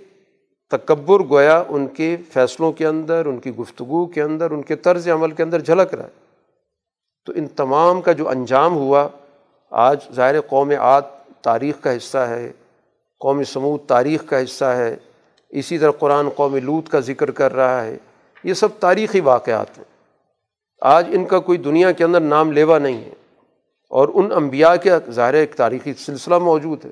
تکبر 0.72 1.20
گویا 1.20 1.64
ان 1.70 1.88
کے 1.88 2.18
فیصلوں 2.34 2.72
کے 2.72 2.86
اندر، 2.86 3.26
ان 3.26 3.40
کی 3.40 3.56
گفتگو 3.56 4.06
کے 4.06 4.22
اندر، 4.22 4.52
ان 4.52 4.62
کے 4.62 4.76
طرز 4.76 5.10
عمل 5.10 5.32
کے 5.32 5.44
اندر 5.44 5.60
جھلک 5.60 5.94
رہا 5.94 6.04
ہے۔ 6.04 6.10
تو 7.26 7.34
ان 7.36 7.48
تمام 7.48 8.02
کا 8.02 8.12
جو 8.12 8.30
انجام 8.30 8.76
ہوا، 8.76 9.08
آج 9.72 9.98
ظاہر 10.14 10.42
قوم 10.42 10.70
عاد 10.70 11.02
تاریخ 11.42 11.76
کا 11.82 11.98
حصہ 11.98 12.18
ہے، 12.18 12.52
قوم 13.20 13.44
سمود 13.44 13.80
تاریخ 13.88 14.26
کا 14.26 14.44
حصہ 14.44 14.66
ہے، 14.66 14.96
اسی 15.50 15.78
طرح 15.78 15.92
قرآن 15.92 16.30
قوم 16.30 16.56
لوت 16.56 16.90
کا 16.90 17.00
ذکر 17.00 17.32
کر 17.32 17.54
رہا 17.54 17.84
ہے۔ 17.84 17.98
یہ 18.46 18.54
سب 18.54 18.68
تاریخی 18.80 19.20
واقعات 19.20 19.78
ہیں۔ 19.78 19.86
آج 20.82 21.08
ان 21.12 21.26
کا 21.26 21.40
کوئی 21.40 21.58
دنیا 21.58 21.92
کے 21.92 22.04
اندر 22.04 22.20
نام 22.20 22.52
لیوا 22.52 22.78
نہیں 22.78 23.04
ہے۔ 23.04 23.14
اور 23.90 24.10
ان 24.14 24.32
انبیاء 24.32 24.76
کے 24.76 24.90
ظاہر 25.10 25.34
ایک 25.34 25.56
تاریخی 25.56 25.94
سلسلہ 25.94 26.38
موجود 26.38 26.86
ہے، 26.86 26.90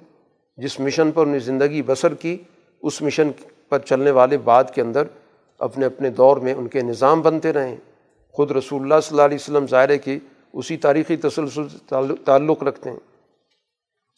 جس 0.57 0.79
مشن 0.79 1.11
پر 1.11 1.21
انہیں 1.21 1.39
زندگی 1.39 1.81
بسر 1.81 2.13
کی، 2.13 2.37
اس 2.81 3.01
مشن 3.01 3.31
پر 3.69 3.79
چلنے 3.79 4.11
والے 4.11 4.37
بعد 4.37 4.63
کے 4.75 4.81
اندر 4.81 5.03
اپنے 5.59 5.85
اپنے 5.85 6.09
دور 6.09 6.37
میں 6.37 6.53
ان 6.53 6.67
کے 6.67 6.81
نظام 6.81 7.21
بنتے 7.21 7.53
رہیں۔ 7.53 7.75
خود 8.31 8.51
رسول 8.51 8.81
اللہ 8.81 8.99
صلی 9.03 9.15
اللہ 9.15 9.21
علیہ 9.21 9.37
وسلم 9.41 9.67
ظاہر 9.67 9.95
کی 9.95 10.19
اسی 10.53 10.77
تاریخی 10.77 11.15
تسلسل 11.15 11.67
تعلق 12.25 12.63
رکھتے 12.63 12.89
ہیں۔ 12.89 12.99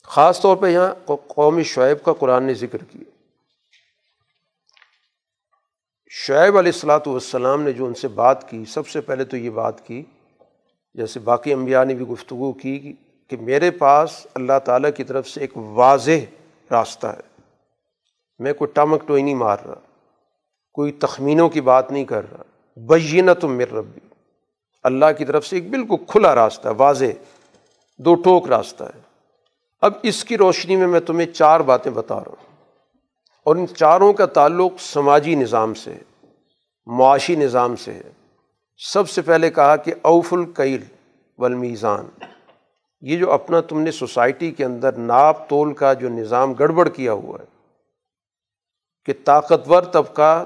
خاص 0.03 0.41
طور 0.41 0.57
پہ 0.57 0.67
یہاں 0.67 1.11
قومی 1.27 1.63
شعیب 1.63 2.05
کا 2.05 2.13
قرآن 2.13 2.43
نے 2.43 2.53
ذکر 2.53 2.77
کیا۔ 2.77 3.14
شعیب 6.17 6.57
علیہ 6.57 6.71
السلاۃ 6.73 6.99
والسلام 7.05 7.61
نے 7.61 7.71
جو 7.71 7.85
ان 7.85 7.93
سے 7.93 8.07
بات 8.07 8.49
کی، 8.49 8.65
سب 8.65 8.87
سے 8.87 9.01
پہلے 9.01 9.23
تو 9.23 9.37
یہ 9.37 9.49
بات 9.49 9.87
کی، 9.87 10.03
جیسے 10.93 11.19
باقی 11.19 11.53
انبیاء 11.53 11.83
نے 11.83 11.93
بھی 11.93 12.07
گفتگو 12.07 12.51
کی 12.51 12.93
کہ 13.29 13.37
میرے 13.37 13.71
پاس 13.71 14.27
اللہ 14.33 14.59
تعالیٰ 14.65 14.89
کی 14.97 15.03
طرف 15.03 15.27
سے 15.27 15.41
ایک 15.41 15.57
واضح 15.57 16.43
راستہ 16.71 17.07
ہے۔ 17.07 17.43
میں 18.39 18.53
کوئی 18.53 18.71
ٹمک 18.73 19.07
ٹوئی 19.07 19.23
نہیں 19.23 19.35
مار 19.35 19.57
رہا، 19.65 19.79
کوئی 20.73 20.91
تخمینوں 20.91 21.49
کی 21.49 21.61
بات 21.61 21.91
نہیں 21.91 22.05
کر 22.05 22.31
رہا۔ 22.31 22.43
بینہ 22.77 23.31
تم 23.31 23.51
میر 23.51 23.73
ربی، 23.73 23.99
اللہ 24.83 25.05
کی 25.17 25.25
طرف 25.25 25.47
سے 25.47 25.55
ایک 25.55 25.69
بالکل 25.69 25.95
کھلا 26.07 26.35
راستہ 26.35 26.67
ہے، 26.67 26.73
واضح، 26.73 27.29
دو 27.97 28.15
ٹوک 28.15 28.47
راستہ 28.47 28.83
ہے۔ 28.83 28.99
اب 29.81 29.93
اس 30.03 30.25
کی 30.25 30.37
روشنی 30.37 30.75
میں 30.75 30.87
میں 30.87 30.99
تمہیں 30.99 31.33
چار 31.33 31.59
باتیں 31.59 31.91
بتا 31.91 32.15
رہا 32.15 32.29
ہوں۔ 32.29 32.44
اور 33.45 33.55
ان 33.55 33.65
چاروں 33.67 34.11
کا 34.13 34.25
تعلق 34.25 34.79
سماجی 34.79 35.35
نظام 35.35 35.73
سے 35.73 35.93
معاشی 36.87 37.35
نظام 37.35 37.75
سے 37.75 37.93
ہے۔ 37.93 38.11
سب 38.79 39.09
سے 39.09 39.21
پہلے 39.21 39.49
کہا 39.49 39.75
کہ 39.75 39.93
اوف 40.01 40.33
القیل 40.33 40.83
والمیزان، 41.39 42.05
یہ 43.03 43.17
جو 43.17 43.31
اپنا 43.31 43.61
تم 43.61 43.79
نے 43.79 43.91
سوسائٹی 43.91 44.51
کے 44.51 44.65
اندر 44.65 44.97
ناپ 44.97 45.47
تول 45.49 45.73
کا 45.73 45.93
جو 45.93 46.09
نظام 46.09 46.53
گڑبڑ 46.53 46.87
کیا 46.89 47.13
ہوا 47.13 47.37
ہے، 47.39 47.45
کہ 49.05 49.13
طاقتور 49.25 49.83
طبقہ 49.83 50.45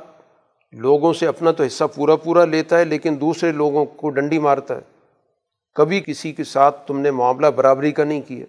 لوگوں 0.74 1.14
سے 1.14 1.28
اپنا 1.28 1.52
تو 1.52 1.64
حصہ 1.64 1.84
پورا 1.96 2.16
پورا 2.16 2.46
لیتا 2.46 2.78
ہے، 2.80 2.86
لیکن 2.86 3.18
دوسرے 3.22 3.52
لوگوں 3.52 3.86
کو 3.86 4.10
ڈنڈی 4.10 4.40
مارتا 4.40 4.76
ہے۔ 4.76 4.82
کبھی 5.76 6.02
کسی 6.02 6.32
کے 6.34 6.44
ساتھ 6.44 6.88
تم 6.88 7.00
نے 7.00 7.12
معاملہ 7.12 7.48
برابری 7.48 7.92
کا 7.92 8.04
نہیں 8.04 8.22
کیا، 8.22 8.46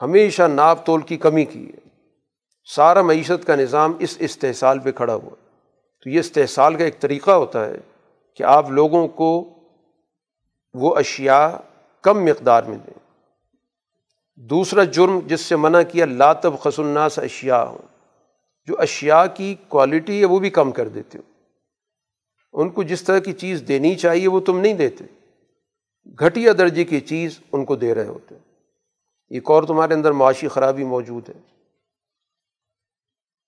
ہمیشہ 0.00 0.42
ناپ 0.42 0.86
تول 0.86 1.00
کی 1.00 1.16
کمی 1.16 1.44
کی 1.44 1.66
ہے۔ 1.66 1.80
سارا 2.64 3.02
معیشت 3.02 3.46
کا 3.46 3.56
نظام 3.56 3.92
اس 3.98 4.16
استحصال 4.18 4.78
پہ 4.78 4.92
کھڑا 4.92 5.14
ہوا 5.14 5.30
تو 6.04 6.10
یہ 6.10 6.20
استحصال 6.20 6.74
کا 6.74 6.84
ایک 6.84 7.00
طریقہ 7.00 7.30
ہوتا 7.30 7.66
ہے 7.66 7.76
کہ 8.34 8.42
آپ 8.42 8.70
لوگوں 8.70 9.08
کو 9.08 9.48
وہ 10.74 10.96
اشیاء 10.96 11.48
کم 12.02 12.24
مقدار 12.24 12.62
میں 12.62 12.78
دیں۔ 12.78 12.98
دوسرا 14.36 14.84
جرم 14.84 15.20
جس 15.26 15.40
سے 15.40 15.56
منع 15.56 15.82
کیا 15.82 16.04
لاتب 16.04 16.58
خس 16.58 16.80
الناس 16.80 17.18
اشیاء 17.18 17.62
ہوں 17.62 17.78
جو 18.66 18.80
اشیاء 18.80 19.24
کی 19.34 19.54
کوالٹی 19.68 20.20
ہے 20.20 20.24
وہ 20.24 20.38
بھی 20.38 20.50
کم 20.50 20.70
کر 20.70 20.88
دیتے 20.88 21.18
ہو۔ 21.18 21.22
ان 22.52 22.70
کو 22.70 22.82
جس 22.82 23.02
طرح 23.02 23.18
کی 23.18 23.32
چیز 23.32 23.64
دینی 23.68 23.94
چاہیے 23.94 24.28
وہ 24.28 24.40
تم 24.40 24.58
نہیں 24.60 24.74
دیتے۔ 24.74 25.04
گھٹیا 26.20 26.52
درجے 26.58 26.84
کی 26.84 27.00
چیز 27.00 27.40
ان 27.52 27.64
کو 27.64 27.76
دے 27.76 27.94
رہے 27.94 28.06
ہوتے۔ 28.06 28.34
ایک 29.28 29.50
اور 29.50 29.62
تمہارے 29.62 29.94
اندر 29.94 30.12
معاشی 30.12 30.48
خرابی 30.48 30.84
موجود 30.84 31.28
ہے۔ 31.28 31.51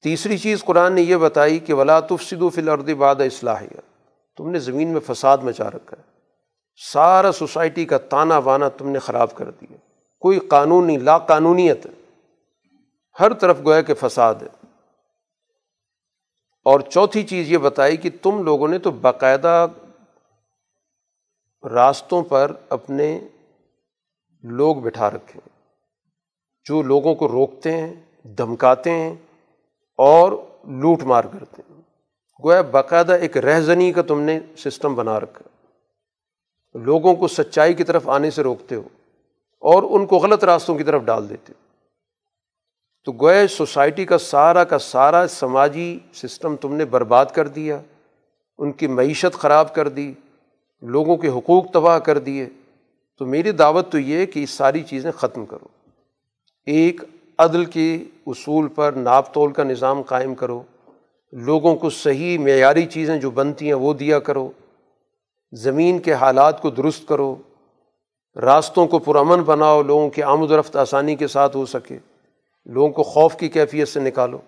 تیسری 0.05 0.39
چیز 0.39 0.65
قرآن 0.65 0.93
نے 0.93 1.03
یہ 1.03 1.17
بتائی 1.17 1.59
کہ 1.59 1.75
ولا 1.75 2.01
تفسد 2.01 2.43
و 2.43 2.51
الارض 2.57 2.91
بعد 2.91 3.15
اصلاحیہ 3.15 3.81
تم 4.37 4.51
نے 4.51 4.59
زمین 4.59 4.89
میں 4.89 5.01
فساد 5.01 5.39
مچا 5.39 5.71
رکھا 5.71 5.97
ہے۔ 5.99 6.03
سارا 6.93 7.33
سوسائٹی 7.33 7.85
کا 7.85 7.99
تانا 7.99 8.39
وانا 8.39 8.69
تم 8.69 8.89
نے 8.89 8.99
خراب 8.99 9.35
کر 9.35 9.51
دیا۔ 9.51 9.77
کوئی 10.21 10.39
قانونی 10.39 10.97
لا 10.97 11.19
قانونیت 11.19 11.87
ہے۔ 11.87 11.91
ہر 13.21 13.33
طرف 13.33 13.59
گویا 13.65 13.83
کہ 13.83 13.95
فساد 13.95 14.35
ہے۔ 14.35 14.67
اور 16.65 16.81
چوتھی 16.81 17.23
چیز 17.23 17.53
یہ 17.53 17.59
بتائی 17.59 17.97
کہ 17.97 18.11
تم 18.23 18.43
لوگوں 18.43 18.69
نے 18.69 18.79
تو 18.79 18.91
باقاعدہ 18.91 19.67
راستوں 21.71 22.23
پر 22.23 22.53
اپنے 22.69 23.21
لوگ 24.43 24.77
بٹھا 24.77 25.11
رکھے 25.11 25.41
جو 26.65 26.83
لوگوں 26.83 27.15
کو 27.15 27.29
روکتے 27.29 27.77
ہیں، 27.77 27.95
دھمکاتے 28.25 28.91
ہیں 28.91 29.15
اور 29.97 30.33
لوٹ 30.65 31.03
مار 31.03 31.25
کرتے 31.25 31.63
ہیں۔ 31.71 31.83
گویا 32.45 32.63
باقاعدہ 32.63 33.13
ایک 33.13 33.37
رہزنی 33.37 33.93
کا 33.93 34.03
تم 34.03 34.21
نے 34.21 34.41
سسٹم 34.57 34.95
بنا 34.95 35.21
رکھا 35.21 35.49
لوگوں 36.79 37.15
کو 37.15 37.29
سچائی 37.29 37.75
کی 37.75 37.85
طرف 37.85 38.09
آنے 38.09 38.31
سے 38.31 38.43
روکتے 38.43 38.75
ہو 38.75 38.89
اور 39.59 39.83
ان 39.83 40.07
کو 40.07 40.17
غلط 40.17 40.45
راستوں 40.45 40.75
کی 40.75 40.85
طرف 40.85 41.03
ڈال 41.03 41.31
دیتے 41.31 41.53
ہو۔ 41.53 41.65
تو 43.05 43.13
گوئے 43.13 43.47
سوسائٹی 43.47 44.05
کا 44.05 44.19
سارا 44.19 44.65
کا 44.65 44.79
سارا 44.79 45.29
سماجی 45.29 45.99
سسٹم 46.13 46.57
تم 46.57 46.75
نے 46.75 46.85
برباد 46.85 47.27
کر 47.27 47.49
دیا، 47.49 47.81
ان 48.59 48.73
کی 48.73 48.87
معیشت 48.87 49.35
خراب 49.35 49.75
کر 49.75 49.89
دی، 49.89 50.13
لوگوں 50.83 51.17
کے 51.17 51.29
حقوق 51.29 51.71
تباہ 51.71 51.99
کر 51.99 52.19
دیے۔ 52.19 52.49
تو 53.19 53.27
میری 53.27 53.51
دعوت 53.51 53.93
تو 53.93 53.99
یہ 53.99 54.27
کہ 54.27 54.39
یہ 54.39 54.47
ساری 54.47 54.83
چیزیں 54.83 55.13
ختم 55.13 55.47
کرو۔ 55.47 55.67
ایک 56.67 57.03
عدل 57.39 57.65
کے 57.65 58.05
اصول 58.27 58.69
پر 58.69 58.93
ناپ 58.93 59.35
تول 59.35 59.53
کا 59.53 59.63
نظام 59.63 60.03
قائم 60.03 60.35
کرو۔ 60.35 60.63
لوگوں 61.33 61.77
کو 61.77 61.91
صحیح 61.91 62.39
معیاری 62.39 62.87
چیزیں 62.87 63.19
جو 63.19 63.31
بنتی 63.31 63.67
ہیں 63.67 63.75
وہ 63.75 63.95
دیا 63.95 64.19
کرو۔ 64.19 64.51
زمین 65.53 65.99
کے 65.99 66.13
حالات 66.13 66.63
کو 66.63 66.71
درست 66.71 67.09
کرو۔ 67.09 67.37
راستوں 68.37 68.87
کو 68.87 68.99
پرامن 68.99 69.43
بناؤ، 69.43 69.83
لوگوں 69.83 70.11
کی 70.11 70.23
آمد 70.23 70.51
و 70.51 70.61
رفت 70.61 70.77
آسانی 70.77 71.17
کے 71.17 71.27
ساتھ 71.27 71.57
ہو 71.57 71.67
سکے۔ 71.67 71.99
لوگوں 72.67 72.89
کو 72.89 73.03
خوف 73.03 73.37
کی 73.37 73.49
کیفیت 73.49 73.89
سے 73.89 74.01
نکالو۔ 74.01 74.39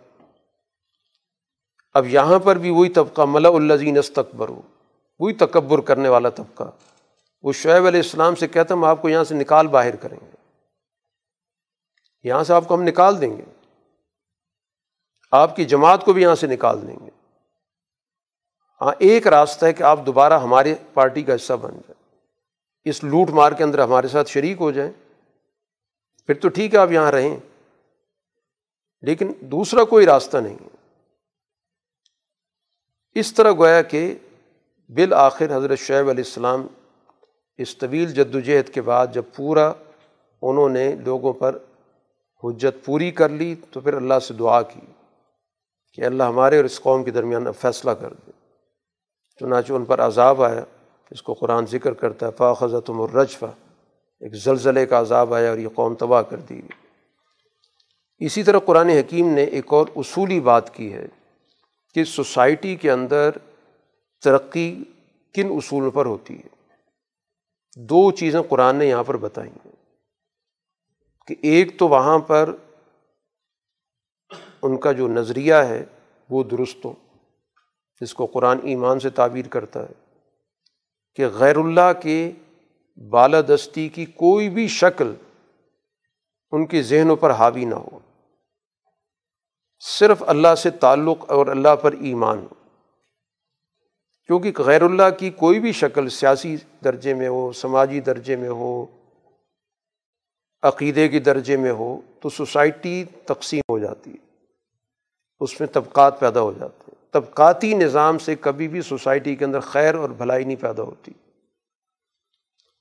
اب 1.94 2.06
یہاں 2.06 2.38
پر 2.38 2.58
بھی 2.58 2.70
وہی 2.70 2.88
طبقہ 2.88 3.22
ملا 3.22 3.48
الزین 3.48 3.98
استقبر 3.98 4.48
ہو 4.48 4.60
وہی 5.18 5.34
تکبر 5.34 5.80
کرنے 5.80 6.08
والا 6.08 6.28
طبقہ۔ 6.28 6.64
وہ 7.42 7.52
شعیب 7.52 7.86
علیہ 7.86 8.00
السلام 8.00 8.34
سے 8.34 8.48
کہتا 8.48 8.74
ہم 8.74 8.84
آپ 8.84 9.02
کو 9.02 9.08
یہاں 9.08 9.24
سے 9.24 9.34
نکال 9.34 9.66
باہر 9.66 9.96
کریں 9.96 10.18
گے۔ 10.22 10.35
یہاں 12.26 12.44
سے 12.44 12.52
آپ 12.52 12.68
کو 12.68 12.74
ہم 12.74 12.82
نکال 12.82 13.20
دیں 13.20 13.36
گے۔ 13.36 13.42
آپ 15.32 15.56
کی 15.56 15.64
جماعت 15.64 16.04
کو 16.04 16.12
بھی 16.12 16.22
یہاں 16.22 16.34
سے 16.34 16.46
نکال 16.46 16.88
دیں 16.88 16.96
گے۔ 17.06 17.10
ہاں 18.80 18.92
ایک 18.98 19.26
راستہ 19.26 19.66
ہے 19.66 19.72
کہ 19.72 19.82
آپ 19.82 20.06
دوبارہ 20.06 20.38
ہماری 20.38 20.74
پارٹی 20.94 21.22
کا 21.22 21.34
حصہ 21.34 21.52
بن 21.52 21.70
جائیں۔ 21.70 22.18
اس 22.84 23.04
لوٹ 23.04 23.30
مار 23.30 23.52
کے 23.52 23.64
اندر 23.64 23.78
ہمارے 23.78 24.08
ساتھ 24.08 24.30
شریک 24.30 24.56
ہو 24.60 24.70
جائیں۔ 24.70 24.92
پھر 26.26 26.34
تو 26.34 26.48
ٹھیک 26.48 26.74
ہے، 26.74 26.78
آپ 26.78 26.90
یہاں 26.90 27.12
رہیں۔ 27.12 27.36
لیکن 29.00 29.32
دوسرا 29.40 29.84
کوئی 29.84 30.06
راستہ 30.06 30.36
نہیں 30.36 30.56
ہے۔ 30.60 30.68
اس 33.14 33.34
طرح 33.34 33.52
گویا 33.52 33.82
کہ 33.82 34.14
بالآخر 34.88 35.56
حضرت 35.56 35.78
شعیب 35.78 36.08
علیہ 36.08 36.24
السلام 36.24 36.66
اس 37.58 37.78
طویل 37.78 38.14
جد 38.14 38.34
و 38.34 38.40
جہد 38.40 38.68
کے 38.68 38.80
بعد 38.80 39.06
جب 39.12 39.22
پورا 39.36 39.72
انہوں 40.42 40.68
نے 40.68 40.92
لوگوں 40.92 41.32
پر 41.32 41.58
حجت 42.44 42.84
پوری 42.84 43.10
کر 43.10 43.28
لی 43.28 43.54
تو 43.70 43.80
پھر 43.80 43.94
اللہ 43.94 44.18
سے 44.18 44.34
دعا 44.34 44.62
کی 44.62 44.80
کہ 45.94 46.02
اللہ 46.02 46.22
ہمارے 46.22 46.56
اور 46.56 46.64
اس 46.64 46.80
قوم 46.80 47.04
کے 47.04 47.10
درمیان 47.10 47.46
اب 47.46 47.54
فیصلہ 47.54 47.90
کر 47.90 48.12
دے۔ 48.12 48.30
چنانچہ 49.40 49.72
ان 49.72 49.84
پر 49.84 50.00
عذاب 50.00 50.42
آیا، 50.42 50.64
اس 51.10 51.22
کو 51.22 51.34
قرآن 51.34 51.66
ذکر 51.66 51.92
کرتا 51.92 52.26
ہے 52.26 52.30
فاخذت 52.36 52.90
الرجفہ 52.98 53.46
ایک 54.20 54.34
زلزلے 54.34 54.86
کا 54.86 55.00
عذاب 55.00 55.34
آیا 55.34 55.50
اور 55.50 55.58
یہ 55.58 55.68
قوم 55.68 55.94
تباہ 55.94 56.22
کر 56.22 56.36
دی۔ 56.36 56.54
گئی 56.54 56.86
اسی 58.18 58.42
طرح 58.42 58.58
قرآن 58.58 58.88
حکیم 58.88 59.28
نے 59.28 59.42
ایک 59.42 59.64
اور 59.68 59.86
اصولی 59.96 60.40
بات 60.40 60.74
کی 60.74 60.92
ہے 60.92 61.06
کہ 61.94 62.04
سوسائٹی 62.04 62.76
کے 62.76 62.90
اندر 62.90 63.30
ترقی 64.24 64.84
کن 65.34 65.46
اصولوں 65.46 65.90
پر 65.90 66.06
ہوتی 66.06 66.38
ہے۔ 66.38 66.48
دو 67.76 68.10
چیزیں 68.10 68.42
قرآن 68.42 68.76
نے 68.76 68.86
یہاں 68.86 69.04
پر 69.04 69.16
بتائی 69.16 69.50
ہیں۔ 69.50 69.85
کہ 71.26 71.34
ایک 71.42 71.78
تو 71.78 71.88
وہاں 71.88 72.18
پر 72.18 72.54
ان 74.62 74.76
کا 74.76 74.92
جو 74.92 75.08
نظریہ 75.08 75.54
ہے 75.54 75.84
وہ 76.30 76.44
درست 76.44 76.84
ہو، 76.84 76.92
جس 78.00 78.14
کو 78.14 78.26
قرآن 78.26 78.58
ایمان 78.62 79.00
سے 79.00 79.10
تعبیر 79.10 79.48
کرتا 79.48 79.82
ہے، 79.82 79.92
کہ 81.14 81.26
غیر 81.26 81.56
اللہ 81.56 81.92
کے 82.02 82.32
بالادستی 83.10 83.88
کی 83.88 84.04
کوئی 84.04 84.50
بھی 84.50 84.68
شکل 84.68 85.14
ان 86.52 86.66
کے 86.66 86.82
ذہنوں 86.82 87.16
پر 87.16 87.30
حاوی 87.30 87.64
نہ 87.64 87.74
ہو۔ 87.74 87.98
صرف 89.80 90.22
اللہ 90.26 90.54
سے 90.54 90.70
تعلق 90.70 91.30
اور 91.30 91.46
اللہ 91.46 91.76
پر 91.76 91.92
ایمان 91.92 92.38
ہو۔ 92.38 92.68
کیونکہ 94.26 94.52
غیر 94.58 94.82
اللہ 94.82 95.10
کی 95.18 95.30
کوئی 95.30 95.60
بھی 95.60 95.72
شکل 95.72 96.08
سیاسی 96.08 96.56
درجے 96.84 97.14
میں 97.14 97.28
ہو، 97.28 97.52
سماجی 97.52 98.00
درجے 98.00 98.36
میں 98.36 98.48
ہو 98.48 98.86
عقیدے 100.62 101.08
کے 101.08 101.18
درجے 101.18 101.56
میں 101.56 101.70
ہو 101.70 102.00
تو 102.20 102.28
سوسائٹی 102.28 103.04
تقسیم 103.24 103.62
ہو 103.68 103.78
جاتی 103.78 104.10
ہے۔ 104.10 104.26
اس 105.40 105.60
میں 105.60 105.68
طبقات 105.68 106.20
پیدا 106.20 106.40
ہو 106.40 106.52
جاتے 106.52 106.84
ہیں۔ 106.88 106.94
طبقاتی 107.10 107.74
نظام 107.74 108.18
سے 108.18 108.34
کبھی 108.40 108.68
بھی 108.68 108.82
سوسائٹی 108.82 109.36
کے 109.36 109.44
اندر 109.44 109.60
خیر 109.60 109.94
اور 109.94 110.10
بھلائی 110.10 110.44
نہیں 110.44 110.62
پیدا 110.62 110.82
ہوتی۔ 110.82 111.12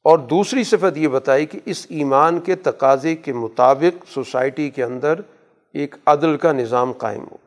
اور 0.03 0.19
دوسری 0.19 0.63
صفت 0.63 0.97
یہ 0.97 1.07
بتائی 1.07 1.45
کہ 1.45 1.59
اس 1.65 1.87
ایمان 1.89 2.39
کے 2.39 2.55
تقاضے 2.55 3.15
کے 3.15 3.33
مطابق 3.33 4.05
سوسائٹی 4.09 4.69
کے 4.69 4.83
اندر 4.83 5.19
ایک 5.73 5.95
عدل 6.05 6.37
کا 6.37 6.51
نظام 6.51 6.91
قائم 6.91 7.23
ہو۔ 7.23 7.37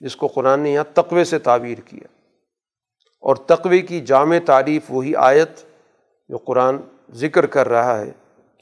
جس 0.00 0.16
کو 0.16 0.26
قرآن 0.26 0.60
نے 0.60 0.70
یہاں 0.70 0.84
تقوے 0.94 1.24
سے 1.24 1.38
تعبیر 1.38 1.78
کیا۔ 1.80 2.06
اور 3.20 3.36
تقوی 3.36 3.80
کی 3.80 4.00
جامع 4.00 4.36
تعریف 4.46 4.82
وہی 4.88 5.16
آیت 5.16 5.50
جو 6.28 6.38
قرآن 6.38 6.76
ذکر 7.12 7.46
کر 7.46 7.68
رہا 7.68 8.00
ہے۔ 8.00 8.12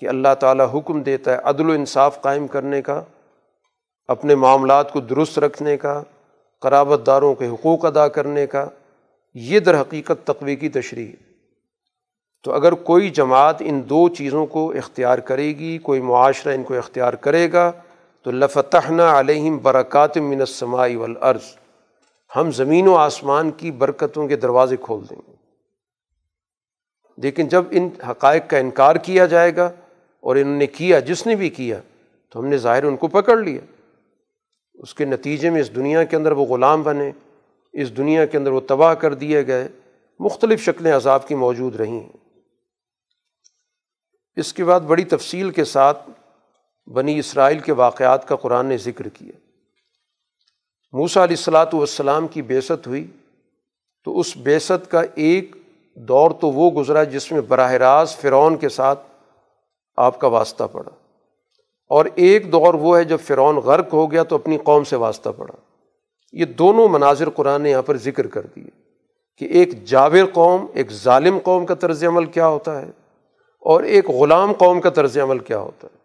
کہ 0.01 0.09
اللہ 0.09 0.35
تعالیٰ 0.41 0.67
حکم 0.75 1.03
دیتا 1.03 1.33
ہے 1.33 1.39
عدل 1.45 1.71
و 1.71 1.73
انصاف 1.73 2.23
قائم 2.23 2.47
کرنے 2.47 2.83
کا، 2.83 3.03
اپنے 4.09 4.35
معاملات 4.35 4.93
کو 4.93 5.01
درست 5.01 5.39
رکھنے 5.39 5.77
کا، 5.77 6.03
قرابت 6.61 7.01
داروں 7.07 7.35
کے 7.35 7.47
حقوق 7.47 7.85
ادا 7.85 8.09
کرنے 8.09 8.47
کا۔ 8.47 8.67
یہ 9.35 9.61
در 9.61 9.81
حقیقت 9.81 10.27
تقوی 10.27 10.57
کی 10.57 10.69
تشریح 10.69 11.13
تو 12.45 12.53
اگر 12.53 12.73
کوئی 12.73 13.11
جماعت 13.11 13.57
ان 13.61 13.83
دو 13.89 14.09
چیزوں 14.09 14.47
کو 14.47 14.73
اختیار 14.73 15.19
کرے 15.19 15.49
گی، 15.49 15.79
کوئی 15.79 16.01
معاشرہ 16.01 16.55
ان 16.55 16.63
کو 16.63 16.75
اختیار 16.75 17.13
کرے 17.13 17.53
گا، 17.53 17.73
تو 18.23 18.31
لفتحنا 18.31 19.21
علیہم 19.21 19.59
برکات 19.63 20.19
من 20.19 20.41
السماء 20.41 20.89
والارض۔ 20.95 21.57
ہم 22.37 22.51
زمین 22.51 22.89
و 22.89 22.97
آسمان 22.97 23.51
کی 23.51 23.71
برکتوں 23.71 24.29
کے 24.29 24.37
دروازے 24.37 24.77
کھول 24.77 25.05
دیں 25.11 25.23
گے۔ 25.29 25.33
لیکن 27.17 27.49
جب 27.49 27.65
ان 27.71 27.89
حقائق 28.09 28.43
کا 28.49 28.59
انکار 28.59 28.97
کیا 28.97 29.27
جائے 29.27 29.57
گا 29.57 29.71
اور 30.21 30.37
انہوں 30.37 30.57
نے 30.57 30.67
کیا، 30.67 30.99
جس 30.99 31.27
نے 31.27 31.37
بھی 31.37 31.51
کیا، 31.51 31.81
تو 32.31 32.41
ہم 32.41 32.47
نے 32.47 32.57
ظاہر 32.57 32.85
ان 32.85 32.97
کو 32.97 33.09
پکڑ 33.09 33.37
لیا۔ 33.37 33.61
اس 34.75 34.95
کے 34.95 35.05
نتیجے 35.05 35.51
میں 35.51 35.61
اس 35.61 35.77
دنیا 35.77 36.05
کے 36.05 36.17
اندر 36.17 36.33
وہ 36.33 36.45
غلام 36.45 36.83
بنے، 36.83 37.13
اس 37.73 37.97
دنیا 37.97 38.27
کے 38.27 38.39
اندر 38.39 38.51
وہ 38.51 38.61
تباہ 38.69 38.95
کر 38.95 39.15
دیے 39.15 39.47
گئے۔ 39.47 39.69
مختلف 40.19 40.61
شکلیں 40.61 40.93
عذاب 40.93 41.29
کی 41.29 41.35
موجود 41.35 41.77
رہی 41.77 41.91
ہیں۔ 41.91 42.17
اس 44.37 44.53
کے 44.53 44.65
بعد 44.65 44.81
بڑی 44.81 45.05
تفصیل 45.05 45.51
کے 45.51 45.65
ساتھ 45.65 46.11
بنی 46.87 47.19
اسرائیل 47.19 47.59
کے 47.59 47.73
واقعات 47.73 48.29
کا 48.29 48.37
قرآن 48.37 48.67
نے 48.67 48.77
ذکر 48.77 49.09
کیا۔ 49.09 49.33
موسا 50.93 51.25
علیہ 51.25 51.37
السلاۃ 51.37 51.67
والسلام 51.73 52.29
کی 52.29 52.43
بیست 52.43 52.87
ہوئی، 52.87 53.07
تو 54.05 54.21
اس 54.21 54.37
بیست 54.37 54.91
کا 54.91 55.03
ایک 55.15 55.57
دور 55.95 56.31
تو 56.31 56.51
وہ 56.51 56.71
گزرا 56.71 57.05
جس 57.05 57.33
میں 57.33 57.41
براہ 57.41 57.73
راست 57.73 58.21
فرعون 58.21 58.57
کے 58.57 58.69
ساتھ 58.69 59.10
آپ 60.01 60.21
کا 60.21 60.27
واسطہ 60.27 60.65
پڑا۔ 60.73 60.91
اور 61.89 62.05
ایک 62.15 62.53
دور 62.53 62.75
وہ 62.75 62.99
ہے 62.99 63.05
جب 63.05 63.19
فرعون 63.21 63.57
غرق 63.57 63.95
ہو 63.95 64.13
گیا 64.13 64.23
تو 64.23 64.37
اپنی 64.37 64.59
قوم 64.59 64.85
سے 64.85 64.97
واسطہ 64.97 65.31
پڑا۔ 65.37 65.55
یہ 66.33 66.45
دونوں 66.45 66.89
مناظر 66.89 67.31
قرآن 67.31 67.63
نے 67.63 67.71
یہاں 67.71 67.83
پر 67.83 67.97
ذکر 67.97 68.27
کر 68.27 68.47
دیے 68.57 68.71
کہ 69.39 69.45
ایک 69.45 69.85
جاور 69.85 70.27
قوم، 70.33 70.67
ایک 70.75 70.93
ظالم 70.93 71.39
قوم 71.39 71.67
کا 71.67 71.75
طرز 71.75 72.05
عمل 72.05 72.25
کیا 72.25 72.47
ہوتا 72.47 72.81
ہے 72.81 72.87
اور 73.61 73.83
ایک 73.83 74.11
غلام 74.11 74.53
قوم 74.53 74.81
کا 74.81 74.91
طرز 74.91 75.19
عمل 75.19 75.39
کیا 75.39 75.59
ہوتا 75.59 75.89
ہے۔ 75.95 76.01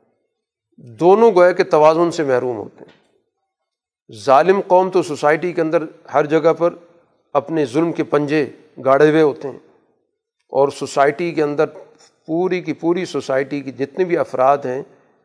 دونوں 0.78 1.32
گویا 1.36 1.52
کے 1.52 1.64
توازن 1.64 2.12
سے 2.12 2.24
محروم 2.24 2.58
ہوتے 2.58 2.84
ہیں۔ 2.84 3.06
ظالم 4.26 4.62
قوم 4.68 4.90
تو 4.90 5.04
سوسائٹی 5.04 5.54
کے 5.54 5.62
اندر 5.62 5.84
ہر 6.14 6.26
جگہ 6.26 6.54
پر 6.54 6.74
اپنے 7.34 7.66
ظلم 7.66 7.92
کے 7.92 8.04
پنجے 8.04 8.46
گاڑے 8.86 9.10
ہوئے 9.10 9.22
ہوتے 9.22 9.48
ہیں 9.48 9.60
اور 10.50 10.70
سوسائٹی 10.70 11.32
کے 11.32 11.44
اندر 11.44 11.66
پوری 12.28 12.62
کی 12.62 12.74
پوری 12.74 13.06
سوسائٹی 13.06 13.62
کی 13.62 13.72
جتنے 13.72 14.06
بھی 14.06 14.18
افراد 14.18 14.58
ہیں، 14.58 14.84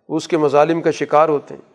اس 0.08 0.28
کے 0.28 0.36
مظالم 0.36 0.82
کا 0.82 0.90
شکار 0.90 1.28
ہوتے 1.28 1.54
ہیں۔ 1.54 1.72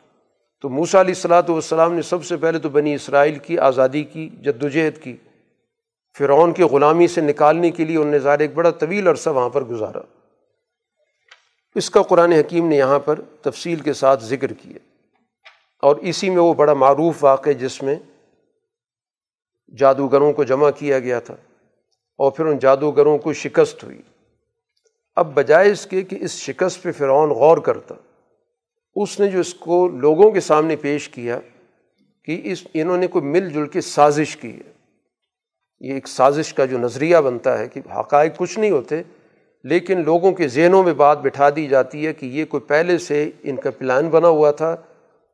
تو 0.61 0.69
موسا 0.69 1.01
علیہ 1.01 1.13
السلاۃ 1.15 1.43
والسلام 1.49 1.93
نے 1.93 2.01
سب 2.01 2.25
سے 2.25 2.37
پہلے 2.37 2.59
تو 2.59 2.69
بنی 2.69 2.93
اسرائیل 2.93 3.39
کی 3.39 3.59
آزادی 3.59 4.03
کی 4.03 4.29
جد 4.29 4.63
و 4.63 4.67
جہد 4.67 5.03
کی۔ 5.03 5.17
فرعون 6.17 6.53
کی 6.53 6.63
غلامی 6.63 7.07
سے 7.07 7.21
نکالنے 7.21 7.71
کے 7.71 7.85
لیے 7.85 7.97
انہوں 7.97 8.11
نے 8.11 8.19
ظاہر 8.19 8.39
ایک 8.39 8.53
بڑا 8.53 8.71
طویل 8.71 9.07
عرصہ 9.07 9.29
وہاں 9.29 9.49
پر 9.49 9.63
گزارا۔ 9.63 9.99
اس 11.75 11.89
کا 11.89 12.01
قرآن 12.01 12.31
حکیم 12.31 12.67
نے 12.67 12.77
یہاں 12.77 12.99
پر 12.99 13.21
تفصیل 13.21 13.79
کے 13.79 13.93
ساتھ 13.93 14.23
ذکر 14.23 14.53
کیا۔ 14.53 14.77
اور 15.81 15.95
اسی 15.95 16.29
میں 16.29 16.37
وہ 16.37 16.53
بڑا 16.53 16.73
معروف 16.73 17.23
واقع 17.23 17.49
جس 17.49 17.83
میں 17.83 17.95
جادوگروں 19.77 20.33
کو 20.33 20.43
جمع 20.43 20.69
کیا 20.71 20.99
گیا 20.99 21.19
تھا۔ 21.19 21.35
اور 22.17 22.31
پھر 22.31 22.45
ان 22.45 22.59
جادوگروں 22.59 23.17
کو 23.17 23.33
شکست 23.33 23.83
ہوئی۔ 23.83 24.01
اب 25.15 25.33
بجائے 25.33 25.71
اس 25.71 25.85
کے 25.85 26.01
کہ 26.01 26.17
اس 26.21 26.31
شکست 26.31 26.83
پہ 26.83 26.91
فرعون 26.91 27.29
غور 27.29 27.57
کرتا، 27.57 27.95
اس 28.95 29.19
نے 29.19 29.27
جو 29.27 29.39
اس 29.39 29.53
کو 29.53 29.87
لوگوں 29.87 30.31
کے 30.31 30.39
سامنے 30.39 30.75
پیش 30.75 31.09
کیا 31.09 31.39
کہ 32.23 32.41
اس، 32.43 32.67
انہوں 32.73 32.97
نے 32.97 33.07
کوئی 33.07 33.25
مل 33.25 33.49
جل 33.49 33.67
کے 33.67 33.81
سازش 33.81 34.37
کی 34.37 34.51
ہے۔ 34.51 34.73
یہ 35.79 35.93
ایک 35.93 36.07
سازش 36.07 36.53
کا 36.53 36.65
جو 36.65 36.77
نظریہ 36.77 37.17
بنتا 37.17 37.57
ہے 37.59 37.67
کہ 37.67 37.81
حقائق 37.99 38.37
کچھ 38.37 38.59
نہیں 38.59 38.71
ہوتے، 38.71 39.01
لیکن 39.63 40.03
لوگوں 40.03 40.31
کے 40.31 40.47
ذہنوں 40.47 40.83
میں 40.83 40.93
بات 40.93 41.21
بٹھا 41.21 41.49
دی 41.55 41.67
جاتی 41.67 42.07
ہے 42.07 42.13
کہ 42.13 42.25
یہ 42.25 42.45
کوئی 42.45 42.61
پہلے 42.67 42.97
سے 42.97 43.29
ان 43.43 43.55
کا 43.55 43.71
پلان 43.71 44.09
بنا 44.09 44.27
ہوا 44.27 44.51
تھا۔ 44.51 44.75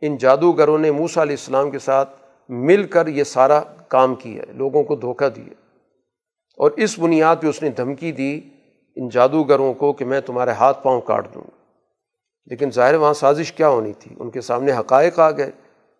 ان 0.01 0.17
جادوگروں 0.17 0.77
نے 0.77 0.91
موسا 0.91 1.21
علیہ 1.21 1.35
السلام 1.39 1.71
کے 1.71 1.79
ساتھ 1.79 2.15
مل 2.49 2.83
کر 2.83 3.07
یہ 3.07 3.23
سارا 3.23 3.59
کام 3.87 4.15
کیا 4.15 4.43
ہے، 4.43 4.53
لوگوں 4.53 4.83
کو 4.83 4.95
دھوکہ 4.95 5.29
دیا 5.29 5.53
اور 6.57 6.71
اس 6.71 6.99
بنیاد 6.99 7.35
پہ 7.41 7.47
اس 7.47 7.63
نے 7.63 7.69
دھمکی 7.69 8.11
دی 8.11 8.39
ان 8.95 9.09
جادوگروں 9.09 9.73
کو 9.73 9.93
کہ 9.93 10.05
میں 10.05 10.21
تمہارے 10.21 10.51
ہاتھ 10.51 10.83
پاؤں 10.83 11.01
کاٹ 11.01 11.33
دوں۔ 11.33 11.41
گا 11.41 11.61
لیکن 12.45 12.71
ظاہر 12.71 12.95
وہاں 12.95 13.13
سازش 13.13 13.53
کیا 13.53 13.69
ہونی 13.69 13.93
تھی؟ 13.93 14.15
ان 14.19 14.29
کے 14.29 14.41
سامنے 14.41 14.71
حقائق 14.71 15.19
آ 15.19 15.31
گئے 15.31 15.51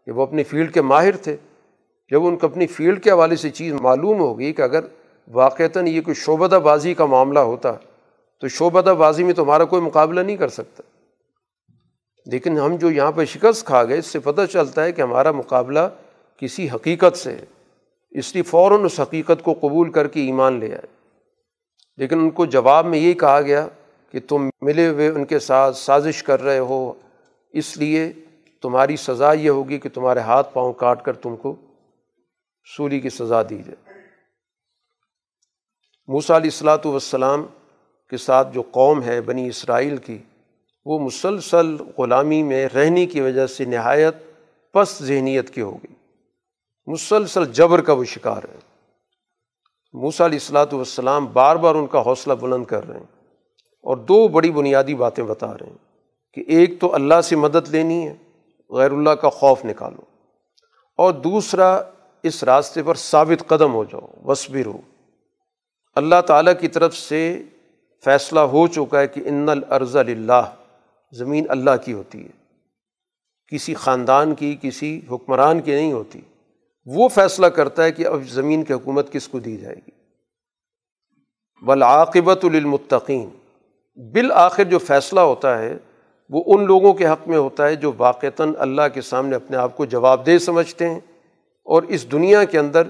کہ 0.06 0.12
وہ 0.12 0.22
اپنی 0.22 0.44
فیلڈ 0.44 0.74
کے 0.74 0.82
ماہر 0.82 1.18
تھے۔ 1.18 1.38
جب 2.12 2.26
ان 2.26 2.38
کو 2.38 2.48
اپنی 2.48 2.68
فیلڈ 2.68 3.04
کے 3.04 3.12
حوالے 3.12 3.36
سے 3.36 3.50
چیز 3.50 3.74
معلوم 3.74 4.20
ہوگی 4.20 4.54
کہ 4.54 4.62
اگر 4.62 4.80
واقعتاً 5.28 5.88
یہ 5.88 6.02
کوئی 6.02 6.16
شعبدہ 6.16 6.56
بازی 6.56 6.94
کا 6.94 7.06
معاملہ 7.06 7.40
ہوتا 7.40 7.72
تو 8.42 8.48
شعبدہ 8.48 8.90
بازی 8.90 9.24
میں 9.24 9.34
تمہارا 9.34 9.66
کوئی 9.66 9.82
مقابلہ 9.82 10.20
نہیں 10.20 10.38
کر 10.38 10.48
سکتا۔ 10.48 10.84
لیکن 12.26 12.58
ہم 12.58 12.76
جو 12.76 12.92
یہاں 12.92 13.12
پہ 13.12 13.26
شکست 13.26 13.66
کھا 13.66 13.84
گئے، 13.84 13.98
اس 13.98 14.06
سے 14.06 14.20
پتہ 14.20 14.42
چلتا 14.52 14.84
ہے 14.84 14.92
کہ 14.92 15.02
ہمارا 15.02 15.32
مقابلہ 15.32 15.80
کسی 16.38 16.70
حقیقت 16.70 17.18
سے 17.18 17.32
ہے۔ 17.32 17.46
اس 18.12 18.34
لیے 18.34 18.44
فوراً 18.44 18.86
اس 18.86 19.00
حقیقت 19.00 19.44
کو 19.44 19.54
قبول 19.54 19.92
کر 19.92 20.08
کے 20.08 20.22
ایمان 20.22 20.60
لے 20.60 20.72
آئے۔ 20.72 21.01
لیکن 22.02 22.20
ان 22.20 22.30
کو 22.30 22.46
جواب 22.46 22.86
میں 22.86 23.00
یہی 23.00 23.14
کہا 23.14 23.42
گیا 23.42 23.68
کہ 24.12 24.20
تم 24.28 24.50
ملے 24.62 24.88
ہوئے 24.88 25.08
ان 25.08 25.26
کے 25.26 25.40
ساتھ 25.40 25.78
سازش 25.78 26.24
کر 26.24 26.42
رہے 26.42 26.60
ہو، 26.60 26.94
اس 27.54 27.78
لیے 27.78 28.14
تمہاری 28.62 28.96
سزا 28.96 29.34
یہ 29.34 29.50
ہوگی 29.50 29.80
کہ 29.80 29.90
تمہارے 29.90 30.20
ہاتھ 30.20 30.54
پاؤں 30.54 30.74
کاٹ 30.74 31.04
کر 31.04 31.14
تم 31.14 31.36
کو 31.36 31.56
سولی 32.78 33.00
کی 33.00 33.10
سزا 33.10 33.44
دی 33.44 33.58
جائے۔ 33.58 33.94
موسا 36.08 36.38
علیہ 36.38 36.50
السلاۃ 36.54 36.86
والسلام 36.86 37.46
کے 38.10 38.18
ساتھ 38.18 38.54
جو 38.54 38.62
قوم 38.62 39.04
ہے 39.04 39.22
بنی 39.22 39.48
اسرائیل 39.48 39.98
کی، 39.98 40.18
وہ 40.86 41.00
مسلسل 41.00 41.78
غلامی 41.98 42.44
میں 42.44 42.68
رہنے 42.76 43.06
کی 43.06 43.22
وجہ 43.22 43.48
سے 43.48 43.66
نہایت 43.66 44.16
پس 44.74 45.04
ذہنیت 45.04 45.50
کی 45.50 45.62
ہو 45.62 45.78
گئی۔ 45.78 45.94
مسلسل 46.88 47.46
جبر 47.46 47.82
کا 47.82 47.94
وہ 47.94 48.04
شکار 48.04 48.42
ہے۔ 48.44 48.71
موسا 49.94 50.26
علیہ 50.26 50.40
السلاۃ 50.42 50.74
والسلام 50.74 51.26
بار 51.34 51.56
بار 51.56 51.76
ان 51.76 51.88
کا 51.88 52.02
حوصلہ 52.02 52.34
بلند 52.42 52.66
کر 52.66 52.88
رہے 52.88 53.00
ہیں 53.00 53.06
اور 53.86 53.98
دو 54.10 54.28
بڑی 54.28 54.52
بنیادی 54.52 54.96
باتیں 54.96 55.24
بتا 55.24 55.48
رہے 55.54 55.70
ہیں 55.70 55.78
کہ 56.34 56.44
ایک 56.48 56.80
تو 56.82 56.94
اللہ 56.96 57.22
سے 57.22 57.36
مدد 57.36 57.70
لینی 57.70 58.08
ہے، 58.08 58.14
غیر 58.72 58.92
اللہ 58.92 59.16
کا 59.22 59.30
خوف 59.30 59.66
نکالو، 59.66 60.02
اور 61.00 61.14
دوسرا 61.24 61.70
اس 62.24 62.44
راستے 62.44 62.84
پر 62.84 62.96
ثابت 62.96 63.48
قدم 63.48 63.74
ہو 63.74 63.84
جاؤ 63.84 64.08
وصبر 64.26 64.66
ہو 64.66 64.78
اللہ 65.98 66.22
تعالیٰ 66.28 66.54
کی 66.60 66.68
طرف 66.68 66.96
سے 66.98 67.22
فیصلہ 68.04 68.40
ہو 68.52 68.66
چکا 68.68 69.00
ہے 69.00 69.08
کہ 69.08 69.22
ان 69.26 69.50
الرض 69.50 69.96
اللہ 69.98 70.52
زمین 71.14 71.46
اللہ 71.50 71.84
کی 71.86 71.94
ہوتی 71.94 72.24
ہے، 72.24 72.32
کسی 73.52 73.74
خاندان 73.74 74.36
کی، 74.36 74.56
کسی 74.62 75.00
حکمران 75.12 75.60
کی 75.62 75.76
نہیں 75.76 75.92
ہوتی۔ 75.92 76.22
وہ 76.86 77.10
فیصلہ 77.10 77.48
کرتا 77.48 77.84
ہے 77.84 77.92
کہ 77.92 78.08
اب 78.08 78.24
زمین 78.24 78.64
کی 78.64 78.74
حکومت 78.74 79.12
کس 79.12 79.28
کو 79.28 79.40
دی 79.40 79.58
جائے 79.58 79.76
گی؟ 79.76 79.92
بلاقبت 81.62 82.46
للمتقین۔ 82.46 83.30
بالآخر 83.96 84.64
جو 84.64 84.80
فیصلہ 84.80 85.20
ہوتا 85.20 85.60
ہے، 85.60 85.78
وہ 86.30 86.44
ان 86.48 86.66
لوگوں 86.66 86.94
کے 86.94 87.08
حق 87.08 87.28
میں 87.28 87.38
ہوتا 87.38 87.66
ہے 87.66 87.76
جو 87.76 87.92
واقعتاً 87.98 88.54
اللہ 88.60 88.82
کے 88.94 89.02
سامنے 89.02 89.36
اپنے 89.36 89.58
آپ 89.58 89.78
کو 89.78 89.86
جواب 89.86 90.26
دہ 90.26 90.38
سمجھتے 90.38 90.90
ہیں 90.90 91.00
اور 91.64 91.84
اس 91.84 92.12
دنیا 92.12 92.44
کے 92.44 92.60
اندر 92.60 92.88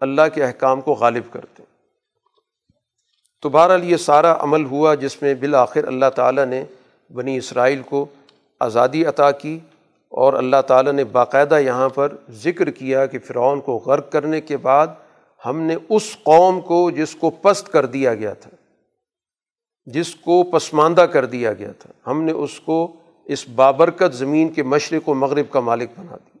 اللہ 0.00 0.22
کے 0.34 0.44
احکام 0.44 0.80
کو 0.80 0.92
غالب 0.92 1.32
کرتے 1.32 1.62
ہیں۔ 1.62 1.74
تو 3.42 3.48
بہرحال 3.48 3.90
یہ 3.90 3.96
سارا 3.96 4.42
عمل 4.42 4.64
ہوا 4.64 4.94
جس 4.94 5.22
میں 5.22 5.34
بالآخر 5.34 5.84
اللہ 5.84 6.10
تعالیٰ 6.14 6.46
نے 6.46 6.64
بنی 7.12 7.36
اسرائیل 7.36 7.82
کو 7.82 8.06
آزادی 8.60 9.04
عطا 9.04 9.30
کی۔ 9.30 9.58
اور 10.14 10.32
اللہ 10.32 10.60
تعالیٰ 10.66 10.92
نے 10.92 11.04
باقاعدہ 11.12 11.58
یہاں 11.60 11.88
پر 11.88 12.12
ذکر 12.42 12.70
کیا 12.72 13.06
کہ 13.06 13.18
فرعون 13.18 13.60
کو 13.60 13.76
غرق 13.86 14.10
کرنے 14.12 14.40
کے 14.40 14.56
بعد 14.56 14.86
ہم 15.42 15.60
نے 15.60 15.76
اس 15.88 16.04
قوم 16.22 16.60
کو 16.60 16.90
جس 16.90 17.14
کو 17.14 17.30
پست 17.42 17.72
کر 17.72 17.86
دیا 17.86 18.14
گیا 18.14 18.32
تھا، 18.34 18.50
جس 19.86 20.14
کو 20.16 20.42
پسماندہ 20.50 21.00
کر 21.12 21.26
دیا 21.26 21.52
گیا 21.52 21.72
تھا، 21.78 21.90
ہم 22.06 22.22
نے 22.22 22.32
اس 22.34 22.60
کو 22.60 22.76
اس 23.26 23.48
بابرکت 23.54 24.14
زمین 24.14 24.48
کے 24.48 24.62
مشرق 24.64 25.08
و 25.08 25.14
مغرب 25.14 25.50
کا 25.50 25.60
مالک 25.62 25.90
بنا 25.98 26.16
دیا۔ 26.16 26.38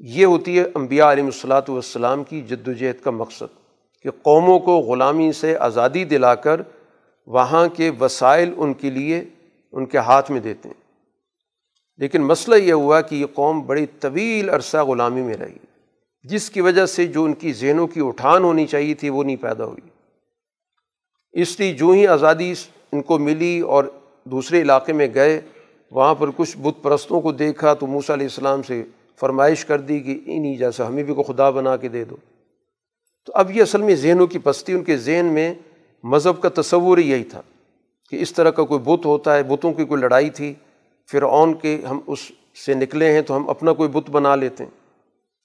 یہ 0.00 0.24
ہوتی 0.24 0.58
ہے 0.58 0.64
امبیا 0.74 1.12
علیہ 1.12 1.24
الصلاۃ 1.24 1.68
والسلام 1.68 2.24
کی 2.24 2.40
جد 2.42 2.68
وجہد 2.68 3.02
کا 3.04 3.10
مقصد، 3.12 3.56
کہ 4.04 4.10
قوموں 4.22 4.58
کو 4.58 4.78
غلامی 4.82 5.32
سے 5.32 5.56
آزادی 5.60 6.04
دلا 6.04 6.34
کر 6.36 6.60
وہاں 7.28 7.66
کے 7.68 7.90
وسائل 8.00 8.52
ان 8.56 8.72
کے 8.74 8.90
لیے 8.90 9.24
ان 9.72 9.86
کے 9.86 9.98
ہاتھ 10.00 10.30
میں 10.30 10.40
دیتے 10.40 10.68
ہیں۔ 10.68 10.80
لیکن 12.02 12.22
مسئلہ 12.22 12.56
یہ 12.56 12.72
ہوا 12.72 13.00
کہ 13.00 13.14
یہ 13.14 13.26
قوم 13.34 13.66
بڑی 13.66 13.86
طویل 13.86 14.50
عرصہ 14.50 14.76
غلامی 14.76 15.22
میں 15.22 15.36
رہی، 15.36 15.58
جس 16.24 16.50
کی 16.50 16.60
وجہ 16.60 16.86
سے 16.86 17.06
جو 17.06 17.24
ان 17.24 17.32
کی 17.32 17.52
ذہنوں 17.52 17.86
کی 17.86 18.00
اٹھان 18.04 18.44
ہونی 18.44 18.66
چاہیے 18.66 18.94
تھی 18.94 19.08
وہ 19.08 19.24
نہیں 19.24 19.36
پیدا 19.36 19.64
ہوئی۔ 19.64 19.88
اس 21.32 21.60
لیے 21.60 21.72
جو 21.72 21.90
ہی 21.90 22.06
آزادی 22.06 22.54
ان 22.92 23.02
کو 23.02 23.18
ملی 23.18 23.60
اور 23.60 23.84
دوسرے 24.24 24.62
علاقے 24.62 24.92
میں 24.92 25.08
گئے، 25.14 25.40
وہاں 25.90 26.14
پر 26.14 26.30
کچھ 26.36 26.56
بت 26.58 26.82
پرستوں 26.82 27.20
کو 27.20 27.32
دیکھا 27.32 27.74
تو 27.74 27.86
موسیٰ 27.86 28.16
علیہ 28.16 28.26
السلام 28.26 28.62
سے 28.62 28.82
فرمائش 29.20 29.64
کر 29.64 29.80
دی 29.80 30.00
کہ 30.00 30.20
انہیں 30.26 30.56
جیسا 30.56 30.86
ہمیں 30.86 31.02
بھی 31.02 31.14
کو 31.14 31.22
خدا 31.22 31.50
بنا 31.50 31.76
کے 31.76 31.88
دے 31.88 32.04
دو۔ 32.04 32.16
تو 33.26 33.32
اب 33.34 33.50
یہ 33.50 33.62
اصل 33.62 33.82
میں 33.82 33.94
ذہنوں 33.94 34.26
کی 34.26 34.38
پستی، 34.38 34.72
ان 34.72 34.84
کے 34.84 34.96
ذہن 34.96 35.26
میں 35.26 35.54
مذہب 36.04 36.42
کا 36.42 36.48
تصور 36.54 36.98
ہی 36.98 37.10
یہی 37.10 37.24
تھا 37.24 37.42
کہ 38.10 38.16
اس 38.16 38.32
طرح 38.32 38.50
کا 38.50 38.64
کوئی 38.64 38.80
بت 38.80 39.06
ہوتا 39.06 39.36
ہے، 39.36 39.42
بتوں 39.42 39.72
کی 39.72 39.84
کوئی 39.84 40.00
لڑائی 40.00 40.30
تھی۔ 40.30 40.54
فرعون 41.10 41.54
کے 41.54 41.82
ہم 41.90 42.00
اس 42.06 42.18
سے 42.66 42.74
نکلے 42.74 43.12
ہیں 43.12 43.22
تو 43.22 43.36
ہم 43.36 43.50
اپنا 43.50 43.72
کوئی 43.72 43.88
بت 43.88 44.10
بنا 44.10 44.36
لیتے 44.36 44.64
ہیں۔ 44.64 44.70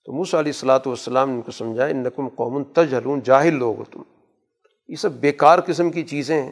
تو 0.05 0.13
موسیٰ 0.13 0.39
علیہ 0.39 0.51
السلاۃ 0.51 0.79
والسلام 0.85 1.29
نے 1.29 1.35
ان 1.35 1.41
کو 1.41 1.51
سمجھایا 1.51 1.89
ان 1.89 1.97
نقم 1.97 2.27
قومن 2.27 2.63
تجھلون 2.63 3.19
جاہل 3.23 3.53
لوگ 3.53 3.77
ہو 3.77 3.83
تم۔ 3.83 4.01
یہ 4.87 4.95
سب 4.95 5.11
بیکار 5.11 5.59
قسم 5.59 5.89
کی 5.89 6.03
چیزیں 6.03 6.41
ہیں۔ 6.41 6.51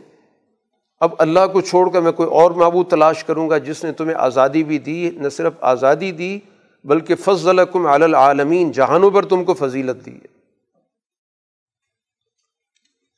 اب 1.00 1.12
اللہ 1.18 1.48
کو 1.54 1.62
چھوڑ 1.62 1.90
کر 1.90 2.02
میں 2.02 2.12
کوئی 2.12 2.30
اور 2.30 2.52
معبود 2.52 2.88
تلاش 2.88 3.24
کروں 3.24 3.50
گا 3.50 3.58
جس 3.58 3.84
نے 3.84 3.92
تمہیں 3.92 4.16
آزادی 4.16 4.64
بھی 4.64 4.78
دی، 4.78 5.10
نہ 5.10 5.30
صرف 5.30 5.54
آزادی 5.62 6.12
دی، 6.12 6.40
بلکہ 6.84 7.16
فضل 7.16 7.66
کم 7.66 7.88
العالمین، 7.88 8.72
جہانوں 8.72 9.12
پر 9.12 9.26
تم 9.26 9.44
کو 9.44 9.54
فضیلت 9.54 10.06
دی 10.06 10.16
ہے۔ 10.16 10.36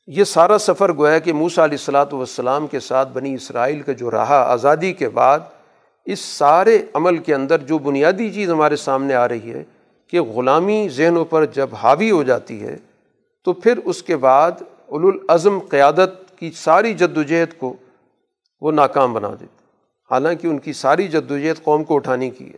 یہ 0.06 0.24
سارا 0.24 0.58
سفر 0.58 0.92
گویا 0.92 1.18
کہ 1.18 1.32
موسا 1.32 1.64
علیہ 1.64 1.78
السلاۃ 1.80 2.12
والسلام 2.12 2.66
کے 2.66 2.80
ساتھ 2.80 3.08
بنی 3.08 3.34
اسرائیل 3.34 3.82
کا 3.82 3.92
جو 3.92 4.10
رہا 4.10 4.40
آزادی 4.40 4.92
کے 4.92 5.08
بعد 5.08 5.38
اس 6.12 6.18
سارے 6.20 6.82
عمل 6.94 7.16
کے 7.16 7.34
اندر 7.34 7.58
جو 7.58 7.78
بنیادی 7.78 8.32
چیز 8.32 8.50
ہمارے 8.50 8.76
سامنے 8.76 9.14
آ 9.14 9.28
رہی 9.28 9.52
ہے 9.52 9.64
کہ 10.10 10.22
غلامی 10.22 10.88
ذہنوں 10.88 11.24
پر 11.24 11.44
جب 11.44 11.74
حاوی 11.74 12.10
ہو 12.10 12.22
جاتی 12.22 12.62
ہے، 12.62 12.76
تو 13.44 13.52
پھر 13.52 13.78
اس 13.84 14.02
کے 14.02 14.16
بعد 14.16 14.52
الازم 14.88 15.58
قیادت 15.58 16.38
کی 16.38 16.50
ساری 16.50 16.94
جد 16.94 17.16
وجہد 17.16 17.58
کو 17.58 17.74
وہ 18.60 18.72
ناکام 18.72 19.12
بنا 19.12 19.30
دیتے 19.40 19.64
حالانکہ 20.10 20.46
ان 20.46 20.58
کی 20.58 20.72
ساری 20.72 21.08
جد 21.08 21.30
وجہد 21.30 21.62
قوم 21.62 21.84
کو 21.84 21.94
اٹھانے 21.94 22.30
کی 22.30 22.46
ہے۔ 22.46 22.56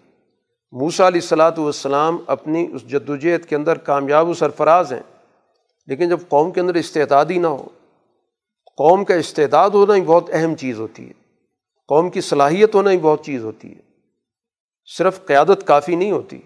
موسا 0.72 1.08
علیہ 1.08 1.20
السلاۃ 1.20 1.58
والسلام 1.58 2.18
اپنی 2.26 2.68
اس 2.72 2.88
جد 2.88 3.10
وجہد 3.10 3.44
کے 3.44 3.56
اندر 3.56 3.78
کامیاب 3.78 4.28
و 4.28 4.34
سرفراز 4.34 4.92
ہیں۔ 4.92 5.02
لیکن 5.86 6.08
جب 6.08 6.18
قوم 6.28 6.50
کے 6.50 6.60
اندر 6.60 6.74
استعداد 6.74 7.24
ہی 7.30 7.38
نہ 7.38 7.46
ہو، 7.46 7.68
قوم 8.76 9.04
کا 9.04 9.14
استعداد 9.14 9.70
ہونا 9.70 9.94
ہی 9.94 10.00
بہت 10.00 10.30
اہم 10.32 10.54
چیز 10.54 10.80
ہوتی 10.80 11.08
ہے۔ 11.08 11.19
قوم 11.90 12.10
کی 12.10 12.20
صلاحیت 12.20 12.74
ہونا 12.74 12.90
ہی 12.90 12.98
بہت 12.98 13.24
چیز 13.24 13.44
ہوتی 13.44 13.68
ہے۔ 13.68 13.80
صرف 14.84 15.26
قیادت 15.26 15.66
کافی 15.66 15.94
نہیں 15.94 16.10
ہوتی، 16.10 16.40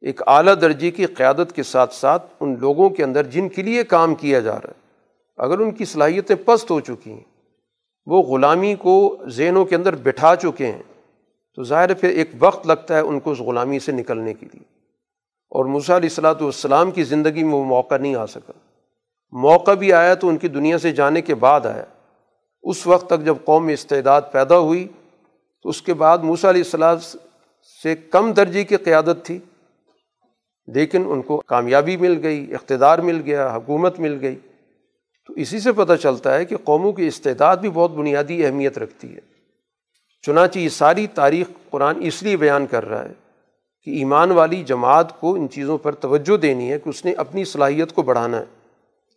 ایک 0.00 0.20
اعلیٰ 0.26 0.54
درجے 0.60 0.90
کی 0.90 1.06
قیادت 1.06 1.52
کے 1.54 1.62
ساتھ 1.62 1.94
ساتھ 1.94 2.26
ان 2.40 2.56
لوگوں 2.60 2.90
کے 2.90 3.04
اندر 3.04 3.26
جن 3.26 3.48
کے 3.48 3.62
لیے 3.62 3.84
کام 3.84 4.14
کیا 4.14 4.40
جا 4.40 4.54
رہا 4.54 4.68
ہے، 4.68 4.80
اگر 5.36 5.58
ان 5.58 5.70
کی 5.70 5.84
صلاحیتیں 5.84 6.36
پست 6.44 6.70
ہو 6.70 6.80
چکی 6.80 7.12
ہیں، 7.12 7.24
وہ 8.06 8.22
غلامی 8.22 8.74
کو 8.74 9.16
ذہنوں 9.26 9.64
کے 9.64 9.76
اندر 9.76 9.94
بٹھا 9.94 10.36
چکے 10.36 10.66
ہیں، 10.72 10.82
تو 11.54 11.62
ظاہر 11.62 11.94
پھر 11.94 12.08
ایک 12.08 12.30
وقت 12.38 12.66
لگتا 12.66 12.94
ہے 12.96 13.00
ان 13.00 13.20
کو 13.20 13.30
اس 13.30 13.38
غلامی 13.38 13.78
سے 13.78 13.92
نکلنے 13.92 14.34
کے 14.34 14.46
لیے۔ 14.46 14.64
اور 15.50 15.64
موسیٰ 15.64 15.96
علیہ 15.96 16.08
السلاۃ 16.08 16.40
والسلام 16.40 16.90
کی 16.90 17.02
زندگی 17.02 17.42
میں 17.42 17.54
وہ 17.54 17.64
موقع 17.64 17.96
نہیں 17.96 18.14
آ 18.14 18.26
سکا۔ 18.26 18.52
موقع 19.32 19.70
بھی 19.70 19.92
آیا 19.92 20.14
تو 20.14 20.28
ان 20.28 20.36
کی 20.36 20.48
دنیا 20.48 20.78
سے 20.78 20.92
جانے 20.92 21.22
کے 21.22 21.34
بعد 21.34 21.66
آیا۔ 21.66 21.84
اس 22.62 22.86
وقت 22.86 23.06
تک 23.06 23.24
جب 23.24 23.36
قوم 23.44 23.66
میں 23.66 23.74
استعداد 23.74 24.22
پیدا 24.32 24.58
ہوئی، 24.58 24.88
تو 25.62 25.68
اس 25.68 25.82
کے 25.82 25.94
بعد 25.94 26.18
موسیٰ 26.18 26.50
علیہ 26.50 26.62
السلام 26.64 26.96
سے 27.82 27.96
کم 27.96 28.32
درجے 28.32 28.64
کی 28.64 28.76
قیادت 28.76 29.24
تھی، 29.24 29.38
لیکن 30.66 31.04
ان 31.06 31.22
کو 31.22 31.42
کامیابی 31.46 31.96
مل 31.96 32.20
گئی، 32.22 32.54
اقتدار 32.54 32.98
مل 32.98 33.22
گیا، 33.24 33.54
حکومت 33.54 34.00
مل 34.00 34.18
گئی۔ 34.20 34.36
تو 35.26 35.34
اسی 35.34 35.60
سے 35.60 35.72
پتہ 35.72 35.92
چلتا 36.02 36.34
ہے 36.34 36.44
کہ 36.44 36.56
قوموں 36.56 36.92
کی 36.92 37.06
استعداد 37.06 37.56
بھی 37.56 37.70
بہت 37.70 37.90
بنیادی 37.90 38.46
اہمیت 38.46 38.78
رکھتی 38.78 39.14
ہے۔ 39.14 39.20
چنانچہ 40.22 40.58
یہ 40.58 40.68
ساری 40.68 41.06
تاریخ 41.06 41.46
قرآن 41.70 41.94
اس 42.00 42.22
لیے 42.22 42.36
بیان 42.36 42.66
کر 42.66 42.88
رہا 42.88 43.04
ہے 43.04 43.12
کہ 43.84 43.90
ایمان 43.90 44.30
والی 44.30 44.64
جماعت 44.64 45.20
کو 45.20 45.34
ان 45.34 45.48
چیزوں 45.50 45.78
پر 45.78 45.94
توجہ 45.94 46.36
دینی 46.36 46.72
ہے 46.72 46.78
کہ 46.78 46.88
اس 46.88 47.04
نے 47.04 47.12
اپنی 47.12 47.44
صلاحیت 47.44 47.92
کو 47.92 48.02
بڑھانا 48.02 48.38
ہے 48.38 48.44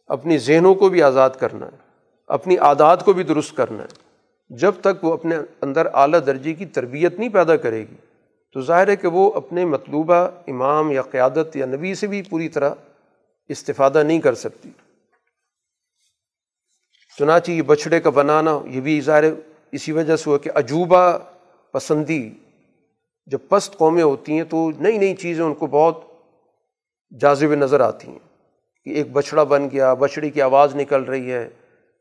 اپنی 0.07 0.37
ذہنوں 0.37 0.75
کو 0.75 0.89
بھی 0.89 1.03
آزاد 1.03 1.29
کرنا 1.39 1.65
ہے۔ 1.65 1.94
اپنی 2.27 2.57
عادات 2.57 3.05
کو 3.05 3.13
بھی 3.13 3.23
درست 3.23 3.57
کرنا 3.57 3.83
ہے۔ 3.83 4.05
جب 4.49 4.71
تک 4.81 5.03
وہ 5.03 5.13
اپنے 5.13 5.37
اندر 5.61 5.87
اعلیٰ 5.93 6.19
درجے 6.25 6.53
کی 6.53 6.65
تربیت 6.65 7.19
نہیں 7.19 7.29
پیدا 7.29 7.55
کرے 7.55 7.79
گی، 7.79 7.95
تو 8.53 8.61
ظاہر 8.61 8.87
ہے 8.87 8.95
کہ 8.95 9.07
وہ 9.07 9.33
اپنے 9.33 9.65
مطلوبہ 9.65 10.27
امام 10.47 10.91
یا 10.91 11.01
قیادت 11.01 11.55
یا 11.55 11.65
نبی 11.65 11.95
سے 11.95 12.07
بھی 12.07 12.21
پوری 12.21 12.49
طرح 12.49 12.73
استفادہ 13.47 14.03
نہیں 14.03 14.19
کر 14.19 14.33
سکتی۔ 14.33 14.69
چنانچہ 17.17 17.51
یہ 17.51 17.61
بچھڑے 17.61 17.99
کا 17.99 18.09
بنانا، 18.09 18.59
یہ 18.65 18.81
بھی 18.81 19.01
ظاہر 19.01 19.23
اسی 19.71 19.91
وجہ 19.91 20.15
سے 20.15 20.29
ہوا 20.29 20.37
کہ 20.37 20.51
عجوبہ 20.55 21.17
پسندی، 21.71 22.29
جب 23.25 23.39
پست 23.49 23.77
قومیں 23.77 24.03
ہوتی 24.03 24.33
ہیں 24.33 24.43
تو 24.43 24.71
نئی 24.79 24.97
نئی 24.97 25.15
چیزیں 25.15 25.43
ان 25.45 25.53
کو 25.53 25.67
بہت 25.67 26.01
جازب 27.21 27.53
نظر 27.53 27.79
آتی 27.79 28.07
ہیں 28.07 28.19
کہ 28.83 28.89
ایک 28.89 29.11
بچھڑا 29.11 29.43
بن 29.43 29.67
گیا 29.71 29.93
بچھڑی 29.93 30.29
کی 30.29 30.41
آواز 30.41 30.75
نکل 30.75 31.03
رہی 31.03 31.31
ہے۔ 31.31 31.49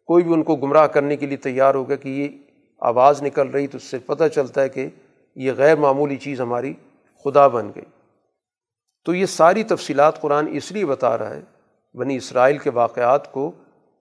کوئی 0.07 0.25
بھی 0.25 0.33
ان 0.33 0.43
کو 0.43 0.57
گمراہ 0.57 0.87
کرنے 0.87 1.17
کے 1.17 1.27
لیے 1.27 1.37
تیار 1.37 1.75
ہوگا 1.75 1.97
کہ 1.97 2.09
یہ 2.09 2.29
آواز 2.81 3.23
نکل 3.23 3.49
رہی 3.49 3.67
تو 3.67 3.77
اس 3.77 3.83
سے 3.83 3.99
پتہ 3.99 4.25
چلتا 4.35 4.63
ہے 4.63 4.69
کہ 4.69 4.89
یہ 5.37 5.53
غیر 5.57 5.77
معمولی 5.77 6.17
چیز 6.17 6.41
ہماری 6.41 6.75
خدا 7.25 7.47
بن 7.47 7.71
گئی۔ 7.77 7.85
تو 9.05 9.15
یہ 9.15 9.27
ساری 9.27 9.63
تفصیلات 9.63 10.21
قرآن 10.21 10.49
اس 10.53 10.73
لیے 10.73 10.87
بتا 10.87 11.19
رہا 11.19 11.31
ہے 11.31 11.41
بنی 11.95 12.17
اسرائیل 12.17 12.59
کے 12.59 12.71
واقعات 12.71 13.33
کو 13.33 13.53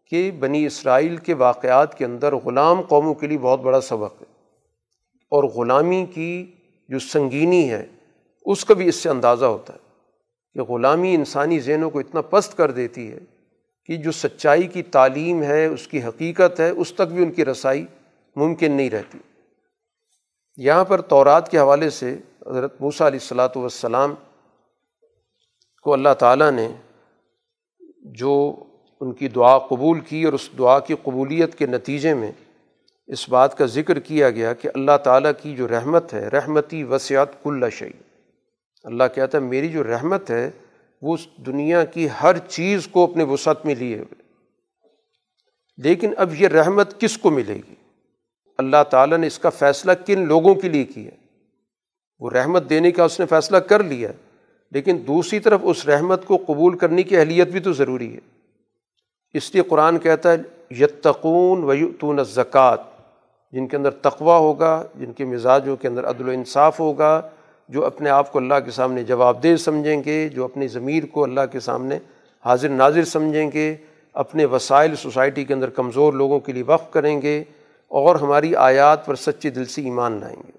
کہ 0.09 0.31
بنی 0.31 0.65
اسرائیل 0.65 1.17
کے 1.17 1.33
واقعات 1.33 1.97
کے 1.97 2.05
اندر 2.05 2.35
غلام 2.35 2.81
قوموں 2.81 3.13
کے 3.13 3.27
لیے 3.27 3.37
بہت 3.37 3.59
بڑا 3.59 3.81
سبق 3.81 4.21
ہے۔ 4.21 4.25
اور 5.31 5.43
غلامی 5.43 6.05
کی 6.13 6.51
جو 6.89 6.99
سنگینی 6.99 7.71
ہے، 7.71 7.85
اس 8.45 8.65
کا 8.65 8.73
بھی 8.73 8.89
اس 8.89 8.95
سے 8.95 9.09
اندازہ 9.09 9.45
ہوتا 9.45 9.73
ہے 9.73 9.79
کہ 10.53 10.61
غلامی 10.61 11.15
انسانی 11.15 11.59
ذہنوں 11.59 11.89
کو 11.89 11.99
اتنا 11.99 12.21
پست 12.21 12.57
کر 12.57 12.71
دیتی 12.71 13.11
ہے 13.11 13.19
کہ 13.85 13.97
جو 13.97 14.11
سچائی 14.11 14.67
کی 14.67 14.83
تعلیم 14.83 15.43
ہے، 15.43 15.65
اس 15.65 15.87
کی 15.87 16.03
حقیقت 16.03 16.59
ہے، 16.59 16.69
اس 16.69 16.93
تک 16.93 17.01
بھی 17.01 17.23
ان 17.23 17.31
کی 17.31 17.45
رسائی 17.45 17.85
ممکن 18.35 18.71
نہیں 18.71 18.89
رہتی۔ 18.89 19.17
یہاں 20.57 20.83
پر 20.83 21.01
تورات 21.01 21.51
کے 21.51 21.59
حوالے 21.59 21.89
سے 21.89 22.17
حضرت 22.47 22.81
موسیٰ 22.81 23.07
علیہ 23.07 23.19
السلاۃ 23.21 23.55
والسلام 23.55 24.13
کو 25.81 25.93
اللہ 25.93 26.13
تعالیٰ 26.19 26.51
نے 26.51 26.67
جو 28.15 28.55
ان 29.01 29.11
کی 29.13 29.27
دعا 29.27 29.57
قبول 29.59 29.99
کی 29.99 30.23
اور 30.23 30.33
اس 30.33 30.49
دعا 30.57 30.79
کی 30.79 30.95
قبولیت 31.03 31.55
کے 31.55 31.65
نتیجے 31.65 32.13
میں 32.13 32.31
اس 33.07 33.29
بات 33.29 33.57
کا 33.57 33.65
ذکر 33.65 33.99
کیا 33.99 34.29
گیا 34.29 34.53
کہ 34.53 34.69
اللہ 34.73 34.97
تعالیٰ 35.03 35.31
کی 35.41 35.55
جو 35.55 35.67
رحمت 35.67 36.13
ہے، 36.13 36.27
رحمتی 36.27 36.83
وسعت 36.83 37.43
کل 37.43 37.69
شعی 37.71 37.91
اللہ 38.83 39.03
کہتا 39.15 39.37
ہے، 39.37 39.43
میری 39.43 39.67
جو 39.67 39.83
رحمت 39.83 40.31
ہے 40.31 40.51
وہ 41.03 41.13
اس 41.13 41.27
دنیا 41.45 41.85
کی 41.85 42.07
ہر 42.23 42.37
چیز 42.37 42.87
کو 42.87 43.03
اپنے 43.03 43.23
وسعت 43.23 43.65
میں 43.65 43.75
لیے 43.75 43.95
ہوئے۔ 43.95 44.15
لیکن 45.77 46.13
اب 46.17 46.33
یہ 46.41 46.47
رحمت 46.47 46.99
کس 46.99 47.17
کو 47.17 47.29
ملے 47.29 47.55
گی؟ 47.55 47.75
اللہ 48.57 48.83
تعالیٰ 48.89 49.17
نے 49.17 49.27
اس 49.27 49.39
کا 49.39 49.49
فیصلہ 49.49 49.91
کن 49.91 50.27
لوگوں 50.27 50.55
کے 50.55 50.69
لیے 50.69 50.83
کیا؟ 50.83 51.11
وہ 52.19 52.29
رحمت 52.29 52.69
دینے 52.69 52.91
کا 52.91 53.03
اس 53.03 53.19
نے 53.19 53.25
فیصلہ 53.25 53.57
کر 53.57 53.83
لیا، 53.83 54.11
لیکن 54.71 54.97
دوسری 55.07 55.39
طرف 55.39 55.59
اس 55.63 55.85
رحمت 55.85 56.25
کو 56.25 56.37
قبول 56.47 56.77
کرنے 56.77 57.03
کی 57.03 57.17
اہلیت 57.17 57.47
بھی 57.47 57.59
تو 57.59 57.73
ضروری 57.73 58.15
ہے۔ 58.15 58.19
اس 59.33 59.53
لیے 59.53 59.63
قرآن 59.63 59.99
کہتا 59.99 60.31
ہے، 60.31 60.37
یتقون 60.71 61.63
ویتون 61.63 62.23
زکوٰۃ 62.23 62.77
جن 63.51 63.67
کے 63.67 63.77
اندر 63.77 63.91
تقوا 63.91 64.37
ہوگا، 64.37 64.83
جن 64.95 65.13
کے 65.13 65.25
مزاجوں 65.25 65.77
کے 65.77 65.87
اندر 65.87 66.09
عدل 66.09 66.27
و 66.27 66.31
انصاف 66.31 66.79
ہوگا 66.79 67.29
جو 67.69 67.85
اپنے 67.85 68.09
آپ 68.09 68.31
کو 68.31 68.39
اللہ 68.39 68.53
کے 68.65 68.71
سامنے 68.71 69.03
جواب 69.03 69.43
دہ 69.43 69.55
سمجھیں 69.55 70.03
گے، 70.05 70.29
جو 70.29 70.43
اپنی 70.43 70.67
ضمیر 70.67 71.05
کو 71.05 71.23
اللہ 71.23 71.41
کے 71.51 71.59
سامنے 71.59 71.99
حاضر 72.45 72.69
ناظر 72.69 73.03
سمجھیں 73.03 73.51
گے، 73.53 73.75
اپنے 74.13 74.45
وسائل 74.45 74.95
سوسائٹی 74.95 75.45
کے 75.45 75.53
اندر 75.53 75.69
کمزور 75.69 76.13
لوگوں 76.13 76.39
کے 76.39 76.51
لیے 76.51 76.63
وقف 76.63 76.91
کریں 76.91 77.21
گے 77.21 77.43
اور 77.87 78.15
ہماری 78.15 78.55
آیات 78.55 79.05
پر 79.05 79.15
سچے 79.15 79.49
دل 79.49 79.65
سے 79.65 79.81
ایمان 79.81 80.19
لائیں 80.21 80.43
گے۔ 80.47 80.51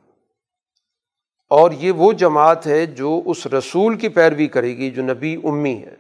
اور 1.50 1.70
یہ 1.70 1.92
وہ 1.92 2.12
جماعت 2.12 2.66
ہے 2.66 2.86
جو 2.86 3.22
اس 3.24 3.46
رسول 3.46 3.96
کی 3.96 4.08
پیروی 4.08 4.46
کرے 4.46 4.76
گی 4.76 4.90
جو 4.90 5.02
نبی 5.02 5.36
امی 5.44 5.82
ہے۔ 5.82 5.94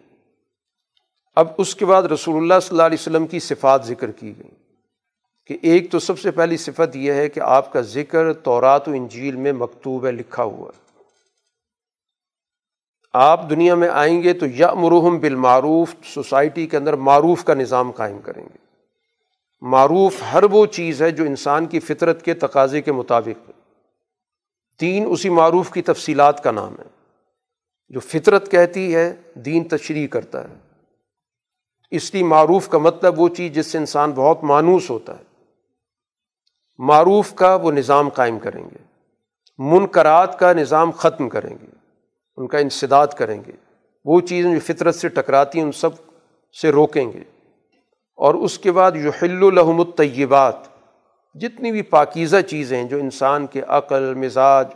اب 1.36 1.48
اس 1.58 1.74
کے 1.74 1.86
بعد 1.86 2.02
رسول 2.02 2.36
اللہ 2.36 2.54
صلی 2.62 2.68
اللہ 2.70 2.82
علیہ 2.82 2.96
وسلم 3.00 3.26
کی 3.26 3.38
صفات 3.38 3.86
ذکر 3.86 4.10
کی 4.10 4.32
گئی 4.38 4.50
کہ 5.46 5.58
ایک 5.62 5.90
تو 5.90 5.98
سب 5.98 6.18
سے 6.18 6.30
پہلی 6.30 6.56
صفت 6.56 6.96
یہ 6.96 7.12
ہے 7.12 7.28
کہ 7.28 7.40
آپ 7.40 7.72
کا 7.72 7.80
ذکر 7.80 8.32
تورات 8.32 8.88
و 8.88 8.90
انجیل 8.90 9.36
میں 9.36 9.52
مکتوب 9.52 10.06
ہے، 10.06 10.12
لکھا 10.12 10.42
ہوا۔ 10.42 10.70
ہے 10.78 10.83
آپ 13.14 13.50
دنیا 13.50 13.74
میں 13.74 13.88
آئیں 13.88 14.22
گے 14.22 14.32
تو 14.32 14.46
یا 14.46 14.74
مرحم 14.74 15.18
بالمعروف، 15.18 15.94
سوسائٹی 16.04 16.66
کے 16.66 16.76
اندر 16.76 16.92
معروف 16.92 17.44
کا 17.44 17.54
نظام 17.54 17.90
قائم 17.90 18.18
کریں 18.18 18.44
گے۔ 18.44 18.58
معروف 19.60 20.14
ہر 20.32 20.42
وہ 20.42 20.66
چیز 20.66 21.02
ہے 21.02 21.10
جو 21.10 21.24
انسان 21.24 21.66
کی 21.66 21.80
فطرت 21.80 22.22
کے 22.22 22.34
تقاضے 22.34 22.82
کے 22.82 22.92
مطابق 22.92 23.50
دین 24.80 25.06
اسی 25.08 25.28
معروف 25.28 25.72
کی 25.72 25.82
تفصیلات 25.82 26.42
کا 26.42 26.50
نام 26.50 26.72
ہے۔ 26.78 27.12
جو 27.88 28.00
فطرت 28.00 28.50
کہتی 28.50 28.94
ہے، 28.94 29.16
دین 29.34 29.68
تشریح 29.68 30.06
کرتا 30.06 30.44
ہے۔ 30.44 30.54
اس 31.90 32.14
لیے 32.14 32.24
معروف 32.24 32.68
کا 32.68 32.78
مطلب 32.78 33.20
وہ 33.20 33.28
چیز 33.28 33.52
جس 33.52 33.66
سے 33.66 33.78
انسان 33.78 34.10
بہت 34.10 34.44
مانوس 34.44 34.90
ہوتا 34.90 35.18
ہے۔ 35.18 35.24
معروف 36.78 37.34
کا 37.34 37.54
وہ 37.54 37.72
نظام 37.72 38.08
قائم 38.08 38.38
کریں 38.38 38.64
گے۔ 38.64 38.84
منقرات 39.58 40.38
کا 40.38 40.52
نظام 40.52 40.90
ختم 40.90 41.28
کریں 41.28 41.56
گے۔ 41.62 41.73
ان 42.36 42.46
کا 42.46 42.58
انسداد 42.58 43.06
کریں 43.06 43.42
گے۔ 43.46 43.52
وہ 44.04 44.20
چیزیں 44.20 44.54
جو 44.54 44.60
فطرت 44.60 44.94
سے 44.94 45.08
ٹکراتی 45.08 45.58
ہیں، 45.58 45.66
ان 45.66 45.72
سب 45.72 45.90
سے 46.60 46.70
روکیں 46.70 47.12
گے۔ 47.12 47.20
اور 48.16 48.34
اس 48.34 48.58
کے 48.58 48.72
بعد 48.72 48.92
جو 48.92 49.10
حل 49.22 49.42
الحم 49.42 49.80
الطیبات، 49.80 50.54
جتنی 51.34 51.72
بھی 51.72 51.82
پاکیزہ 51.82 52.36
چیزیں 52.46 52.84
جو 52.84 52.96
انسان 52.96 53.46
کے 53.46 53.62
عقل، 53.68 54.14
مزاج، 54.14 54.68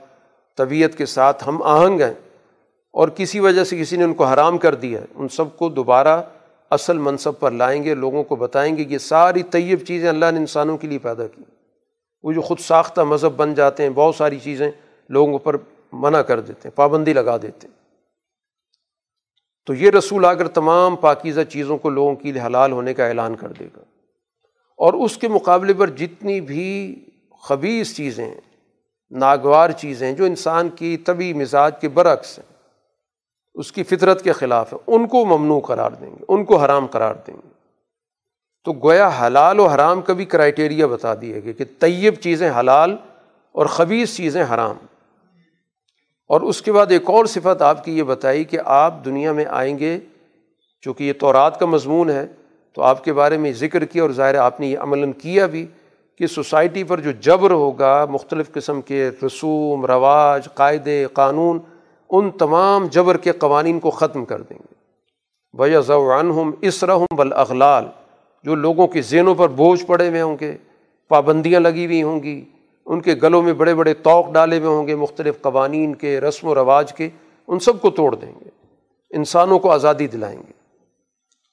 طبیعت 0.56 0.98
کے 0.98 1.06
ساتھ 1.06 1.48
ہم 1.48 1.62
آہنگ 1.62 2.00
ہیں 2.00 2.14
اور 2.92 3.08
کسی 3.08 3.40
وجہ 3.40 3.64
سے 3.64 3.78
کسی 3.78 3.96
نے 3.96 4.04
ان 4.04 4.14
کو 4.14 4.24
حرام 4.24 4.58
کر 4.58 4.74
دیا 4.74 5.00
ہے، 5.00 5.06
ان 5.14 5.28
سب 5.28 5.56
کو 5.56 5.68
دوبارہ 5.68 6.22
اصل 6.70 6.98
منصب 6.98 7.38
پر 7.38 7.50
لائیں 7.50 7.84
گے، 7.84 7.94
لوگوں 7.94 8.24
کو 8.24 8.36
بتائیں 8.36 8.76
گے 8.76 8.84
یہ 8.88 8.98
ساری 8.98 9.42
طیب 9.42 9.78
چیزیں 9.86 10.08
اللہ 10.08 10.30
نے 10.30 10.38
انسانوں 10.40 10.78
کے 10.78 10.86
لیے 10.86 10.98
پیدا 10.98 11.26
کی۔ 11.26 11.42
وہ 12.22 12.32
جو 12.32 12.40
خود 12.40 12.58
ساختہ 12.58 13.00
مذہب 13.00 13.32
بن 13.36 13.54
جاتے 13.54 13.82
ہیں، 13.82 13.90
بہت 13.90 14.14
ساری 14.14 14.38
چیزیں 14.38 14.70
لوگوں 15.08 15.38
پر 15.38 15.56
منع 15.92 16.18
کر 16.18 16.40
دیتے 16.40 16.68
ہیں، 16.68 16.76
پابندی 16.76 17.12
لگا 17.12 17.36
دیتے 17.36 17.68
ہیں۔ 17.68 17.74
تو 19.66 19.74
یہ 19.74 19.90
رسول 19.90 20.24
آ 20.24 20.34
کر 20.34 20.48
تمام 20.48 20.96
پاکیزہ 20.96 21.40
چیزوں 21.40 21.78
کو 21.78 21.90
لوگوں 21.90 22.14
کے 22.14 22.32
لیے 22.32 22.42
حلال 22.42 22.72
ہونے 22.72 22.94
کا 22.94 23.06
اعلان 23.06 23.36
کر 23.36 23.48
دے 23.48 23.68
گا۔ 23.76 23.80
اور 24.76 24.92
اس 24.92 25.18
کے 25.18 25.28
مقابلے 25.28 25.74
پر 25.74 25.90
جتنی 25.90 26.40
بھی 26.40 27.00
خبیص 27.42 27.96
چیزیں، 27.96 28.34
ناگوار 29.10 29.70
چیزیں 29.70 30.12
جو 30.12 30.24
انسان 30.24 30.68
کی 30.68 30.96
طبی 30.96 31.32
مزاج 31.32 31.80
کے 31.80 31.88
برعکس 31.88 32.38
ہیں، 32.38 32.52
اس 33.54 33.72
کی 33.72 33.82
فطرت 33.82 34.24
کے 34.24 34.32
خلاف 34.32 34.72
ہیں، 34.72 34.80
ان 34.86 35.06
کو 35.06 35.24
ممنوع 35.24 35.60
قرار 35.60 35.90
دیں 35.90 36.10
گے، 36.10 36.24
ان 36.28 36.44
کو 36.44 36.56
حرام 36.56 36.86
قرار 36.86 37.14
دیں 37.26 37.34
گے۔ 37.34 37.48
تو 38.64 38.72
گویا 38.72 39.10
حلال 39.20 39.60
و 39.60 39.66
حرام 39.66 40.02
کا 40.02 40.12
بھی 40.12 40.24
کرائٹیریا 40.24 40.86
بتا 40.86 41.14
دیے 41.20 41.44
گئے 41.44 41.52
کہ 41.52 41.64
طیب 41.78 42.14
چیزیں 42.14 42.50
حلال 42.60 42.96
اور 43.52 43.66
خبیص 43.66 44.16
چیزیں 44.16 44.44
حرام۔ 44.54 44.76
اور 46.28 46.40
اس 46.40 46.62
کے 46.62 46.72
بعد 46.72 46.86
ایک 46.90 47.10
اور 47.10 47.24
صفت 47.24 47.62
آپ 47.62 47.84
کی 47.84 47.98
یہ 47.98 48.02
بتائی 48.02 48.44
کہ 48.44 48.58
آپ 48.64 49.04
دنیا 49.04 49.32
میں 49.32 49.44
آئیں 49.48 49.78
گے، 49.78 49.98
چونکہ 50.80 51.04
یہ 51.04 51.12
تورات 51.12 51.60
کا 51.60 51.66
مضمون 51.66 52.10
ہے، 52.10 52.26
تو 52.72 52.82
آپ 52.82 53.04
کے 53.04 53.12
بارے 53.12 53.36
میں 53.36 53.52
ذکر 53.52 53.84
کیا 53.84 54.02
اور 54.02 54.10
ظاہر 54.10 54.34
آپ 54.34 54.60
نے 54.60 54.66
یہ 54.66 54.78
عمل 54.78 55.12
کیا 55.12 55.46
بھی 55.46 55.66
کہ 56.16 56.26
سوسائٹی 56.26 56.84
پر 56.84 57.00
جو 57.00 57.10
جبر 57.10 57.50
ہوگا، 57.50 58.06
مختلف 58.10 58.52
قسم 58.52 58.80
کے 58.80 59.10
رسوم، 59.26 59.86
رواج، 59.86 60.48
قاعدے، 60.54 61.06
قانون، 61.12 61.58
ان 62.10 62.30
تمام 62.30 62.86
جبر 62.86 63.16
کے 63.16 63.32
قوانین 63.32 63.80
کو 63.80 63.90
ختم 63.90 64.24
کر 64.24 64.42
دیں 64.42 64.58
گے۔ 64.58 64.74
بھیا 65.56 65.80
ضوان 65.80 66.30
ہم 66.30 66.50
اسرحم 66.60 67.16
بل 67.16 67.32
جو 68.44 68.54
لوگوں 68.54 68.86
کے 68.86 69.02
ذہنوں 69.02 69.34
پر 69.34 69.48
بوجھ 69.48 69.84
پڑے 69.84 70.08
ہوئے 70.08 70.20
ہوں 70.20 70.36
گے، 70.40 70.56
پابندیاں 71.08 71.60
لگی 71.60 71.86
ہوئی 71.86 72.02
ہوں 72.02 72.22
گی۔ 72.22 72.44
ان 72.88 73.00
کے 73.00 73.14
گلوں 73.22 73.42
میں 73.42 73.52
بڑے 73.52 73.74
بڑے 73.74 73.94
توق 73.94 74.30
ڈالے 74.32 74.58
ہوئے 74.58 74.68
ہوں 74.68 74.86
گے، 74.86 74.94
مختلف 74.94 75.40
قوانین 75.40 75.94
کے، 75.94 76.20
رسم 76.20 76.48
و 76.48 76.54
رواج 76.54 76.92
کے، 76.92 77.08
ان 77.48 77.58
سب 77.58 77.80
کو 77.80 77.90
توڑ 77.90 78.14
دیں 78.14 78.32
گے، 78.44 78.50
انسانوں 79.10 79.58
کو 79.58 79.70
آزادی 79.70 80.06
دلائیں 80.06 80.38
گے۔ 80.38 80.52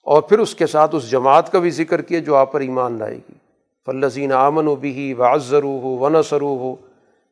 اور 0.03 0.21
پھر 0.21 0.39
اس 0.39 0.55
کے 0.55 0.67
ساتھ 0.67 0.95
اس 0.95 1.11
جماعت 1.11 1.51
کا 1.51 1.59
بھی 1.59 1.69
ذکر 1.69 2.01
کیا 2.01 2.19
جو 2.19 2.35
آپ 2.35 2.51
پر 2.51 2.59
ایمان 2.59 2.99
لائے 2.99 3.15
گی۔ 3.15 3.33
فلزین 3.85 4.31
آمن 4.33 4.67
و 4.67 4.75
بھی 4.75 5.13
واضرو 5.13 5.79
ہو 5.79 5.97
ون 5.97 6.23
سرو 6.23 6.57
ہو 6.57 6.75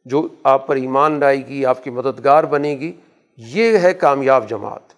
جو 0.05 0.27
آپ 0.43 0.67
پر 0.67 0.75
ایمان 0.75 1.19
لائے 1.19 1.47
گی، 1.47 1.65
آپ 1.65 1.83
کی 1.83 1.89
مددگار 1.89 2.43
بنے 2.43 2.71
گی، 2.71 2.91
یہ 3.37 3.77
ہے 3.77 3.93
کامیاب 3.93 4.49
جماعت۔ 4.49 4.93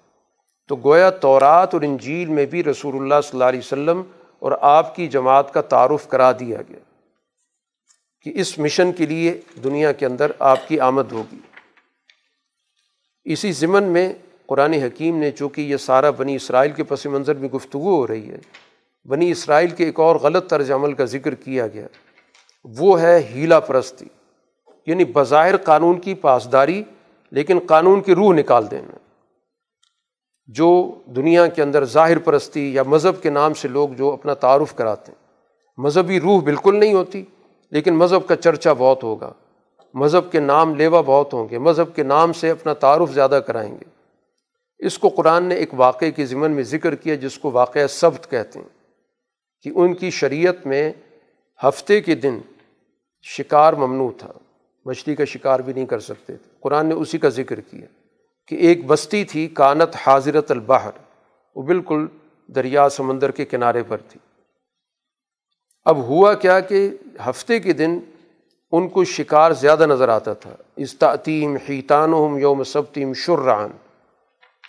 تو 0.67 0.75
گویا 0.75 1.09
تورات 1.09 1.73
اور 1.73 1.81
انجیل 1.81 2.29
میں 2.29 2.45
بھی 2.45 2.63
رسول 2.63 2.95
اللہ 2.95 3.21
صلی 3.23 3.29
اللہ 3.33 3.43
علیہ 3.43 3.59
وسلم 3.59 4.01
اور 4.39 4.51
آپ 4.61 4.95
کی 4.95 5.07
جماعت 5.07 5.53
کا 5.53 5.61
تعارف 5.61 6.07
کرا 6.07 6.31
دیا 6.31 6.57
گیا۔ 6.69 6.94
کہ 8.25 8.31
اس 8.35 8.59
مشن 8.59 8.91
کے 8.91 9.05
لیے 9.05 9.41
دنیا 9.63 9.91
کے 9.91 10.05
اندر 10.05 10.31
آپ 10.39 10.67
کی 10.67 10.79
آمد 10.79 11.11
ہوگی۔ 11.11 11.37
اسی 13.23 13.51
ضمن 13.51 13.83
میں 13.83 14.13
قرآن 14.45 14.73
حکیم 14.73 15.17
نے 15.17 15.31
چونکہ 15.31 15.61
یہ 15.61 15.77
سارا 15.77 16.09
بنی 16.09 16.35
اسرائیل 16.35 16.71
کے 16.71 16.83
پس 16.83 17.05
منظر 17.05 17.33
میں 17.33 17.49
گفتگو 17.49 17.95
ہو 17.95 18.07
رہی 18.07 18.29
ہے، 18.29 18.37
بنی 19.05 19.31
اسرائیل 19.31 19.69
کے 19.69 19.85
ایک 19.85 19.99
اور 19.99 20.15
غلط 20.15 20.49
طرز 20.49 20.71
عمل 20.71 20.93
کا 20.93 21.05
ذکر 21.05 21.35
کیا 21.35 21.67
گیا۔ 21.67 21.87
وہ 22.77 23.01
ہے 23.01 23.29
ہیلا 23.29 23.59
پرستی 23.59 24.05
یعنی 24.85 25.05
بظاہر 25.05 25.57
قانون 25.57 25.99
کی 25.99 26.13
پاسداری، 26.13 26.83
لیکن 27.31 27.59
قانون 27.67 28.01
کی 28.01 28.15
روح 28.15 28.33
نکال 28.33 28.71
دینا۔ 28.71 28.97
جو 30.47 30.99
دنیا 31.05 31.47
کے 31.47 31.61
اندر 31.61 31.85
ظاہر 31.85 32.17
پرستی 32.17 32.73
یا 32.73 32.83
مذہب 32.83 33.21
کے 33.21 33.29
نام 33.29 33.53
سے 33.53 33.67
لوگ 33.67 33.89
جو 33.89 34.11
اپنا 34.11 34.33
تعارف 34.33 34.75
کراتے 34.75 35.11
ہیں، 35.11 35.27
مذہبی 35.77 36.19
روح 36.19 36.41
بالکل 36.41 36.79
نہیں 36.79 36.93
ہوتی۔ 36.93 37.23
لیکن 37.71 37.95
مذہب 37.95 38.27
کا 38.27 38.35
چرچا 38.35 38.73
بہت 38.73 39.03
ہوگا۔ 39.03 39.33
مذہب 39.93 40.31
کے 40.31 40.39
نام 40.39 40.75
لیوا 40.75 41.01
بہت 41.01 41.33
ہوں 41.33 41.47
گے۔ 41.49 41.57
مذہب 41.57 41.95
کے 41.95 42.03
نام 42.03 42.33
سے 42.33 42.49
اپنا 42.49 42.73
تعارف 42.73 43.13
زیادہ 43.13 43.39
کرائیں 43.47 43.75
گے۔ 43.75 43.83
اس 44.79 44.99
کو 44.99 45.09
قرآن 45.09 45.43
نے 45.43 45.55
ایک 45.55 45.69
واقعے 45.73 46.11
کے 46.11 46.25
ضمن 46.25 46.51
میں 46.51 46.63
ذکر 46.63 46.95
کیا 46.95 47.15
جس 47.15 47.37
کو 47.37 47.51
واقعہ 47.51 47.87
سبت 47.87 48.31
کہتے 48.31 48.59
ہیں 48.59 48.67
کہ 49.61 49.71
ان 49.75 49.93
کی 49.93 50.09
شریعت 50.09 50.67
میں 50.67 50.93
ہفتے 51.63 52.01
کے 52.01 52.15
دن 52.15 52.39
شکار 53.21 53.73
ممنوع 53.73 54.11
تھا۔ 54.17 54.31
مچھلی 54.85 55.15
کا 55.15 55.25
شکار 55.25 55.59
بھی 55.59 55.73
نہیں 55.73 55.85
کر 55.85 55.99
سکتے 55.99 56.37
تھے۔ 56.37 56.51
قرآن 56.59 56.85
نے 56.85 56.95
اسی 56.95 57.17
کا 57.17 57.29
ذکر 57.29 57.59
کیا 57.59 57.85
کہ 58.47 58.55
ایک 58.55 58.85
بستی 58.85 59.23
تھی، 59.23 59.47
کانت 59.47 59.95
حاضرت 60.07 60.51
البحر۔ 60.51 60.91
وہ 61.55 61.61
بالکل 61.61 62.07
دریا 62.47 62.89
سمندر 62.89 63.31
کے 63.31 63.45
کنارے 63.45 63.83
پر 63.83 63.97
تھی۔ 63.97 64.19
اب 65.85 65.97
ہوا 65.97 66.33
کیا 66.33 66.59
کہ 66.59 66.89
ہفتے 67.29 67.59
کے 67.59 67.73
دن 67.73 67.99
ان 68.71 68.89
کو 68.89 69.03
شکار 69.03 69.51
زیادہ 69.51 69.85
نظر 69.85 70.09
آتا 70.09 70.33
تھا۔ 70.33 70.55
استعطیم 70.75 71.57
حیطان 71.69 72.13
یوم 72.39 72.63
سبتیم 72.63 73.13
شرعان۔ 73.13 73.69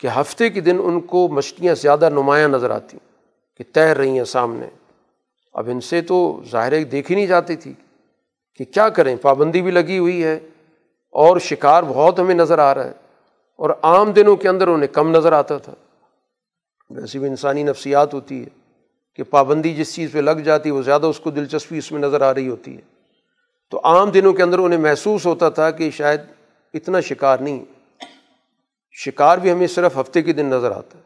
کہ 0.00 0.06
ہفتے 0.06 0.50
کے 0.50 0.60
دن 0.60 0.76
ان 0.84 1.00
کو 1.00 1.28
مچھلیاں 1.28 1.74
زیادہ 1.74 2.08
نمایاں 2.10 2.48
نظر 2.48 2.70
آتی 2.70 2.98
کہ 3.56 3.64
تیر 3.74 3.96
رہی 3.96 4.18
ہیں 4.18 4.24
سامنے۔ 4.24 4.68
اب 5.52 5.68
ان 5.70 5.80
سے 5.80 6.02
تو 6.02 6.42
ظاہر 6.50 6.84
دیکھی 6.84 7.14
نہیں 7.14 7.26
جاتی 7.26 7.56
تھی 7.56 7.72
کہ 8.54 8.64
کیا 8.64 8.88
کریں، 8.88 9.16
پابندی 9.16 9.62
بھی 9.62 9.70
لگی 9.70 9.98
ہوئی 9.98 10.24
ہے 10.24 10.34
اور 11.10 11.38
شکار 11.38 11.82
بہت 11.82 12.18
ہمیں 12.18 12.34
نظر 12.34 12.58
آ 12.58 12.74
رہا 12.74 12.84
ہے 12.84 12.92
اور 13.56 13.70
عام 13.82 14.12
دنوں 14.12 14.36
کے 14.36 14.48
اندر 14.48 14.68
انہیں 14.68 14.94
کم 14.94 15.10
نظر 15.10 15.32
آتا 15.32 15.58
تھا۔ 15.58 15.74
ویسے 16.90 17.18
بھی 17.18 17.28
انسانی 17.28 17.62
نفسیات 17.62 18.14
ہوتی 18.14 18.44
ہے۔ 18.44 18.65
کہ 19.16 19.22
پابندی 19.22 19.74
جس 19.74 19.94
چیز 19.94 20.12
پہ 20.12 20.18
لگ 20.18 20.30
جاتی 20.30 20.68
ہے 20.68 20.74
وہ 20.74 20.82
زیادہ 20.82 21.06
اس 21.06 21.20
کو 21.20 21.30
دلچسپی 21.30 21.78
اس 21.78 21.92
میں 21.92 22.00
نظر 22.00 22.20
آ 22.20 22.34
رہی 22.34 22.48
ہوتی 22.48 22.76
ہے۔ 22.76 22.82
تو 23.70 23.80
عام 23.84 24.10
دنوں 24.10 24.32
کے 24.32 24.42
اندر 24.42 24.58
انہیں 24.58 24.80
محسوس 24.80 25.26
ہوتا 25.26 25.48
تھا 25.48 25.70
کہ 25.70 25.90
شاید 25.90 26.20
اتنا 26.74 27.00
شکار 27.00 27.38
نہیں۔ 27.38 27.64
شکار 28.92 29.38
بھی 29.38 29.52
ہمیں 29.52 29.66
صرف 29.66 29.98
ہفتے 29.98 30.22
کے 30.22 30.32
دن 30.32 30.46
نظر 30.46 30.70
آتا 30.70 30.98
ہے۔ 30.98 31.02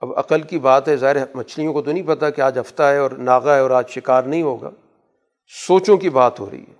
اب 0.00 0.18
عقل 0.18 0.42
کی 0.42 0.58
بات 0.58 0.88
ہے، 0.88 0.96
ظاہر 0.96 1.16
مچھلیوں 1.34 1.72
کو 1.72 1.82
تو 1.82 1.92
نہیں 1.92 2.02
پتہ 2.06 2.24
کہ 2.36 2.40
آج 2.40 2.58
ہفتہ 2.58 2.82
ہے 2.82 2.98
اور 2.98 3.10
ناغا 3.10 3.54
ہے 3.54 3.60
اور 3.60 3.70
آج 3.70 3.88
شکار 3.88 4.22
نہیں 4.22 4.42
ہوگا۔ 4.42 4.70
سوچوں 5.66 5.96
کی 5.96 6.10
بات 6.10 6.40
ہو 6.40 6.50
رہی 6.50 6.60
ہے 6.60 6.74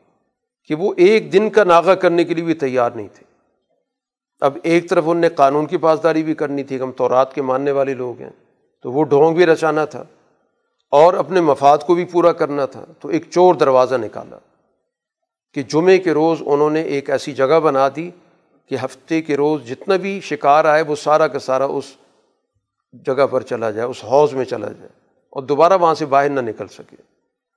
کہ 0.69 0.75
وہ 0.75 0.95
ایک 0.97 1.33
دن 1.33 1.51
کا 1.51 1.65
ناغا 1.65 1.95
کرنے 1.95 2.25
کے 2.25 2.35
لیے 2.35 2.45
بھی 2.45 2.55
تیار 2.55 2.91
نہیں 2.91 3.09
تھے۔ 3.15 3.25
اب 4.41 4.59
ایک 4.63 4.91
طرف 4.91 5.05
ان 5.07 5.17
نے 5.17 5.29
قانون 5.29 5.67
کی 5.67 5.77
پاسداری 5.77 6.23
بھی 6.23 6.35
کرنی 6.35 6.65
تھی 6.65 6.79
کہ 6.79 6.83
ہم 6.83 6.93
تورات 6.93 7.35
کے 7.35 7.43
ماننے 7.43 7.71
والے 7.71 7.95
لوگ 7.95 8.21
ہیں، 8.21 8.31
تو 8.83 8.93
وہ 8.93 9.05
ڈھونگ 9.05 9.37
بھی 9.37 9.47
رچانا 9.47 9.85
تھا۔ 9.85 10.05
اور 10.91 11.15
اپنے 11.15 11.41
مفاد 11.41 11.79
کو 11.79 11.95
بھی 11.95 12.05
پورا 12.05 12.33
کرنا 12.33 12.67
تھا، 12.67 12.85
تو 13.01 13.09
ایک 13.09 13.25
چور 13.31 13.55
دروازہ 13.55 13.95
نکالا 13.95 14.39
کہ 15.55 15.63
جمعے 15.63 15.99
کے 15.99 16.13
روز 16.15 16.43
انہوں 16.47 16.71
نے 16.71 16.81
ایک 16.81 17.11
ایسی 17.11 17.33
جگہ 17.33 17.61
بنا 17.61 17.89
دی 17.97 18.11
کہ 18.67 18.77
ہفتے 18.85 19.23
کے 19.23 19.37
روز 19.37 19.65
جتنا 19.65 19.97
بھی 19.97 20.21
شکار 20.21 20.65
آئے 20.65 20.83
وہ 20.83 20.97
سارا 20.97 21.27
کا 21.27 21.39
سارا 21.39 21.65
اس 21.65 21.85
جگہ 23.07 23.27
پر 23.27 23.43
چلا 23.43 23.71
جائے، 23.71 23.89
اس 23.89 24.05
حوض 24.05 24.33
میں 24.33 24.45
چلا 24.45 24.69
جائے 24.69 24.89
اور 25.31 25.43
دوبارہ 25.43 25.77
وہاں 25.77 25.95
سے 25.95 26.07
باہر 26.07 26.29
نہ 26.29 26.41
نکل 26.41 26.69
سکے 26.69 26.97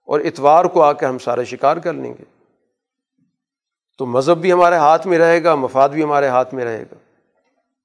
اور 0.08 0.20
اتوار 0.20 0.66
کو 0.66 0.82
آ 0.82 0.94
کے 0.94 1.06
ہم 1.06 1.18
سارے 1.18 1.46
شکار 1.46 1.78
کر 1.78 1.94
لیں 1.94 2.14
گے۔ 2.20 2.24
تو 3.98 4.06
مذہب 4.06 4.38
بھی 4.38 4.52
ہمارے 4.54 4.76
ہاتھ 4.76 5.08
میں 5.08 5.18
رہے 5.18 5.44
گا، 5.44 5.56
مفاد 5.56 5.90
بھی 5.90 6.04
ہمارے 6.04 6.28
ہاتھ 6.28 6.54
میں 6.54 6.66
رہے 6.66 6.84
گا۔ 6.84 6.96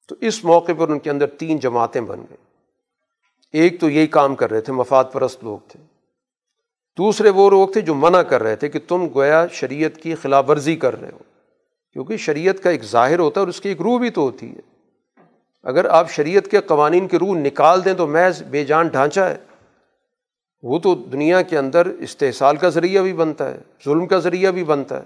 تو 0.08 0.14
اس 0.20 0.44
موقع 0.44 0.72
پر 0.78 0.88
ان 0.88 0.98
کے 0.98 1.10
اندر 1.10 1.26
تین 1.26 1.58
جماعتیں 1.58 2.00
بن 2.00 2.18
گئیں۔ 2.18 2.43
ایک 3.54 3.80
تو 3.80 3.90
یہی 3.90 4.06
کام 4.06 4.34
کر 4.34 4.50
رہے 4.50 4.60
تھے، 4.60 4.72
مفاد 4.72 5.04
پرست 5.12 5.44
لوگ 5.44 5.58
تھے۔ 5.68 5.80
دوسرے 6.98 7.30
وہ 7.30 7.50
لوگ 7.50 7.68
تھے 7.68 7.80
جو 7.80 7.94
منع 7.94 8.22
کر 8.22 8.42
رہے 8.42 8.56
تھے 8.56 8.68
کہ 8.68 8.78
تم 8.88 9.06
گویا 9.14 9.46
شریعت 9.52 9.96
کی 9.96 10.14
خلاف 10.14 10.50
ورزی 10.50 10.76
کر 10.76 11.00
رہے 11.00 11.10
ہو۔ 11.12 11.18
کیونکہ 11.92 12.16
شریعت 12.16 12.62
کا 12.62 12.70
ایک 12.70 12.84
ظاہر 12.84 13.18
ہوتا 13.18 13.40
ہے 13.40 13.42
اور 13.42 13.48
اس 13.48 13.60
کی 13.60 13.68
ایک 13.68 13.80
روح 13.80 13.98
بھی 13.98 14.10
تو 14.10 14.20
ہوتی 14.20 14.50
ہے۔ 14.50 14.60
اگر 15.62 15.84
آپ 15.84 16.10
شریعت 16.10 16.44
کے 16.44 16.60
قوانین 16.60 17.08
کی 17.08 17.18
روح 17.18 17.36
نکال 17.36 17.84
دیں 17.84 17.94
تو 17.94 18.06
محض 18.06 18.42
بے 18.42 18.64
جان 18.64 18.88
ڈھانچہ 18.88 19.20
ہے۔ 19.20 19.36
وہ 20.62 20.78
تو 20.78 20.94
دنیا 20.94 21.42
کے 21.42 21.58
اندر 21.58 21.86
استحصال 21.86 22.56
کا 22.56 22.68
ذریعہ 22.68 23.02
بھی 23.02 23.12
بنتا 23.12 23.50
ہے، 23.50 23.58
ظلم 23.84 24.06
کا 24.06 24.18
ذریعہ 24.18 24.50
بھی 24.50 24.64
بنتا 24.64 24.98
ہے۔ 24.98 25.04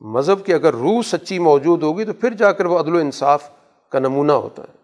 مذہب 0.00 0.44
کی 0.44 0.54
اگر 0.54 0.74
روح 0.74 1.02
سچی 1.02 1.38
موجود 1.38 1.82
ہوگی 1.82 2.04
تو 2.04 2.12
پھر 2.12 2.34
جا 2.34 2.52
کر 2.52 2.64
وہ 2.64 2.78
عدل 2.78 2.94
و 2.94 2.98
انصاف 2.98 3.50
کا 3.88 3.98
نمونہ 3.98 4.32
ہوتا 4.32 4.62
ہے۔ 4.62 4.79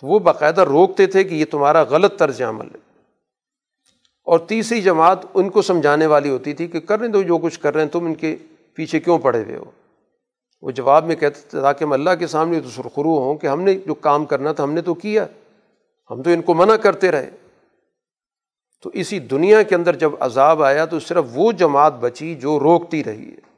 تو 0.00 0.06
وہ 0.06 0.18
باقاعدہ 0.18 0.60
روکتے 0.60 1.06
تھے 1.06 1.24
کہ 1.24 1.34
یہ 1.34 1.44
تمہارا 1.50 1.82
غلط 1.82 2.18
طرز 2.18 2.42
عمل 2.42 2.66
ہے۔ 2.66 2.90
اور 4.24 4.38
تیسری 4.38 4.82
جماعت 4.82 5.18
ان 5.34 5.50
کو 5.50 5.62
سمجھانے 5.62 6.06
والی 6.06 6.30
ہوتی 6.30 6.52
تھی 6.52 6.66
کہ 6.66 6.80
کر 6.80 7.00
رہے 7.00 7.08
تو 7.08 7.22
جو 7.22 7.38
کچھ 7.38 7.60
کر 7.60 7.74
رہے 7.74 7.82
ہیں، 7.82 7.90
تم 7.90 8.04
ان 8.04 8.14
کے 8.14 8.36
پیچھے 8.74 9.00
کیوں 9.00 9.18
پڑے 9.18 9.42
ہوئے 9.42 9.56
ہو؟ 9.56 9.64
وہ 10.62 10.70
جواب 10.70 11.06
میں 11.06 11.16
کہتے 11.16 11.40
تھے، 11.50 11.60
تاکہ 11.60 11.84
ہم 11.84 11.92
اللہ 11.92 12.10
کے 12.18 12.26
سامنے 12.26 12.60
تو 12.60 12.68
سرخرو 12.68 13.18
ہوں 13.18 13.34
کہ 13.34 13.46
ہم 13.46 13.62
نے 13.62 13.74
جو 13.86 13.94
کام 13.94 14.24
کرنا 14.24 14.52
تھا 14.52 14.64
ہم 14.64 14.72
نے 14.72 14.82
تو 14.82 14.94
کیا۔ 14.94 15.26
ہم 16.10 16.22
تو 16.22 16.30
ان 16.30 16.42
کو 16.42 16.54
منع 16.54 16.76
کرتے 16.76 17.10
رہے۔ 17.10 17.30
تو 18.82 18.90
اسی 18.92 19.18
دنیا 19.18 19.62
کے 19.62 19.74
اندر 19.74 19.96
جب 19.96 20.10
عذاب 20.20 20.62
آیا 20.62 20.84
تو 20.84 21.00
صرف 21.00 21.24
وہ 21.32 21.52
جماعت 21.52 21.92
بچی 21.92 22.34
جو 22.34 22.60
روکتی 22.60 23.04
رہی 23.04 23.28
ہے۔ 23.28 23.50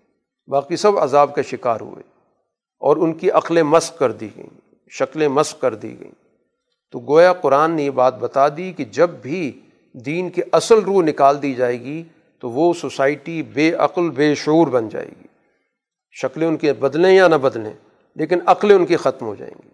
باقی 0.46 0.76
سب 0.76 0.98
عذاب 0.98 1.34
کا 1.34 1.42
شکار 1.42 1.80
ہوئے 1.80 2.02
اور 2.78 2.96
ان 2.96 3.12
کی 3.12 3.30
عقلیں 3.30 3.62
مسق 3.62 3.98
کر 3.98 4.12
دی 4.12 4.28
گئیں، 4.36 4.74
شکلیں 4.90 5.28
مسق 5.28 5.60
کر 5.60 5.74
دی 5.74 6.00
گئیں۔ 6.00 6.21
تو 6.92 7.00
گویا 7.00 7.32
قرآن 7.32 7.70
نے 7.70 7.82
یہ 7.82 7.90
بات 7.90 8.18
بتا 8.18 8.48
دی 8.48 8.72
کہ 8.72 8.84
جب 8.84 9.10
بھی 9.10 9.60
دین 9.92 10.30
کی 10.30 10.42
اصل 10.52 10.78
روح 10.78 11.02
نکال 11.02 11.42
دی 11.42 11.54
جائے 11.54 11.80
گی 11.80 12.02
تو 12.38 12.50
وہ 12.50 12.72
سوسائٹی 12.72 13.42
بے 13.42 13.72
عقل، 13.72 14.10
بے 14.10 14.34
شعور 14.34 14.66
بن 14.66 14.88
جائے 14.88 15.06
گی۔ 15.06 15.26
شکلیں 16.10 16.48
ان 16.48 16.56
کے 16.56 16.72
بدلیں 16.72 17.14
یا 17.14 17.28
نہ 17.28 17.34
بدلیں، 17.34 17.72
لیکن 18.14 18.38
عقلیں 18.46 18.76
ان 18.76 18.86
کی 18.86 18.96
ختم 18.96 19.26
ہو 19.26 19.34
جائیں 19.34 19.54
گی۔ 19.64 19.68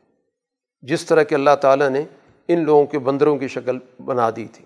جس 0.82 1.07
طرح 1.07 1.23
کہ 1.23 1.35
اللہ 1.35 1.51
تعالیٰ 1.61 1.89
نے 1.89 2.05
ان 2.49 2.65
لوگوں 2.65 2.86
کے 2.86 2.99
بندروں 2.99 3.39
کی 3.39 3.49
شکل 3.49 3.78
بنا 4.05 4.31
دی 4.36 4.47
تھی۔ 4.53 4.65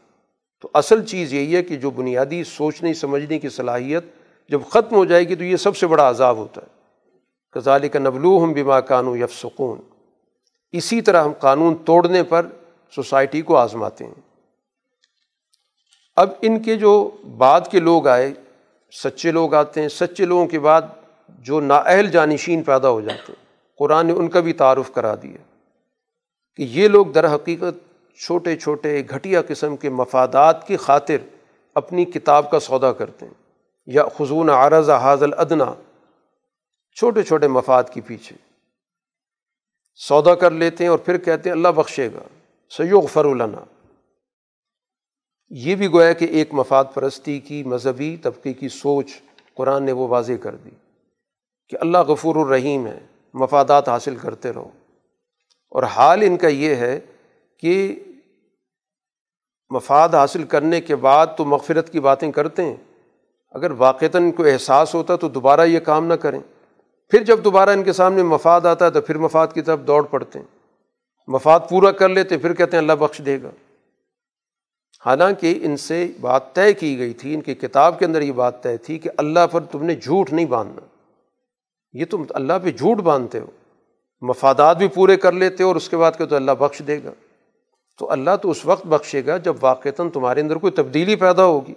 تو 0.63 0.69
اصل 0.75 1.05
چیز 1.05 1.35
یہی 1.35 1.57
ہے 1.57 1.63
کہ 1.63 1.77
جو 1.77 1.91
بنیادی 1.91 2.45
سوچنے، 2.45 2.95
سمجھنے 2.95 3.39
کی 3.39 3.49
صلاحیت 3.49 4.05
جب 4.49 4.61
ختم 4.71 4.97
ہو 4.97 5.05
جائے 5.05 5.29
گی 5.29 5.35
تو 5.35 5.45
یہ 5.45 5.57
سب 5.57 5.77
سے 5.77 5.87
بڑا 5.87 6.11
عذاب 6.11 6.37
ہوتا 6.37 6.61
ہے۔ 6.61 6.67
کزال 7.53 7.89
کا 7.89 7.99
نبلو 7.99 8.45
ہم 8.45 8.53
بیما 8.53 8.81
قانو 8.81 9.17
یف 9.17 9.35
سکون 9.35 9.92
اسی 10.73 11.01
طرح 11.01 11.25
ہم 11.25 11.33
قانون 11.33 11.75
توڑنے 11.85 12.23
پر 12.23 12.47
سوسائٹی 12.95 13.43
کو 13.43 13.57
آزماتے 13.57 14.05
ہیں۔ 14.05 14.15
اب 16.17 16.31
ان 16.43 16.63
کے 16.63 16.77
جو 16.77 17.11
بعد 17.39 17.61
کے 17.71 17.81
لوگ 17.81 18.09
آئے، 18.09 18.33
سچے 19.05 19.31
لوگ 19.31 19.55
آتے 19.55 19.81
ہیں، 19.81 19.89
سچے 19.89 20.25
لوگوں 20.25 20.47
کے 20.47 20.59
بعد 20.59 20.83
جو 21.29 21.61
نااہل 21.61 22.11
جانشین 22.11 22.63
پیدا 22.63 22.89
ہو 22.89 23.01
جاتے 23.01 23.33
ہیں۔ 23.33 23.45
قرآن 23.79 24.07
نے 24.07 24.13
ان 24.13 24.29
کا 24.29 24.41
بھی 24.41 24.53
تعارف 24.53 24.93
کرا 24.93 25.15
دیا 25.15 25.37
کہ 26.57 26.63
یہ 26.63 26.89
لوگ 26.89 27.07
در 27.07 27.35
حقیقت 27.35 27.93
چھوٹے 28.27 28.57
چھوٹے، 28.57 29.03
گھٹیا 29.11 29.43
قسم 29.49 29.77
کے 29.77 29.89
مفادات 29.89 30.67
کی 30.67 30.77
خاطر 30.77 31.17
اپنی 31.75 32.05
کتاب 32.05 32.51
کا 32.51 32.61
سودا 32.61 32.93
کرتے 32.93 33.27
ہیں۔ 33.27 33.35
یا 33.87 34.05
خزون 34.19 34.51
عارض 34.51 34.91
حاضل 34.91 35.31
ادنا 35.37 35.75
چھوٹے 36.95 37.23
چھوٹے 37.23 37.49
مفاد 37.49 37.85
کے 37.93 38.01
پیچھے۔ 38.01 38.52
سودا 39.95 40.35
کر 40.35 40.51
لیتے 40.51 40.85
ہیں 40.85 40.91
اور 40.91 40.99
پھر 40.99 41.19
کہتے 41.19 41.49
ہیں 41.49 41.57
اللہ 41.57 41.69
بخشے 41.69 42.09
گا 42.15 42.23
سیوغ 42.71 43.07
فرولنا 43.07 43.65
یہ 45.51 45.75
بھی 45.75 45.93
گویا 45.93 46.13
کہ 46.13 46.25
ایک 46.25 46.55
مفاد 46.55 46.85
پرستی 46.95 47.41
کی 47.41 47.63
مذہبی 47.63 48.17
طبقے 48.17 48.53
کی 48.53 48.69
سوچ 48.69 49.11
قرآن 49.55 49.83
نے 49.83 49.93
وہ 49.93 50.09
واضح 50.09 50.33
کر 50.43 50.55
دی 50.55 50.71
کہ 51.69 51.77
اللہ 51.81 51.99
غفور 51.99 52.37
الرحیم 52.37 52.87
ہے، 52.87 52.99
مفادات 53.35 53.89
حاصل 53.89 54.17
کرتے 54.17 54.53
رہو۔ 54.53 54.71
اور 55.71 55.83
حال 55.83 56.23
ان 56.23 56.37
کا 56.37 56.49
یہ 56.49 56.75
ہے 56.75 57.01
کہ 57.59 58.05
مفاد 59.71 60.09
حاصل 60.09 60.45
کرنے 60.45 60.81
کے 60.81 60.97
بعد 60.97 61.27
تو 61.37 61.45
مغفرت 61.45 61.93
کی 61.93 62.01
باتیں 62.01 62.33
کرتے 62.33 62.65
ہیں۔ 62.65 62.77
اگر 63.51 63.71
واقعتاً 63.71 64.33
کو 64.33 64.45
احساس 64.45 64.95
ہوتا 64.95 65.17
تو 65.17 65.29
دوبارہ 65.29 65.67
یہ 65.67 65.81
کام 65.81 66.07
نہ 66.07 66.15
کریں۔ 66.15 66.41
پھر 67.13 67.23
جب 67.23 67.45
دوبارہ 67.45 67.71
ان 67.71 67.83
کے 67.83 67.93
سامنے 67.93 68.23
مفاد 68.23 68.61
آتا 68.61 68.85
ہے 68.85 68.91
تو 68.91 69.01
پھر 69.01 69.19
مفاد 69.19 69.47
کی 69.55 69.63
طرف 69.63 69.81
دوڑ 69.87 70.03
پڑتے 70.03 70.39
ہیں۔ 70.39 70.47
مفاد 71.27 71.61
پورا 71.71 71.91
کر 71.91 72.09
لیتے، 72.09 72.39
پھر 72.39 72.55
کہتے 72.55 72.71
ہیں 72.73 72.79
اللہ 72.79 72.93
بخش 72.93 73.21
دے 73.27 73.43
گا۔ 73.43 73.51
حالانکہ 75.07 75.59
ان 75.63 75.77
سے 75.77 76.07
بات 76.21 76.55
طے 76.55 76.73
کی 76.73 76.99
گئی 76.99 77.13
تھی، 77.13 77.35
ان 77.35 77.41
کی 77.41 77.55
کتاب 77.55 77.99
کے 77.99 78.05
اندر 78.05 78.23
یہ 78.23 78.33
بات 78.33 78.63
طے 78.63 78.77
تھی 78.77 78.99
کہ 78.99 79.11
اللہ 79.17 79.47
پر 79.51 79.61
تم 79.61 79.85
نے 79.85 79.95
جھوٹ 79.95 80.33
نہیں 80.33 80.47
باندھنا۔ 80.47 80.87
یہ 81.93 82.05
تم 82.11 82.25
اللہ 82.31 82.53
پہ 82.63 82.71
جھوٹ 82.71 82.97
باندھتے 82.97 83.39
ہو۔ 83.39 83.47
مفادات 84.21 84.77
بھی 84.77 84.89
پورے 84.89 85.17
کر 85.17 85.33
لیتے 85.33 85.63
ہو 85.63 85.69
اور 85.69 85.77
اس 85.77 85.89
کے 85.89 85.97
بعد 85.97 86.13
کہ 86.19 86.27
تو 86.27 86.37
اللہ 86.37 86.53
بخش 86.53 86.83
دے 86.87 87.05
گا۔ 87.05 87.11
تو 87.99 88.11
اللہ 88.11 88.31
تو 88.43 88.51
اس 88.51 88.67
وقت 88.67 88.87
بخشے 88.87 89.27
گا 89.27 89.37
جب 89.37 89.55
واقعتاً 89.61 90.11
تمہارے 90.11 90.41
اندر 90.41 90.57
کوئی 90.57 90.71
تبدیلی 90.71 91.17
پیدا 91.17 91.45
ہوگی۔ 91.45 91.75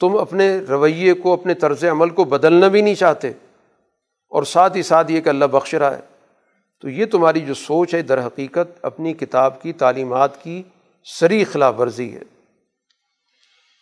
تم 0.00 0.16
اپنے 0.16 0.58
رویے 0.58 1.12
کو، 1.12 1.32
اپنے 1.32 1.54
طرز 1.54 1.84
عمل 1.84 2.10
کو 2.10 2.24
بدلنا 2.24 2.68
بھی 2.68 2.80
نہیں 2.80 2.94
چاہتے۔ 2.94 3.32
اور 4.30 4.42
ساتھ 4.42 4.76
ہی 4.76 4.82
ساتھ 4.82 5.12
یہ 5.12 5.20
کہ 5.20 5.28
اللہ 5.28 5.44
بخش 5.44 5.74
رہا 5.74 5.94
ہے۔ 5.94 6.00
تو 6.80 6.88
یہ 6.88 7.06
تمہاری 7.06 7.40
جو 7.40 7.54
سوچ 7.54 7.94
ہے، 7.94 8.02
در 8.02 8.26
حقیقت 8.26 8.78
اپنی 8.82 9.12
کتاب 9.12 9.62
کی، 9.62 9.72
تعلیمات 9.72 10.42
کی 10.42 10.62
سری 11.04 11.44
خلاف 11.44 11.80
ورزی 11.80 12.14
ہے۔ 12.14 12.22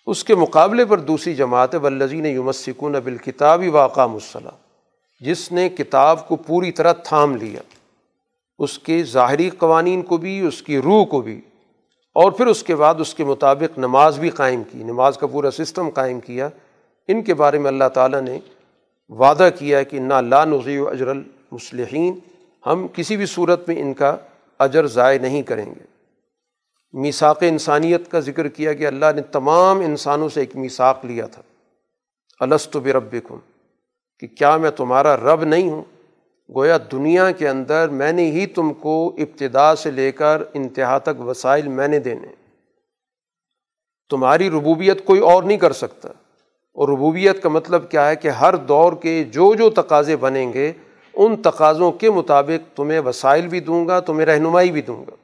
اس 0.07 0.25
کے 0.25 0.35
مقابلے 0.35 0.85
پر 0.85 0.99
دوسری 0.99 1.35
جماعت 1.35 1.75
ہے 1.75 1.79
ولزین 1.79 2.27
یومسکون 2.27 2.93
بالکتابی 2.93 3.69
واقع 3.69 4.07
مصلح 4.07 4.49
جس 5.21 5.53
نے 5.53 5.69
کتاب 5.69 6.29
کو 6.29 6.37
پوری 6.37 6.73
طرح 6.73 6.93
تھام 6.93 7.37
لیا۔ 7.37 7.61
اس 8.59 8.79
کے 8.79 9.03
ظاہری 9.03 9.51
قوانین 9.51 10.03
کو 10.03 10.17
بھی، 10.17 10.41
اس 10.41 10.63
کی 10.63 10.79
روح 10.79 11.05
کو 11.05 11.21
بھی۔ 11.21 11.41
اور 12.15 12.33
پھر 12.33 12.47
اس 12.47 12.63
کے 12.63 12.77
بعد 12.77 12.95
اس 12.99 13.15
کے 13.15 13.25
مطابق 13.25 13.79
نماز 13.79 14.19
بھی 14.19 14.31
قائم 14.31 14.63
کی۔ 14.65 14.83
نماز 14.83 15.19
کا 15.19 15.27
پورا 15.27 15.51
سسٹم 15.51 15.91
قائم 15.91 16.21
کیا۔ 16.21 16.49
ان 17.09 17.23
کے 17.23 17.35
بارے 17.35 17.59
میں 17.59 17.69
اللہ 17.69 17.89
تعالیٰ 17.95 18.21
نے 18.21 18.39
وعدہ 19.09 19.49
کیا 19.59 19.83
کہ 19.83 19.99
نہ 19.99 20.15
لا 20.15 20.45
نظی 20.45 20.79
و 20.79 20.89
اجر 20.89 21.09
المصلحین، 21.09 22.19
ہم 22.67 22.87
کسی 22.93 23.17
بھی 23.17 23.27
صورت 23.27 23.69
میں 23.69 23.81
ان 23.81 23.95
کا 23.95 24.17
اجر 24.59 24.87
ضائع 24.87 25.19
نہیں 25.19 25.43
کریں 25.43 25.67
گے۔ 25.67 25.85
میساک 26.93 27.43
انسانیت 27.43 28.11
کا 28.11 28.21
ذکر 28.21 28.49
کیا 28.49 28.73
کہ 28.73 28.87
اللہ 28.87 29.07
نے 29.15 29.23
تمام 29.23 29.81
انسانوں 29.81 30.29
سے 30.29 30.41
ایک 30.41 30.57
میساک 30.57 31.05
لیا 31.05 31.27
تھا۔ 31.27 31.43
السط 32.41 32.77
برب 32.77 33.17
کہ 34.21 34.27
کیا 34.27 34.57
میں 34.57 34.71
تمہارا 34.71 35.17
رب 35.17 35.45
نہیں 35.45 35.71
ہوں؟ 35.71 35.83
گویا 36.55 36.79
دنیا 36.93 37.31
کے 37.31 37.49
اندر 37.49 37.89
میں 37.89 38.13
نے 38.13 38.31
ہی 38.31 38.47
تم 38.47 38.73
کو 38.73 39.17
ابتدا 39.19 39.77
سے 39.77 39.91
لے 39.91 40.13
کر 40.13 40.43
انتہا 40.55 40.99
تک 40.99 41.21
وسائل 41.21 41.69
میں 41.69 41.89
نے 41.89 41.99
دینے۔ 41.99 42.27
تمہاری 44.11 44.51
ربوبیت 44.51 45.05
کوئی 45.05 45.21
اور 45.21 45.43
نہیں 45.43 45.59
کر 45.59 45.73
سکتا۔ 45.73 46.09
اور 46.79 46.89
ربوبیت 46.89 47.43
کا 47.43 47.49
مطلب 47.49 47.91
کیا 47.91 48.09
ہے 48.09 48.17
کہ 48.17 48.29
ہر 48.29 48.57
دور 48.57 48.93
کے 48.93 49.25
جو 49.25 49.55
جو 49.55 49.71
تقاضے 49.71 50.17
بنیں 50.17 50.53
گے، 50.53 50.73
ان 51.15 51.43
تقاضوں 51.43 51.93
کے 51.93 52.11
مطابق 52.11 52.77
تمہیں 52.77 53.01
وسائل 53.01 53.49
بھی 53.49 53.61
دوں 53.61 53.89
گا، 53.89 54.01
تمہیں 54.01 54.27
رہنمائی 54.27 54.71
بھی 54.71 54.83
دوں 54.83 55.01
گا۔ 55.01 55.17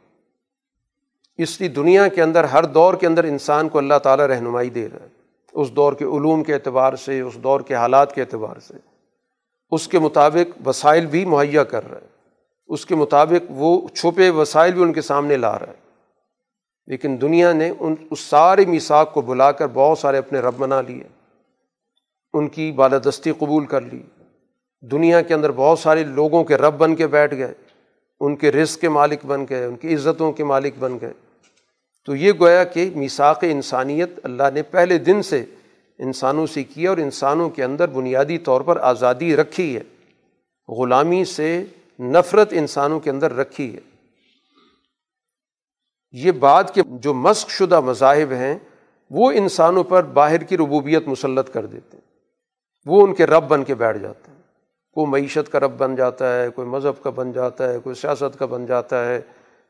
اس 1.39 1.61
لیے 1.61 1.71
دنیا 1.71 2.09
کے 2.09 2.23
اندر، 2.23 2.45
ہر 2.45 2.65
دور 2.65 2.95
کے 2.95 3.07
اندر 3.07 3.25
انسان 3.25 3.69
کو 3.69 3.79
اللہ 3.79 3.95
تعالیٰ 4.03 4.27
رہنمائی 4.27 4.71
دے 4.71 4.89
رہا 4.89 5.03
ہے۔ 5.03 5.09
اس 5.53 5.71
دور 5.71 5.93
کے 5.93 6.05
علوم 6.05 6.45
کے 6.45 6.55
اعتبار 6.55 6.97
سے، 6.97 7.21
اس 7.21 7.35
دور 7.35 7.61
کے 7.61 7.75
حالات 7.75 8.15
کے 8.15 8.21
اعتبار 8.21 8.61
سے۔ 8.61 8.75
اس 9.71 9.89
کے 9.89 9.99
مطابق 9.99 10.69
وسائل 10.69 11.07
بھی 11.07 11.25
مہیا 11.25 11.65
کر 11.65 11.91
رہا 11.91 11.99
ہے۔ 11.99 12.07
اس 12.69 12.87
کے 12.87 12.95
مطابق 12.95 13.51
وہ 13.51 13.89
چھپے 13.89 14.31
وسائل 14.31 14.73
بھی 14.73 14.83
ان 14.83 14.93
کے 14.93 15.01
سامنے 15.01 15.37
لا 15.37 15.59
رہا 15.59 15.67
ہے۔ 15.67 15.93
لیکن 16.87 17.17
دنیا 17.21 17.53
نے 17.53 17.73
ان، 17.81 17.95
اس 18.11 18.21
سارے 18.21 18.65
میساک 18.65 19.15
کو 19.15 19.21
بلا 19.21 19.53
کر 19.53 19.67
بہت 19.73 19.99
سارے 19.99 20.19
اپنے 20.19 20.39
رب 20.39 20.55
بنا 20.59 20.81
لیے۔ 20.81 21.24
ان 22.35 22.49
کی 22.49 22.73
بالادستی 22.73 23.33
قبول 23.33 23.67
کر 23.67 23.81
لی۔ 23.81 24.03
دنیا 24.81 25.23
کے 25.23 25.35
اندر 25.35 25.53
بہت 25.53 25.79
سارے 25.79 26.05
لوگوں 26.05 26.45
کے 26.45 26.57
رب 26.57 26.75
بن 26.75 26.97
کے 26.97 27.07
بیٹھ 27.07 27.35
گئے۔ 27.35 27.55
ان 28.21 28.37
کے 28.37 28.53
رزق 28.53 28.81
کے 28.81 28.89
مالک 28.89 29.27
بن 29.27 29.45
گئے، 29.51 29.65
ان 29.65 29.77
کی 29.77 29.95
عزتوں 29.95 30.33
کے 30.33 30.45
مالک 30.45 30.75
بن 30.79 30.99
گئے۔ 31.01 31.13
تو 32.07 32.17
یہ 32.17 32.33
گویا 32.41 32.65
کہ 32.65 32.91
میساک 32.95 33.39
انسانیت 33.43 34.11
اللہ 34.23 34.43
نے 34.55 34.63
پہلے 34.63 34.99
دن 34.99 35.23
سے 35.23 35.45
انسانوں 35.99 36.47
سے 36.47 36.65
کیا 36.65 36.91
اور 36.91 36.99
انسانوں 36.99 37.51
کے 37.51 37.65
اندر 37.65 37.89
بنیادی 37.89 38.39
طور 38.39 38.61
پر 38.61 38.77
آزادی 38.77 39.37
رکھی 39.37 39.77
ہے۔ 39.77 39.83
غلامی 40.69 41.25
سے 41.25 41.65
نفرت 42.01 42.49
انسانوں 42.51 43.01
کے 43.01 43.11
اندر 43.11 43.37
رکھی 43.37 43.75
ہے۔ 43.75 43.81
یہ 46.11 46.33
بات 46.33 46.75
کے 46.75 46.83
جو 46.87 47.15
مشق 47.15 47.51
شدہ 47.51 47.81
مذاہب 47.81 48.33
ہیں، 48.33 48.59
وہ 49.11 49.31
انسانوں 49.31 49.85
پر 49.85 50.03
باہر 50.03 50.39
کی 50.39 50.57
ربوبیت 50.57 51.09
مسلط 51.09 51.53
کر 51.53 51.67
دیتے 51.67 51.97
ہیں۔ 51.97 52.14
وہ 52.87 53.07
ان 53.07 53.15
کے 53.15 53.27
رب 53.27 53.49
بن 53.49 53.65
کے 53.65 53.75
بیٹھ 53.75 53.99
جاتے 53.99 54.31
ہیں۔ 54.31 54.43
کوئی 54.93 55.07
معیشت 55.07 55.53
کا 55.53 55.61
رب 55.61 55.79
بن 55.79 55.97
جاتا 55.97 56.43
ہے، 56.43 56.51
کوئی 56.51 56.69
مذہب 56.69 57.03
کا 57.03 57.11
بن 57.11 57.33
جاتا 57.33 57.73
ہے، 57.73 57.79
کوئی 57.79 57.95
سیاست 57.95 58.39
کا 58.39 58.47
بن 58.47 58.67
جاتا 58.67 59.07
ہے، 59.07 59.21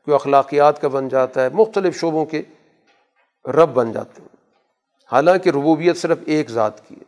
کوئی 0.05 0.15
اخلاقیات 0.15 0.81
کا 0.81 0.87
بن 0.87 1.07
جاتا 1.07 1.43
ہے، 1.43 1.49
مختلف 1.53 1.99
شعبوں 1.99 2.25
کے 2.25 2.41
رب 3.45 3.69
بن 3.73 3.91
جاتے 3.91 4.21
ہیں۔ 4.21 4.35
حالانکہ 5.11 5.49
ربوبیت 5.49 5.97
صرف 5.97 6.17
ایک 6.25 6.49
ذات 6.49 6.87
کی 6.87 6.95
ہے، 6.95 7.03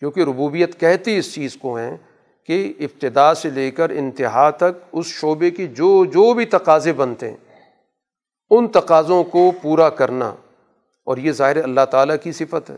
کیونکہ 0.00 0.20
ربوبیت 0.20 0.80
کہتی 0.80 1.18
اس 1.18 1.34
چیز 1.34 1.56
کو 1.56 1.76
ہیں 1.76 1.96
کہ 2.46 2.72
ابتدا 2.80 3.34
سے 3.34 3.50
لے 3.50 3.70
کر 3.70 3.90
انتہا 3.90 4.50
تک 4.50 4.84
اس 4.92 5.06
شعبے 5.06 5.50
کی 5.50 5.68
جو 5.68 6.04
جو 6.04 6.34
بھی 6.34 6.44
تقاضے 6.44 6.92
بنتے 6.92 7.30
ہیں، 7.30 7.36
ان 8.50 8.68
تقاضوں 8.68 9.24
کو 9.24 9.52
پورا 9.62 9.88
کرنا۔ 9.88 10.28
اور 11.04 11.16
یہ 11.16 11.32
ظاہر 11.32 11.62
اللہ 11.62 11.84
تعالیٰ 11.90 12.16
کی 12.22 12.32
صفت 12.32 12.70
ہے۔ 12.70 12.76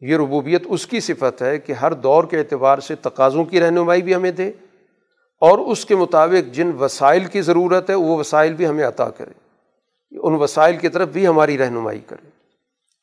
یہ 0.00 0.16
ربوبیت 0.16 0.62
اس 0.66 0.86
کی 0.86 1.00
صفت 1.00 1.42
ہے 1.42 1.58
کہ 1.58 1.72
ہر 1.72 1.92
دور 1.92 2.24
کے 2.24 2.38
اعتبار 2.38 2.78
سے 2.78 2.94
تقاضوں 2.94 3.44
کی 3.44 3.60
رہنمائی 3.60 4.02
بھی 4.02 4.14
ہمیں 4.14 4.30
دے 4.30 4.48
اور 5.40 5.58
اس 5.58 5.84
کے 5.84 5.96
مطابق 5.96 6.54
جن 6.54 6.70
وسائل 6.80 7.24
کی 7.24 7.42
ضرورت 7.42 7.90
ہے 7.90 7.94
وہ 7.94 8.16
وسائل 8.16 8.54
بھی 8.54 8.66
ہمیں 8.66 8.84
عطا 8.84 9.10
کرے، 9.10 9.30
ان 10.18 10.34
وسائل 10.34 10.76
کی 10.76 10.88
طرف 10.88 11.08
بھی 11.08 11.26
ہماری 11.26 11.58
رہنمائی 11.58 12.00
کرے۔ 12.06 12.28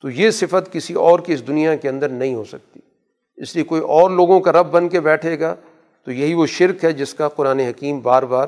تو 0.02 0.10
یہ 0.10 0.30
صفت 0.30 0.74
کسی 0.74 0.94
اور 0.94 1.20
کی 1.20 1.34
اس 1.34 1.48
دنیا 1.48 1.76
کے 1.76 1.90
اندر 1.90 2.10
نہیں 2.10 2.36
ہو 2.36 2.44
سکتی۔ 2.44 2.80
اس 3.38 3.56
لیے 3.56 3.64
کوئی 3.64 3.82
اور 3.82 4.10
لوگوں 4.10 4.40
کا 4.40 4.52
رب 4.52 4.68
بن 4.72 4.90
کے 4.90 5.00
بیٹھے 5.00 5.40
گا 5.40 5.56
تو 6.06 6.12
یہی 6.12 6.34
وہ 6.34 6.46
شرک 6.46 6.84
ہے 6.84 6.92
جس 6.92 7.14
کا 7.14 7.28
قرآن 7.28 7.60
حکیم 7.60 8.00
بار 8.00 8.24
بار 8.24 8.48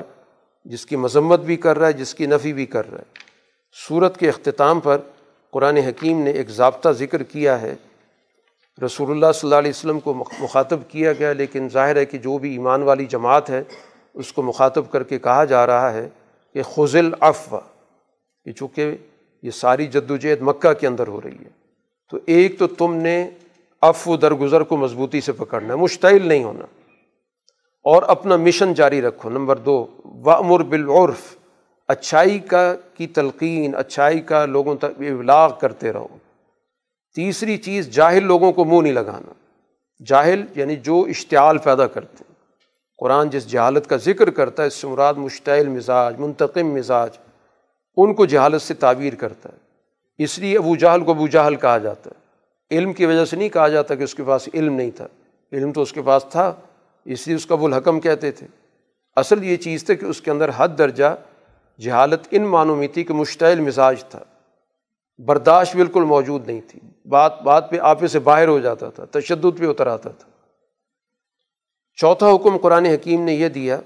جس 0.64 0.86
کی 0.86 0.96
مذمت 0.96 1.40
بھی 1.40 1.56
کر 1.56 1.78
رہا 1.78 1.86
ہے، 1.86 1.92
جس 1.92 2.14
کی 2.14 2.26
نفی 2.26 2.52
بھی 2.52 2.66
کر 2.66 2.90
رہا 2.90 2.98
ہے۔ 2.98 3.04
صورت 3.88 4.16
کے 4.16 4.28
اختتام 4.28 4.80
پر 4.80 4.98
قرآن 5.50 5.76
حکیم 5.76 6.22
نے 6.22 6.30
ایک 6.30 6.50
ضابطہ 6.50 6.88
ذکر 6.88 7.22
کیا 7.22 7.62
ہے۔ 7.62 7.74
رسول 8.78 9.10
اللہ 9.10 9.32
صلی 9.34 9.46
اللہ 9.46 9.58
علیہ 9.58 9.70
وسلم 9.70 9.98
کو 10.00 10.14
مخاطب 10.14 10.80
کیا 10.88 11.12
گیا، 11.12 11.32
لیکن 11.32 11.68
ظاہر 11.72 11.96
ہے 11.96 12.04
کہ 12.04 12.18
جو 12.18 12.36
بھی 12.38 12.50
ایمان 12.52 12.82
والی 12.82 13.06
جماعت 13.06 13.50
ہے، 13.50 13.62
اس 14.14 14.32
کو 14.32 14.42
مخاطب 14.42 14.90
کر 14.90 15.02
کے 15.02 15.18
کہا 15.18 15.44
جا 15.44 15.66
رہا 15.66 15.92
ہے 15.92 16.08
کہ 16.54 16.62
خزل 16.64 17.10
افوا 17.20 17.60
کہ 18.46 18.52
چونکہ 18.52 18.94
یہ 19.42 19.50
ساری 19.50 19.86
جد 19.86 20.10
وجہد 20.10 20.42
مکہ 20.42 20.72
کے 20.72 20.86
اندر 20.86 21.08
ہو 21.08 21.20
رہی 21.20 21.36
ہے۔ 21.36 21.50
تو 22.12 22.18
ایک 22.26 22.58
تو 22.58 22.66
تم 22.68 22.94
نے 22.96 23.16
اف 23.82 24.08
و 24.08 24.16
درگزر 24.16 24.62
کو 24.62 24.76
مضبوطی 24.76 25.20
سے 25.20 25.32
پکڑنا 25.32 25.74
ہے 25.74 25.78
مشتعل 25.78 26.26
نہیں 26.28 26.44
ہونا، 26.44 26.64
اور 27.84 28.02
اپنا 28.08 28.36
مشن 28.36 28.72
جاری 28.74 29.02
رکھو۔ 29.02 29.30
نمبر 29.30 29.56
دو 29.58 29.86
وامر 30.24 30.62
بالعرف، 30.62 31.34
اچھائی 31.88 32.38
کا 32.40 32.72
کی 32.94 33.06
تلقین، 33.08 33.74
اچھائی 33.76 34.20
کا 34.22 34.44
لوگوں 34.46 34.74
تک 34.76 35.00
ابلاغ 35.10 35.58
کرتے 35.60 35.92
رہو۔ 35.92 36.16
تیسری 37.14 37.56
چیز 37.56 37.90
جاہل 37.90 38.24
لوگوں 38.24 38.52
کو 38.52 38.64
منہ 38.64 38.80
نہیں 38.80 38.92
لگانا۔ 38.92 39.32
جاہل 40.06 40.44
یعنی 40.54 40.76
جو 40.76 41.06
اشتعال 41.08 41.58
پیدا 41.58 41.86
کرتے 41.86 42.16
ہیں۔ 42.20 42.34
قرآن 42.98 43.30
جس 43.30 43.50
جہالت 43.50 43.86
کا 43.86 43.96
ذکر 43.96 44.30
کرتا 44.30 44.62
ہے، 44.62 44.68
اس 44.68 44.74
سے 44.74 44.86
مراد 44.86 45.14
مشتعل 45.14 45.68
مزاج، 45.68 46.20
منتقم 46.20 46.66
مزاج، 46.66 47.10
ان 47.96 48.14
کو 48.14 48.26
جہالت 48.26 48.62
سے 48.62 48.74
تعبیر 48.74 49.14
کرتا 49.14 49.48
ہے۔ 49.48 49.56
اس 50.24 50.38
لیے 50.38 50.58
ابو 50.58 50.76
جہل 50.76 51.04
کو 51.04 51.10
ابو 51.10 51.26
جہل 51.26 51.56
کہا 51.56 51.78
جاتا 51.78 52.10
ہے۔ 52.10 52.20
علم 52.76 52.92
کی 52.92 53.06
وجہ 53.06 53.24
سے 53.24 53.36
نہیں 53.36 53.48
کہا 53.48 53.68
جاتا 53.68 53.94
کہ 53.94 54.02
اس 54.02 54.14
کے 54.14 54.22
پاس 54.26 54.48
علم 54.54 54.74
نہیں 54.74 54.90
تھا۔ 54.90 55.06
علم 55.52 55.72
تو 55.72 55.82
اس 55.82 55.92
کے 55.92 56.02
پاس 56.02 56.24
تھا، 56.30 56.54
اس 57.04 57.26
لیے 57.26 57.36
اس 57.36 57.46
کا 57.46 57.54
ابوالحکم 57.54 58.00
کہتے 58.00 58.30
تھے۔ 58.30 58.46
اصل 59.16 59.44
یہ 59.44 59.56
چیز 59.56 59.84
تھی 59.84 59.96
کہ 59.96 60.04
اس 60.04 60.20
کے 60.20 60.30
اندر 60.30 60.50
حد 60.56 60.68
درجہ 60.78 61.16
جہالت 61.80 62.20
ان 62.30 62.42
معلومیتی 62.42 63.04
کہ 63.04 63.14
مشتعل 63.14 63.60
مزاج 63.60 64.04
تھا۔ 64.04 64.20
برداشت 65.26 65.76
بالکل 65.76 66.04
موجود 66.04 66.46
نہیں 66.46 66.60
تھی۔ 66.68 66.80
بات 67.08 67.42
بات 67.42 67.70
پہ 67.70 67.78
آپے 67.78 68.06
سے 68.06 68.18
باہر 68.18 68.48
ہو 68.48 68.58
جاتا 68.58 68.90
تھا، 68.90 69.04
تشدد 69.10 69.58
پہ 69.58 69.66
اتر 69.66 69.86
آتا 69.86 70.10
تھا۔ 70.10 70.28
چوتھا 71.98 72.34
حکم 72.34 72.56
قرآن 72.58 72.84
حکیم 72.84 73.24
نے 73.24 73.34
یہ 73.34 73.48
دیا 73.48 73.80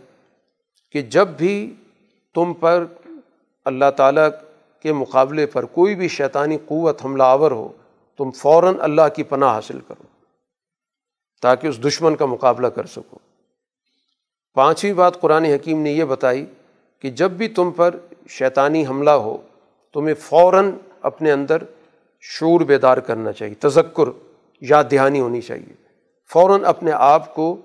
کہ 0.92 1.02
جب 1.02 1.28
بھی 1.28 1.74
تم 2.34 2.52
پر 2.52 2.84
اللہ 3.64 3.90
تعالیٰ 3.96 4.28
کے 4.82 4.92
مقابلے 4.92 5.46
پر 5.46 5.64
کوئی 5.64 5.94
بھی 5.94 6.08
شیطانی 6.08 6.58
قوت 6.66 7.04
حملہ 7.04 7.22
آور 7.22 7.50
ہو، 7.50 7.72
تم 8.18 8.30
فوراً 8.30 8.74
اللہ 8.80 9.08
کی 9.16 9.22
پناہ 9.22 9.54
حاصل 9.54 9.80
کرو، 9.88 10.02
تاکہ 11.42 11.66
اس 11.66 11.84
دشمن 11.84 12.16
کا 12.16 12.26
مقابلہ 12.26 12.66
کر 12.66 12.86
سکو۔ 12.86 13.18
پانچویں 14.54 14.92
بات 14.92 15.20
قرآن 15.20 15.44
حکیم 15.44 15.82
نے 15.82 15.92
یہ 15.92 16.04
بتائی 16.04 16.46
کہ 17.02 17.10
جب 17.10 17.30
بھی 17.30 17.48
تم 17.48 17.70
پر 17.70 17.94
شیطانی 18.28 18.86
حملہ 18.86 19.10
ہو، 19.10 19.36
تمہیں 19.92 20.14
فوراً 20.14 20.70
اپنے 21.04 21.32
اندر 21.32 21.58
شعور 22.20 22.60
بیدار 22.60 22.96
کرنا 22.96 23.32
چاہیے، 23.32 23.54
تذکر 23.54 24.04
یاد 24.60 24.84
دہانی 24.90 25.20
ہونی 25.20 25.40
چاہیے۔ 25.40 25.72
فوراً 26.32 26.64
اپنے 26.64 26.92
آپ 26.92 27.34
کو 27.34 27.56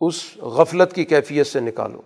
اس 0.00 0.36
غفلت 0.36 0.92
کی 0.92 1.04
کیفیت 1.04 1.46
سے 1.46 1.60
نکالو 1.60 2.02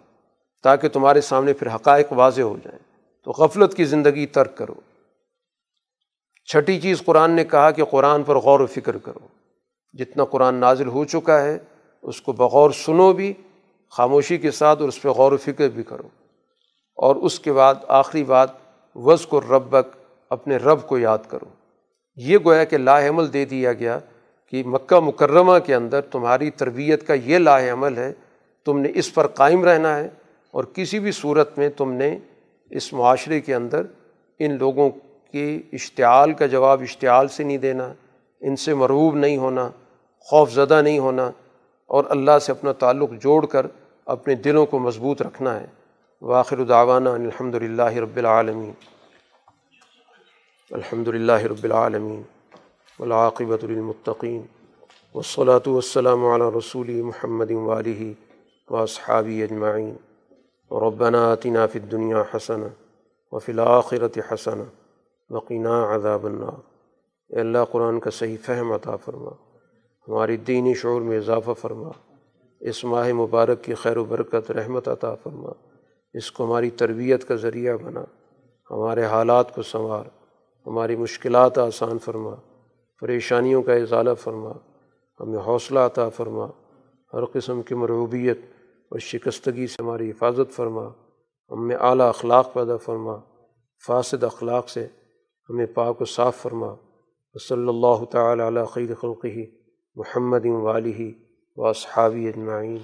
تاکہ 0.63 0.89
تمہارے 0.89 1.21
سامنے 1.21 1.53
پھر 1.53 1.75
حقائق 1.75 2.13
واضح 2.13 2.43
ہو 2.43 2.57
جائیں۔ 2.65 2.79
تو 3.25 3.31
غفلت 3.31 3.75
کی 3.75 3.85
زندگی 3.85 4.27
ترک 4.27 4.57
کرو۔ 4.57 4.75
چھٹی 6.45 6.81
چیز 6.81 7.03
قرآن 7.05 7.31
نے 7.31 7.45
کہا 7.45 7.71
کہ 7.71 7.85
قرآن 7.85 8.23
پر 8.23 8.37
غور 8.37 8.61
و 8.61 8.67
فکر 8.67 8.99
کرو۔ 8.99 9.27
جتنا 9.93 10.25
قرآن 10.25 10.55
نازل 10.55 10.89
ہو 10.89 11.05
چکا 11.05 11.43
ہے، 11.43 11.59
اس 12.03 12.23
کو 12.23 12.33
بغور 12.33 12.71
سنو 12.71 13.13
بھی، 13.13 13.33
خاموشی 13.91 14.39
کے 14.39 14.51
ساتھ 14.51 14.81
اور 14.81 14.89
اس 14.89 15.03
پہ 15.03 15.09
غور 15.09 15.33
و 15.33 15.37
فکر 15.37 15.69
بھی 15.69 15.83
کرو۔ 15.83 16.09
اور 16.97 17.17
اس 17.17 17.41
کے 17.41 17.53
بعد 17.53 17.75
آخری 17.89 18.25
بات 18.25 18.49
وز 18.95 19.27
کو 19.27 19.41
ربک 19.41 19.97
اپنے 20.35 20.57
رب 20.57 20.87
کو 20.87 20.99
یاد 20.99 21.19
کرو۔ 21.29 21.47
یہ 22.17 22.39
گویا 22.45 22.65
کہ 22.65 22.79
لاہ 22.79 23.09
عمل 23.09 23.33
دے 23.33 23.45
دیا 23.45 23.73
گیا 23.73 23.99
کہ 24.51 24.63
مکہ 24.67 25.01
مکرمہ 25.01 25.59
کے 25.67 25.75
اندر 25.75 26.01
تمہاری 26.01 26.51
تربیت 26.51 27.07
کا 27.07 27.15
یہ 27.15 27.39
لاہ 27.39 27.73
عمل 27.73 27.97
ہے، 27.99 28.13
تم 28.67 28.79
نے 28.79 28.89
اس 28.95 29.15
پر 29.15 29.27
قائم 29.27 29.65
رہنا 29.65 29.97
ہے 29.97 30.09
اور 30.51 30.65
کسی 30.65 30.99
بھی 30.99 31.13
صورت 31.13 31.59
میں 31.59 31.69
تم 31.69 31.93
نے 31.93 32.19
اس 32.71 32.93
معاشرے 32.93 33.41
کے 33.41 33.55
اندر 33.55 33.83
ان 34.39 34.59
لوگوں 34.59 34.91
کے 35.33 35.61
اشتعال 35.73 36.33
کا 36.33 36.47
جواب 36.47 36.81
اشتعال 36.81 37.29
سے 37.29 37.45
نہیں 37.45 37.59
دینا، 37.59 37.93
ان 38.41 38.57
سے 38.57 38.75
مرعوب 38.75 39.15
نہیں 39.15 39.37
ہونا، 39.37 39.71
خوف 40.21 40.53
زدہ 40.53 40.83
نہیں 40.83 40.99
ہونا 40.99 41.31
اور 41.87 42.05
اللہ 42.09 42.39
سے 42.39 42.53
اپنا 42.53 42.73
تعلق 42.73 43.11
جوڑ 43.21 43.47
کر 43.47 43.67
اپنے 44.07 44.35
دلوں 44.35 44.67
کو 44.67 44.79
مضبوط 44.79 45.23
رکھنا 45.23 45.61
ہے۔ 45.61 45.67
واخر 46.23 46.59
الداوانہ 46.59 47.09
الحمد 47.09 47.55
للہ 47.55 47.93
رب 47.97 48.17
العالمین۔ 48.17 48.73
الحمد 50.75 51.09
للہ 51.09 51.33
رب 51.33 51.65
العالمین 51.65 52.23
ولاقبۃ 52.99 53.63
المطقین 53.63 54.41
وصلاۃ 55.15 55.67
والسلام 55.67 56.25
علی 56.27 56.45
رسول 56.57 56.91
محمد 57.01 57.51
والی 57.67 58.13
واصحابی 58.71 59.43
اجمعین 59.43 59.95
ربنا 60.71 61.21
آتنا 61.33 61.67
فی 61.67 61.79
الدنیا 61.79 62.23
حسن 62.35 62.63
و 63.33 63.39
فی 63.39 63.53
الآخرت 63.53 64.19
حسن 64.31 64.63
وقینا 65.31 65.77
عذاب 65.95 66.27
النار 66.27 66.59
اے 67.31 67.41
اللہ 67.41 67.65
قرآن 67.71 68.01
کا 68.01 68.11
صحیح 68.11 68.37
فہم 68.47 68.73
عطا 68.73 68.97
فرما، 69.05 69.31
ہماری 70.09 70.37
دینی 70.37 70.75
شعور 70.75 71.01
میں 71.03 71.19
اضافہ 71.19 71.53
فرما، 71.61 71.91
اس 72.61 72.85
ماہ 72.85 73.13
مبارک 73.13 73.63
کی 73.65 73.75
خیر 73.75 73.97
و 73.97 74.05
برکت، 74.05 74.51
رحمت 74.51 74.89
عطا 74.89 75.15
فرما، 75.15 75.53
اس 76.15 76.33
کو 76.33 76.45
ہماری 76.45 76.71
تربیت 76.83 77.29
کا 77.29 77.35
ذریعہ 77.47 77.77
بنا، 77.77 78.05
ہمارے 78.71 79.05
حالات 79.15 79.55
کو 79.55 79.63
سنوار 79.63 80.05
ہماری 80.67 80.97
مشکلات 80.97 81.59
آسان 81.59 81.99
فرما، 81.99 82.35
پریشانیوں 83.01 83.63
کا 83.63 83.73
اضالہ 83.73 84.15
فرما، 84.15 84.53
ہمیں 85.21 85.39
حوصلہ 85.39 85.79
عطا 85.79 86.09
فرما، 86.09 86.47
ہر 87.13 87.25
قسم 87.25 87.63
کی 87.63 87.75
مرعوبیت 87.75 88.39
اور 88.91 88.99
شکستگی 88.99 89.67
سے 89.67 89.83
ہماری 89.83 90.11
حفاظت 90.11 90.53
فرما 90.53 90.87
ہم 91.51 91.67
میں 91.67 91.77
اعلیٰ 91.77 92.09
اخلاق 92.09 92.53
پیدا 92.55 92.77
فرما، 92.77 93.17
فاسد 93.87 94.25
اخلاق 94.25 94.69
سے 94.69 94.87
ہمیں 95.49 95.67
پاک 95.67 96.01
و 96.01 96.05
صاف 96.05 96.37
فرما 96.37 96.75
صلی 97.49 97.69
اللہ 97.69 98.05
تعالیٰ 98.05 98.47
علیہ 98.47 98.65
خیر 98.65 98.95
خلقی 98.95 99.45
محمد 99.97 100.47
والی 100.47 101.13
و 101.57 101.67
اصحابی 101.67 102.29
اجمعین۔ 102.29 102.79